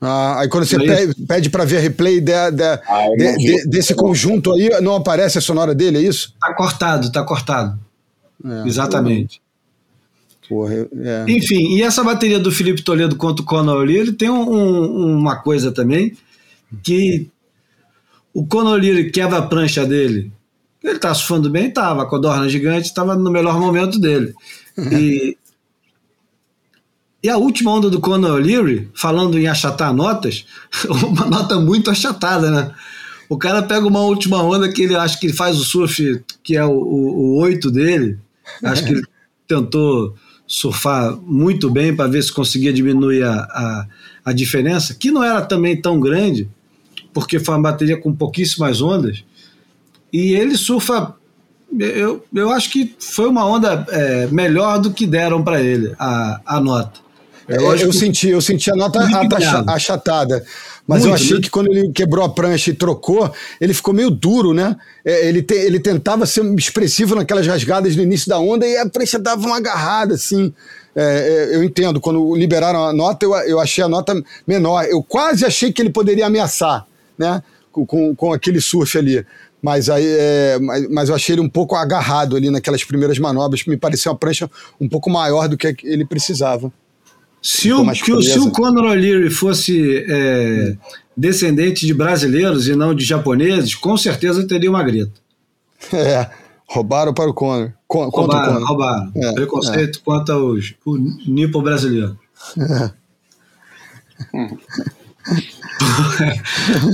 Ah, 0.07 0.41
aí 0.41 0.49
quando 0.49 0.65
você 0.67 0.79
pede, 0.79 1.15
pede 1.27 1.51
para 1.51 1.65
ver 1.65 1.81
replay 1.81 2.21
de- 2.21 2.51
de- 2.53 2.63
Ah, 2.63 3.09
de- 3.17 3.37
de- 3.37 3.69
desse 3.69 3.95
conjunto 3.95 4.53
aí, 4.53 4.69
não 4.83 4.95
aparece 4.97 5.39
a 5.39 5.41
sonora 5.41 5.75
dele, 5.75 5.99
é 5.99 6.03
isso? 6.03 6.35
Tá 6.41 6.53
cortado, 6.55 7.11
tá 7.11 7.23
cortado. 7.23 7.79
É. 8.45 8.67
Exatamente. 8.69 9.41
Porra, 10.49 10.75
é. 10.75 11.25
Enfim, 11.29 11.75
e 11.77 11.83
essa 11.83 12.05
bateria 12.05 12.39
do 12.39 12.53
Felipe 12.53 12.83
Toledo 12.83 13.17
contra 13.17 13.43
o 13.43 13.47
Conor 13.47 13.79
O'Leary 13.79 14.13
tem 14.13 14.29
um- 14.29 14.51
um- 14.53 15.17
uma 15.19 15.37
coisa 15.37 15.73
também 15.73 16.15
que 16.83 17.29
o 18.35 18.45
Conor 18.47 18.75
O'Leary 18.75 19.11
quebra 19.11 19.39
a 19.39 19.43
prancha 19.43 19.87
dele. 19.87 20.31
Ele 20.83 20.99
tá 20.99 21.15
surfando 21.15 21.49
bem? 21.49 21.71
Tava. 21.71 22.03
A 22.03 22.07
codorna 22.07 22.47
gigante 22.47 22.89
estava 22.89 23.17
no 23.17 23.31
melhor 23.31 23.59
momento 23.59 23.99
dele. 23.99 24.35
E, 24.93 25.37
e 27.25 27.31
a 27.31 27.39
última 27.39 27.73
onda 27.73 27.89
do 27.89 28.01
Conor 28.01 28.33
O'Leary, 28.33 28.91
falando 28.93 29.39
em 29.39 29.47
achatar 29.47 29.95
notas, 29.95 30.45
uma 31.09 31.25
nota 31.25 31.59
muito 31.59 31.91
achatada, 31.91 32.51
né? 32.51 32.71
O 33.31 33.39
cara 33.39 33.63
pega 33.63 33.87
uma 33.87 34.01
última 34.01 34.43
onda 34.43 34.71
que 34.71 34.83
ele 34.83 34.95
acha 34.95 35.19
que 35.19 35.29
ele 35.29 35.33
faz 35.33 35.59
o 35.59 35.65
surf, 35.65 36.23
que 36.43 36.55
é 36.55 36.63
o, 36.63 36.71
o, 36.71 37.17
o 37.17 37.37
8 37.41 37.71
dele. 37.71 38.19
Acho 38.63 38.85
que 38.85 38.93
ele 38.93 39.03
tentou 39.49 40.15
surfar 40.47 41.17
muito 41.17 41.71
bem 41.71 41.97
para 41.97 42.11
ver 42.11 42.23
se 42.23 42.31
conseguia 42.31 42.71
diminuir 42.71 43.23
a, 43.23 43.33
a, 43.33 43.87
a 44.27 44.33
diferença, 44.35 44.93
que 44.93 45.11
não 45.11 45.25
era 45.25 45.41
também 45.41 45.81
tão 45.81 45.99
grande, 45.99 46.47
porque 47.15 47.41
foi 47.41 47.55
uma 47.55 47.63
bateria 47.63 47.97
com 47.97 48.15
pouquíssimas 48.15 48.83
ondas. 48.83 49.25
E 50.13 50.35
ele 50.35 50.59
surfa. 50.59 51.15
Eu, 51.79 52.23
eu 52.35 52.51
acho 52.51 52.71
que 52.71 52.95
foi 52.99 53.27
uma 53.27 53.47
onda 53.47 53.87
é, 53.89 54.27
melhor 54.27 54.79
do 54.79 54.93
que 54.93 55.07
deram 55.07 55.43
para 55.43 55.63
ele, 55.63 55.95
a, 55.99 56.43
a 56.45 56.61
nota. 56.61 57.04
É, 57.49 57.59
lógico 57.59 57.89
eu 57.91 57.93
senti, 57.93 58.29
eu 58.29 58.41
senti 58.41 58.71
a 58.71 58.75
nota 58.75 59.01
achatada. 59.67 60.45
Mas 60.87 61.03
eu 61.03 61.11
Muito, 61.11 61.23
achei 61.23 61.37
né? 61.37 61.41
que 61.43 61.51
quando 61.51 61.71
ele 61.73 61.91
quebrou 61.93 62.25
a 62.25 62.29
prancha 62.29 62.71
e 62.71 62.75
trocou, 62.75 63.33
ele 63.61 63.73
ficou 63.73 63.95
meio 63.95 64.11
duro, 64.11 64.53
né? 64.53 64.77
É, 65.05 65.27
ele, 65.27 65.43
te- 65.43 65.55
ele 65.55 65.81
tentava 65.81 66.27
ser 66.27 66.45
expressivo 66.57 67.15
naquelas 67.15 67.47
rasgadas 67.47 67.97
no 67.97 68.03
início 68.03 68.29
da 68.29 68.39
onda 68.39 68.67
e 68.67 68.77
a 68.77 68.87
prancha 68.89 69.19
dava 69.19 69.47
uma 69.47 69.57
agarrada, 69.57 70.15
assim. 70.15 70.53
É, 70.95 71.51
é, 71.53 71.57
eu 71.57 71.65
entendo, 71.65 72.01
quando 72.01 72.35
liberaram 72.37 72.85
a 72.85 72.93
nota, 72.93 73.25
eu, 73.25 73.35
eu 73.35 73.61
achei 73.61 73.83
a 73.83 73.89
nota 73.89 74.15
menor. 74.47 74.85
Eu 74.85 75.03
quase 75.03 75.45
achei 75.47 75.73
que 75.73 75.81
ele 75.81 75.91
poderia 75.91 76.27
ameaçar, 76.27 76.87
né? 77.19 77.43
Com, 77.73 77.87
com, 77.87 78.15
com 78.15 78.33
aquele 78.33 78.61
surf 78.61 78.97
ali. 78.99 79.25
Mas, 79.63 79.89
aí, 79.89 80.05
é, 80.07 80.59
mas, 80.61 80.91
mas 80.91 81.09
eu 81.09 81.15
achei 81.15 81.35
ele 81.35 81.41
um 81.41 81.49
pouco 81.49 81.75
agarrado 81.75 82.37
ali 82.37 82.51
naquelas 82.51 82.85
primeiras 82.85 83.19
manobras, 83.19 83.63
que 83.63 83.71
me 83.71 83.79
pareceu 83.79 84.13
uma 84.13 84.19
prancha 84.19 84.51
um 84.79 84.87
pouco 84.87 85.09
maior 85.09 85.49
do 85.49 85.57
que 85.57 85.75
ele 85.83 86.05
precisava. 86.05 86.71
Se 87.47 87.71
o, 87.73 87.85
que 87.93 88.11
o- 88.13 88.23
se 88.23 88.39
o 88.39 88.51
Conor 88.51 88.85
O'Leary 88.87 89.29
fosse 89.29 90.03
é, 90.09 90.77
descendente 91.15 91.87
de 91.87 91.93
brasileiros 91.93 92.67
e 92.69 92.75
não 92.75 92.95
de 92.95 93.05
japoneses, 93.05 93.75
com 93.75 93.97
certeza 93.99 94.47
teria 94.49 94.71
uma 94.71 94.83
grita. 94.83 95.13
É, 95.93 96.31
roubaram 96.67 97.13
para 97.13 97.29
o 97.29 97.35
Conor. 97.35 97.75
Con 97.87 98.11
contra 98.11 98.39
o 98.39 98.41
Roubaram, 98.41 98.55
Conor. 98.55 98.69
roubaram. 98.69 99.13
É, 99.17 99.33
Preconceito 99.35 100.01
contra 100.03 100.39
os, 100.39 100.75
o 100.87 100.97
nipo 101.27 101.61
brasileiro. 101.61 102.19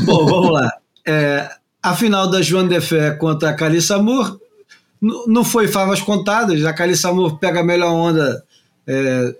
Bom, 0.04 0.26
vamos 0.26 0.50
lá. 0.52 0.72
É, 1.06 1.48
a 1.82 1.94
final 1.94 2.28
da 2.30 2.42
Joan 2.42 2.68
de 2.68 2.80
Fé 2.80 3.12
contra 3.12 3.50
a 3.50 3.54
Calissa 3.54 3.98
n- 3.98 5.24
não 5.26 5.44
foi 5.44 5.68
favas 5.68 6.00
contadas. 6.00 6.64
A 6.64 6.72
Calissa 6.72 7.12
Moore 7.12 7.38
pega 7.38 7.60
a 7.60 7.64
melhor 7.64 7.92
onda 7.92 8.42
é, 8.86 9.34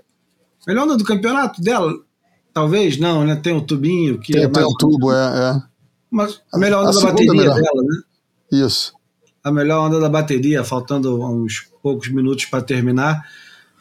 Melhor 0.66 0.85
onda 0.85 0.97
do 0.97 1.05
campeonato 1.05 1.61
dela? 1.61 1.93
Talvez, 2.53 2.99
não, 2.99 3.24
né? 3.24 3.37
Tem 3.37 3.53
o 3.53 3.61
tubinho 3.61 4.19
que 4.19 4.32
tem, 4.32 4.45
é 4.45 4.49
tem 4.49 4.65
o 4.65 4.74
tubo, 4.77 5.12
é, 5.12 5.16
é. 5.57 5.62
Mas 6.11 6.41
a 6.53 6.59
melhor 6.59 6.82
onda 6.82 6.91
a 6.91 7.01
da 7.01 7.07
bateria 7.11 7.32
melhor. 7.32 7.55
dela, 7.55 7.82
né? 7.82 8.03
Isso. 8.53 8.93
A 9.43 9.53
melhor 9.53 9.87
onda 9.87 10.01
da 10.01 10.09
bateria, 10.09 10.65
faltando 10.65 11.24
uns 11.24 11.70
poucos 11.82 12.09
minutos 12.09 12.47
para 12.47 12.62
terminar. 12.62 13.24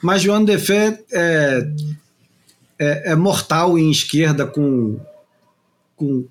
Mas 0.01 0.21
João 0.21 0.43
Defé 0.43 1.03
é, 1.11 1.67
é, 2.77 3.11
é, 3.11 3.15
mortal 3.15 3.77
em 3.77 3.91
esquerda 3.91 4.45
com, 4.45 4.99
com, 5.95 6.25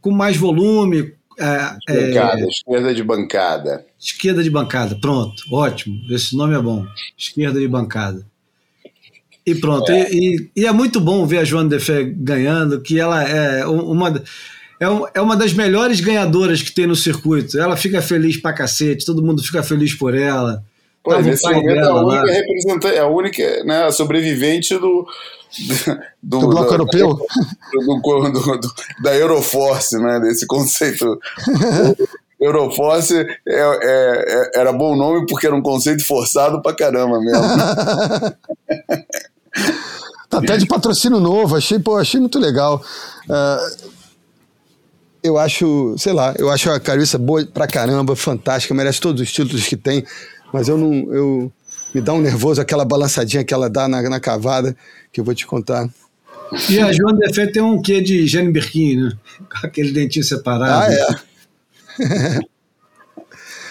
com 0.00 0.10
mais 0.10 0.36
volume. 0.36 1.14
É, 1.38 1.76
bancada, 1.88 2.40
é, 2.40 2.46
esquerda 2.46 2.94
de 2.94 3.02
bancada. 3.02 3.86
Esquerda 3.98 4.42
de 4.42 4.50
bancada, 4.50 4.98
pronto, 5.00 5.42
ótimo. 5.50 5.96
Esse 6.10 6.36
nome 6.36 6.54
é 6.54 6.60
bom. 6.60 6.86
Esquerda 7.16 7.58
de 7.58 7.66
bancada. 7.66 8.26
E 9.46 9.54
pronto. 9.54 9.90
É. 9.90 10.10
E, 10.10 10.36
e, 10.36 10.50
e, 10.62 10.66
é 10.66 10.72
muito 10.72 11.00
bom 11.00 11.26
ver 11.26 11.38
a 11.38 11.44
Joana 11.44 11.68
Defé 11.68 12.02
ganhando, 12.04 12.80
que 12.80 12.98
ela 12.98 13.22
é 13.22 13.66
uma, 13.66 14.08
é, 14.80 14.86
é 15.14 15.20
uma 15.20 15.36
das 15.36 15.52
melhores 15.52 16.00
ganhadoras 16.00 16.62
que 16.62 16.72
tem 16.72 16.86
no 16.86 16.96
circuito. 16.96 17.58
Ela 17.58 17.76
fica 17.76 18.00
feliz 18.00 18.36
pra 18.36 18.52
cacete, 18.52 19.04
todo 19.04 19.22
mundo 19.22 19.42
fica 19.42 19.62
feliz 19.62 19.94
por 19.94 20.14
ela. 20.14 20.64
Pô, 21.02 21.18
nesse 21.20 21.46
momento 21.46 21.66
dela, 21.66 21.80
é 21.80 21.90
a 21.90 21.94
única 21.94 22.32
representante, 22.32 22.96
é 22.96 23.00
a 23.00 23.06
única 23.06 23.64
né, 23.64 23.90
sobrevivente 23.90 24.78
do, 24.78 25.06
do, 26.22 26.38
do 26.40 26.48
bloco 26.48 26.72
europeu? 26.72 27.18
Do, 27.72 28.58
do, 28.58 28.74
da 29.02 29.14
Euroforce, 29.14 29.98
né? 29.98 30.20
Desse 30.20 30.46
conceito. 30.46 31.18
Euroforce 32.40 33.14
é, 33.16 33.26
é, 33.46 34.24
é, 34.56 34.60
era 34.60 34.72
bom 34.72 34.96
nome 34.96 35.26
porque 35.26 35.46
era 35.46 35.54
um 35.54 35.62
conceito 35.62 36.04
forçado 36.04 36.60
pra 36.60 36.74
caramba 36.74 37.20
mesmo. 37.20 37.44
tá 40.28 40.38
até 40.38 40.56
de 40.56 40.66
patrocínio 40.66 41.20
novo, 41.20 41.56
achei, 41.56 41.78
pô, 41.78 41.96
achei 41.96 42.20
muito 42.20 42.38
legal. 42.38 42.82
Uh, 43.28 43.94
eu 45.22 45.38
acho, 45.38 45.94
sei 45.96 46.12
lá, 46.12 46.34
eu 46.38 46.50
acho 46.50 46.70
a 46.70 46.78
Carissa 46.78 47.16
boa 47.18 47.44
pra 47.46 47.66
caramba, 47.66 48.14
fantástica, 48.14 48.74
merece 48.74 49.00
todos 49.00 49.22
os 49.22 49.32
títulos 49.32 49.66
que 49.66 49.76
tem, 49.76 50.04
mas 50.52 50.68
eu 50.68 50.76
não. 50.76 51.12
Eu, 51.12 51.52
me 51.94 52.00
dá 52.00 52.12
um 52.12 52.20
nervoso 52.20 52.60
aquela 52.60 52.84
balançadinha 52.84 53.44
que 53.44 53.54
ela 53.54 53.70
dá 53.70 53.86
na, 53.86 54.02
na 54.02 54.18
cavada, 54.18 54.76
que 55.12 55.20
eu 55.20 55.24
vou 55.24 55.34
te 55.34 55.46
contar. 55.46 55.88
E 56.68 56.80
a 56.80 56.92
Joana 56.92 57.18
Defé 57.20 57.46
tem 57.46 57.62
um 57.62 57.80
quê 57.80 58.00
de 58.00 58.26
Jane 58.26 58.52
Birkin, 58.52 58.96
né? 58.96 59.12
Com 59.38 59.66
aquele 59.66 59.92
dentinho 59.92 60.24
separado. 60.24 60.92
Ah, 60.92 60.92
é. 60.92 62.40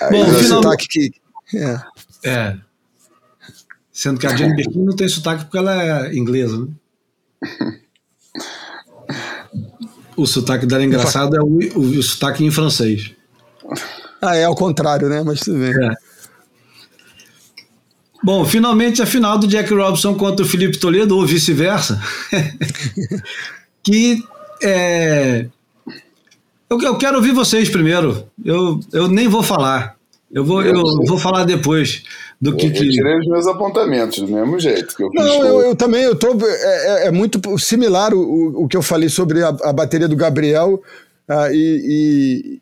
Bom, 0.10 0.26
o 0.26 0.43
sotaque 0.43 0.88
que. 0.88 1.11
É. 1.53 1.80
é. 2.23 2.57
Sendo 3.94 4.20
que 4.20 4.26
a 4.26 4.36
Jane 4.36 4.56
Birkin 4.56 4.80
não 4.80 4.95
tem 4.95 5.07
sotaque 5.07 5.45
porque 5.45 5.57
ela 5.60 6.07
é 6.07 6.15
inglesa, 6.15 6.57
né? 6.57 6.68
O 10.18 10.26
sotaque 10.26 10.65
dela 10.65 10.82
é 10.82 10.86
engraçado 10.86 11.36
é 11.36 11.41
o, 11.41 11.60
o, 11.76 11.80
o 11.80 12.03
sotaque 12.03 12.44
em 12.44 12.49
francês. 12.49 13.11
Ah, 14.20 14.36
é 14.36 14.45
ao 14.45 14.56
contrário, 14.56 15.07
né? 15.07 15.22
Mas 15.24 15.41
tudo 15.41 15.60
bem. 15.60 15.72
É. 15.72 15.95
Bom, 18.24 18.44
finalmente 18.45 19.02
a 19.02 19.06
final 19.06 19.38
do 19.38 19.48
Jack 19.48 19.72
Robinson 19.74 20.15
contra 20.15 20.44
o 20.44 20.49
Felipe 20.49 20.80
Toledo, 20.80 21.15
ou 21.15 21.26
vice-versa. 21.26 22.02
que 23.84 24.24
é, 24.61 25.45
eu, 26.70 26.82
eu, 26.82 26.98
quero 26.98 27.18
ouvir 27.18 27.34
vocês 27.34 27.70
primeiro. 27.70 28.26
Eu, 28.44 28.80
eu 28.91 29.07
nem 29.07 29.28
vou 29.28 29.44
falar. 29.44 29.98
Eu 30.32 30.44
vou, 30.44 30.64
eu 30.64 30.82
vou 31.06 31.20
falar 31.20 31.44
depois 31.44 32.03
do 32.44 32.57
que. 32.57 32.65
Eu 32.68 32.72
que... 32.74 32.90
tirei 32.90 33.20
os 33.20 33.28
meus 33.28 33.48
apontamentos 33.48 34.20
do 34.20 34.28
mesmo 34.28 34.60
jeito 34.60 34.95
que 34.95 35.03
eu 35.03 35.10
Não, 35.14 35.45
eu, 35.45 35.61
eu, 35.61 35.76
também. 35.76 36.03
Eu 36.03 36.15
tô, 36.15 36.34
é, 36.45 37.06
é, 37.06 37.07
é, 37.07 37.11
muito 37.11 37.40
similar 37.57 38.14
o, 38.14 38.64
o 38.64 38.68
que 38.68 38.76
eu 38.76 38.82
falei 38.82 39.07
sobre 39.07 39.41
a, 39.41 39.48
a 39.48 39.72
bateria 39.72 40.10
do 40.10 40.15
Gabriel 40.15 40.82
uh, 41.30 41.53
e, 41.53 42.61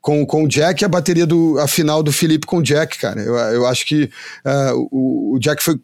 com, 0.00 0.26
com 0.26 0.42
o 0.42 0.48
Jack 0.48 0.82
e 0.82 0.84
a 0.84 0.88
bateria 0.88 1.24
do 1.24 1.56
a 1.60 1.68
final 1.68 2.02
do 2.02 2.10
Felipe 2.10 2.46
com 2.46 2.58
o 2.58 2.62
Jack, 2.62 2.98
cara. 2.98 3.20
Eu, 3.20 3.36
eu 3.36 3.66
acho 3.66 3.86
que 3.86 4.10
uh, 4.44 4.88
o, 4.90 5.36
o 5.36 5.38
Jack 5.38 5.62
foi 5.62 5.78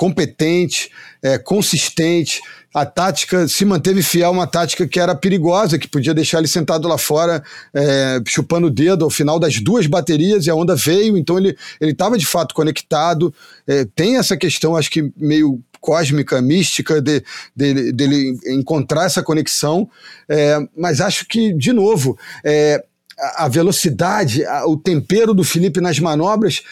competente, 0.00 0.90
é, 1.22 1.36
consistente. 1.36 2.40
A 2.72 2.86
tática 2.86 3.46
se 3.46 3.66
manteve 3.66 4.02
fiel 4.02 4.28
a 4.28 4.30
uma 4.30 4.46
tática 4.46 4.88
que 4.88 4.98
era 4.98 5.14
perigosa, 5.14 5.78
que 5.78 5.86
podia 5.86 6.14
deixar 6.14 6.38
ele 6.38 6.48
sentado 6.48 6.88
lá 6.88 6.96
fora, 6.96 7.42
é, 7.74 8.18
chupando 8.26 8.68
o 8.68 8.70
dedo 8.70 9.04
ao 9.04 9.10
final 9.10 9.38
das 9.38 9.60
duas 9.60 9.86
baterias, 9.86 10.46
e 10.46 10.50
a 10.50 10.54
onda 10.54 10.74
veio, 10.74 11.18
então 11.18 11.36
ele 11.36 11.54
estava 11.82 12.16
de 12.16 12.24
fato 12.24 12.54
conectado. 12.54 13.34
É, 13.66 13.84
tem 13.94 14.16
essa 14.16 14.38
questão, 14.38 14.74
acho 14.74 14.90
que 14.90 15.12
meio 15.18 15.60
cósmica, 15.82 16.40
mística, 16.40 16.98
de, 17.02 17.22
de, 17.54 17.92
dele 17.92 18.38
encontrar 18.46 19.04
essa 19.04 19.22
conexão, 19.22 19.86
é, 20.26 20.56
mas 20.74 21.02
acho 21.02 21.26
que, 21.26 21.52
de 21.52 21.74
novo, 21.74 22.18
é, 22.42 22.82
a 23.36 23.48
velocidade, 23.48 24.42
o 24.66 24.78
tempero 24.78 25.34
do 25.34 25.44
Felipe 25.44 25.78
nas 25.78 25.98
manobras 25.98 26.62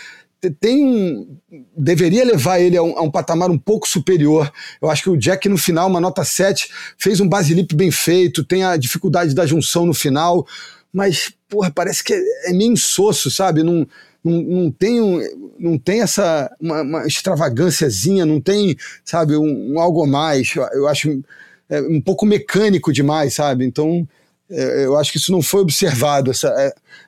tem 0.61 1.41
deveria 1.77 2.25
levar 2.25 2.61
ele 2.61 2.77
a 2.77 2.83
um, 2.83 2.97
a 2.99 3.03
um, 3.03 3.11
patamar 3.11 3.51
um 3.51 3.59
pouco 3.59 3.89
superior. 3.89 4.53
Eu 4.81 4.89
acho 4.89 5.03
que 5.03 5.11
o 5.11 5.17
Jack 5.17 5.49
no 5.49 5.59
final, 5.59 5.89
uma 5.89 6.01
nota 6.01 6.25
7, 6.25 6.71
fez 6.97 7.21
um 7.21 7.29
basilip 7.29 7.75
bem 7.75 7.91
feito, 7.91 8.45
tem 8.45 8.63
a 8.63 8.77
dificuldade 8.77 9.35
da 9.35 9.47
junção 9.47 9.85
no 9.85 9.95
final, 9.95 10.47
mas 10.93 11.33
porra, 11.49 11.71
parece 11.71 12.05
que 12.05 12.13
é, 12.13 12.51
é 12.51 12.53
meio 12.53 12.73
insosso, 12.73 13.31
sabe? 13.31 13.63
Não, 13.63 13.87
não, 14.23 14.43
não 14.43 14.71
tem, 14.71 15.01
um, 15.01 15.21
não 15.59 15.79
tem 15.79 16.03
essa 16.03 16.55
uma, 16.61 16.83
uma 16.83 17.07
extravagânciazinha, 17.07 18.25
não 18.25 18.41
tem, 18.41 18.77
sabe, 19.05 19.37
um, 19.37 19.75
um 19.75 19.81
algo 19.81 20.07
mais. 20.07 20.55
Eu, 20.55 20.63
eu 20.73 20.89
acho 20.89 21.23
é, 21.69 21.81
um 21.81 22.01
pouco 22.01 22.25
mecânico 22.25 22.93
demais, 22.93 23.35
sabe? 23.35 23.65
Então 23.65 24.07
é, 24.51 24.85
eu 24.85 24.97
acho 24.97 25.13
que 25.13 25.19
isso 25.19 25.33
não 25.33 25.43
foi 25.43 25.61
observado, 25.61 26.31
essa, 26.31 26.49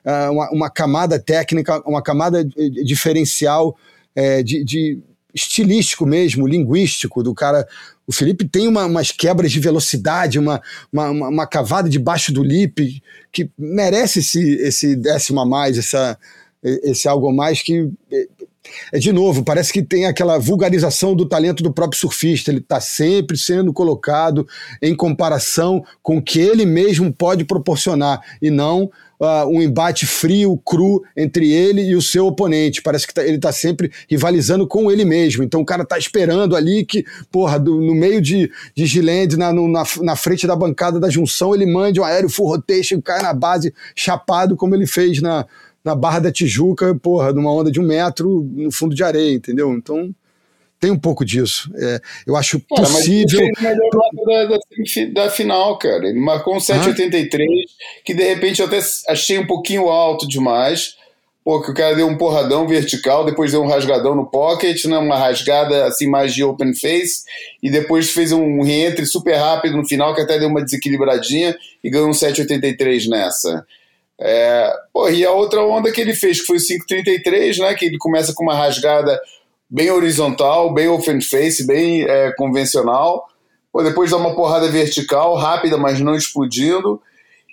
é 0.03 0.29
uma, 0.29 0.49
uma, 0.51 0.69
camada 0.69 1.19
técnica, 1.19 1.81
uma 1.85 2.01
camada 2.01 2.43
diferencial 2.83 3.75
é, 4.15 4.41
de, 4.41 4.63
de, 4.63 4.99
estilístico 5.33 6.05
mesmo, 6.05 6.47
linguístico 6.47 7.23
do 7.23 7.33
cara. 7.33 7.67
O 8.07 8.11
Felipe 8.11 8.47
tem 8.47 8.67
uma, 8.67 8.85
umas 8.85 9.11
quebras 9.11 9.51
de 9.51 9.59
velocidade, 9.59 10.39
uma, 10.39 10.61
uma, 10.91 11.09
uma, 11.09 11.47
cavada 11.47 11.89
debaixo 11.89 12.33
do 12.33 12.43
lip 12.43 13.01
que 13.31 13.49
merece 13.57 14.19
esse, 14.19 14.55
esse 14.55 14.95
décimo 14.95 15.39
a 15.39 15.45
mais, 15.45 15.77
essa, 15.77 16.17
esse 16.63 17.07
algo 17.07 17.29
a 17.29 17.33
mais 17.33 17.61
que 17.61 17.89
é 18.91 18.99
de 18.99 19.11
novo, 19.11 19.43
parece 19.43 19.73
que 19.73 19.81
tem 19.81 20.05
aquela 20.05 20.37
vulgarização 20.37 21.15
do 21.15 21.25
talento 21.25 21.63
do 21.63 21.73
próprio 21.73 21.99
surfista. 21.99 22.51
Ele 22.51 22.59
está 22.59 22.79
sempre 22.79 23.37
sendo 23.37 23.73
colocado 23.73 24.47
em 24.81 24.95
comparação 24.95 25.83
com 26.01 26.17
o 26.17 26.21
que 26.21 26.39
ele 26.39 26.65
mesmo 26.65 27.11
pode 27.11 27.43
proporcionar 27.43 28.21
e 28.41 28.51
não 28.51 28.91
uh, 29.21 29.47
um 29.47 29.61
embate 29.61 30.07
frio, 30.07 30.57
cru 30.65 31.03
entre 31.15 31.51
ele 31.51 31.81
e 31.83 31.95
o 31.95 32.01
seu 32.01 32.25
oponente. 32.25 32.81
Parece 32.81 33.05
que 33.05 33.13
tá, 33.13 33.23
ele 33.23 33.35
está 33.35 33.51
sempre 33.51 33.91
rivalizando 34.09 34.67
com 34.67 34.91
ele 34.91 35.05
mesmo. 35.05 35.43
Então 35.43 35.61
o 35.61 35.65
cara 35.65 35.83
está 35.83 35.97
esperando 35.97 36.55
ali 36.55 36.83
que, 36.83 37.05
porra, 37.31 37.59
do, 37.59 37.79
no 37.79 37.93
meio 37.93 38.19
de, 38.19 38.51
de 38.75 38.85
Giland, 38.87 39.37
na, 39.37 39.53
na, 39.53 39.83
na, 40.01 40.15
frente 40.15 40.47
da 40.47 40.55
bancada 40.55 40.99
da 40.99 41.09
junção, 41.09 41.53
ele 41.53 41.65
mande 41.67 41.99
um 41.99 42.03
aéreo 42.03 42.29
full 42.29 42.47
rotation, 42.47 42.99
cai 42.99 43.21
na 43.21 43.33
base 43.33 43.71
chapado, 43.95 44.55
como 44.55 44.73
ele 44.73 44.87
fez 44.87 45.21
na 45.21 45.45
na 45.83 45.95
Barra 45.95 46.19
da 46.19 46.31
Tijuca, 46.31 46.93
porra, 46.93 47.33
numa 47.33 47.51
onda 47.51 47.71
de 47.71 47.79
um 47.79 47.83
metro 47.83 48.47
no 48.53 48.71
fundo 48.71 48.93
de 48.93 49.03
areia, 49.03 49.33
entendeu? 49.33 49.73
Então 49.73 50.13
tem 50.81 50.89
um 50.89 50.99
pouco 50.99 51.23
disso. 51.23 51.71
É, 51.77 52.01
eu 52.25 52.35
acho 52.35 52.59
cara, 52.59 52.81
possível. 52.81 53.39
Mas 53.39 53.39
ele 53.39 53.55
fez 53.55 53.69
melhor 53.69 54.49
da, 54.49 54.57
da, 55.13 55.25
da, 55.25 55.29
final, 55.29 55.77
cara. 55.77 56.07
Ele 56.07 56.19
marcou 56.19 56.55
um 56.55 56.57
7,83, 56.57 57.45
que 58.03 58.15
de 58.15 58.23
repente 58.23 58.59
eu 58.59 58.65
até 58.65 58.79
achei 59.07 59.37
um 59.37 59.45
pouquinho 59.45 59.87
alto 59.87 60.27
demais. 60.27 60.97
Pô, 61.43 61.61
que 61.61 61.71
o 61.71 61.73
cara 61.73 61.95
deu 61.95 62.07
um 62.07 62.17
porradão 62.17 62.67
vertical, 62.67 63.25
depois 63.25 63.51
deu 63.51 63.63
um 63.63 63.67
rasgadão 63.67 64.13
no 64.13 64.27
pocket, 64.27 64.85
né, 64.85 64.97
uma 64.97 65.17
rasgada 65.17 65.85
assim 65.85 66.07
mais 66.07 66.35
de 66.35 66.43
open 66.43 66.71
face, 66.75 67.23
e 67.63 67.69
depois 67.71 68.11
fez 68.11 68.31
um 68.31 68.61
reentre 68.61 69.07
super 69.07 69.35
rápido 69.37 69.75
no 69.75 69.87
final, 69.87 70.13
que 70.13 70.21
até 70.21 70.37
deu 70.37 70.49
uma 70.49 70.63
desequilibradinha 70.63 71.57
e 71.83 71.89
ganhou 71.89 72.09
um 72.09 72.11
7,83 72.11 73.09
nessa. 73.09 73.65
É, 74.19 74.71
pô, 74.93 75.09
e 75.09 75.25
a 75.25 75.31
outra 75.31 75.63
onda 75.63 75.91
que 75.91 75.99
ele 75.99 76.13
fez, 76.13 76.41
que 76.41 76.45
foi 76.45 76.57
o 76.57 76.59
533, 76.59 77.57
né? 77.57 77.73
Que 77.73 77.85
ele 77.85 77.97
começa 77.97 78.33
com 78.35 78.43
uma 78.43 78.55
rasgada 78.55 79.19
bem 79.71 79.89
horizontal, 79.89 80.73
bem 80.73 80.89
open 80.89 81.21
face, 81.21 81.65
bem 81.65 82.03
é, 82.03 82.33
convencional. 82.33 83.25
Pô, 83.71 83.81
depois 83.81 84.11
dá 84.11 84.17
uma 84.17 84.35
porrada 84.35 84.67
vertical, 84.67 85.35
rápida, 85.35 85.77
mas 85.77 86.01
não 86.01 86.13
explodindo. 86.13 87.01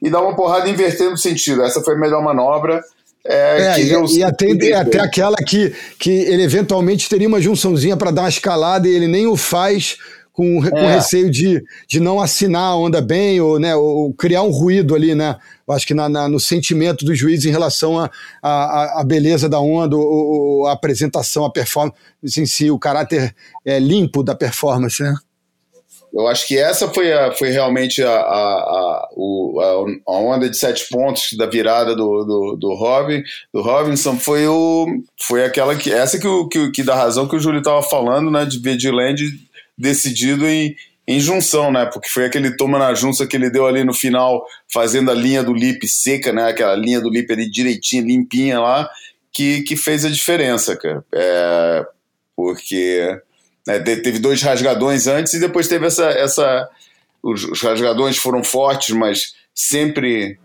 E 0.02 0.10
dá 0.10 0.20
uma 0.20 0.34
porrada 0.34 0.68
invertendo 0.68 1.14
o 1.14 1.18
sentido. 1.18 1.62
Essa 1.62 1.80
foi 1.80 1.94
a 1.94 1.98
melhor 1.98 2.22
manobra. 2.22 2.82
É, 3.24 3.76
é, 3.76 3.80
e, 3.80 4.18
e 4.18 4.22
até, 4.24 4.72
até 4.74 5.00
aquela 5.00 5.36
que, 5.36 5.72
que 5.98 6.10
ele 6.10 6.42
eventualmente 6.42 7.08
teria 7.08 7.28
uma 7.28 7.40
junçãozinha 7.40 7.96
para 7.96 8.10
dar 8.10 8.22
uma 8.22 8.28
escalada 8.28 8.88
e 8.88 8.94
ele 8.94 9.06
nem 9.06 9.26
o 9.26 9.36
faz 9.36 9.96
com, 10.38 10.64
é. 10.64 10.70
com 10.70 10.86
receio 10.86 11.28
de, 11.28 11.64
de 11.88 11.98
não 11.98 12.20
assinar 12.20 12.62
a 12.62 12.76
onda 12.76 13.00
bem 13.00 13.40
ou, 13.40 13.58
né, 13.58 13.74
ou 13.74 14.14
criar 14.14 14.44
um 14.44 14.52
ruído 14.52 14.94
ali, 14.94 15.12
né? 15.12 15.36
Eu 15.66 15.74
acho 15.74 15.84
que 15.84 15.94
na, 15.94 16.08
na, 16.08 16.28
no 16.28 16.38
sentimento 16.38 17.04
do 17.04 17.12
juiz 17.12 17.44
em 17.44 17.50
relação 17.50 17.98
à 17.98 18.08
a, 18.40 18.50
a, 18.50 19.00
a, 19.00 19.04
beleza 19.04 19.48
da 19.48 19.58
onda, 19.58 19.96
ou, 19.96 20.64
a 20.68 20.72
apresentação, 20.72 21.44
a 21.44 21.50
performance 21.50 21.96
em 22.36 22.46
si, 22.46 22.70
o 22.70 22.78
caráter 22.78 23.34
é, 23.66 23.80
limpo 23.80 24.22
da 24.22 24.32
performance, 24.32 25.02
né? 25.02 25.12
eu 26.14 26.26
acho 26.26 26.46
que 26.46 26.56
essa 26.56 26.88
foi, 26.88 27.12
a, 27.12 27.32
foi 27.32 27.50
realmente 27.50 28.02
a, 28.02 28.10
a, 28.10 28.14
a, 28.14 29.08
a, 30.06 30.12
onda 30.12 30.48
de 30.48 30.56
sete 30.56 30.88
pontos 30.88 31.34
da 31.36 31.46
virada 31.46 31.94
do, 31.94 32.24
do, 32.24 32.56
do, 32.56 32.74
Robin, 32.74 33.22
do 33.52 33.60
Robinson 33.60 34.16
foi, 34.16 34.46
o, 34.46 34.86
foi 35.20 35.44
aquela 35.44 35.76
que. 35.76 35.92
Essa 35.92 36.18
que, 36.18 36.26
o, 36.26 36.48
que, 36.48 36.70
que 36.70 36.82
dá 36.82 36.94
razão 36.94 37.28
que 37.28 37.36
o 37.36 37.40
Júlio 37.40 37.58
estava 37.58 37.82
falando, 37.82 38.30
né? 38.30 38.46
De 38.46 38.90
Land 38.90 39.47
decidido 39.78 40.46
em, 40.46 40.74
em 41.06 41.20
junção, 41.20 41.70
né? 41.70 41.86
Porque 41.86 42.08
foi 42.08 42.24
aquele 42.24 42.56
toma 42.56 42.78
na 42.78 42.92
junça 42.94 43.26
que 43.26 43.36
ele 43.36 43.50
deu 43.50 43.66
ali 43.66 43.84
no 43.84 43.94
final, 43.94 44.44
fazendo 44.72 45.10
a 45.10 45.14
linha 45.14 45.42
do 45.42 45.54
lip 45.54 45.86
seca, 45.86 46.32
né? 46.32 46.48
Aquela 46.48 46.74
linha 46.74 47.00
do 47.00 47.08
lip 47.08 47.32
ali 47.32 47.48
direitinha, 47.48 48.02
limpinha 48.02 48.60
lá, 48.60 48.90
que, 49.32 49.62
que 49.62 49.76
fez 49.76 50.04
a 50.04 50.10
diferença, 50.10 50.76
cara. 50.76 51.04
É, 51.14 51.86
porque 52.36 53.20
né, 53.66 53.78
teve 53.78 54.18
dois 54.18 54.42
rasgadões 54.42 55.06
antes 55.06 55.34
e 55.34 55.40
depois 55.40 55.68
teve 55.68 55.86
essa. 55.86 56.06
essa 56.10 56.68
os, 57.22 57.44
os 57.44 57.60
rasgadões 57.60 58.16
foram 58.16 58.44
fortes, 58.44 58.94
mas 58.94 59.34
sempre 59.54 60.38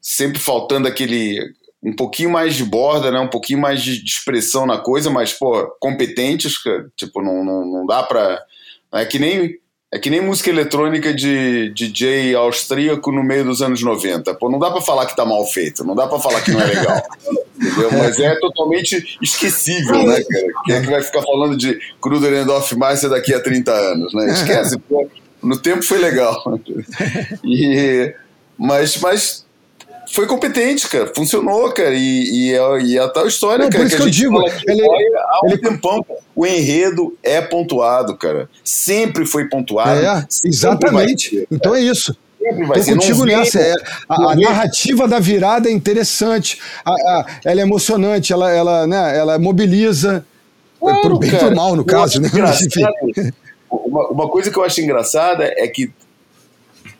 sempre 0.00 0.38
faltando 0.38 0.86
aquele 0.86 1.52
um 1.86 1.94
pouquinho 1.94 2.30
mais 2.30 2.56
de 2.56 2.64
borda, 2.64 3.12
né? 3.12 3.20
Um 3.20 3.28
pouquinho 3.28 3.60
mais 3.60 3.80
de, 3.80 4.02
de 4.02 4.10
expressão 4.10 4.66
na 4.66 4.78
coisa, 4.78 5.08
mas 5.08 5.32
pô, 5.32 5.68
competentes, 5.78 6.54
tipo 6.96 7.22
não, 7.22 7.44
não, 7.44 7.64
não 7.64 7.86
dá 7.86 8.02
para 8.02 8.42
é 8.92 9.04
que 9.04 9.20
nem 9.20 9.56
é 9.94 9.98
que 9.98 10.10
nem 10.10 10.20
música 10.20 10.50
eletrônica 10.50 11.14
de 11.14 11.70
DJ 11.72 12.34
austríaco 12.34 13.12
no 13.12 13.22
meio 13.22 13.44
dos 13.44 13.62
anos 13.62 13.80
90. 13.80 14.34
Pô, 14.34 14.50
não 14.50 14.58
dá 14.58 14.68
para 14.68 14.80
falar 14.80 15.06
que 15.06 15.14
tá 15.14 15.24
mal 15.24 15.46
feito, 15.46 15.84
não 15.84 15.94
dá 15.94 16.08
para 16.08 16.18
falar 16.18 16.40
que 16.40 16.50
não 16.50 16.60
é 16.60 16.66
legal. 16.66 17.02
entendeu? 17.54 17.92
Mas 17.92 18.18
é 18.18 18.34
totalmente 18.40 19.16
esquecível, 19.22 20.02
né, 20.02 20.20
cara? 20.24 20.46
Quem 20.64 20.74
é 20.74 20.80
que 20.80 20.90
vai 20.90 21.02
ficar 21.02 21.22
falando 21.22 21.56
de 21.56 21.78
Kruder 22.00 22.32
and 22.34 22.52
Hofmeister 22.52 23.08
daqui 23.08 23.32
a 23.32 23.40
30 23.40 23.72
anos, 23.72 24.12
né? 24.12 24.32
Esquece, 24.32 24.76
pô, 24.76 25.08
no 25.40 25.56
tempo 25.56 25.84
foi 25.84 25.98
legal. 25.98 26.42
E, 27.44 28.12
mas, 28.58 28.96
mas 29.00 29.45
foi 30.10 30.26
competente, 30.26 30.88
cara. 30.88 31.12
Funcionou, 31.14 31.70
cara. 31.72 31.94
E, 31.94 32.50
e, 32.50 32.54
é, 32.54 32.80
e 32.82 32.96
é 32.96 33.00
a 33.00 33.08
tal 33.08 33.26
história, 33.26 33.64
Não, 33.64 33.70
cara, 33.70 33.84
por 33.84 33.86
isso 33.86 33.96
que, 33.96 34.02
que 34.02 34.08
eu 34.08 34.12
digo, 34.12 34.42
ele, 34.66 34.82
há 34.82 35.40
um 35.44 35.50
ele... 35.50 35.58
tempão, 35.58 36.04
o 36.34 36.46
enredo 36.46 37.16
é 37.22 37.40
pontuado, 37.40 38.16
cara. 38.16 38.48
Sempre 38.62 39.26
foi 39.26 39.48
pontuado. 39.48 40.00
É, 40.00 40.26
exatamente. 40.44 41.46
Então 41.50 41.74
é 41.74 41.80
isso. 41.80 42.16
Estou 42.40 42.94
contigo 42.94 43.24
nessa. 43.24 43.60
É, 43.60 43.74
a, 44.08 44.32
a 44.32 44.36
narrativa 44.36 45.08
da 45.08 45.18
virada 45.18 45.68
é 45.68 45.72
interessante, 45.72 46.60
a, 46.84 46.90
a, 46.90 47.26
ela 47.44 47.60
é 47.60 47.62
emocionante, 47.62 48.32
ela, 48.32 48.50
ela, 48.52 48.86
né, 48.86 49.18
ela 49.18 49.38
mobiliza. 49.38 50.24
Claro, 50.78 51.00
pro 51.00 51.18
bem 51.18 51.30
e 51.30 51.36
pro 51.36 51.56
mal, 51.56 51.74
no 51.74 51.84
caso, 51.84 52.20
né? 52.20 52.28
Uma, 53.68 54.08
uma 54.08 54.28
coisa 54.28 54.48
que 54.48 54.56
eu 54.56 54.62
acho 54.62 54.80
engraçada 54.80 55.52
é 55.56 55.66
que 55.66 55.90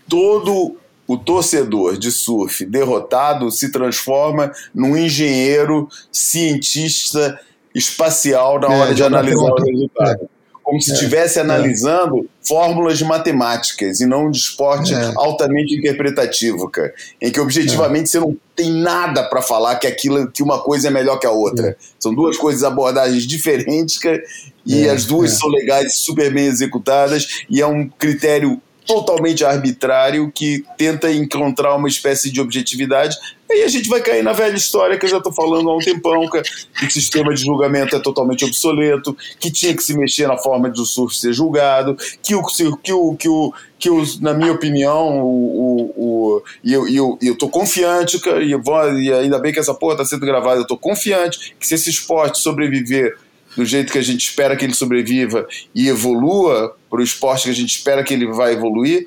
todo 0.08 0.76
o 1.06 1.16
torcedor 1.16 1.96
de 1.96 2.10
surf 2.10 2.64
derrotado 2.64 3.50
se 3.50 3.70
transforma 3.70 4.52
num 4.74 4.96
engenheiro 4.96 5.88
cientista 6.10 7.38
espacial 7.74 8.58
na 8.58 8.72
é, 8.72 8.78
hora 8.78 8.94
de 8.94 9.02
analisar 9.02 9.52
o 9.52 9.64
resultado 9.64 10.28
como 10.66 10.82
se 10.82 10.90
é, 10.90 10.94
estivesse 10.94 11.38
é, 11.38 11.42
analisando 11.42 12.18
é. 12.18 12.24
fórmulas 12.42 12.98
de 12.98 13.04
matemáticas 13.04 14.00
e 14.00 14.06
não 14.06 14.28
de 14.28 14.38
esporte 14.38 14.92
é. 14.92 15.12
altamente 15.14 15.76
interpretativo, 15.76 16.68
cara. 16.68 16.92
Em 17.22 17.30
que 17.30 17.38
objetivamente 17.38 18.08
você 18.08 18.18
não 18.18 18.36
tem 18.56 18.72
nada 18.72 19.22
para 19.22 19.40
falar 19.40 19.76
que 19.76 19.86
aquilo 19.86 20.28
que 20.28 20.42
uma 20.42 20.60
coisa 20.60 20.88
é 20.88 20.90
melhor 20.90 21.20
que 21.20 21.26
a 21.26 21.30
outra. 21.30 21.68
É. 21.68 21.76
São 22.00 22.12
duas 22.12 22.36
coisas 22.36 22.64
abordagens 22.64 23.24
diferentes, 23.28 23.96
cara, 23.96 24.20
e 24.66 24.88
é, 24.88 24.90
as 24.90 25.04
duas 25.04 25.38
são 25.38 25.48
legais, 25.48 25.98
super 25.98 26.34
bem 26.34 26.46
executadas, 26.46 27.44
e 27.48 27.62
é 27.62 27.66
um 27.66 27.88
critério 27.88 28.60
totalmente 28.86 29.44
arbitrário 29.44 30.30
que 30.32 30.64
tenta 30.78 31.12
encontrar 31.12 31.74
uma 31.74 31.88
espécie 31.88 32.30
de 32.30 32.40
objetividade. 32.40 33.16
Aí 33.50 33.62
a 33.62 33.68
gente 33.68 33.88
vai 33.88 34.00
cair 34.00 34.22
na 34.22 34.32
velha 34.32 34.56
história 34.56 34.98
que 34.98 35.04
eu 35.04 35.10
já 35.10 35.18
estou 35.18 35.32
falando 35.32 35.68
há 35.70 35.76
um 35.76 35.80
tempão, 35.80 36.28
que 36.28 36.86
o 36.86 36.90
sistema 36.90 37.32
de 37.34 37.42
julgamento 37.42 37.94
é 37.94 38.00
totalmente 38.00 38.44
obsoleto, 38.44 39.16
que 39.38 39.50
tinha 39.50 39.74
que 39.74 39.82
se 39.82 39.96
mexer 39.96 40.26
na 40.26 40.36
forma 40.36 40.70
de 40.70 40.80
o 40.80 40.84
surf 40.84 41.16
ser 41.16 41.32
julgado, 41.32 41.96
que 42.22 42.34
o 42.34 42.42
que 42.42 42.92
o 42.92 43.16
que 43.16 43.28
o 43.28 43.52
que 43.78 43.90
o, 43.90 44.02
na 44.20 44.32
minha 44.32 44.52
opinião, 44.52 45.20
o, 45.20 45.92
o, 45.96 46.04
o 46.36 46.42
e 46.64 46.72
eu, 46.72 46.88
eu, 46.88 47.18
eu 47.20 47.36
tô 47.36 47.48
confiante, 47.48 48.18
e, 48.42 48.54
vou, 48.56 48.98
e 48.98 49.12
ainda 49.12 49.38
bem 49.38 49.52
que 49.52 49.60
essa 49.60 49.74
porra 49.74 49.92
está 49.92 50.04
sendo 50.04 50.24
gravada, 50.24 50.60
eu 50.60 50.66
tô 50.66 50.78
confiante 50.78 51.54
que 51.60 51.66
se 51.66 51.74
esse 51.74 51.90
esporte 51.90 52.38
sobreviver 52.38 53.18
do 53.56 53.64
jeito 53.64 53.92
que 53.92 53.98
a 53.98 54.02
gente 54.02 54.20
espera 54.20 54.54
que 54.54 54.64
ele 54.64 54.74
sobreviva 54.74 55.46
e 55.74 55.88
evolua 55.88 56.76
para 56.90 57.00
o 57.00 57.02
esporte 57.02 57.44
que 57.44 57.50
a 57.50 57.54
gente 57.54 57.70
espera 57.70 58.04
que 58.04 58.12
ele 58.12 58.26
vai 58.26 58.52
evoluir, 58.52 59.06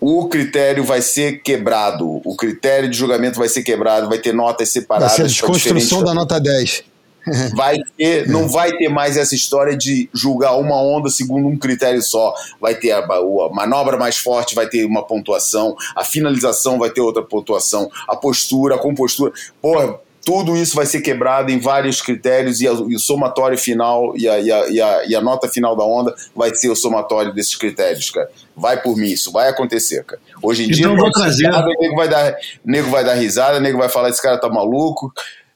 o 0.00 0.28
critério 0.28 0.84
vai 0.84 1.00
ser 1.00 1.42
quebrado. 1.42 2.20
O 2.24 2.36
critério 2.36 2.90
de 2.90 2.96
julgamento 2.96 3.38
vai 3.38 3.48
ser 3.48 3.62
quebrado, 3.62 4.08
vai 4.08 4.18
ter 4.18 4.32
notas 4.32 4.68
separadas. 4.68 5.16
Vai 5.16 5.16
ser 5.16 5.22
a 5.22 5.26
desconstrução 5.26 6.02
da 6.02 6.12
nota 6.12 6.40
10. 6.40 6.84
Vai 7.54 7.78
ter, 7.96 8.26
não 8.28 8.48
vai 8.48 8.72
ter 8.76 8.88
mais 8.88 9.16
essa 9.16 9.32
história 9.32 9.76
de 9.76 10.10
julgar 10.12 10.56
uma 10.56 10.82
onda 10.82 11.08
segundo 11.08 11.46
um 11.46 11.56
critério 11.56 12.02
só. 12.02 12.34
Vai 12.60 12.74
ter 12.74 12.90
a, 12.90 12.98
a, 12.98 13.48
manobra 13.52 13.96
mais 13.96 14.16
forte, 14.16 14.56
vai 14.56 14.66
ter 14.66 14.84
uma 14.84 15.06
pontuação, 15.06 15.76
a 15.94 16.04
finalização 16.04 16.80
vai 16.80 16.90
ter 16.90 17.00
outra 17.00 17.22
pontuação, 17.22 17.88
a 18.08 18.16
postura, 18.16 18.74
a 18.74 18.78
compostura. 18.78 19.32
Porra, 19.60 20.00
tudo 20.24 20.56
isso 20.56 20.74
vai 20.74 20.86
ser 20.86 21.00
quebrado 21.00 21.50
em 21.50 21.58
vários 21.58 22.00
critérios 22.00 22.60
e, 22.60 22.68
a, 22.68 22.72
e 22.72 22.94
o 22.94 22.98
somatório 22.98 23.58
final 23.58 24.16
e 24.16 24.28
a, 24.28 24.38
e, 24.38 24.80
a, 24.80 25.04
e, 25.06 25.14
a, 25.14 25.20
nota 25.20 25.48
final 25.48 25.76
da 25.76 25.84
onda 25.84 26.14
vai 26.34 26.54
ser 26.54 26.70
o 26.70 26.76
somatório 26.76 27.34
desses 27.34 27.56
critérios, 27.56 28.10
cara. 28.10 28.30
Vai 28.56 28.80
por 28.80 28.96
mim, 28.96 29.08
isso 29.08 29.32
vai 29.32 29.48
acontecer, 29.48 30.04
cara. 30.04 30.20
Hoje 30.40 30.62
em 30.62 30.66
então, 30.66 30.94
dia, 30.94 30.96
vou 30.96 31.10
trazer... 31.10 31.48
o 31.48 31.80
nego 31.80 31.96
vai, 31.96 32.08
dar, 32.08 32.36
nego 32.64 32.90
vai 32.90 33.04
dar 33.04 33.14
risada, 33.14 33.58
o 33.58 33.60
nego 33.60 33.78
vai 33.78 33.88
falar: 33.88 34.10
esse 34.10 34.22
cara 34.22 34.38
tá 34.38 34.48
maluco, 34.48 35.12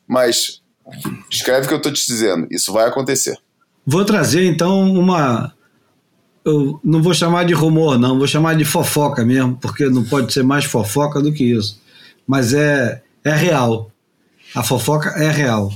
mas 0.06 0.60
escreve 1.30 1.66
o 1.66 1.68
que 1.68 1.74
eu 1.74 1.82
tô 1.82 1.92
te 1.92 2.04
dizendo, 2.04 2.46
isso 2.50 2.72
vai 2.72 2.88
acontecer. 2.88 3.38
Vou 3.86 4.04
trazer 4.04 4.44
então 4.46 4.90
uma. 4.92 5.52
Eu 6.44 6.80
não 6.82 7.02
vou 7.02 7.12
chamar 7.14 7.44
de 7.44 7.54
rumor, 7.54 7.98
não, 7.98 8.18
vou 8.18 8.26
chamar 8.26 8.56
de 8.56 8.64
fofoca 8.64 9.24
mesmo, 9.24 9.56
porque 9.60 9.88
não 9.88 10.04
pode 10.04 10.32
ser 10.32 10.42
mais 10.42 10.64
fofoca 10.64 11.20
do 11.20 11.32
que 11.32 11.44
isso. 11.44 11.80
Mas 12.26 12.54
é, 12.54 13.02
é 13.24 13.32
real 13.32 13.90
a 14.56 14.62
fofoca 14.62 15.10
é 15.10 15.30
real. 15.30 15.70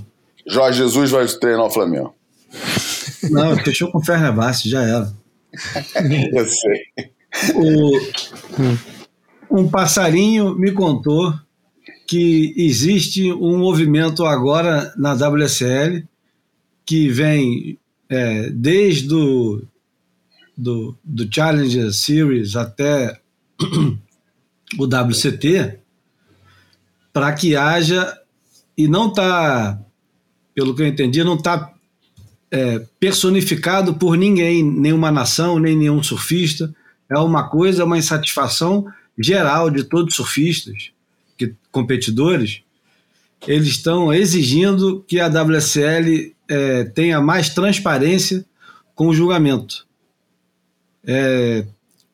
Jorge 0.47 0.78
Jesus 0.78 1.11
vai 1.11 1.27
treinar 1.27 1.66
o 1.66 1.70
Flamengo. 1.70 2.15
Não, 3.31 3.55
fechou 3.59 3.93
com 3.93 3.98
o 3.98 4.05
Fenerbahçe, 4.05 4.70
já 4.70 4.82
era. 4.82 5.12
Eu 6.32 6.47
sei. 6.48 7.12
O, 7.55 8.01
um 9.51 9.69
passarinho 9.69 10.55
me 10.57 10.73
contou 10.73 11.35
que 12.09 12.55
existe 12.57 13.31
um 13.31 13.59
movimento 13.59 14.24
agora 14.24 14.93
na 14.97 15.12
WSL 15.12 16.02
que 16.86 17.09
vem 17.09 17.78
é, 18.09 18.48
desde 18.51 19.15
o 19.15 19.62
do, 20.57 20.97
do 21.05 21.32
Challenger 21.32 21.93
Series 21.93 22.57
até 22.57 23.20
o 24.78 24.85
WCT 24.85 25.78
para 27.12 27.32
que 27.32 27.55
haja 27.55 28.20
e 28.81 28.89
não 28.89 29.09
está, 29.09 29.78
pelo 30.55 30.74
que 30.74 30.81
eu 30.81 30.86
entendi, 30.86 31.23
não 31.23 31.35
está 31.35 31.74
é, 32.51 32.78
personificado 32.98 33.94
por 33.94 34.16
ninguém, 34.16 34.62
nenhuma 34.65 35.11
nação, 35.11 35.59
nem 35.59 35.77
nenhum 35.77 36.02
surfista. 36.02 36.74
É 37.11 37.19
uma 37.19 37.47
coisa, 37.51 37.85
uma 37.85 37.98
insatisfação 37.98 38.86
geral 39.19 39.69
de 39.69 39.85
todos 39.85 40.12
os 40.12 40.16
surfistas, 40.16 40.93
que, 41.36 41.55
competidores. 41.70 42.62
Eles 43.47 43.69
estão 43.69 44.12
exigindo 44.15 45.05
que 45.07 45.20
a 45.20 45.28
WSL 45.28 46.35
é, 46.48 46.85
tenha 46.85 47.20
mais 47.20 47.51
transparência 47.51 48.47
com 48.94 49.09
o 49.09 49.15
julgamento. 49.15 49.86
É, 51.05 51.66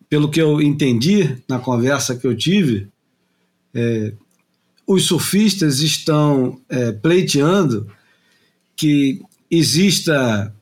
pelo 0.09 0.29
que 0.29 0.41
eu 0.43 0.61
entendi 0.61 1.37
na 1.49 1.61
conversa 1.61 2.17
que 2.17 2.27
eu 2.27 2.37
tive, 2.37 2.89
é, 3.73 4.13
os 4.87 5.07
surfistas 5.07 5.81
estão 5.81 6.61
é, 6.69 6.93
pleiteando 6.93 7.91
que 8.77 9.21
exista 9.51 10.55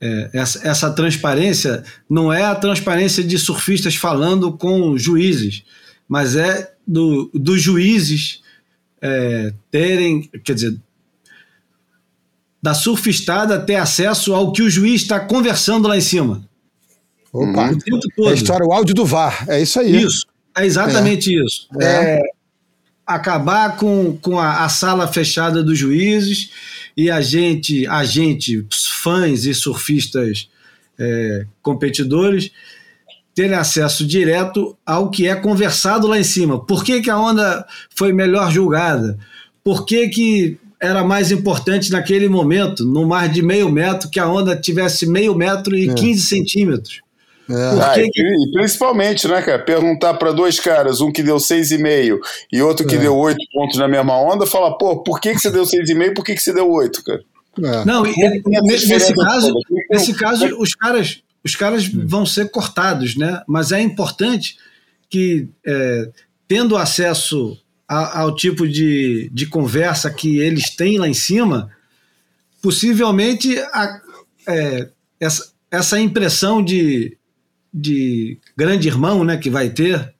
é, 0.00 0.30
essa, 0.32 0.66
essa, 0.66 0.90
transparência, 0.90 1.84
não 2.10 2.32
é 2.32 2.42
a 2.44 2.54
transparência 2.54 3.22
de 3.22 3.38
surfistas 3.38 3.94
falando 3.94 4.52
com 4.52 4.98
juízes, 4.98 5.62
mas 6.08 6.34
é 6.34 6.72
do, 6.86 7.30
dos 7.32 7.62
juízes 7.62 8.42
é, 9.00 9.52
terem, 9.70 10.22
quer 10.44 10.54
dizer, 10.54 10.76
da 12.60 12.74
surfistada 12.74 13.60
ter 13.60 13.76
acesso 13.76 14.34
ao 14.34 14.52
que 14.52 14.62
o 14.62 14.70
juiz 14.70 15.02
está 15.02 15.20
conversando 15.20 15.88
lá 15.88 15.96
em 15.96 16.00
cima. 16.00 16.44
Opa, 17.32 17.70
o 17.70 17.78
tempo 17.78 18.00
todo. 18.16 18.28
É 18.28 18.32
a 18.32 18.34
história, 18.34 18.66
o 18.66 18.72
áudio 18.72 18.94
do 18.94 19.04
VAR, 19.04 19.46
é 19.48 19.62
isso 19.62 19.80
aí. 19.80 20.02
Isso, 20.02 20.26
é 20.56 20.66
exatamente 20.66 21.30
é. 21.30 21.44
isso. 21.44 21.68
É. 21.80 22.20
acabar 23.14 23.76
com, 23.76 24.16
com 24.20 24.38
a, 24.38 24.64
a, 24.64 24.68
sala 24.68 25.06
fechada 25.06 25.62
dos 25.62 25.78
juízes 25.78 26.50
e 26.96 27.10
a 27.10 27.20
gente, 27.20 27.86
a 27.86 28.04
gente 28.04 28.66
fãs 28.70 29.44
e 29.44 29.54
surfistas 29.54 30.48
é, 30.98 31.46
competidores, 31.62 32.50
terem 33.34 33.56
acesso 33.56 34.06
direto 34.06 34.76
ao 34.84 35.10
que 35.10 35.26
é 35.26 35.34
conversado 35.34 36.06
lá 36.06 36.18
em 36.18 36.24
cima. 36.24 36.64
Por 36.64 36.84
que, 36.84 37.00
que 37.00 37.10
a 37.10 37.18
onda 37.18 37.66
foi 37.94 38.12
melhor 38.12 38.50
julgada? 38.52 39.18
Por 39.64 39.86
que, 39.86 40.08
que 40.08 40.58
era 40.80 41.04
mais 41.04 41.30
importante 41.30 41.90
naquele 41.90 42.28
momento, 42.28 42.84
no 42.84 43.06
mar 43.06 43.28
de 43.28 43.40
meio 43.40 43.70
metro, 43.70 44.10
que 44.10 44.18
a 44.18 44.28
onda 44.28 44.56
tivesse 44.56 45.06
meio 45.06 45.34
metro 45.34 45.76
e 45.76 45.88
é. 45.88 45.94
15 45.94 46.20
centímetros? 46.26 47.00
Ah, 47.50 47.94
que... 47.94 48.02
e, 48.02 48.50
principalmente, 48.52 49.26
né, 49.26 49.42
cara? 49.42 49.58
Perguntar 49.58 50.14
para 50.14 50.32
dois 50.32 50.60
caras, 50.60 51.00
um 51.00 51.10
que 51.10 51.22
deu 51.22 51.36
6,5 51.36 52.18
e 52.52 52.62
outro 52.62 52.86
que 52.86 52.94
é. 52.94 52.98
deu 52.98 53.16
8 53.16 53.36
pontos 53.52 53.78
na 53.78 53.88
mesma 53.88 54.16
onda, 54.18 54.46
falar, 54.46 54.72
pô, 54.72 55.02
por 55.02 55.20
que, 55.20 55.34
que 55.34 55.40
você 55.40 55.50
deu 55.50 55.64
6,5 55.64 56.02
e 56.02 56.14
por 56.14 56.24
que, 56.24 56.34
que 56.34 56.42
você 56.42 56.52
deu 56.52 56.70
8, 56.70 57.04
cara? 57.04 57.20
É. 57.62 57.84
Não, 57.84 58.06
e, 58.06 58.14
nesse 58.62 59.14
caso, 59.14 59.54
nesse 59.90 60.14
caso 60.14 60.56
os 60.58 60.74
caras, 60.74 61.22
os 61.44 61.54
caras 61.54 61.84
hum. 61.86 62.04
vão 62.06 62.24
ser 62.24 62.50
cortados, 62.50 63.16
né? 63.16 63.42
Mas 63.46 63.72
é 63.72 63.80
importante 63.80 64.56
que, 65.10 65.48
é, 65.66 66.08
tendo 66.48 66.76
acesso 66.76 67.58
a, 67.86 68.20
ao 68.20 68.34
tipo 68.34 68.66
de, 68.66 69.30
de 69.32 69.46
conversa 69.46 70.10
que 70.10 70.38
eles 70.38 70.70
têm 70.74 70.98
lá 70.98 71.06
em 71.06 71.14
cima, 71.14 71.70
possivelmente 72.62 73.58
a, 73.58 74.00
é, 74.48 74.88
essa, 75.20 75.52
essa 75.70 76.00
impressão 76.00 76.64
de, 76.64 77.18
de 77.72 78.38
grande 78.56 78.88
irmão 78.88 79.24
né, 79.24 79.36
que 79.36 79.48
vai 79.48 79.70
ter 79.70 80.14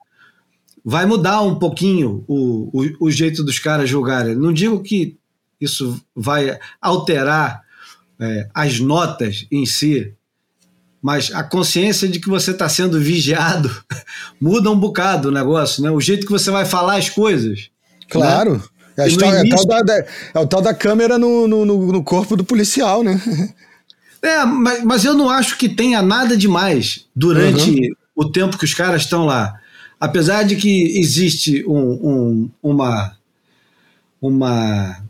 vai 0.84 1.06
mudar 1.06 1.42
um 1.42 1.56
pouquinho 1.58 2.24
o, 2.26 2.70
o, 2.72 3.06
o 3.06 3.10
jeito 3.10 3.44
dos 3.44 3.58
caras 3.58 3.88
julgarem. 3.88 4.34
Não 4.34 4.52
digo 4.52 4.82
que 4.82 5.16
isso 5.60 6.00
vai 6.14 6.58
alterar 6.80 7.62
é, 8.20 8.48
as 8.52 8.80
notas 8.80 9.46
em 9.50 9.64
si, 9.64 10.12
mas 11.00 11.32
a 11.32 11.42
consciência 11.42 12.08
de 12.08 12.18
que 12.18 12.28
você 12.28 12.50
está 12.50 12.68
sendo 12.68 13.00
vigiado 13.00 13.70
muda 14.40 14.70
um 14.70 14.78
bocado 14.78 15.28
o 15.28 15.32
negócio, 15.32 15.82
né? 15.82 15.90
O 15.90 16.00
jeito 16.00 16.26
que 16.26 16.32
você 16.32 16.50
vai 16.50 16.64
falar 16.64 16.96
as 16.96 17.08
coisas. 17.08 17.70
Claro. 18.08 18.54
Né? 18.54 18.62
É, 18.96 19.16
tal, 19.16 19.34
início... 19.38 19.64
é, 19.64 19.66
tal 19.66 19.84
da, 19.84 19.98
é, 19.98 20.06
o 20.38 20.46
tal 20.46 20.60
da 20.60 20.74
câmera 20.74 21.16
no, 21.16 21.48
no, 21.48 21.64
no 21.64 22.04
corpo 22.04 22.36
do 22.36 22.44
policial, 22.44 23.02
né? 23.02 23.20
É, 24.22 24.44
mas, 24.44 24.84
mas 24.84 25.04
eu 25.04 25.14
não 25.14 25.28
acho 25.28 25.58
que 25.58 25.68
tenha 25.68 26.00
nada 26.00 26.36
demais 26.36 27.06
durante 27.14 27.70
uhum. 27.70 27.94
o 28.14 28.30
tempo 28.30 28.56
que 28.56 28.64
os 28.64 28.74
caras 28.74 29.02
estão 29.02 29.26
lá. 29.26 29.58
Apesar 29.98 30.44
de 30.44 30.56
que 30.56 30.98
existe 30.98 31.64
um, 31.66 31.78
um, 31.78 32.50
uma, 32.62 33.16
uma 34.20 35.02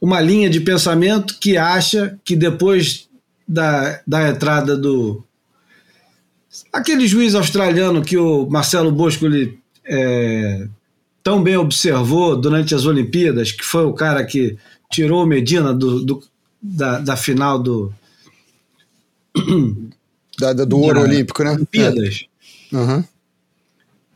uma 0.00 0.20
linha 0.20 0.48
de 0.48 0.60
pensamento 0.60 1.38
que 1.38 1.56
acha 1.56 2.18
que 2.24 2.34
depois 2.34 3.08
da, 3.46 4.00
da 4.06 4.28
entrada 4.28 4.76
do. 4.76 5.22
aquele 6.72 7.06
juiz 7.06 7.34
australiano 7.34 8.02
que 8.02 8.16
o 8.16 8.48
Marcelo 8.48 8.90
Bosco 8.90 9.26
ele, 9.26 9.58
é, 9.84 10.66
tão 11.22 11.42
bem 11.42 11.56
observou 11.56 12.36
durante 12.36 12.74
as 12.74 12.86
Olimpíadas, 12.86 13.52
que 13.52 13.64
foi 13.64 13.84
o 13.84 13.92
cara 13.92 14.24
que 14.24 14.56
tirou 14.90 15.26
Medina 15.26 15.74
do, 15.74 16.00
do 16.02 16.22
da, 16.62 16.98
da 16.98 17.16
final 17.16 17.58
do. 17.58 17.92
Da, 20.38 20.52
do 20.52 20.80
ouro 20.80 21.02
olímpico, 21.02 21.44
né? 21.44 21.50
Olimpíadas. 21.50 22.24
É. 22.72 22.76
Uhum. 22.76 23.04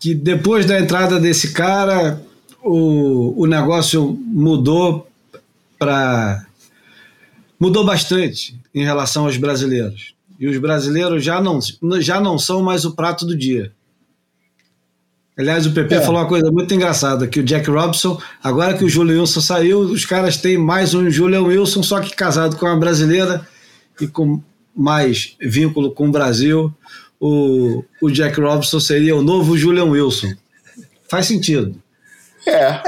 Que 0.01 0.15
depois 0.15 0.65
da 0.65 0.81
entrada 0.81 1.21
desse 1.21 1.53
cara, 1.53 2.23
o, 2.63 3.43
o 3.43 3.47
negócio 3.47 4.19
mudou 4.27 5.07
para. 5.79 6.47
mudou 7.61 7.85
bastante 7.85 8.59
em 8.75 8.85
relação 8.85 9.27
aos 9.27 9.37
brasileiros. 9.37 10.15
E 10.39 10.49
os 10.49 10.57
brasileiros 10.59 11.23
já 11.23 11.41
não, 11.41 11.59
já 12.01 12.21
não 12.21 12.39
são 12.39 12.63
mais 12.63 12.85
o 12.85 12.93
prato 12.93 13.27
do 13.27 13.37
dia. 13.37 13.73
Aliás, 15.37 15.67
o 15.67 15.73
PP 15.73 15.97
é. 15.97 16.01
falou 16.01 16.21
uma 16.21 16.29
coisa 16.29 16.51
muito 16.51 16.73
engraçada, 16.73 17.27
que 17.27 17.41
o 17.41 17.43
Jack 17.43 17.69
Robson, 17.69 18.21
agora 18.43 18.75
que 18.75 18.85
o 18.85 18.89
Julian 18.89 19.21
Wilson 19.21 19.41
saiu, 19.41 19.81
os 19.81 20.05
caras 20.05 20.37
têm 20.37 20.57
mais 20.57 20.95
um 20.95 21.11
Julian 21.11 21.43
Wilson, 21.43 21.83
só 21.83 22.01
que 22.01 22.15
casado 22.15 22.57
com 22.57 22.67
uma 22.67 22.79
brasileira 22.79 23.47
e 24.01 24.07
com 24.07 24.41
mais 24.75 25.37
vínculo 25.41 25.93
com 25.93 26.09
o 26.09 26.13
Brasil, 26.13 26.73
o, 27.21 27.85
o 28.03 28.11
Jack 28.11 28.41
Robson 28.41 28.81
seria 28.81 29.17
o 29.17 29.23
novo 29.23 29.57
Julian 29.57 29.85
Wilson. 29.85 30.33
Faz 31.09 31.27
sentido. 31.27 31.75
É. 32.47 32.53
é. 32.53 32.83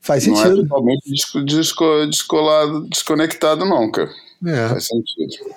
Faz 0.00 0.24
sentido. 0.24 0.48
Não 0.48 0.60
é 0.60 0.62
totalmente 0.62 1.10
desco, 1.44 2.06
descolado, 2.06 2.88
desconectado, 2.88 3.64
não, 3.64 3.90
cara. 3.90 4.10
É. 4.46 4.68
Faz 4.68 4.86
sentido. 4.86 5.54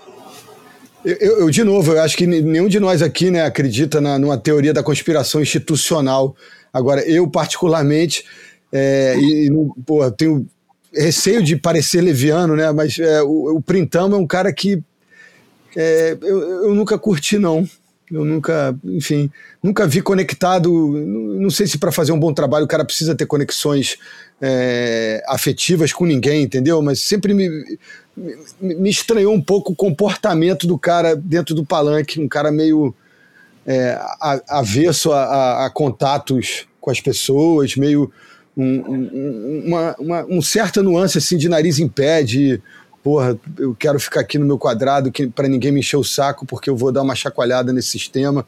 Eu, 1.06 1.40
eu, 1.40 1.50
de 1.50 1.64
novo, 1.64 1.94
eu 1.94 2.02
acho 2.02 2.18
que 2.18 2.28
nenhum 2.28 2.68
de 2.68 2.80
nós 2.80 3.02
aqui 3.02 3.32
né, 3.32 3.46
acredita 3.46 4.02
na, 4.02 4.20
numa 4.20 4.38
teoria 4.38 4.74
da 4.74 4.84
conspiração 4.84 5.42
institucional. 5.42 6.36
Agora, 6.74 7.02
eu, 7.08 7.28
particularmente, 7.30 8.26
é, 8.72 9.16
e, 9.18 9.48
e 9.48 9.84
pô, 9.86 10.10
tenho 10.12 10.46
receio 10.94 11.42
de 11.42 11.56
parecer 11.56 12.02
leviano, 12.02 12.56
né? 12.56 12.72
Mas 12.72 13.00
é, 13.00 13.22
o, 13.22 13.58
o 13.58 13.62
Printão 13.62 14.12
é 14.14 14.18
um 14.18 14.28
cara 14.28 14.52
que 14.52 14.84
é, 15.76 16.18
eu, 16.22 16.40
eu 16.66 16.76
nunca 16.76 16.98
curti, 16.98 17.38
não. 17.38 17.68
Eu 18.12 18.26
nunca, 18.26 18.76
enfim, 18.84 19.30
nunca 19.62 19.86
vi 19.86 20.02
conectado. 20.02 20.72
Não 20.72 21.50
sei 21.52 21.68
se 21.68 21.78
para 21.78 21.92
fazer 21.92 22.12
um 22.12 22.20
bom 22.20 22.34
trabalho 22.34 22.66
o 22.66 22.68
cara 22.68 22.84
precisa 22.84 23.14
ter 23.14 23.28
conexões 23.28 23.98
é, 24.42 25.24
afetivas 25.28 25.94
com 25.94 26.06
ninguém, 26.06 26.44
entendeu? 26.44 26.82
Mas 26.82 27.02
sempre 27.02 27.36
me, 27.36 27.48
me, 28.60 28.76
me, 28.76 28.90
estranhou 28.90 29.34
um 29.34 29.42
pouco 29.42 29.74
o 29.74 29.76
comportamento 29.76 30.66
do 30.66 30.78
cara 30.78 31.16
dentro 31.16 31.54
do 31.54 31.64
palanque, 31.64 32.20
um 32.20 32.28
cara 32.28 32.52
meio 32.52 32.96
é, 33.66 34.00
avesso 34.48 35.12
a, 35.12 35.24
a, 35.24 35.66
a, 35.68 35.70
contatos 35.70 36.66
com 36.82 36.90
as 36.90 37.00
pessoas, 37.00 37.76
meio 37.76 38.12
um, 38.58 38.64
um, 38.64 39.64
uma, 39.68 39.96
uma 40.00 40.26
um 40.26 40.42
certa 40.42 40.82
nuance 40.82 41.20
assim 41.20 41.38
de 41.38 41.48
nariz 41.48 41.78
em 41.78 41.88
pé, 41.88 42.24
de 42.24 42.60
porra, 43.04 43.38
eu 43.58 43.76
quero 43.76 44.00
ficar 44.00 44.22
aqui 44.22 44.38
no 44.38 44.46
meu 44.46 44.58
quadrado 44.58 45.12
para 45.34 45.48
ninguém 45.48 45.72
me 45.72 45.80
encher 45.80 45.98
o 45.98 46.04
saco 46.04 46.46
porque 46.46 46.70
eu 46.70 46.76
vou 46.76 46.92
dar 46.92 47.02
uma 47.02 47.16
chacoalhada 47.16 47.72
nesse 47.72 47.90
sistema. 47.90 48.46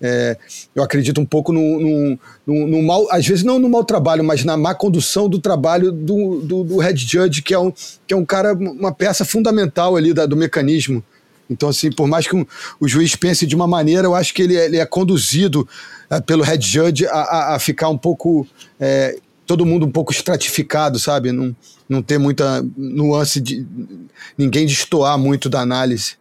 É, 0.00 0.36
eu 0.74 0.82
acredito 0.82 1.20
um 1.20 1.24
pouco 1.24 1.52
no, 1.52 2.18
mal, 2.82 3.06
às 3.10 3.26
vezes 3.26 3.42
não 3.42 3.58
no 3.58 3.68
mau 3.68 3.84
trabalho, 3.84 4.22
mas 4.22 4.44
na 4.44 4.56
má 4.56 4.74
condução 4.74 5.28
do 5.28 5.38
trabalho 5.38 5.90
do, 5.90 6.40
do, 6.40 6.64
do 6.64 6.78
head 6.78 6.98
judge, 7.00 7.42
que 7.42 7.54
é 7.54 7.58
um, 7.58 7.72
que 8.06 8.12
é 8.12 8.16
um 8.16 8.24
cara, 8.24 8.52
uma 8.52 8.92
peça 8.92 9.24
fundamental 9.24 9.96
ali 9.96 10.12
da, 10.12 10.26
do 10.26 10.36
mecanismo. 10.36 11.02
Então, 11.48 11.68
assim, 11.68 11.90
por 11.90 12.06
mais 12.06 12.26
que 12.26 12.34
o 12.80 12.88
juiz 12.88 13.14
pense 13.16 13.46
de 13.46 13.54
uma 13.54 13.66
maneira, 13.66 14.06
eu 14.06 14.14
acho 14.14 14.34
que 14.34 14.42
ele, 14.42 14.56
é, 14.56 14.66
ele 14.66 14.78
é 14.78 14.86
conduzido 14.86 15.68
é, 16.10 16.20
pelo 16.20 16.42
head 16.42 16.66
judge 16.66 17.06
a, 17.06 17.12
a, 17.12 17.54
a 17.54 17.58
ficar 17.58 17.88
um 17.88 17.98
pouco. 17.98 18.46
É, 18.78 19.16
todo 19.46 19.66
mundo 19.66 19.86
um 19.86 19.90
pouco 19.90 20.12
estratificado, 20.12 20.98
sabe? 20.98 21.32
Não, 21.32 21.54
não 21.88 22.02
ter 22.02 22.18
muita 22.18 22.64
nuance 22.76 23.40
de. 23.40 23.66
ninguém 24.36 24.66
destoar 24.66 25.18
muito 25.18 25.48
da 25.48 25.60
análise. 25.60 26.16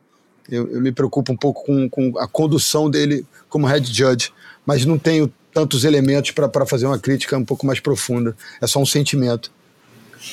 Eu, 0.50 0.70
eu 0.70 0.82
me 0.82 0.92
preocupo 0.92 1.32
um 1.32 1.38
pouco 1.38 1.66
com, 1.66 1.90
com 1.90 2.20
a 2.20 2.28
condução 2.28 2.90
dele 2.90 3.26
como 3.48 3.66
head 3.66 3.86
judge, 3.92 4.32
mas 4.66 4.86
não 4.86 4.98
tenho 4.98 5.32
tantos 5.54 5.86
elementos 5.86 6.32
para 6.32 6.66
fazer 6.66 6.86
uma 6.86 7.00
crítica 7.00 7.38
um 7.38 7.46
pouco 7.46 7.66
mais 7.66 7.80
profunda. 7.80 8.36
É 8.60 8.68
só 8.68 8.82
um 8.82 8.86
sentimento. 8.86 9.52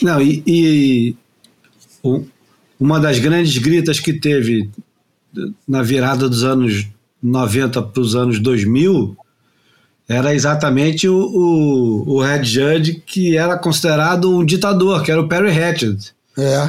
Não, 0.02 0.20
e, 0.20 0.42
e 0.46 1.16
uma 2.78 2.98
das 2.98 3.18
grandes 3.18 3.58
gritas 3.58 4.00
que 4.00 4.14
teve 4.14 4.70
na 5.66 5.82
virada 5.82 6.28
dos 6.28 6.42
anos 6.42 6.88
90 7.22 7.82
para 7.82 8.00
os 8.00 8.16
anos 8.16 8.40
2000 8.40 9.16
era 10.10 10.34
exatamente 10.34 11.08
o, 11.08 11.16
o, 11.16 12.16
o 12.16 12.20
head 12.20 12.44
judge 12.44 13.00
que 13.06 13.36
era 13.36 13.56
considerado 13.56 14.38
um 14.38 14.44
ditador, 14.44 15.04
que 15.04 15.12
era 15.12 15.20
o 15.20 15.28
Perry 15.28 15.56
Hatchett. 15.56 16.12
É. 16.36 16.68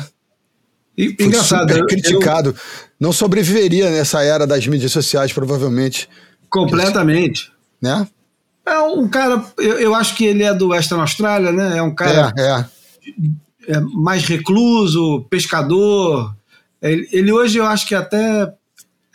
E, 0.96 1.16
engraçado. 1.20 1.74
Super 1.74 1.88
criticado. 1.88 2.50
Eu, 2.52 2.56
Não 3.00 3.12
sobreviveria 3.12 3.90
nessa 3.90 4.22
era 4.22 4.46
das 4.46 4.68
mídias 4.68 4.92
sociais, 4.92 5.34
provavelmente. 5.34 6.08
Completamente. 6.52 7.52
Né? 7.82 8.08
É 8.64 8.78
um 8.80 9.08
cara, 9.08 9.44
eu, 9.58 9.80
eu 9.80 9.96
acho 9.96 10.16
que 10.16 10.24
ele 10.24 10.44
é 10.44 10.54
do 10.54 10.68
Western 10.68 11.02
Austrália, 11.02 11.52
né? 11.52 11.80
É 11.80 11.82
um 11.82 11.96
cara 11.96 12.32
é, 12.38 12.44
é. 12.44 12.66
é 13.76 13.80
mais 13.80 14.24
recluso, 14.24 15.26
pescador. 15.32 16.36
Ele, 16.80 17.10
ele, 17.12 17.32
hoje 17.32 17.58
eu 17.58 17.66
acho 17.66 17.88
que 17.88 17.96
até. 17.96 18.54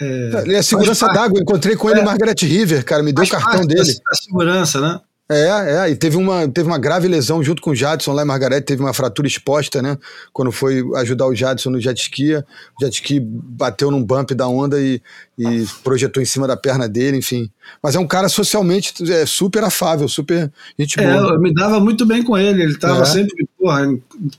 É, 0.00 0.42
ele 0.44 0.56
é 0.56 0.62
segurança 0.62 1.06
d'água. 1.08 1.40
Encontrei 1.40 1.76
com 1.76 1.90
ele 1.90 2.00
é, 2.00 2.04
Margaret 2.04 2.36
River, 2.40 2.84
cara. 2.84 3.02
Me 3.02 3.12
deu 3.12 3.24
o 3.24 3.28
cartão 3.28 3.66
dele. 3.66 3.84
Da, 3.84 4.10
da 4.10 4.16
segurança, 4.16 4.80
né? 4.80 5.00
É, 5.28 5.88
é, 5.88 5.90
e 5.90 5.96
teve 5.96 6.16
uma, 6.16 6.46
teve 6.46 6.68
uma 6.68 6.78
grave 6.78 7.08
lesão 7.08 7.42
junto 7.42 7.60
com 7.60 7.70
o 7.70 7.74
Jadson 7.74 8.12
lá 8.12 8.22
em 8.22 8.26
Margarete, 8.26 8.64
teve 8.64 8.80
uma 8.80 8.94
fratura 8.94 9.26
exposta, 9.26 9.82
né? 9.82 9.98
Quando 10.32 10.52
foi 10.52 10.84
ajudar 10.98 11.26
o 11.26 11.34
Jadson 11.34 11.70
no 11.70 11.80
jet 11.80 12.00
ski, 12.00 12.36
o 12.36 12.44
jet 12.80 12.94
ski 12.94 13.18
bateu 13.20 13.90
num 13.90 14.04
bump 14.04 14.30
da 14.34 14.46
onda 14.46 14.80
e, 14.80 15.02
e 15.36 15.66
projetou 15.82 16.22
em 16.22 16.26
cima 16.26 16.46
da 16.46 16.56
perna 16.56 16.88
dele, 16.88 17.16
enfim. 17.16 17.50
Mas 17.82 17.96
é 17.96 17.98
um 17.98 18.06
cara 18.06 18.28
socialmente 18.28 18.94
é, 19.12 19.26
super 19.26 19.64
afável, 19.64 20.08
super 20.08 20.50
gente 20.78 21.00
é, 21.00 21.12
boa. 21.12 21.34
Eu 21.34 21.40
me 21.40 21.52
dava 21.52 21.80
muito 21.80 22.06
bem 22.06 22.22
com 22.22 22.38
ele, 22.38 22.62
ele 22.62 22.78
tava 22.78 23.02
é. 23.02 23.06
sempre, 23.06 23.48
porra, 23.58 23.84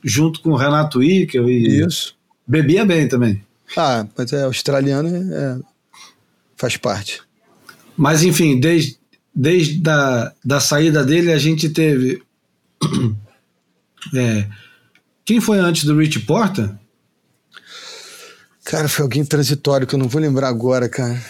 junto 0.02 0.40
com 0.40 0.52
o 0.52 0.56
Renato 0.56 1.04
Ickel 1.04 1.50
e 1.50 1.82
Isso. 1.86 2.16
bebia 2.48 2.86
bem 2.86 3.10
também. 3.10 3.44
Ah, 3.76 4.08
mas 4.18 4.32
é 4.32 4.44
australiano, 4.44 5.10
é, 5.34 5.60
faz 6.56 6.78
parte. 6.78 7.22
Mas, 7.98 8.24
enfim, 8.24 8.60
desde, 8.60 8.98
desde 9.34 9.80
da, 9.80 10.34
da 10.46 10.60
saída 10.60 11.04
dele, 11.04 11.32
a 11.32 11.38
gente 11.38 11.70
teve. 11.70 12.22
É, 14.16 14.48
quem 15.26 15.42
foi 15.42 15.58
antes 15.60 15.84
do 15.84 15.98
Rich 15.98 16.20
Porter? 16.22 16.74
Cara, 18.64 18.88
foi 18.88 19.04
alguém 19.04 19.26
transitório 19.26 19.86
que 19.86 19.96
eu 19.96 20.00
não 20.00 20.08
vou 20.08 20.22
lembrar 20.22 20.48
agora, 20.48 20.88
cara. 20.88 21.22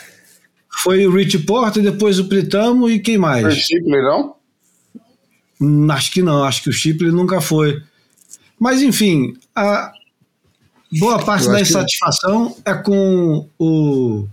Foi 0.84 1.08
o 1.08 1.12
Rich 1.12 1.40
Porter, 1.40 1.82
depois 1.82 2.20
o 2.20 2.28
Pritamo 2.28 2.88
e 2.88 3.00
quem 3.00 3.18
mais? 3.18 3.42
Foi 3.42 3.54
o 3.54 3.56
Shipley, 3.56 4.02
não? 4.04 4.36
Hum, 5.60 5.90
acho 5.90 6.12
que 6.12 6.22
não, 6.22 6.44
acho 6.44 6.62
que 6.62 6.70
o 6.70 6.74
Shipley 6.74 7.12
nunca 7.12 7.42
foi. 7.42 7.82
Mas, 8.60 8.84
enfim, 8.84 9.34
a 9.56 9.92
boa 10.92 11.24
parte 11.24 11.48
da 11.48 11.60
insatisfação 11.60 12.52
que... 12.52 12.62
é 12.66 12.74
com 12.74 13.48
o. 13.60 14.28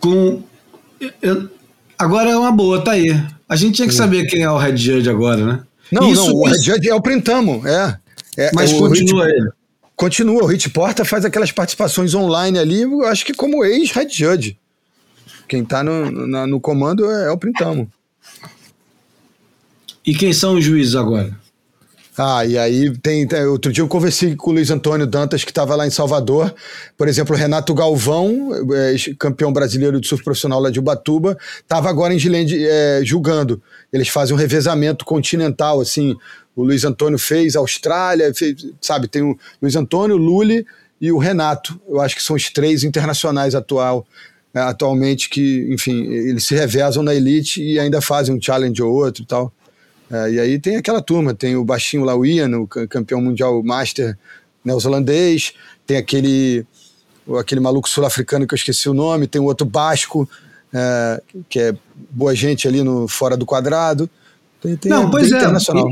Com. 0.00 0.42
Eu, 1.20 1.48
agora 1.98 2.30
é 2.30 2.36
uma 2.36 2.52
boa, 2.52 2.82
tá 2.82 2.92
aí. 2.92 3.10
A 3.48 3.56
gente 3.56 3.76
tinha 3.76 3.88
que 3.88 3.94
saber 3.94 4.26
quem 4.26 4.42
é 4.42 4.50
o 4.50 4.56
Red 4.56 4.76
Judge 4.76 5.08
agora, 5.08 5.44
né? 5.44 5.62
Não, 5.90 6.10
isso, 6.10 6.26
não, 6.26 6.34
o 6.34 6.46
Red 6.46 6.62
Judge 6.62 6.88
é 6.88 6.94
o 6.94 7.02
Printamo, 7.02 7.62
é. 7.66 7.98
é 8.36 8.50
mas 8.54 8.72
é 8.72 8.78
continua 8.78 9.26
Rich, 9.26 9.36
ele. 9.36 9.50
Continua, 9.94 10.42
o 10.42 10.46
Rich 10.46 10.70
Porta 10.70 11.04
faz 11.04 11.24
aquelas 11.24 11.52
participações 11.52 12.14
online 12.14 12.58
ali, 12.58 12.82
acho 13.04 13.24
que 13.26 13.34
como 13.34 13.64
ex-Red 13.64 14.08
Judge. 14.08 14.58
Quem 15.46 15.64
tá 15.64 15.84
no, 15.84 16.10
no, 16.10 16.46
no 16.46 16.60
comando 16.60 17.08
é, 17.10 17.26
é 17.26 17.30
o 17.30 17.36
Printamo. 17.36 17.90
E 20.04 20.14
quem 20.14 20.32
são 20.32 20.54
os 20.54 20.64
juízes 20.64 20.96
agora? 20.96 21.38
Ah, 22.16 22.44
e 22.44 22.58
aí 22.58 22.94
tem, 22.98 23.26
Outro 23.48 23.72
dia 23.72 23.82
eu 23.82 23.88
conversei 23.88 24.36
com 24.36 24.50
o 24.50 24.52
Luiz 24.52 24.70
Antônio 24.70 25.06
Dantas, 25.06 25.44
que 25.44 25.50
estava 25.50 25.74
lá 25.74 25.86
em 25.86 25.90
Salvador. 25.90 26.54
Por 26.96 27.08
exemplo, 27.08 27.34
Renato 27.34 27.72
Galvão, 27.72 28.50
é, 28.74 28.94
campeão 29.18 29.50
brasileiro 29.50 29.98
de 29.98 30.06
surf 30.06 30.22
profissional 30.22 30.60
lá 30.60 30.68
de 30.68 30.78
Ubatuba, 30.78 31.38
estava 31.60 31.88
agora 31.88 32.12
em 32.12 32.18
Gilende 32.18 32.66
é, 32.66 33.00
julgando. 33.02 33.62
Eles 33.90 34.08
fazem 34.08 34.34
um 34.36 34.38
revezamento 34.38 35.06
continental, 35.06 35.80
assim. 35.80 36.14
O 36.54 36.62
Luiz 36.62 36.84
Antônio 36.84 37.18
fez 37.18 37.56
Austrália, 37.56 38.34
fez, 38.34 38.66
sabe? 38.78 39.08
Tem 39.08 39.22
o 39.22 39.38
Luiz 39.60 39.74
Antônio, 39.74 40.16
o 40.16 40.18
Lully 40.18 40.66
e 41.00 41.10
o 41.10 41.16
Renato. 41.16 41.80
Eu 41.88 41.98
acho 41.98 42.14
que 42.14 42.22
são 42.22 42.36
os 42.36 42.50
três 42.50 42.84
internacionais 42.84 43.54
atual, 43.54 44.06
é, 44.52 44.60
atualmente 44.60 45.30
que, 45.30 45.66
enfim, 45.72 46.04
eles 46.04 46.44
se 46.44 46.54
revezam 46.54 47.02
na 47.02 47.14
elite 47.14 47.62
e 47.62 47.78
ainda 47.78 48.02
fazem 48.02 48.34
um 48.34 48.40
challenge 48.40 48.82
ou 48.82 48.92
outro 48.92 49.22
e 49.22 49.26
tal. 49.26 49.50
É, 50.12 50.30
e 50.30 50.38
aí 50.38 50.58
tem 50.58 50.76
aquela 50.76 51.00
turma, 51.00 51.32
tem 51.32 51.56
o 51.56 51.64
baixinho 51.64 52.04
lá, 52.04 52.14
o 52.14 52.26
Ian, 52.26 52.58
o 52.58 52.66
campeão 52.66 53.22
mundial 53.22 53.62
master 53.62 54.18
neozelandês, 54.62 55.54
tem 55.86 55.96
aquele, 55.96 56.66
aquele 57.40 57.60
maluco 57.62 57.88
sul-africano 57.88 58.46
que 58.46 58.52
eu 58.52 58.56
esqueci 58.56 58.90
o 58.90 58.94
nome, 58.94 59.26
tem 59.26 59.40
o 59.40 59.44
outro 59.44 59.66
basco, 59.66 60.28
é, 60.70 61.22
que 61.48 61.58
é 61.58 61.74
boa 62.10 62.34
gente 62.34 62.68
ali 62.68 62.82
no 62.82 63.08
fora 63.08 63.38
do 63.38 63.46
quadrado. 63.46 64.08
Tem, 64.60 64.76
tem 64.76 64.90
Não, 64.90 65.10
pois 65.10 65.32
é, 65.32 65.40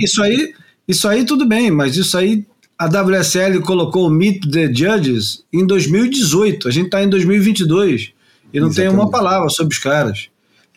isso 0.01 0.23
aí, 0.23 0.55
isso 0.87 1.09
aí 1.09 1.25
tudo 1.25 1.47
bem, 1.47 1.71
mas 1.71 1.97
isso 1.97 2.19
aí 2.19 2.45
a 2.79 2.87
WSL 2.87 3.63
colocou 3.63 4.07
o 4.07 4.11
Meet 4.11 4.51
the 4.51 4.73
Judges 4.73 5.45
em 5.51 5.67
2018, 5.67 6.69
a 6.69 6.71
gente 6.71 6.87
está 6.87 7.03
em 7.03 7.09
2022 7.09 8.13
e 8.53 8.61
não 8.61 8.69
Exatamente. 8.69 8.77
tem 8.77 8.89
uma 8.89 9.11
palavra 9.11 9.49
sobre 9.49 9.75
os 9.75 9.81
caras. 9.81 10.29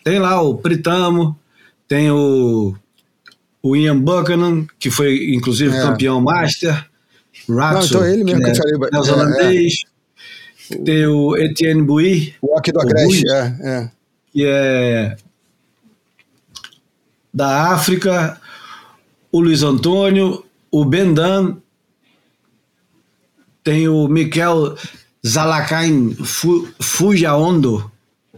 Tem 0.02 0.18
lá 0.18 0.40
o 0.40 0.54
Pritamo, 0.56 1.38
tem 1.88 2.10
o 2.10 2.74
o 3.64 3.74
Ian 3.74 3.98
Buchanan, 3.98 4.66
que 4.78 4.90
foi 4.90 5.32
inclusive 5.32 5.74
é. 5.74 5.80
campeão 5.80 6.20
master, 6.20 6.86
Raxo, 7.48 7.94
Não, 7.94 8.00
então 8.00 8.06
ele 8.06 8.24
mesmo 8.24 8.40
que, 8.40 8.44
que 8.44 8.50
eu 8.50 8.56
falei. 8.56 8.90
Neozelandês, 8.92 9.84
é, 10.70 10.74
é. 10.74 10.78
tem 10.82 11.06
o 11.06 11.34
Etienne 11.34 11.82
Bouy, 11.82 12.34
o 12.42 12.58
Aki 12.58 12.72
do 12.72 12.80
Agreste, 12.82 13.24
é, 13.26 13.56
é. 13.62 13.90
que 14.30 14.44
é 14.44 15.16
da 17.32 17.72
África, 17.72 18.38
o 19.32 19.40
Luiz 19.40 19.62
Antônio, 19.62 20.44
o 20.70 20.84
Bendan, 20.84 21.56
tem 23.62 23.88
o 23.88 24.06
Miquel 24.08 24.76
Zalakain 25.26 26.14
Fujaondo, 26.80 27.90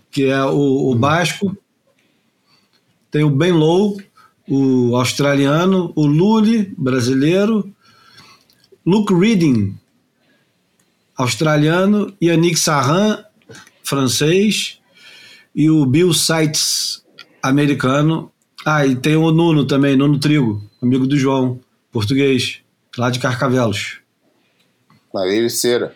que 0.09 0.27
é 0.27 0.44
o, 0.44 0.93
o 0.93 0.94
basco, 0.94 1.57
tem 3.11 3.24
o 3.24 3.31
Ben 3.31 3.51
Low, 3.51 3.98
o 4.48 4.97
australiano, 4.97 5.93
o 5.97 6.06
Lully, 6.06 6.74
brasileiro, 6.77 7.73
Luke 8.85 9.12
Reading, 9.12 9.77
australiano, 11.16 12.14
Yannick 12.23 12.56
Sarran, 12.56 13.24
francês, 13.82 14.81
e 15.55 15.70
o 15.70 15.86
Bill 15.86 16.12
Seitz, 16.12 17.05
americano. 17.43 18.31
Ah, 18.64 18.86
e 18.86 18.94
tem 18.94 19.16
o 19.16 19.31
Nuno 19.31 19.66
também, 19.66 19.97
Nuno 19.97 20.18
Trigo, 20.18 20.62
amigo 20.82 21.06
do 21.06 21.16
João, 21.16 21.60
português, 21.90 22.60
lá 22.97 23.10
de 23.10 23.18
Carcavelos. 23.18 24.01
Na 25.12 25.27
Ericeira. 25.27 25.94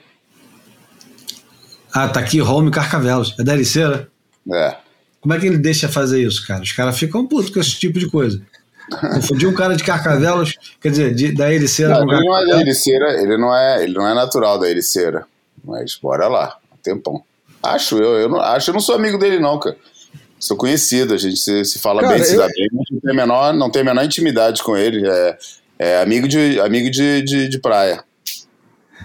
Ah, 1.93 2.09
tá 2.09 2.21
aqui, 2.21 2.41
Home 2.41 2.71
Carcavelos. 2.71 3.35
É 3.39 3.43
da 3.43 3.55
Ericeira? 3.55 4.11
É. 4.53 4.77
Como 5.21 5.35
é 5.35 5.39
que 5.39 5.47
ele 5.47 5.59
deixa 5.59 5.89
fazer 5.89 6.23
isso, 6.23 6.47
cara? 6.47 6.63
Os 6.63 6.73
caras 6.73 6.99
ficam 6.99 7.27
putos 7.27 7.51
com 7.51 7.61
esse 7.61 7.79
tipo 7.79 7.99
de 7.99 8.09
coisa. 8.09 8.41
Confundir 9.15 9.49
um 9.49 9.55
cara 9.55 9.77
de 9.77 9.85
Carcavelos, 9.85 10.57
quer 10.81 10.91
dizer, 10.91 11.15
de, 11.15 11.33
da 11.33 11.53
Ericeira 11.53 11.95
não, 11.95 12.07
com 12.07 12.13
Ele 12.13 12.25
não 12.25 12.39
é 12.39 12.47
da 12.47 12.61
Ericeira, 12.61 13.23
ele 13.23 13.37
não 13.37 13.55
é, 13.55 13.85
ele 13.85 13.93
não 13.93 14.09
é 14.09 14.15
natural 14.15 14.59
da 14.59 14.69
Ericeira. 14.69 15.27
Mas 15.63 15.95
bora 15.95 16.27
lá, 16.27 16.57
um 16.73 16.77
tempão. 16.83 17.23
Acho 17.63 17.99
eu, 17.99 18.19
eu 18.19 18.29
não, 18.29 18.41
acho, 18.41 18.71
eu 18.71 18.75
não 18.75 18.81
sou 18.81 18.95
amigo 18.95 19.19
dele, 19.19 19.39
não, 19.39 19.59
cara. 19.59 19.77
Sou 20.39 20.57
conhecido, 20.57 21.13
a 21.13 21.19
gente 21.19 21.39
se, 21.39 21.65
se 21.67 21.79
fala 21.79 22.01
cara, 22.01 22.15
bem, 22.15 22.25
se 22.25 22.37
dá 22.37 22.49
bem, 22.49 22.69
mas 22.73 22.87
não 22.91 23.01
tem, 23.01 23.15
menor, 23.15 23.53
não 23.53 23.71
tem 23.71 23.83
a 23.83 23.85
menor 23.85 24.05
intimidade 24.05 24.63
com 24.63 24.75
ele. 24.75 25.07
É, 25.07 25.39
é 25.79 26.03
amigo, 26.03 26.27
de, 26.27 26.59
amigo 26.61 26.91
de, 26.91 27.23
de, 27.23 27.49
de 27.49 27.59
praia. 27.59 28.03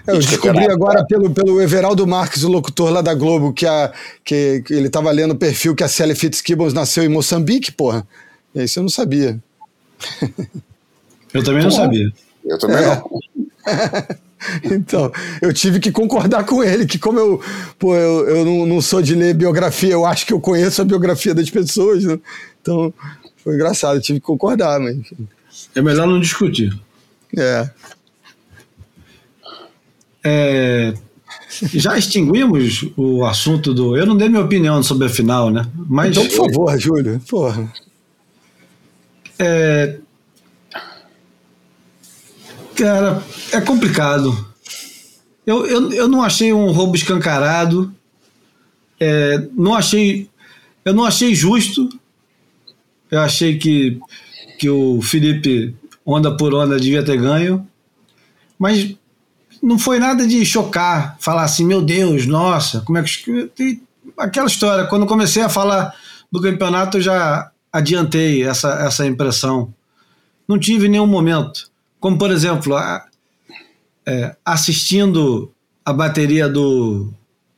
Eu 0.08 0.20
descobri 0.20 0.66
agora 0.70 1.06
pelo, 1.06 1.32
pelo 1.32 1.62
Everaldo 1.62 2.06
Marques, 2.06 2.44
o 2.44 2.50
locutor 2.50 2.92
lá 2.92 3.02
da 3.02 3.14
Globo, 3.14 3.54
que, 3.54 3.66
a, 3.66 3.92
que, 4.24 4.62
que 4.62 4.74
ele 4.74 4.88
estava 4.88 5.12
lendo 5.12 5.32
o 5.32 5.38
perfil 5.38 5.76
que 5.76 5.84
a 5.84 5.88
Sally 5.88 6.16
Fitzgibbons 6.16 6.74
nasceu 6.74 7.04
em 7.04 7.10
Moçambique, 7.10 7.72
porra. 7.72 8.06
Isso 8.54 8.80
eu 8.80 8.84
não 8.84 8.90
sabia. 8.90 9.40
Eu 11.34 11.44
também 11.44 11.64
não 11.64 11.72
sabia. 11.72 12.14
Eu 12.46 12.60
também 12.60 12.78
é. 12.78 12.86
não. 12.86 13.10
então, 14.72 15.12
eu 15.42 15.52
tive 15.52 15.80
que 15.80 15.92
concordar 15.92 16.46
com 16.46 16.64
ele, 16.64 16.86
que 16.86 17.00
como 17.00 17.20
eu, 17.20 17.42
pô, 17.80 17.96
eu, 17.96 18.30
eu 18.30 18.46
não, 18.46 18.66
não, 18.66 18.82
sou 18.82 19.02
de 19.02 19.16
ler 19.16 19.34
biografia, 19.34 19.92
eu 19.92 20.06
acho 20.06 20.26
que 20.26 20.34
eu 20.34 20.40
conheço 20.40 20.82
a 20.82 20.86
biografia 20.86 21.34
das 21.34 21.50
pessoas, 21.50 22.04
né? 22.04 22.20
Então, 22.62 22.94
foi 23.44 23.56
engraçado, 23.56 23.98
eu 23.98 24.02
tive 24.02 24.20
que 24.20 24.26
concordar, 24.26 24.80
mas... 24.80 24.98
É 25.74 25.82
melhor 25.82 26.08
não 26.08 26.20
discutir. 26.20 26.78
É. 27.38 27.70
É, 30.28 30.96
já 31.72 31.96
extinguimos 31.96 32.84
o 32.98 33.24
assunto 33.24 33.76
do. 33.76 33.96
Eu 33.96 34.08
não 34.08 34.18
dei 34.18 34.28
minha 34.28 34.42
opinião 34.42 34.82
sobre 34.82 35.06
a 35.06 35.10
final, 35.10 35.52
né? 35.52 35.64
Mas, 35.88 36.18
então, 36.18 36.28
por 36.28 36.52
favor, 36.52 36.80
Júlio, 36.80 37.22
porra. 37.30 37.72
É, 39.38 40.00
cara, 42.76 43.24
é 43.52 43.62
complicado. 43.62 44.48
Eu, 45.46 45.68
eu, 45.68 45.92
eu 45.92 46.08
não 46.08 46.24
achei 46.24 46.52
um 46.52 46.72
roubo 46.72 46.96
escancarado. 46.96 47.94
É, 49.00 49.48
não 49.54 49.76
achei. 49.76 50.28
Eu 50.84 50.94
não 50.94 51.06
achei 51.06 51.36
justo. 51.36 51.88
Eu 53.12 53.20
achei 53.20 53.60
que, 53.60 54.00
que 54.58 54.68
o 54.70 55.02
Felipe, 55.04 55.76
onda 56.04 56.36
por 56.36 56.56
onda, 56.56 56.80
devia 56.80 57.04
ter 57.04 57.18
ganho. 57.18 57.68
Mas 58.58 58.96
não 59.62 59.78
foi 59.78 60.00
nada 60.00 60.28
de 60.28 60.46
chocar, 60.46 61.18
falar 61.20 61.44
assim, 61.44 61.66
meu 61.66 61.82
Deus, 61.82 62.26
nossa, 62.26 62.82
como 62.82 62.98
é 62.98 63.04
que. 63.04 63.82
Aquela 64.18 64.48
história, 64.48 64.86
quando 64.86 65.06
comecei 65.06 65.44
a 65.44 65.50
falar 65.50 65.94
do 66.32 66.42
campeonato, 66.42 66.98
eu 66.98 67.02
já 67.02 67.52
adiantei 67.72 68.44
essa, 68.44 68.86
essa 68.86 69.06
impressão. 69.06 69.74
Não 70.48 70.58
tive 70.58 70.88
nenhum 70.88 71.08
momento. 71.08 71.70
Como, 72.00 72.18
por 72.18 72.32
exemplo, 72.32 72.76
a, 72.76 73.06
é, 74.06 74.36
assistindo 74.46 75.52
a 75.84 75.92
bateria 75.92 76.48
do, 76.48 77.12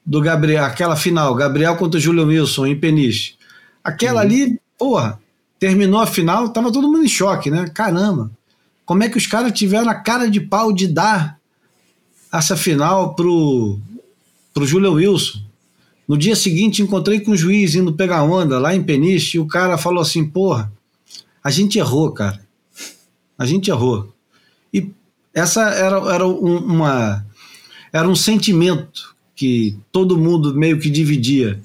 do 0.05 0.21
Gabriel, 0.21 0.65
aquela 0.65 0.95
final, 0.95 1.35
Gabriel 1.35 1.75
contra 1.75 1.97
o 1.97 2.01
Julian 2.01 2.25
Wilson 2.25 2.65
em 2.65 2.79
Peniche. 2.79 3.35
Aquela 3.83 4.21
uhum. 4.21 4.27
ali, 4.27 4.61
porra, 4.77 5.19
terminou 5.59 5.99
a 5.99 6.07
final, 6.07 6.49
tava 6.49 6.71
todo 6.71 6.87
mundo 6.87 7.03
em 7.03 7.09
choque, 7.09 7.51
né? 7.51 7.69
Caramba, 7.73 8.31
como 8.85 9.03
é 9.03 9.09
que 9.09 9.17
os 9.17 9.27
caras 9.27 9.51
tiveram 9.51 9.89
a 9.89 9.95
cara 9.95 10.29
de 10.29 10.39
pau 10.39 10.71
de 10.71 10.87
dar 10.87 11.36
essa 12.31 12.55
final 12.55 13.15
pro, 13.15 13.79
pro 14.53 14.65
Julian 14.65 14.91
Wilson. 14.91 15.39
No 16.07 16.17
dia 16.17 16.35
seguinte, 16.35 16.81
encontrei 16.81 17.19
com 17.19 17.31
o 17.31 17.37
juiz 17.37 17.75
indo 17.75 17.93
pegar 17.93 18.23
onda 18.23 18.57
lá 18.59 18.73
em 18.73 18.83
Peniche 18.83 19.37
e 19.37 19.39
o 19.39 19.47
cara 19.47 19.77
falou 19.77 20.01
assim: 20.01 20.23
porra, 20.23 20.71
a 21.43 21.51
gente 21.51 21.77
errou, 21.77 22.11
cara. 22.11 22.41
A 23.37 23.45
gente 23.45 23.69
errou. 23.69 24.13
E 24.73 24.89
essa 25.33 25.69
era, 25.69 25.97
era 26.13 26.27
um, 26.27 26.57
uma. 26.57 27.25
Era 27.91 28.07
um 28.07 28.15
sentimento 28.15 29.15
que 29.35 29.77
todo 29.91 30.17
mundo 30.17 30.55
meio 30.55 30.79
que 30.79 30.89
dividia. 30.89 31.59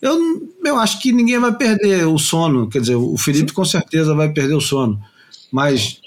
Eu, 0.00 0.48
eu 0.64 0.78
acho 0.78 1.00
que 1.00 1.12
ninguém 1.12 1.38
vai 1.38 1.54
perder 1.54 2.06
o 2.06 2.18
sono. 2.18 2.68
Quer 2.68 2.80
dizer, 2.80 2.94
o 2.94 3.16
Felipe 3.16 3.52
com 3.52 3.64
certeza 3.64 4.14
vai 4.14 4.32
perder 4.32 4.54
o 4.54 4.60
sono. 4.60 5.00
Mas 5.50 6.00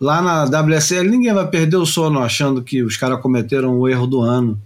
lá 0.00 0.22
na 0.22 0.44
WSL 0.44 1.08
ninguém 1.10 1.32
vai 1.32 1.46
perder 1.46 1.76
o 1.76 1.86
sono 1.86 2.20
achando 2.20 2.62
que 2.62 2.82
os 2.82 2.96
caras 2.96 3.20
cometeram 3.20 3.78
o 3.78 3.88
erro 3.88 4.06
do 4.06 4.20
ano 4.22 4.60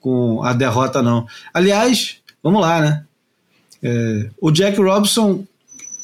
com 0.00 0.42
a 0.42 0.52
derrota, 0.52 1.02
não. 1.02 1.26
Aliás, 1.52 2.18
vamos 2.42 2.60
lá, 2.60 2.80
né? 2.80 3.04
É, 3.82 4.30
o 4.40 4.50
Jack 4.50 4.80
Robson 4.80 5.44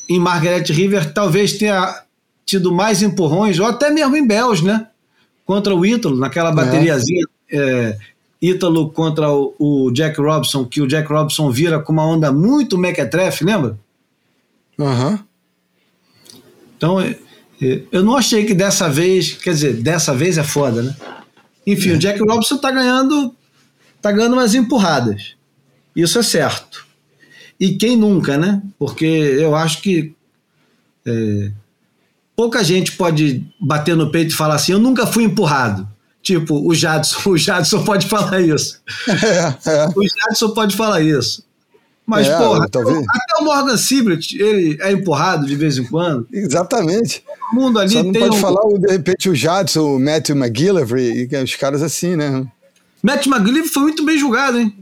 em 0.09 0.19
Margaret 0.19 0.65
River 0.65 1.13
talvez 1.13 1.57
tenha 1.57 2.03
tido 2.45 2.73
mais 2.73 3.03
empurrões, 3.03 3.59
ou 3.59 3.67
até 3.67 3.91
mesmo 3.91 4.17
em 4.17 4.27
Bells, 4.27 4.65
né? 4.65 4.89
Contra 5.47 5.75
o 5.75 5.87
Ítalo, 5.87 6.17
naquela 6.17 6.51
bateriazinha. 6.51 7.25
É. 7.51 7.57
É, 7.57 7.99
Ítalo 8.43 8.91
contra 8.91 9.31
o, 9.31 9.55
o, 9.59 9.91
Jack 9.93 10.21
Robson, 10.21 10.65
que 10.65 10.81
o 10.81 10.87
Jack 10.87 11.09
Robson 11.13 11.51
vira 11.51 11.79
com 11.79 11.93
uma 11.93 12.07
onda 12.07 12.33
muito 12.33 12.79
mequetrefe, 12.79 13.45
lembra? 13.45 13.79
Aham. 14.79 15.11
Uhum. 15.11 15.19
Então, 16.77 17.01
é, 17.01 17.11
é, 17.11 17.17
eu 17.61 18.03
não 18.03 18.17
achei 18.17 18.45
que 18.45 18.55
dessa 18.55 18.89
vez, 18.89 19.35
quer 19.35 19.53
dizer, 19.53 19.75
dessa 19.75 20.15
vez 20.15 20.39
é 20.39 20.45
foda, 20.45 20.83
né? 20.83 20.97
Enfim, 21.67 21.91
o 21.93 21.99
Jack 21.99 22.19
Robson 22.23 22.57
tá 22.57 22.71
ganhando, 22.71 23.35
tá 24.01 24.11
ganhando 24.11 24.33
umas 24.33 24.55
empurradas. 24.55 25.35
Isso 25.95 26.19
é 26.19 26.23
certo. 26.23 26.87
E 27.59 27.75
quem 27.75 27.97
nunca, 27.97 28.39
né? 28.39 28.63
Porque 28.79 29.05
eu 29.05 29.55
acho 29.55 29.83
que 29.83 30.15
é, 31.07 31.51
pouca 32.35 32.65
gente 32.65 32.93
pode 32.93 33.45
bater 33.61 33.95
no 33.95 34.11
peito 34.11 34.33
e 34.33 34.37
falar 34.37 34.55
assim: 34.55 34.73
eu 34.73 34.79
nunca 34.79 35.07
fui 35.07 35.25
empurrado. 35.25 35.87
Tipo, 36.23 36.67
o 36.67 36.75
Jadson, 36.75 37.19
o 37.31 37.37
Jadson 37.37 37.85
pode 37.85 38.07
falar 38.07 38.41
isso. 38.41 38.81
É, 39.07 39.71
é. 39.71 39.89
O 39.95 40.03
Jadson 40.03 40.51
pode 40.55 40.75
falar 40.75 41.03
isso. 41.03 41.45
Mas, 42.11 42.27
é, 42.27 42.37
porra, 42.37 42.65
até, 42.65 42.81
até 42.81 43.37
o 43.41 43.45
Morgan 43.45 43.77
Siblet, 43.77 44.37
ele 44.37 44.77
é 44.81 44.91
empurrado 44.91 45.47
de 45.47 45.55
vez 45.55 45.79
em 45.79 45.85
quando. 45.85 46.27
Exatamente. 46.33 47.23
O 47.53 47.55
mundo 47.55 47.79
ali 47.79 47.93
Só 47.93 48.03
não 48.03 48.13
pode 48.13 48.37
um... 48.37 48.41
falar, 48.41 48.79
de 48.81 48.91
repente, 48.91 49.31
o 49.31 49.35
Jadson, 49.35 49.95
o 49.95 50.01
Matthew 50.01 50.35
McGillivray, 50.35 51.29
os 51.45 51.55
caras 51.55 51.85
assim, 51.85 52.17
né? 52.17 52.45
Matthew 53.01 53.33
McGillivray 53.33 53.73
foi 53.73 53.83
muito 53.85 54.05
bem 54.05 54.19
julgado, 54.19 54.59
hein? 54.59 54.75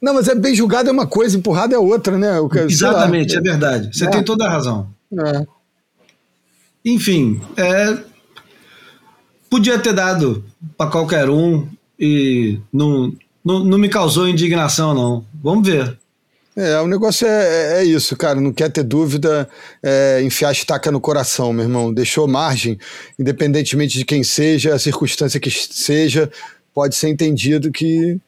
Não, 0.00 0.14
mas 0.14 0.28
é 0.28 0.34
bem 0.34 0.54
julgado 0.54 0.88
é 0.88 0.92
uma 0.92 1.06
coisa, 1.06 1.36
empurrado 1.36 1.74
é 1.74 1.78
outra, 1.78 2.16
né? 2.16 2.40
O, 2.40 2.48
Exatamente, 2.56 3.36
é 3.36 3.40
verdade. 3.42 3.90
Você 3.92 4.06
é. 4.06 4.10
tem 4.10 4.24
toda 4.24 4.46
a 4.46 4.50
razão. 4.50 4.88
É. 5.12 5.46
Enfim, 6.86 7.38
é, 7.54 7.98
podia 9.50 9.78
ter 9.78 9.92
dado 9.92 10.42
para 10.74 10.90
qualquer 10.90 11.28
um 11.28 11.68
e 12.00 12.58
não, 12.72 13.12
não, 13.48 13.64
não 13.64 13.78
me 13.78 13.88
causou 13.88 14.28
indignação, 14.28 14.92
não. 14.92 15.24
Vamos 15.42 15.66
ver. 15.66 15.96
É, 16.54 16.78
o 16.80 16.86
negócio 16.86 17.26
é, 17.26 17.30
é, 17.30 17.80
é 17.80 17.84
isso, 17.84 18.14
cara. 18.14 18.38
Não 18.38 18.52
quer 18.52 18.70
ter 18.70 18.82
dúvida, 18.82 19.48
é, 19.82 20.20
enfiar 20.22 20.52
estaca 20.52 20.90
no 20.92 21.00
coração, 21.00 21.50
meu 21.50 21.64
irmão. 21.64 21.94
Deixou 21.94 22.28
margem, 22.28 22.78
independentemente 23.18 23.96
de 23.96 24.04
quem 24.04 24.22
seja, 24.22 24.74
a 24.74 24.78
circunstância 24.78 25.40
que 25.40 25.50
seja, 25.50 26.30
pode 26.74 26.94
ser 26.94 27.08
entendido 27.08 27.72
que 27.72 28.20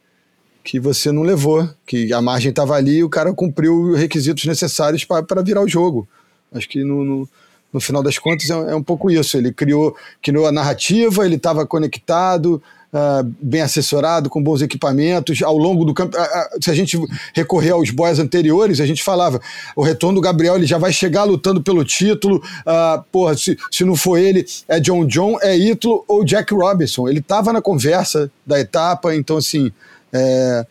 que 0.62 0.78
você 0.78 1.10
não 1.10 1.22
levou, 1.22 1.68
que 1.86 2.12
a 2.12 2.20
margem 2.20 2.51
estava 2.51 2.74
ali 2.74 2.98
e 2.98 3.05
o 3.05 3.09
cara 3.09 3.32
cumpriu 3.32 3.92
os 3.92 3.98
requisitos 3.98 4.44
necessários 4.44 5.05
para 5.05 5.42
virar 5.42 5.62
o 5.62 5.68
jogo. 5.68 6.06
Acho 6.52 6.68
que 6.68 6.84
no, 6.84 7.02
no, 7.02 7.28
no 7.72 7.80
final 7.80 8.02
das 8.02 8.18
contas 8.18 8.51
é, 8.51 8.52
é, 8.52 8.74
um 8.74 8.82
pouco 8.82 9.10
isso. 9.10 9.36
Ele 9.36 9.52
criou, 9.52 9.97
criou 10.22 10.47
a 10.47 10.52
narrativa, 10.52 11.24
ele 11.24 11.36
estava 11.36 11.66
conectado, 11.66 12.62
uh, 12.92 13.34
bem 13.40 13.60
assessorado, 13.60 14.28
com 14.28 14.42
bons 14.42 14.62
equipamentos. 14.62 15.42
Ao 15.42 15.56
longo 15.56 15.84
do 15.84 15.94
campo, 15.94 16.16
uh, 16.16 16.20
uh, 16.20 16.62
se 16.62 16.70
a 16.70 16.74
gente 16.74 16.98
recorrer 17.34 17.70
aos 17.70 17.90
boys 17.90 18.18
anteriores, 18.18 18.80
a 18.80 18.86
gente 18.86 19.02
falava: 19.02 19.40
o 19.74 19.82
retorno 19.82 20.16
do 20.16 20.20
Gabriel 20.20 20.56
ele 20.56 20.66
já 20.66 20.78
vai 20.78 20.92
chegar 20.92 21.24
lutando 21.24 21.62
pelo 21.62 21.84
título. 21.84 22.42
porra, 23.10 23.36
se, 23.36 23.56
se 23.70 23.84
não 23.84 23.96
for 23.96 24.18
ele, 24.18 24.44
é 24.68 24.80
John 24.80 25.06
John, 25.06 25.38
é 25.40 25.56
Ítalo 25.56 26.04
ou 26.06 26.24
Jack 26.24 26.52
Robinson. 26.54 27.08
Ele 27.08 27.20
estava 27.20 27.52
na 27.52 27.62
conversa 27.62 28.30
da 28.46 28.58
etapa, 28.58 29.14
então 29.14 29.36
assim. 29.36 29.72
É, 30.12 30.66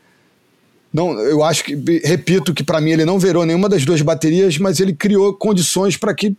não, 0.91 1.19
eu 1.19 1.43
acho 1.43 1.63
que, 1.63 1.75
repito, 2.03 2.51
que 2.51 2.63
para 2.63 2.81
mim 2.81 2.89
ele 2.89 3.05
não 3.05 3.19
virou 3.19 3.45
nenhuma 3.45 3.69
das 3.69 3.85
duas 3.85 4.01
baterias, 4.01 4.57
mas 4.57 4.79
ele 4.79 4.91
criou 4.91 5.35
condições 5.35 5.95
para 5.95 6.15
que 6.15 6.35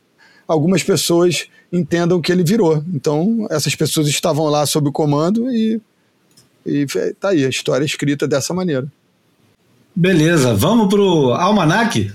algumas 0.47 0.83
pessoas 0.83 1.49
entendam 1.73 2.21
que 2.21 2.33
ele 2.33 2.43
virou. 2.43 2.83
Então, 2.93 3.47
essas 3.51 3.75
pessoas 3.75 4.09
estavam 4.09 4.47
lá 4.47 4.65
sob 4.67 4.89
o 4.89 4.93
comando 4.93 5.51
e, 5.51 5.81
e 6.67 6.87
tá 7.19 7.31
aí, 7.31 7.45
a 7.45 7.49
história 7.49 7.85
é 7.85 7.87
escrita 7.87 8.27
dessa 8.27 8.53
maneira. 8.53 8.87
Beleza, 9.95 10.55
vamos 10.55 10.89
pro 10.89 11.33
Almanac? 11.33 12.13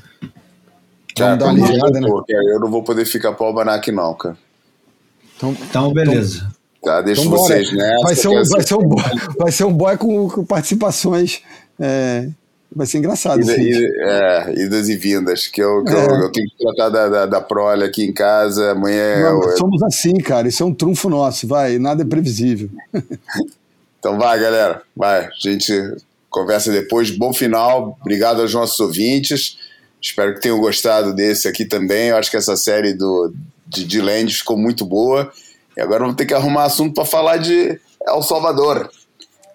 Cara, 1.15 1.35
vamos 1.35 1.59
dar 1.59 1.65
uma 1.65 1.71
ligada, 1.71 1.99
né? 1.99 2.07
Eu 2.53 2.59
não 2.59 2.69
vou 2.69 2.83
poder 2.83 3.05
ficar 3.05 3.33
pro 3.33 3.45
Almanac, 3.45 3.91
não, 3.91 4.13
cara. 4.13 4.37
Então, 5.35 5.57
então 5.69 5.93
beleza. 5.93 6.37
Então, 6.37 6.55
Tá, 6.85 7.01
deixo 7.01 7.21
então, 7.21 7.31
vocês 7.31 7.71
né? 7.73 7.97
Vai 8.03 8.13
ser, 8.13 8.27
um, 8.27 8.43
vai, 8.43 8.61
ser 8.61 8.75
um 8.75 8.87
boy, 8.87 9.03
vai 9.39 9.51
ser 9.51 9.63
um 9.63 9.73
boy 9.73 9.97
com, 9.97 10.29
com 10.29 10.45
participações. 10.45 11.41
É, 11.79 12.29
vai 12.73 12.85
ser 12.85 12.99
engraçado. 12.99 13.41
Ida, 13.41 13.57
ida, 13.57 13.87
é, 13.99 14.53
idas 14.63 14.89
e 14.89 14.95
vindas, 14.95 15.47
que, 15.47 15.61
eu, 15.61 15.83
que 15.83 15.93
é. 15.93 15.97
eu, 15.97 16.21
eu, 16.21 16.31
tenho 16.31 16.47
que 16.47 16.57
tratar 16.57 16.89
da, 16.89 17.09
da, 17.09 17.25
da 17.25 17.41
prole 17.41 17.83
aqui 17.83 18.03
em 18.03 18.13
casa. 18.13 18.71
Amanhã. 18.71 19.21
Não, 19.21 19.43
eu, 19.43 19.57
somos 19.57 19.81
assim, 19.83 20.15
cara. 20.15 20.47
Isso 20.47 20.63
é 20.63 20.65
um 20.65 20.73
trunfo 20.73 21.09
nosso, 21.09 21.47
vai. 21.47 21.77
Nada 21.77 22.03
é 22.03 22.05
previsível. 22.05 22.69
então 23.99 24.17
vai, 24.17 24.39
galera. 24.39 24.81
Vai. 24.95 25.25
A 25.25 25.31
gente 25.39 25.73
conversa 26.29 26.71
depois. 26.71 27.09
Bom 27.11 27.33
final. 27.33 27.97
Obrigado 28.01 28.41
aos 28.41 28.53
nossos 28.53 28.79
ouvintes. 28.79 29.57
Espero 30.01 30.35
que 30.35 30.41
tenham 30.41 30.59
gostado 30.59 31.13
desse 31.13 31.47
aqui 31.47 31.65
também. 31.65 32.09
Eu 32.09 32.17
acho 32.17 32.29
que 32.29 32.37
essa 32.37 32.55
série 32.55 32.93
do, 32.93 33.33
de, 33.65 33.85
de 33.85 34.01
Land 34.01 34.33
ficou 34.33 34.57
muito 34.57 34.85
boa. 34.85 35.31
E 35.75 35.81
agora 35.81 36.01
vamos 36.01 36.15
ter 36.15 36.25
que 36.25 36.33
arrumar 36.33 36.65
assunto 36.65 36.93
para 36.93 37.05
falar 37.05 37.37
de 37.37 37.79
El 38.07 38.21
Salvador. 38.21 38.89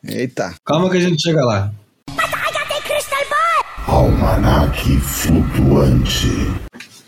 Eita. 0.02 0.54
Calma 0.64 0.90
que 0.90 0.96
a 0.96 1.00
gente 1.00 1.22
chega 1.22 1.44
lá. 1.44 1.72
Almanac 3.90 4.88
flutuante. 5.00 6.28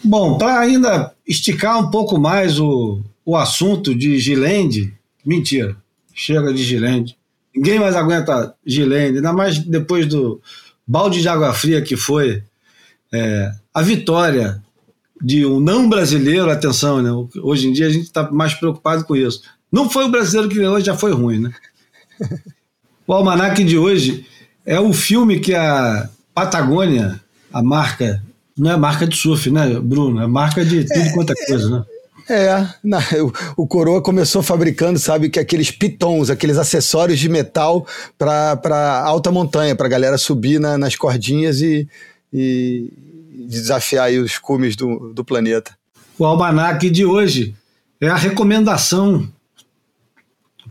Bom, 0.02 0.36
para 0.36 0.59
ainda 0.59 1.14
esticar 1.24 1.78
um 1.78 1.88
pouco 1.92 2.18
mais 2.18 2.59
o, 2.59 3.00
o 3.24 3.36
assunto 3.36 3.94
de 3.94 4.18
Gilende, 4.18 4.92
mentira, 5.24 5.76
chega 6.12 6.52
de 6.52 6.60
Gilende. 6.64 7.16
Ninguém 7.54 7.78
mais 7.78 7.94
aguenta 7.94 8.56
Gilende, 8.66 9.18
ainda 9.18 9.32
mais 9.32 9.60
depois 9.60 10.06
do 10.06 10.40
balde 10.84 11.22
de 11.22 11.28
água 11.28 11.52
fria 11.52 11.80
que 11.80 11.96
foi 11.96 12.42
é, 13.12 13.52
a 13.72 13.80
vitória 13.80 14.60
de 15.22 15.46
um 15.46 15.60
não 15.60 15.88
brasileiro, 15.88 16.50
atenção, 16.50 17.00
né? 17.00 17.10
Hoje 17.44 17.68
em 17.68 17.72
dia 17.72 17.86
a 17.86 17.90
gente 17.90 18.06
está 18.06 18.28
mais 18.28 18.54
preocupado 18.54 19.04
com 19.04 19.14
isso. 19.14 19.42
Não 19.70 19.88
foi 19.88 20.04
o 20.04 20.10
brasileiro 20.10 20.48
que 20.48 20.56
ganhou, 20.56 20.80
já 20.80 20.96
foi 20.96 21.12
ruim, 21.12 21.38
né? 21.42 21.52
o 23.06 23.12
Almanac 23.12 23.62
de 23.62 23.78
hoje 23.78 24.26
é 24.66 24.80
o 24.80 24.92
filme 24.92 25.38
que 25.38 25.54
a 25.54 26.10
Patagônia, 26.34 27.20
a 27.52 27.62
marca, 27.62 28.22
não 28.56 28.70
é 28.70 28.76
marca 28.76 29.06
de 29.06 29.16
surf, 29.16 29.50
né, 29.50 29.78
Bruno? 29.80 30.20
É 30.20 30.26
marca 30.26 30.64
de 30.64 30.84
tudo 30.84 31.00
é, 31.00 31.12
quanto 31.12 31.32
é 31.32 31.46
coisa, 31.46 31.70
né? 31.70 31.84
É, 32.28 32.68
na, 32.82 32.98
o, 33.56 33.62
o, 33.62 33.66
Coroa 33.66 34.00
começou 34.00 34.42
fabricando, 34.42 34.98
sabe, 34.98 35.28
que 35.28 35.40
aqueles 35.40 35.70
pitons, 35.70 36.30
aqueles 36.30 36.56
acessórios 36.56 37.18
de 37.18 37.28
metal 37.28 37.86
para 38.16 39.02
alta 39.04 39.30
montanha, 39.30 39.74
para 39.74 39.88
galera 39.88 40.16
subir 40.16 40.60
na, 40.60 40.78
nas 40.78 40.94
cordinhas 40.94 41.60
e, 41.60 41.88
e, 42.32 42.92
desafiar 43.48 44.12
os 44.12 44.38
cumes 44.38 44.76
do, 44.76 45.12
do 45.12 45.24
planeta. 45.24 45.76
O 46.18 46.24
almanac 46.24 46.88
de 46.88 47.04
hoje 47.04 47.54
é 48.00 48.09
a 48.09 48.16
recomendação, 48.16 49.28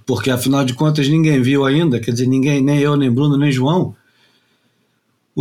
porque 0.06 0.32
afinal 0.32 0.64
de 0.64 0.74
contas 0.74 1.08
ninguém 1.08 1.42
viu 1.42 1.66
ainda, 1.66 2.00
quer 2.00 2.12
dizer, 2.12 2.28
ninguém, 2.28 2.62
nem 2.62 2.80
eu, 2.80 2.96
nem 2.96 3.12
Bruno, 3.12 3.38
nem 3.38 3.52
João, 3.52 3.96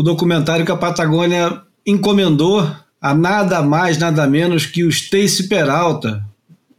o 0.01 0.03
documentário 0.03 0.65
que 0.65 0.73
a 0.73 0.79
Patagônia 0.79 1.61
encomendou 1.87 2.67
a 2.99 3.13
nada 3.13 3.61
mais, 3.61 3.99
nada 3.99 4.27
menos 4.27 4.65
que 4.65 4.83
o 4.83 4.89
Stacy 4.89 5.47
Peralta 5.47 6.25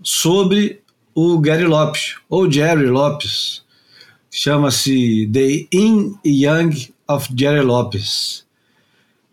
sobre 0.01 0.81
o 1.13 1.37
Gary 1.37 1.65
Lopes, 1.65 2.15
ou 2.27 2.51
Jerry 2.51 2.87
Lopes. 2.87 3.61
Chama-se 4.31 5.29
The 5.31 5.67
In 5.71 6.15
Young 6.25 6.71
of 7.07 7.29
Jerry 7.37 7.61
Lopes. 7.61 8.43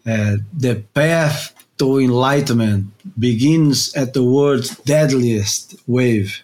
É, 0.05 0.39
the 0.61 0.85
path 0.93 1.55
to 1.79 1.99
enlightenment 1.99 2.89
begins 3.17 3.91
at 3.97 4.13
the 4.13 4.21
world's 4.21 4.77
deadliest 4.85 5.79
wave. 5.89 6.43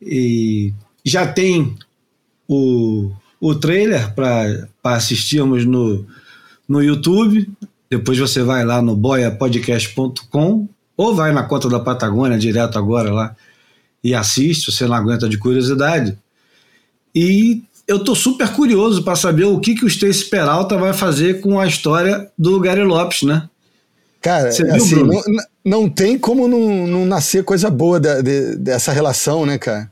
E 0.00 0.72
já 1.04 1.30
tem 1.30 1.76
o, 2.48 3.10
o 3.38 3.54
trailer 3.54 4.14
para 4.14 4.68
assistirmos 4.82 5.66
no, 5.66 6.06
no 6.70 6.80
YouTube. 6.80 7.50
Depois 7.90 8.16
você 8.16 8.44
vai 8.44 8.64
lá 8.64 8.80
no 8.80 8.94
boiapodcast.com 8.94 10.68
ou 10.96 11.14
vai 11.14 11.32
na 11.32 11.42
conta 11.42 11.68
da 11.68 11.80
Patagônia 11.80 12.38
direto 12.38 12.78
agora 12.78 13.12
lá 13.12 13.36
e 14.02 14.14
assiste, 14.14 14.70
você 14.70 14.86
não 14.86 14.94
aguenta 14.94 15.28
de 15.28 15.36
curiosidade. 15.36 16.16
E 17.14 17.62
eu 17.88 17.98
tô 17.98 18.14
super 18.14 18.48
curioso 18.52 19.02
para 19.02 19.16
saber 19.16 19.44
o 19.44 19.58
que, 19.58 19.74
que 19.74 19.84
o 19.84 19.88
Stacy 19.88 20.26
Peralta 20.26 20.78
vai 20.78 20.92
fazer 20.92 21.40
com 21.40 21.58
a 21.58 21.66
história 21.66 22.30
do 22.38 22.60
Gary 22.60 22.84
Lopes, 22.84 23.22
né? 23.22 23.48
Cara, 24.22 24.50
viu, 24.50 24.74
assim, 24.74 25.02
não, 25.02 25.22
não, 25.64 25.88
tem 25.88 26.18
como 26.18 26.46
não, 26.46 26.86
não 26.86 27.06
nascer 27.06 27.42
coisa 27.42 27.70
boa 27.70 27.98
de, 27.98 28.22
de, 28.22 28.56
dessa 28.56 28.92
relação, 28.92 29.44
né, 29.44 29.58
cara? 29.58 29.90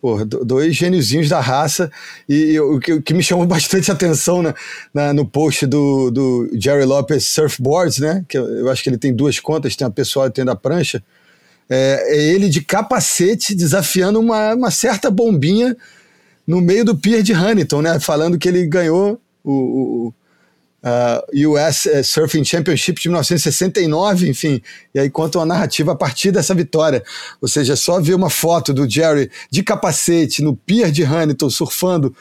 Porra, 0.00 0.24
dois 0.24 0.76
gêniozinhos 0.76 1.28
da 1.28 1.40
raça. 1.40 1.90
E 2.28 2.58
o 2.60 2.78
que, 2.78 3.00
que, 3.00 3.14
me 3.14 3.22
chamou 3.22 3.44
bastante 3.48 3.90
atenção 3.90 4.42
na, 4.42 4.54
na, 4.94 5.12
no 5.12 5.26
post 5.26 5.66
do, 5.66 6.10
do 6.10 6.50
Jerry 6.54 6.84
Lopez 6.84 7.26
Surfboards, 7.26 7.98
né? 7.98 8.24
Que 8.28 8.38
eu, 8.38 8.70
acho 8.70 8.82
que 8.82 8.88
ele 8.88 8.98
tem 8.98 9.12
duas 9.12 9.40
contas, 9.40 9.74
tem 9.74 9.86
a 9.86 9.90
pessoal 9.90 10.26
e 10.26 10.30
tem 10.30 10.42
a 10.42 10.46
da 10.46 10.56
prancha. 10.56 11.02
É, 11.68 12.16
é, 12.16 12.22
ele 12.32 12.48
de 12.48 12.62
capacete 12.62 13.54
desafiando 13.54 14.20
uma, 14.20 14.54
uma 14.54 14.70
certa 14.70 15.10
bombinha 15.10 15.76
no 16.46 16.60
meio 16.60 16.84
do 16.84 16.96
pier 16.96 17.22
de 17.22 17.34
Huntington, 17.34 17.82
né? 17.82 17.98
Falando 17.98 18.38
que 18.38 18.48
ele 18.48 18.66
ganhou 18.66 19.20
o 19.44 20.12
uh, 20.82 21.50
US 21.50 21.86
eh, 21.86 22.02
Surfing 22.02 22.44
Championship 22.44 23.00
de 23.00 23.08
1969, 23.08 24.28
enfim. 24.28 24.62
E 24.94 24.98
aí 24.98 25.10
conta 25.10 25.38
uma 25.38 25.46
narrativa 25.46 25.92
a 25.92 25.96
partir 25.96 26.30
dessa 26.30 26.54
vitória. 26.54 27.02
Ou 27.40 27.48
seja, 27.48 27.76
só 27.76 28.00
ver 28.00 28.14
uma 28.14 28.30
foto 28.30 28.72
do 28.72 28.88
Jerry 28.88 29.30
de 29.50 29.62
capacete 29.62 30.42
no 30.42 30.56
pier 30.56 30.90
de 30.90 31.04
Huntington 31.04 31.50
surfando 31.50 32.14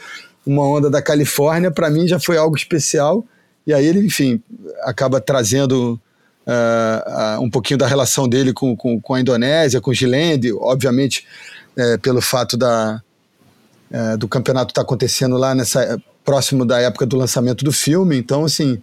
uma 0.45 0.63
onda 0.63 0.89
da 0.89 1.01
Califórnia, 1.01 1.69
para 1.69 1.89
mim 1.89 2.07
já 2.07 2.19
foi 2.19 2.37
algo 2.37 2.55
especial. 2.55 3.25
E 3.65 3.73
aí 3.73 3.85
ele, 3.85 4.05
enfim, 4.05 4.41
acaba 4.83 5.19
trazendo 5.19 5.99
uh, 6.47 7.37
uh, 7.37 7.41
um 7.41 7.49
pouquinho 7.49 7.77
da 7.77 7.85
relação 7.85 8.27
dele 8.29 8.53
com, 8.53 8.75
com, 8.75 8.99
com 9.01 9.13
a 9.13 9.19
Indonésia, 9.19 9.81
com 9.81 9.91
o 9.91 9.93
Gilende, 9.93 10.53
obviamente 10.53 11.25
é, 11.77 11.97
pelo 11.97 12.21
fato 12.21 12.57
da, 12.57 13.01
é, 13.91 14.17
do 14.17 14.27
campeonato 14.27 14.71
estar 14.71 14.81
tá 14.81 14.85
acontecendo 14.85 15.37
lá 15.37 15.53
nessa 15.53 16.01
próximo 16.27 16.65
da 16.65 16.77
época 16.81 17.05
do 17.05 17.15
lançamento 17.15 17.63
do 17.63 17.71
filme, 17.71 18.17
então 18.17 18.43
assim, 18.43 18.81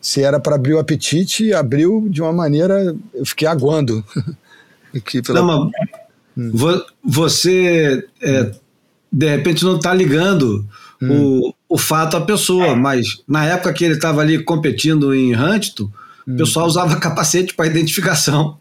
se 0.00 0.22
era 0.22 0.40
para 0.40 0.54
abrir 0.54 0.72
o 0.72 0.78
apetite, 0.78 1.52
abriu 1.52 2.06
de 2.08 2.22
uma 2.22 2.32
maneira, 2.32 2.96
eu 3.12 3.26
fiquei 3.26 3.46
aguando. 3.46 4.02
Aqui 4.96 5.20
pela... 5.20 5.42
não, 5.42 5.70
hum. 6.38 6.80
Você 7.04 8.02
é, 8.22 8.50
de 9.12 9.28
repente 9.28 9.62
não 9.62 9.76
está 9.76 9.92
ligando 9.92 10.66
hum. 11.02 11.50
o, 11.68 11.74
o 11.74 11.76
fato 11.76 12.16
à 12.16 12.22
pessoa, 12.22 12.74
mas 12.74 13.22
na 13.28 13.44
época 13.44 13.74
que 13.74 13.84
ele 13.84 13.94
estava 13.94 14.22
ali 14.22 14.42
competindo 14.42 15.14
em 15.14 15.36
Huntington, 15.36 15.90
hum. 16.26 16.34
o 16.34 16.36
pessoal 16.38 16.66
usava 16.66 16.96
capacete 16.98 17.52
para 17.52 17.66
identificação. 17.66 18.58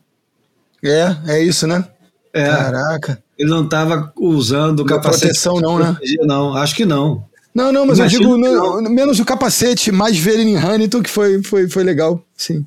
É, 0.84 1.16
é 1.28 1.41
isso, 1.41 1.66
né? 1.66 1.88
É. 2.34 2.49
Caraca. 2.49 3.24
Ele 3.38 3.49
não 3.49 3.64
estava 3.64 4.12
usando 4.18 4.82
o 4.82 4.86
capacete. 4.86 5.22
Proteção, 5.22 5.62
não, 5.62 5.80
né? 5.80 5.95
Não, 6.24 6.53
acho 6.53 6.76
que 6.76 6.84
não. 6.86 7.24
Não, 7.56 7.72
não, 7.72 7.86
mas 7.86 7.99
Imagina 7.99 8.26
eu 8.26 8.38
digo 8.38 8.82
no, 8.82 8.90
menos 8.90 9.18
o 9.18 9.23
capacete, 9.23 9.90
mais 9.90 10.18
ver 10.18 10.40
ele 10.41 10.49
em 10.49 10.57
Hamilton, 10.57 11.02
que 11.02 11.10
foi, 11.10 11.41
foi, 11.41 11.69
foi 11.69 11.84
legal, 11.86 12.22
sim. 12.36 12.65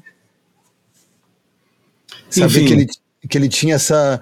Saber 2.31 2.65
que 2.65 2.73
ele, 2.73 2.87
que 3.29 3.37
ele 3.37 3.49
tinha 3.51 3.75
essa, 3.75 4.19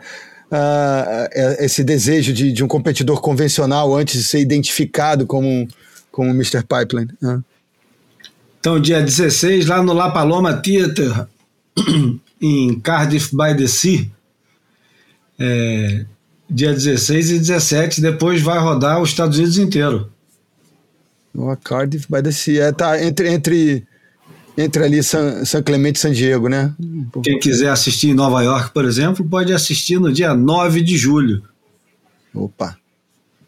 uh, 0.51 1.65
esse 1.65 1.85
desejo 1.85 2.33
de, 2.33 2.51
de 2.51 2.65
um 2.65 2.69
competidor 2.69 3.21
convencional 3.21 3.95
antes 3.95 4.21
de 4.21 4.27
ser 4.27 4.41
identificado 4.41 5.25
como, 5.25 5.69
como 6.11 6.31
Mr. 6.31 6.63
Pipeline. 6.63 7.13
Uh. 7.23 7.45
Então, 8.59 8.81
dia 8.81 9.01
16, 9.01 9.67
lá 9.67 9.81
no 9.81 9.93
La 9.93 10.11
Paloma 10.11 10.53
Theater, 10.53 11.29
em 12.43 12.81
Cardiff 12.81 13.31
by 13.37 13.57
the 13.57 13.69
Sea, 13.69 14.11
é, 15.39 16.05
dia 16.51 16.73
16 16.73 17.31
e 17.31 17.39
17, 17.39 18.01
depois 18.01 18.43
vai 18.43 18.59
rodar 18.59 19.01
os 19.01 19.11
Estados 19.11 19.39
Unidos 19.39 19.59
inteiro. 19.59 20.11
O 21.37 21.55
Cardiff 21.57 22.07
the 22.23 22.31
Sea. 22.33 22.65
É, 22.65 22.73
tá 22.73 23.03
entre, 23.03 23.29
entre, 23.29 23.87
entre 24.57 24.83
ali 24.83 25.03
São, 25.03 25.45
São 25.45 25.63
Clemente 25.63 25.97
e 25.97 26.01
San 26.01 26.13
Diego, 26.13 26.49
né? 26.49 26.73
Quem 27.23 27.39
quiser 27.39 27.69
assistir 27.69 28.09
em 28.09 28.15
Nova 28.15 28.43
York, 28.43 28.73
por 28.73 28.87
exemplo, 28.87 29.25
pode 29.29 29.53
assistir 29.53 30.01
no 30.01 30.11
dia 30.13 30.35
9 30.35 30.81
de 30.83 30.97
julho. 30.97 31.43
Opa. 32.35 32.77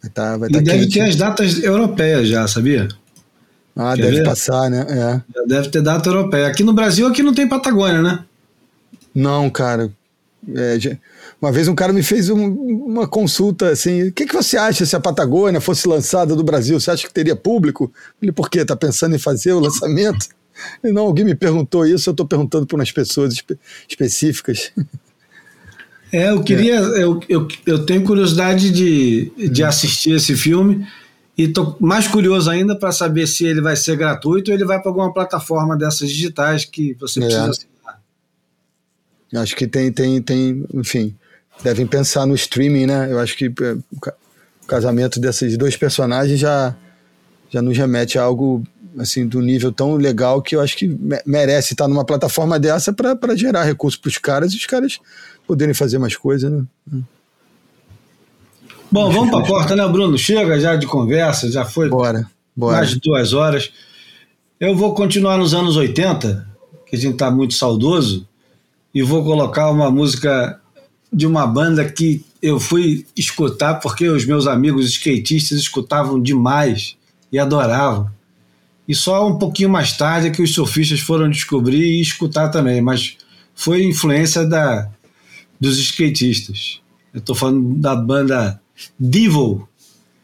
Vai 0.03 0.11
tá, 0.11 0.37
vai 0.37 0.49
e 0.49 0.53
tá 0.53 0.61
deve 0.61 0.81
quente. 0.81 0.95
ter 0.95 1.01
as 1.01 1.17
datas 1.17 1.63
europeias 1.63 2.29
já, 2.29 2.47
sabia? 2.47 2.89
Ah, 3.75 3.95
Quer 3.95 4.03
deve 4.03 4.17
ver? 4.19 4.25
passar, 4.25 4.69
né? 4.69 4.85
É. 4.89 5.39
Já 5.39 5.47
deve 5.47 5.69
ter 5.71 5.83
data 5.83 6.09
europeia. 6.09 6.47
Aqui 6.49 6.63
no 6.63 6.73
Brasil, 6.73 7.07
aqui 7.07 7.23
não 7.23 7.33
tem 7.33 7.49
Patagônia, 7.49 8.03
né? 8.03 8.25
Não, 9.15 9.49
cara. 9.49 9.91
É, 10.55 10.97
uma 11.43 11.51
vez 11.51 11.67
um 11.67 11.75
cara 11.75 11.93
me 11.93 12.03
fez 12.03 12.31
um, 12.31 12.47
uma 12.47 13.09
consulta 13.09 13.71
assim: 13.71 14.09
o 14.09 14.13
que, 14.13 14.27
que 14.27 14.35
você 14.35 14.57
acha 14.57 14.87
se 14.87 14.95
a 14.95 15.01
Patagônia 15.01 15.61
fosse 15.61 15.89
lançada 15.89 16.37
do 16.37 16.45
Brasil? 16.45 16.79
Você 16.79 16.91
acha 16.91 17.07
que 17.07 17.13
teria 17.13 17.35
público? 17.35 17.93
Ele, 18.23 18.31
por 18.31 18.49
quê? 18.49 18.61
Está 18.61 18.77
pensando 18.77 19.17
em 19.17 19.19
fazer 19.19 19.53
o 19.53 19.61
lançamento? 19.61 20.27
E 20.83 20.91
não, 20.91 21.05
alguém 21.05 21.25
me 21.25 21.37
perguntou 21.37 21.87
isso, 21.87 22.11
eu 22.11 22.11
estou 22.11 22.27
perguntando 22.27 22.67
para 22.67 22.75
umas 22.75 22.91
pessoas 22.91 23.33
espe 23.33 23.57
específicas. 23.89 24.73
É, 26.13 26.31
eu 26.31 26.43
queria. 26.43 26.75
É. 26.75 27.05
Eu, 27.05 27.21
eu, 27.29 27.49
eu 27.65 27.87
tenho 27.87 28.03
curiosidade 28.03 28.73
de, 28.73 29.31
de 29.37 29.63
assistir 29.63 30.17
esse 30.17 30.35
filme 30.35 30.85
e 31.37 31.45
estou 31.45 31.77
mais 31.79 32.09
curioso 32.09 32.51
ainda 32.51 32.77
para 32.77 32.91
saber 32.91 33.29
se 33.29 33.45
ele 33.45 33.61
vai 33.61 33.77
ser 33.77 33.97
gratuito 33.97 34.51
ou 34.51 34.57
ele 34.57 34.65
vai 34.65 34.81
para 34.81 34.91
alguma 34.91 35.13
plataforma 35.13 35.77
dessas 35.77 36.09
digitais 36.09 36.65
que 36.65 36.97
você 36.99 37.21
precisa 37.21 37.51
é. 37.51 37.78
Acho 39.35 39.55
que 39.55 39.67
tem, 39.67 39.93
tem, 39.93 40.23
tem, 40.23 40.65
enfim 40.75 41.15
devem 41.63 41.87
pensar 41.87 42.27
no 42.27 42.35
streaming, 42.35 42.87
né? 42.87 43.11
Eu 43.11 43.19
acho 43.19 43.37
que 43.37 43.47
é, 43.47 43.73
o 44.63 44.67
casamento 44.67 45.21
desses 45.21 45.57
dois 45.57 45.77
personagens 45.77 46.39
já, 46.39 46.75
já 47.51 47.61
nos 47.61 47.77
remete 47.77 48.19
a 48.19 48.23
algo 48.23 48.63
assim 48.99 49.27
do 49.27 49.41
nível 49.41 49.71
tão 49.71 49.97
legal 49.97 50.43
que 50.43 50.57
eu 50.57 50.61
acho 50.61 50.77
que 50.77 50.97
merece 51.25 51.75
estar 51.75 51.87
numa 51.87 52.05
plataforma 52.05 52.59
dessa 52.59 52.93
para 52.93 53.37
gerar 53.37 53.65
recursos 53.65 53.99
para 53.99 54.09
os 54.09 54.19
caras 54.19 54.53
e 54.53 54.57
os 54.57 54.67
caras 54.67 54.99
poderem 55.47 55.75
fazer 55.75 55.99
mais 55.99 56.17
coisas, 56.17 56.51
né? 56.51 56.65
Bom, 58.91 59.11
vamos 59.11 59.31
para 59.31 59.41
a 59.41 59.47
porta, 59.47 59.77
né, 59.77 59.87
Bruno? 59.87 60.17
Chega 60.17 60.59
já 60.59 60.75
de 60.75 60.87
conversa, 60.87 61.51
já 61.51 61.65
foi 61.65 61.91
bora, 61.91 62.27
bora. 62.57 62.79
mais 62.79 62.91
de 62.91 63.01
duas 63.01 63.35
horas. 63.35 63.71
Eu 64.59 64.75
vou 64.75 64.95
continuar 64.95 65.37
nos 65.37 65.53
anos 65.53 65.77
80, 65.77 66.49
que 66.87 66.97
a 66.97 66.99
gente 66.99 67.13
está 67.13 67.31
muito 67.31 67.53
saudoso, 67.55 68.27
e 68.95 69.03
vou 69.03 69.25
colocar 69.25 69.71
uma 69.71 69.91
música 69.91 70.61
de 71.13 71.27
uma 71.27 71.47
banda 71.47 71.85
que 71.85 72.25
eu 72.41 72.61
fui 72.61 73.07
escutar 73.17 73.75
porque 73.77 74.09
os 74.09 74.25
meus 74.25 74.47
amigos 74.47 74.87
skatistas 74.91 75.59
escutavam 75.59 76.21
demais 76.21 76.97
e 77.33 77.39
adoravam. 77.39 78.11
E 78.87 78.95
só 78.95 79.29
um 79.29 79.39
pouquinho 79.39 79.69
mais 79.69 79.93
tarde 79.93 80.29
é 80.29 80.31
que 80.31 80.43
os 80.43 80.55
surfistas 80.55 81.01
foram 81.01 81.29
descobrir 81.29 81.83
e 81.83 82.01
escutar 82.01 82.49
também, 82.49 82.81
mas 82.81 83.19
foi 83.55 83.85
influência 83.85 84.47
da, 84.47 84.89
dos 85.61 85.79
skatistas. 85.79 86.81
Eu 87.13 87.19
estou 87.19 87.35
falando 87.35 87.75
da 87.75 87.95
banda 87.95 88.61
Devil. 88.99 89.69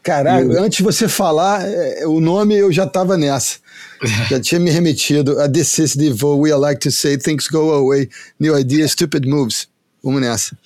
Caralho, 0.01 0.53
eu... 0.53 0.63
antes 0.63 0.77
de 0.77 0.83
você 0.83 1.07
falar 1.07 1.61
é, 1.63 2.07
o 2.07 2.19
nome, 2.19 2.55
eu 2.55 2.71
já 2.71 2.85
estava 2.85 3.17
nessa. 3.17 3.57
já 4.29 4.39
tinha 4.39 4.59
me 4.59 4.69
remetido 4.69 5.39
a 5.39 5.49
This 5.49 5.77
is 5.79 5.95
Devil, 5.95 6.39
we 6.39 6.53
like 6.53 6.79
to 6.81 6.91
say 6.91 7.17
things 7.17 7.47
go 7.47 7.73
away, 7.73 8.09
new 8.39 8.57
ideas, 8.57 8.91
stupid 8.91 9.27
moves. 9.27 9.67
Vamos 10.03 10.21
nessa. 10.21 10.57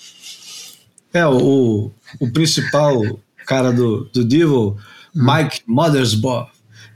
É, 1.14 1.26
o, 1.26 1.92
o 2.20 2.32
principal 2.32 3.20
cara 3.46 3.72
do, 3.72 4.06
do 4.14 4.24
Devil, 4.24 4.78
Mike 5.16 5.62
Mothersbaugh, 5.66 6.48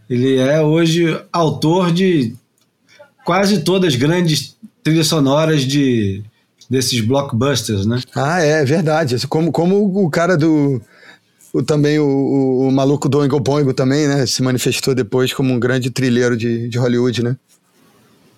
ele 0.09 0.37
é 0.37 0.61
hoje 0.61 1.19
autor 1.31 1.91
de 1.91 2.35
quase 3.25 3.61
todas 3.63 3.93
as 3.93 3.99
grandes 3.99 4.55
trilhas 4.83 5.07
sonoras 5.07 5.63
de 5.63 6.23
desses 6.69 7.01
blockbusters, 7.01 7.85
né? 7.85 8.01
Ah, 8.15 8.41
é 8.41 8.63
verdade. 8.65 9.27
Como, 9.27 9.51
como 9.51 10.05
o 10.05 10.09
cara 10.09 10.37
do. 10.37 10.81
O, 11.53 11.61
também 11.61 11.99
o, 11.99 12.05
o, 12.05 12.67
o 12.67 12.71
maluco 12.71 13.07
do 13.07 13.19
Oingo 13.19 13.39
Boingo 13.39 13.73
também, 13.73 14.07
né? 14.07 14.25
Se 14.25 14.41
manifestou 14.41 14.95
depois 14.95 15.31
como 15.31 15.53
um 15.53 15.59
grande 15.59 15.91
trilheiro 15.91 16.35
de, 16.35 16.67
de 16.67 16.77
Hollywood, 16.79 17.23
né? 17.23 17.37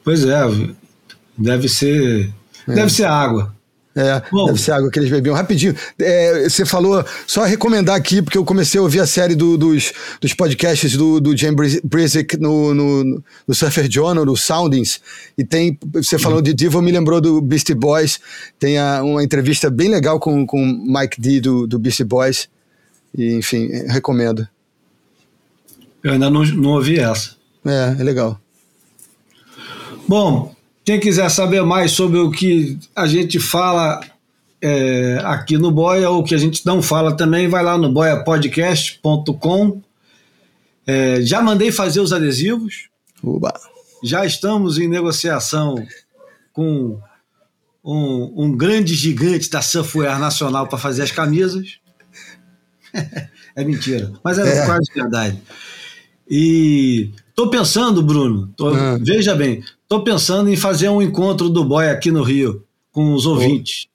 Pois 0.04 0.26
é, 0.26 0.42
deve 1.38 1.70
ser. 1.70 2.30
É. 2.68 2.74
Deve 2.74 2.92
ser 2.92 3.06
água. 3.06 3.56
É, 3.98 4.22
Bom, 4.30 4.48
deve 4.48 4.60
ser 4.60 4.74
água 4.74 4.92
que 4.92 5.00
eles 5.00 5.10
bebiam. 5.10 5.34
Rapidinho, 5.34 5.74
é, 5.98 6.50
você 6.50 6.66
falou, 6.66 7.04
só 7.26 7.46
recomendar 7.46 7.96
aqui, 7.96 8.22
porque 8.22 8.38
eu 8.38 8.44
comecei 8.44 8.78
a 8.78 8.84
ouvir 8.84 9.00
a 9.00 9.08
série 9.08 9.36
do, 9.36 9.58
dos, 9.58 9.94
dos 10.20 10.34
podcasts 10.34 10.98
do, 10.98 11.22
do 11.22 11.36
James 11.36 11.80
Brisick 11.82 12.38
no, 12.38 12.74
no, 12.74 13.24
no 13.48 13.56
Surfer 13.56 13.90
Journal, 13.90 14.26
no 14.26 14.36
Soundings, 14.36 15.00
e 15.38 15.46
tem, 15.46 15.80
você 15.94 16.20
falou 16.20 16.42
de 16.42 16.54
Divo, 16.54 16.82
me 16.82 16.92
lembrou 16.92 17.22
do 17.22 17.42
Beastie 17.42 17.74
Boys, 17.74 18.20
tem 18.60 18.78
a, 18.78 19.02
uma 19.02 19.24
entrevista 19.24 19.70
bem 19.70 19.88
legal 19.88 20.20
com 20.20 20.44
o 20.44 20.66
Mike 20.66 21.22
D 21.22 21.40
do, 21.40 21.66
do 21.66 21.80
Beastie 21.80 22.04
Boys, 22.04 22.50
e 23.18 23.34
enfim, 23.34 23.68
recomendo. 23.88 24.48
Eu 26.04 26.14
ainda 26.14 26.30
não, 26.30 26.44
não 26.44 26.72
ouvi 26.72 27.00
essa. 27.00 27.36
É, 27.66 27.96
é 28.00 28.04
legal. 28.04 28.40
Bom, 30.08 30.54
quem 30.84 31.00
quiser 31.00 31.30
saber 31.30 31.64
mais 31.64 31.92
sobre 31.92 32.20
o 32.20 32.30
que 32.30 32.78
a 32.96 33.08
gente 33.08 33.40
fala 33.40 34.00
é, 34.62 35.20
aqui 35.24 35.58
no 35.58 35.72
Boia, 35.72 36.10
ou 36.10 36.20
o 36.20 36.24
que 36.24 36.36
a 36.36 36.38
gente 36.38 36.66
não 36.66 36.82
fala 36.82 37.16
também, 37.16 37.48
vai 37.48 37.64
lá 37.64 37.78
no 37.78 37.92
boiapodcast.com 37.92 39.82
É, 40.86 41.22
já 41.22 41.42
mandei 41.42 41.72
fazer 41.72 42.00
os 42.02 42.14
adesivos. 42.14 42.90
Uba. 43.24 43.54
Já 44.04 44.26
estamos 44.26 44.78
em 44.78 44.88
negociação 44.88 45.84
com 46.54 47.00
um, 47.84 48.46
um 48.46 48.56
grande 48.56 48.94
gigante 48.94 49.50
da 49.50 49.62
Surfwear 49.62 50.20
Nacional 50.20 50.68
para 50.68 50.78
fazer 50.78 51.02
as 51.02 51.12
camisas. 51.12 51.80
é 53.56 53.64
mentira, 53.64 54.12
mas 54.24 54.38
é, 54.38 54.60
é, 54.60 54.66
quase 54.66 54.92
verdade. 54.94 55.42
E 56.30 57.12
tô 57.36 57.50
pensando, 57.50 58.02
Bruno, 58.02 58.52
tô, 58.56 58.70
ah. 58.70 58.98
veja 59.00 59.36
bem, 59.36 59.64
tô 59.88 60.04
pensando 60.04 60.50
em 60.50 60.56
fazer 60.56 60.90
um 60.90 61.02
encontro 61.02 61.50
do 61.50 61.64
boy 61.64 61.88
aqui 61.90 62.12
no 62.12 62.24
Rio 62.24 62.64
com 62.92 63.14
os 63.14 63.26
ouvintes. 63.26 63.88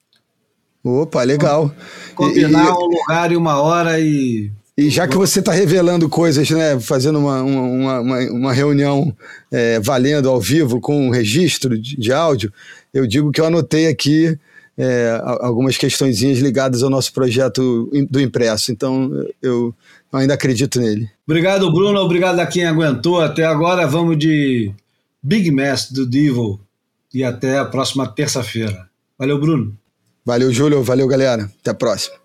Opa, 0.83 1.23
legal. 1.23 1.73
Combinar 2.15 2.65
e, 2.65 2.71
um 2.71 2.87
lugar 2.87 3.31
e 3.31 3.37
uma 3.37 3.61
hora 3.61 3.99
e. 3.99 4.51
E 4.77 4.89
já 4.89 5.07
que 5.07 5.17
você 5.17 5.39
está 5.39 5.51
revelando 5.51 6.09
coisas, 6.09 6.49
né, 6.49 6.79
fazendo 6.79 7.19
uma, 7.19 7.43
uma, 7.43 7.99
uma, 7.99 8.19
uma 8.31 8.53
reunião 8.53 9.15
é, 9.51 9.79
valendo 9.79 10.29
ao 10.29 10.39
vivo 10.39 10.79
com 10.79 11.07
um 11.07 11.09
registro 11.11 11.77
de, 11.77 11.97
de 11.97 12.11
áudio, 12.11 12.51
eu 12.93 13.05
digo 13.05 13.31
que 13.31 13.39
eu 13.39 13.45
anotei 13.45 13.87
aqui 13.87 14.39
é, 14.77 15.19
algumas 15.23 15.77
questõezinhas 15.77 16.39
ligadas 16.39 16.83
ao 16.83 16.89
nosso 16.89 17.13
projeto 17.13 17.89
do 18.09 18.19
impresso. 18.19 18.71
Então, 18.71 19.11
eu 19.41 19.73
ainda 20.11 20.33
acredito 20.33 20.79
nele. 20.79 21.09
Obrigado, 21.25 21.71
Bruno. 21.71 21.99
Obrigado 21.99 22.39
a 22.39 22.45
quem 22.45 22.65
aguentou 22.65 23.21
até 23.21 23.45
agora. 23.45 23.87
Vamos 23.87 24.17
de 24.17 24.71
Big 25.21 25.51
Mess 25.51 25.91
do 25.91 26.05
Devil 26.05 26.59
e 27.13 27.23
até 27.23 27.59
a 27.59 27.65
próxima 27.65 28.07
terça-feira. 28.07 28.89
Valeu, 29.17 29.39
Bruno. 29.39 29.77
Valeu, 30.25 30.51
Júlio. 30.51 30.83
Valeu, 30.83 31.07
galera. 31.07 31.51
Até 31.59 31.71
a 31.71 31.75
próxima. 31.75 32.15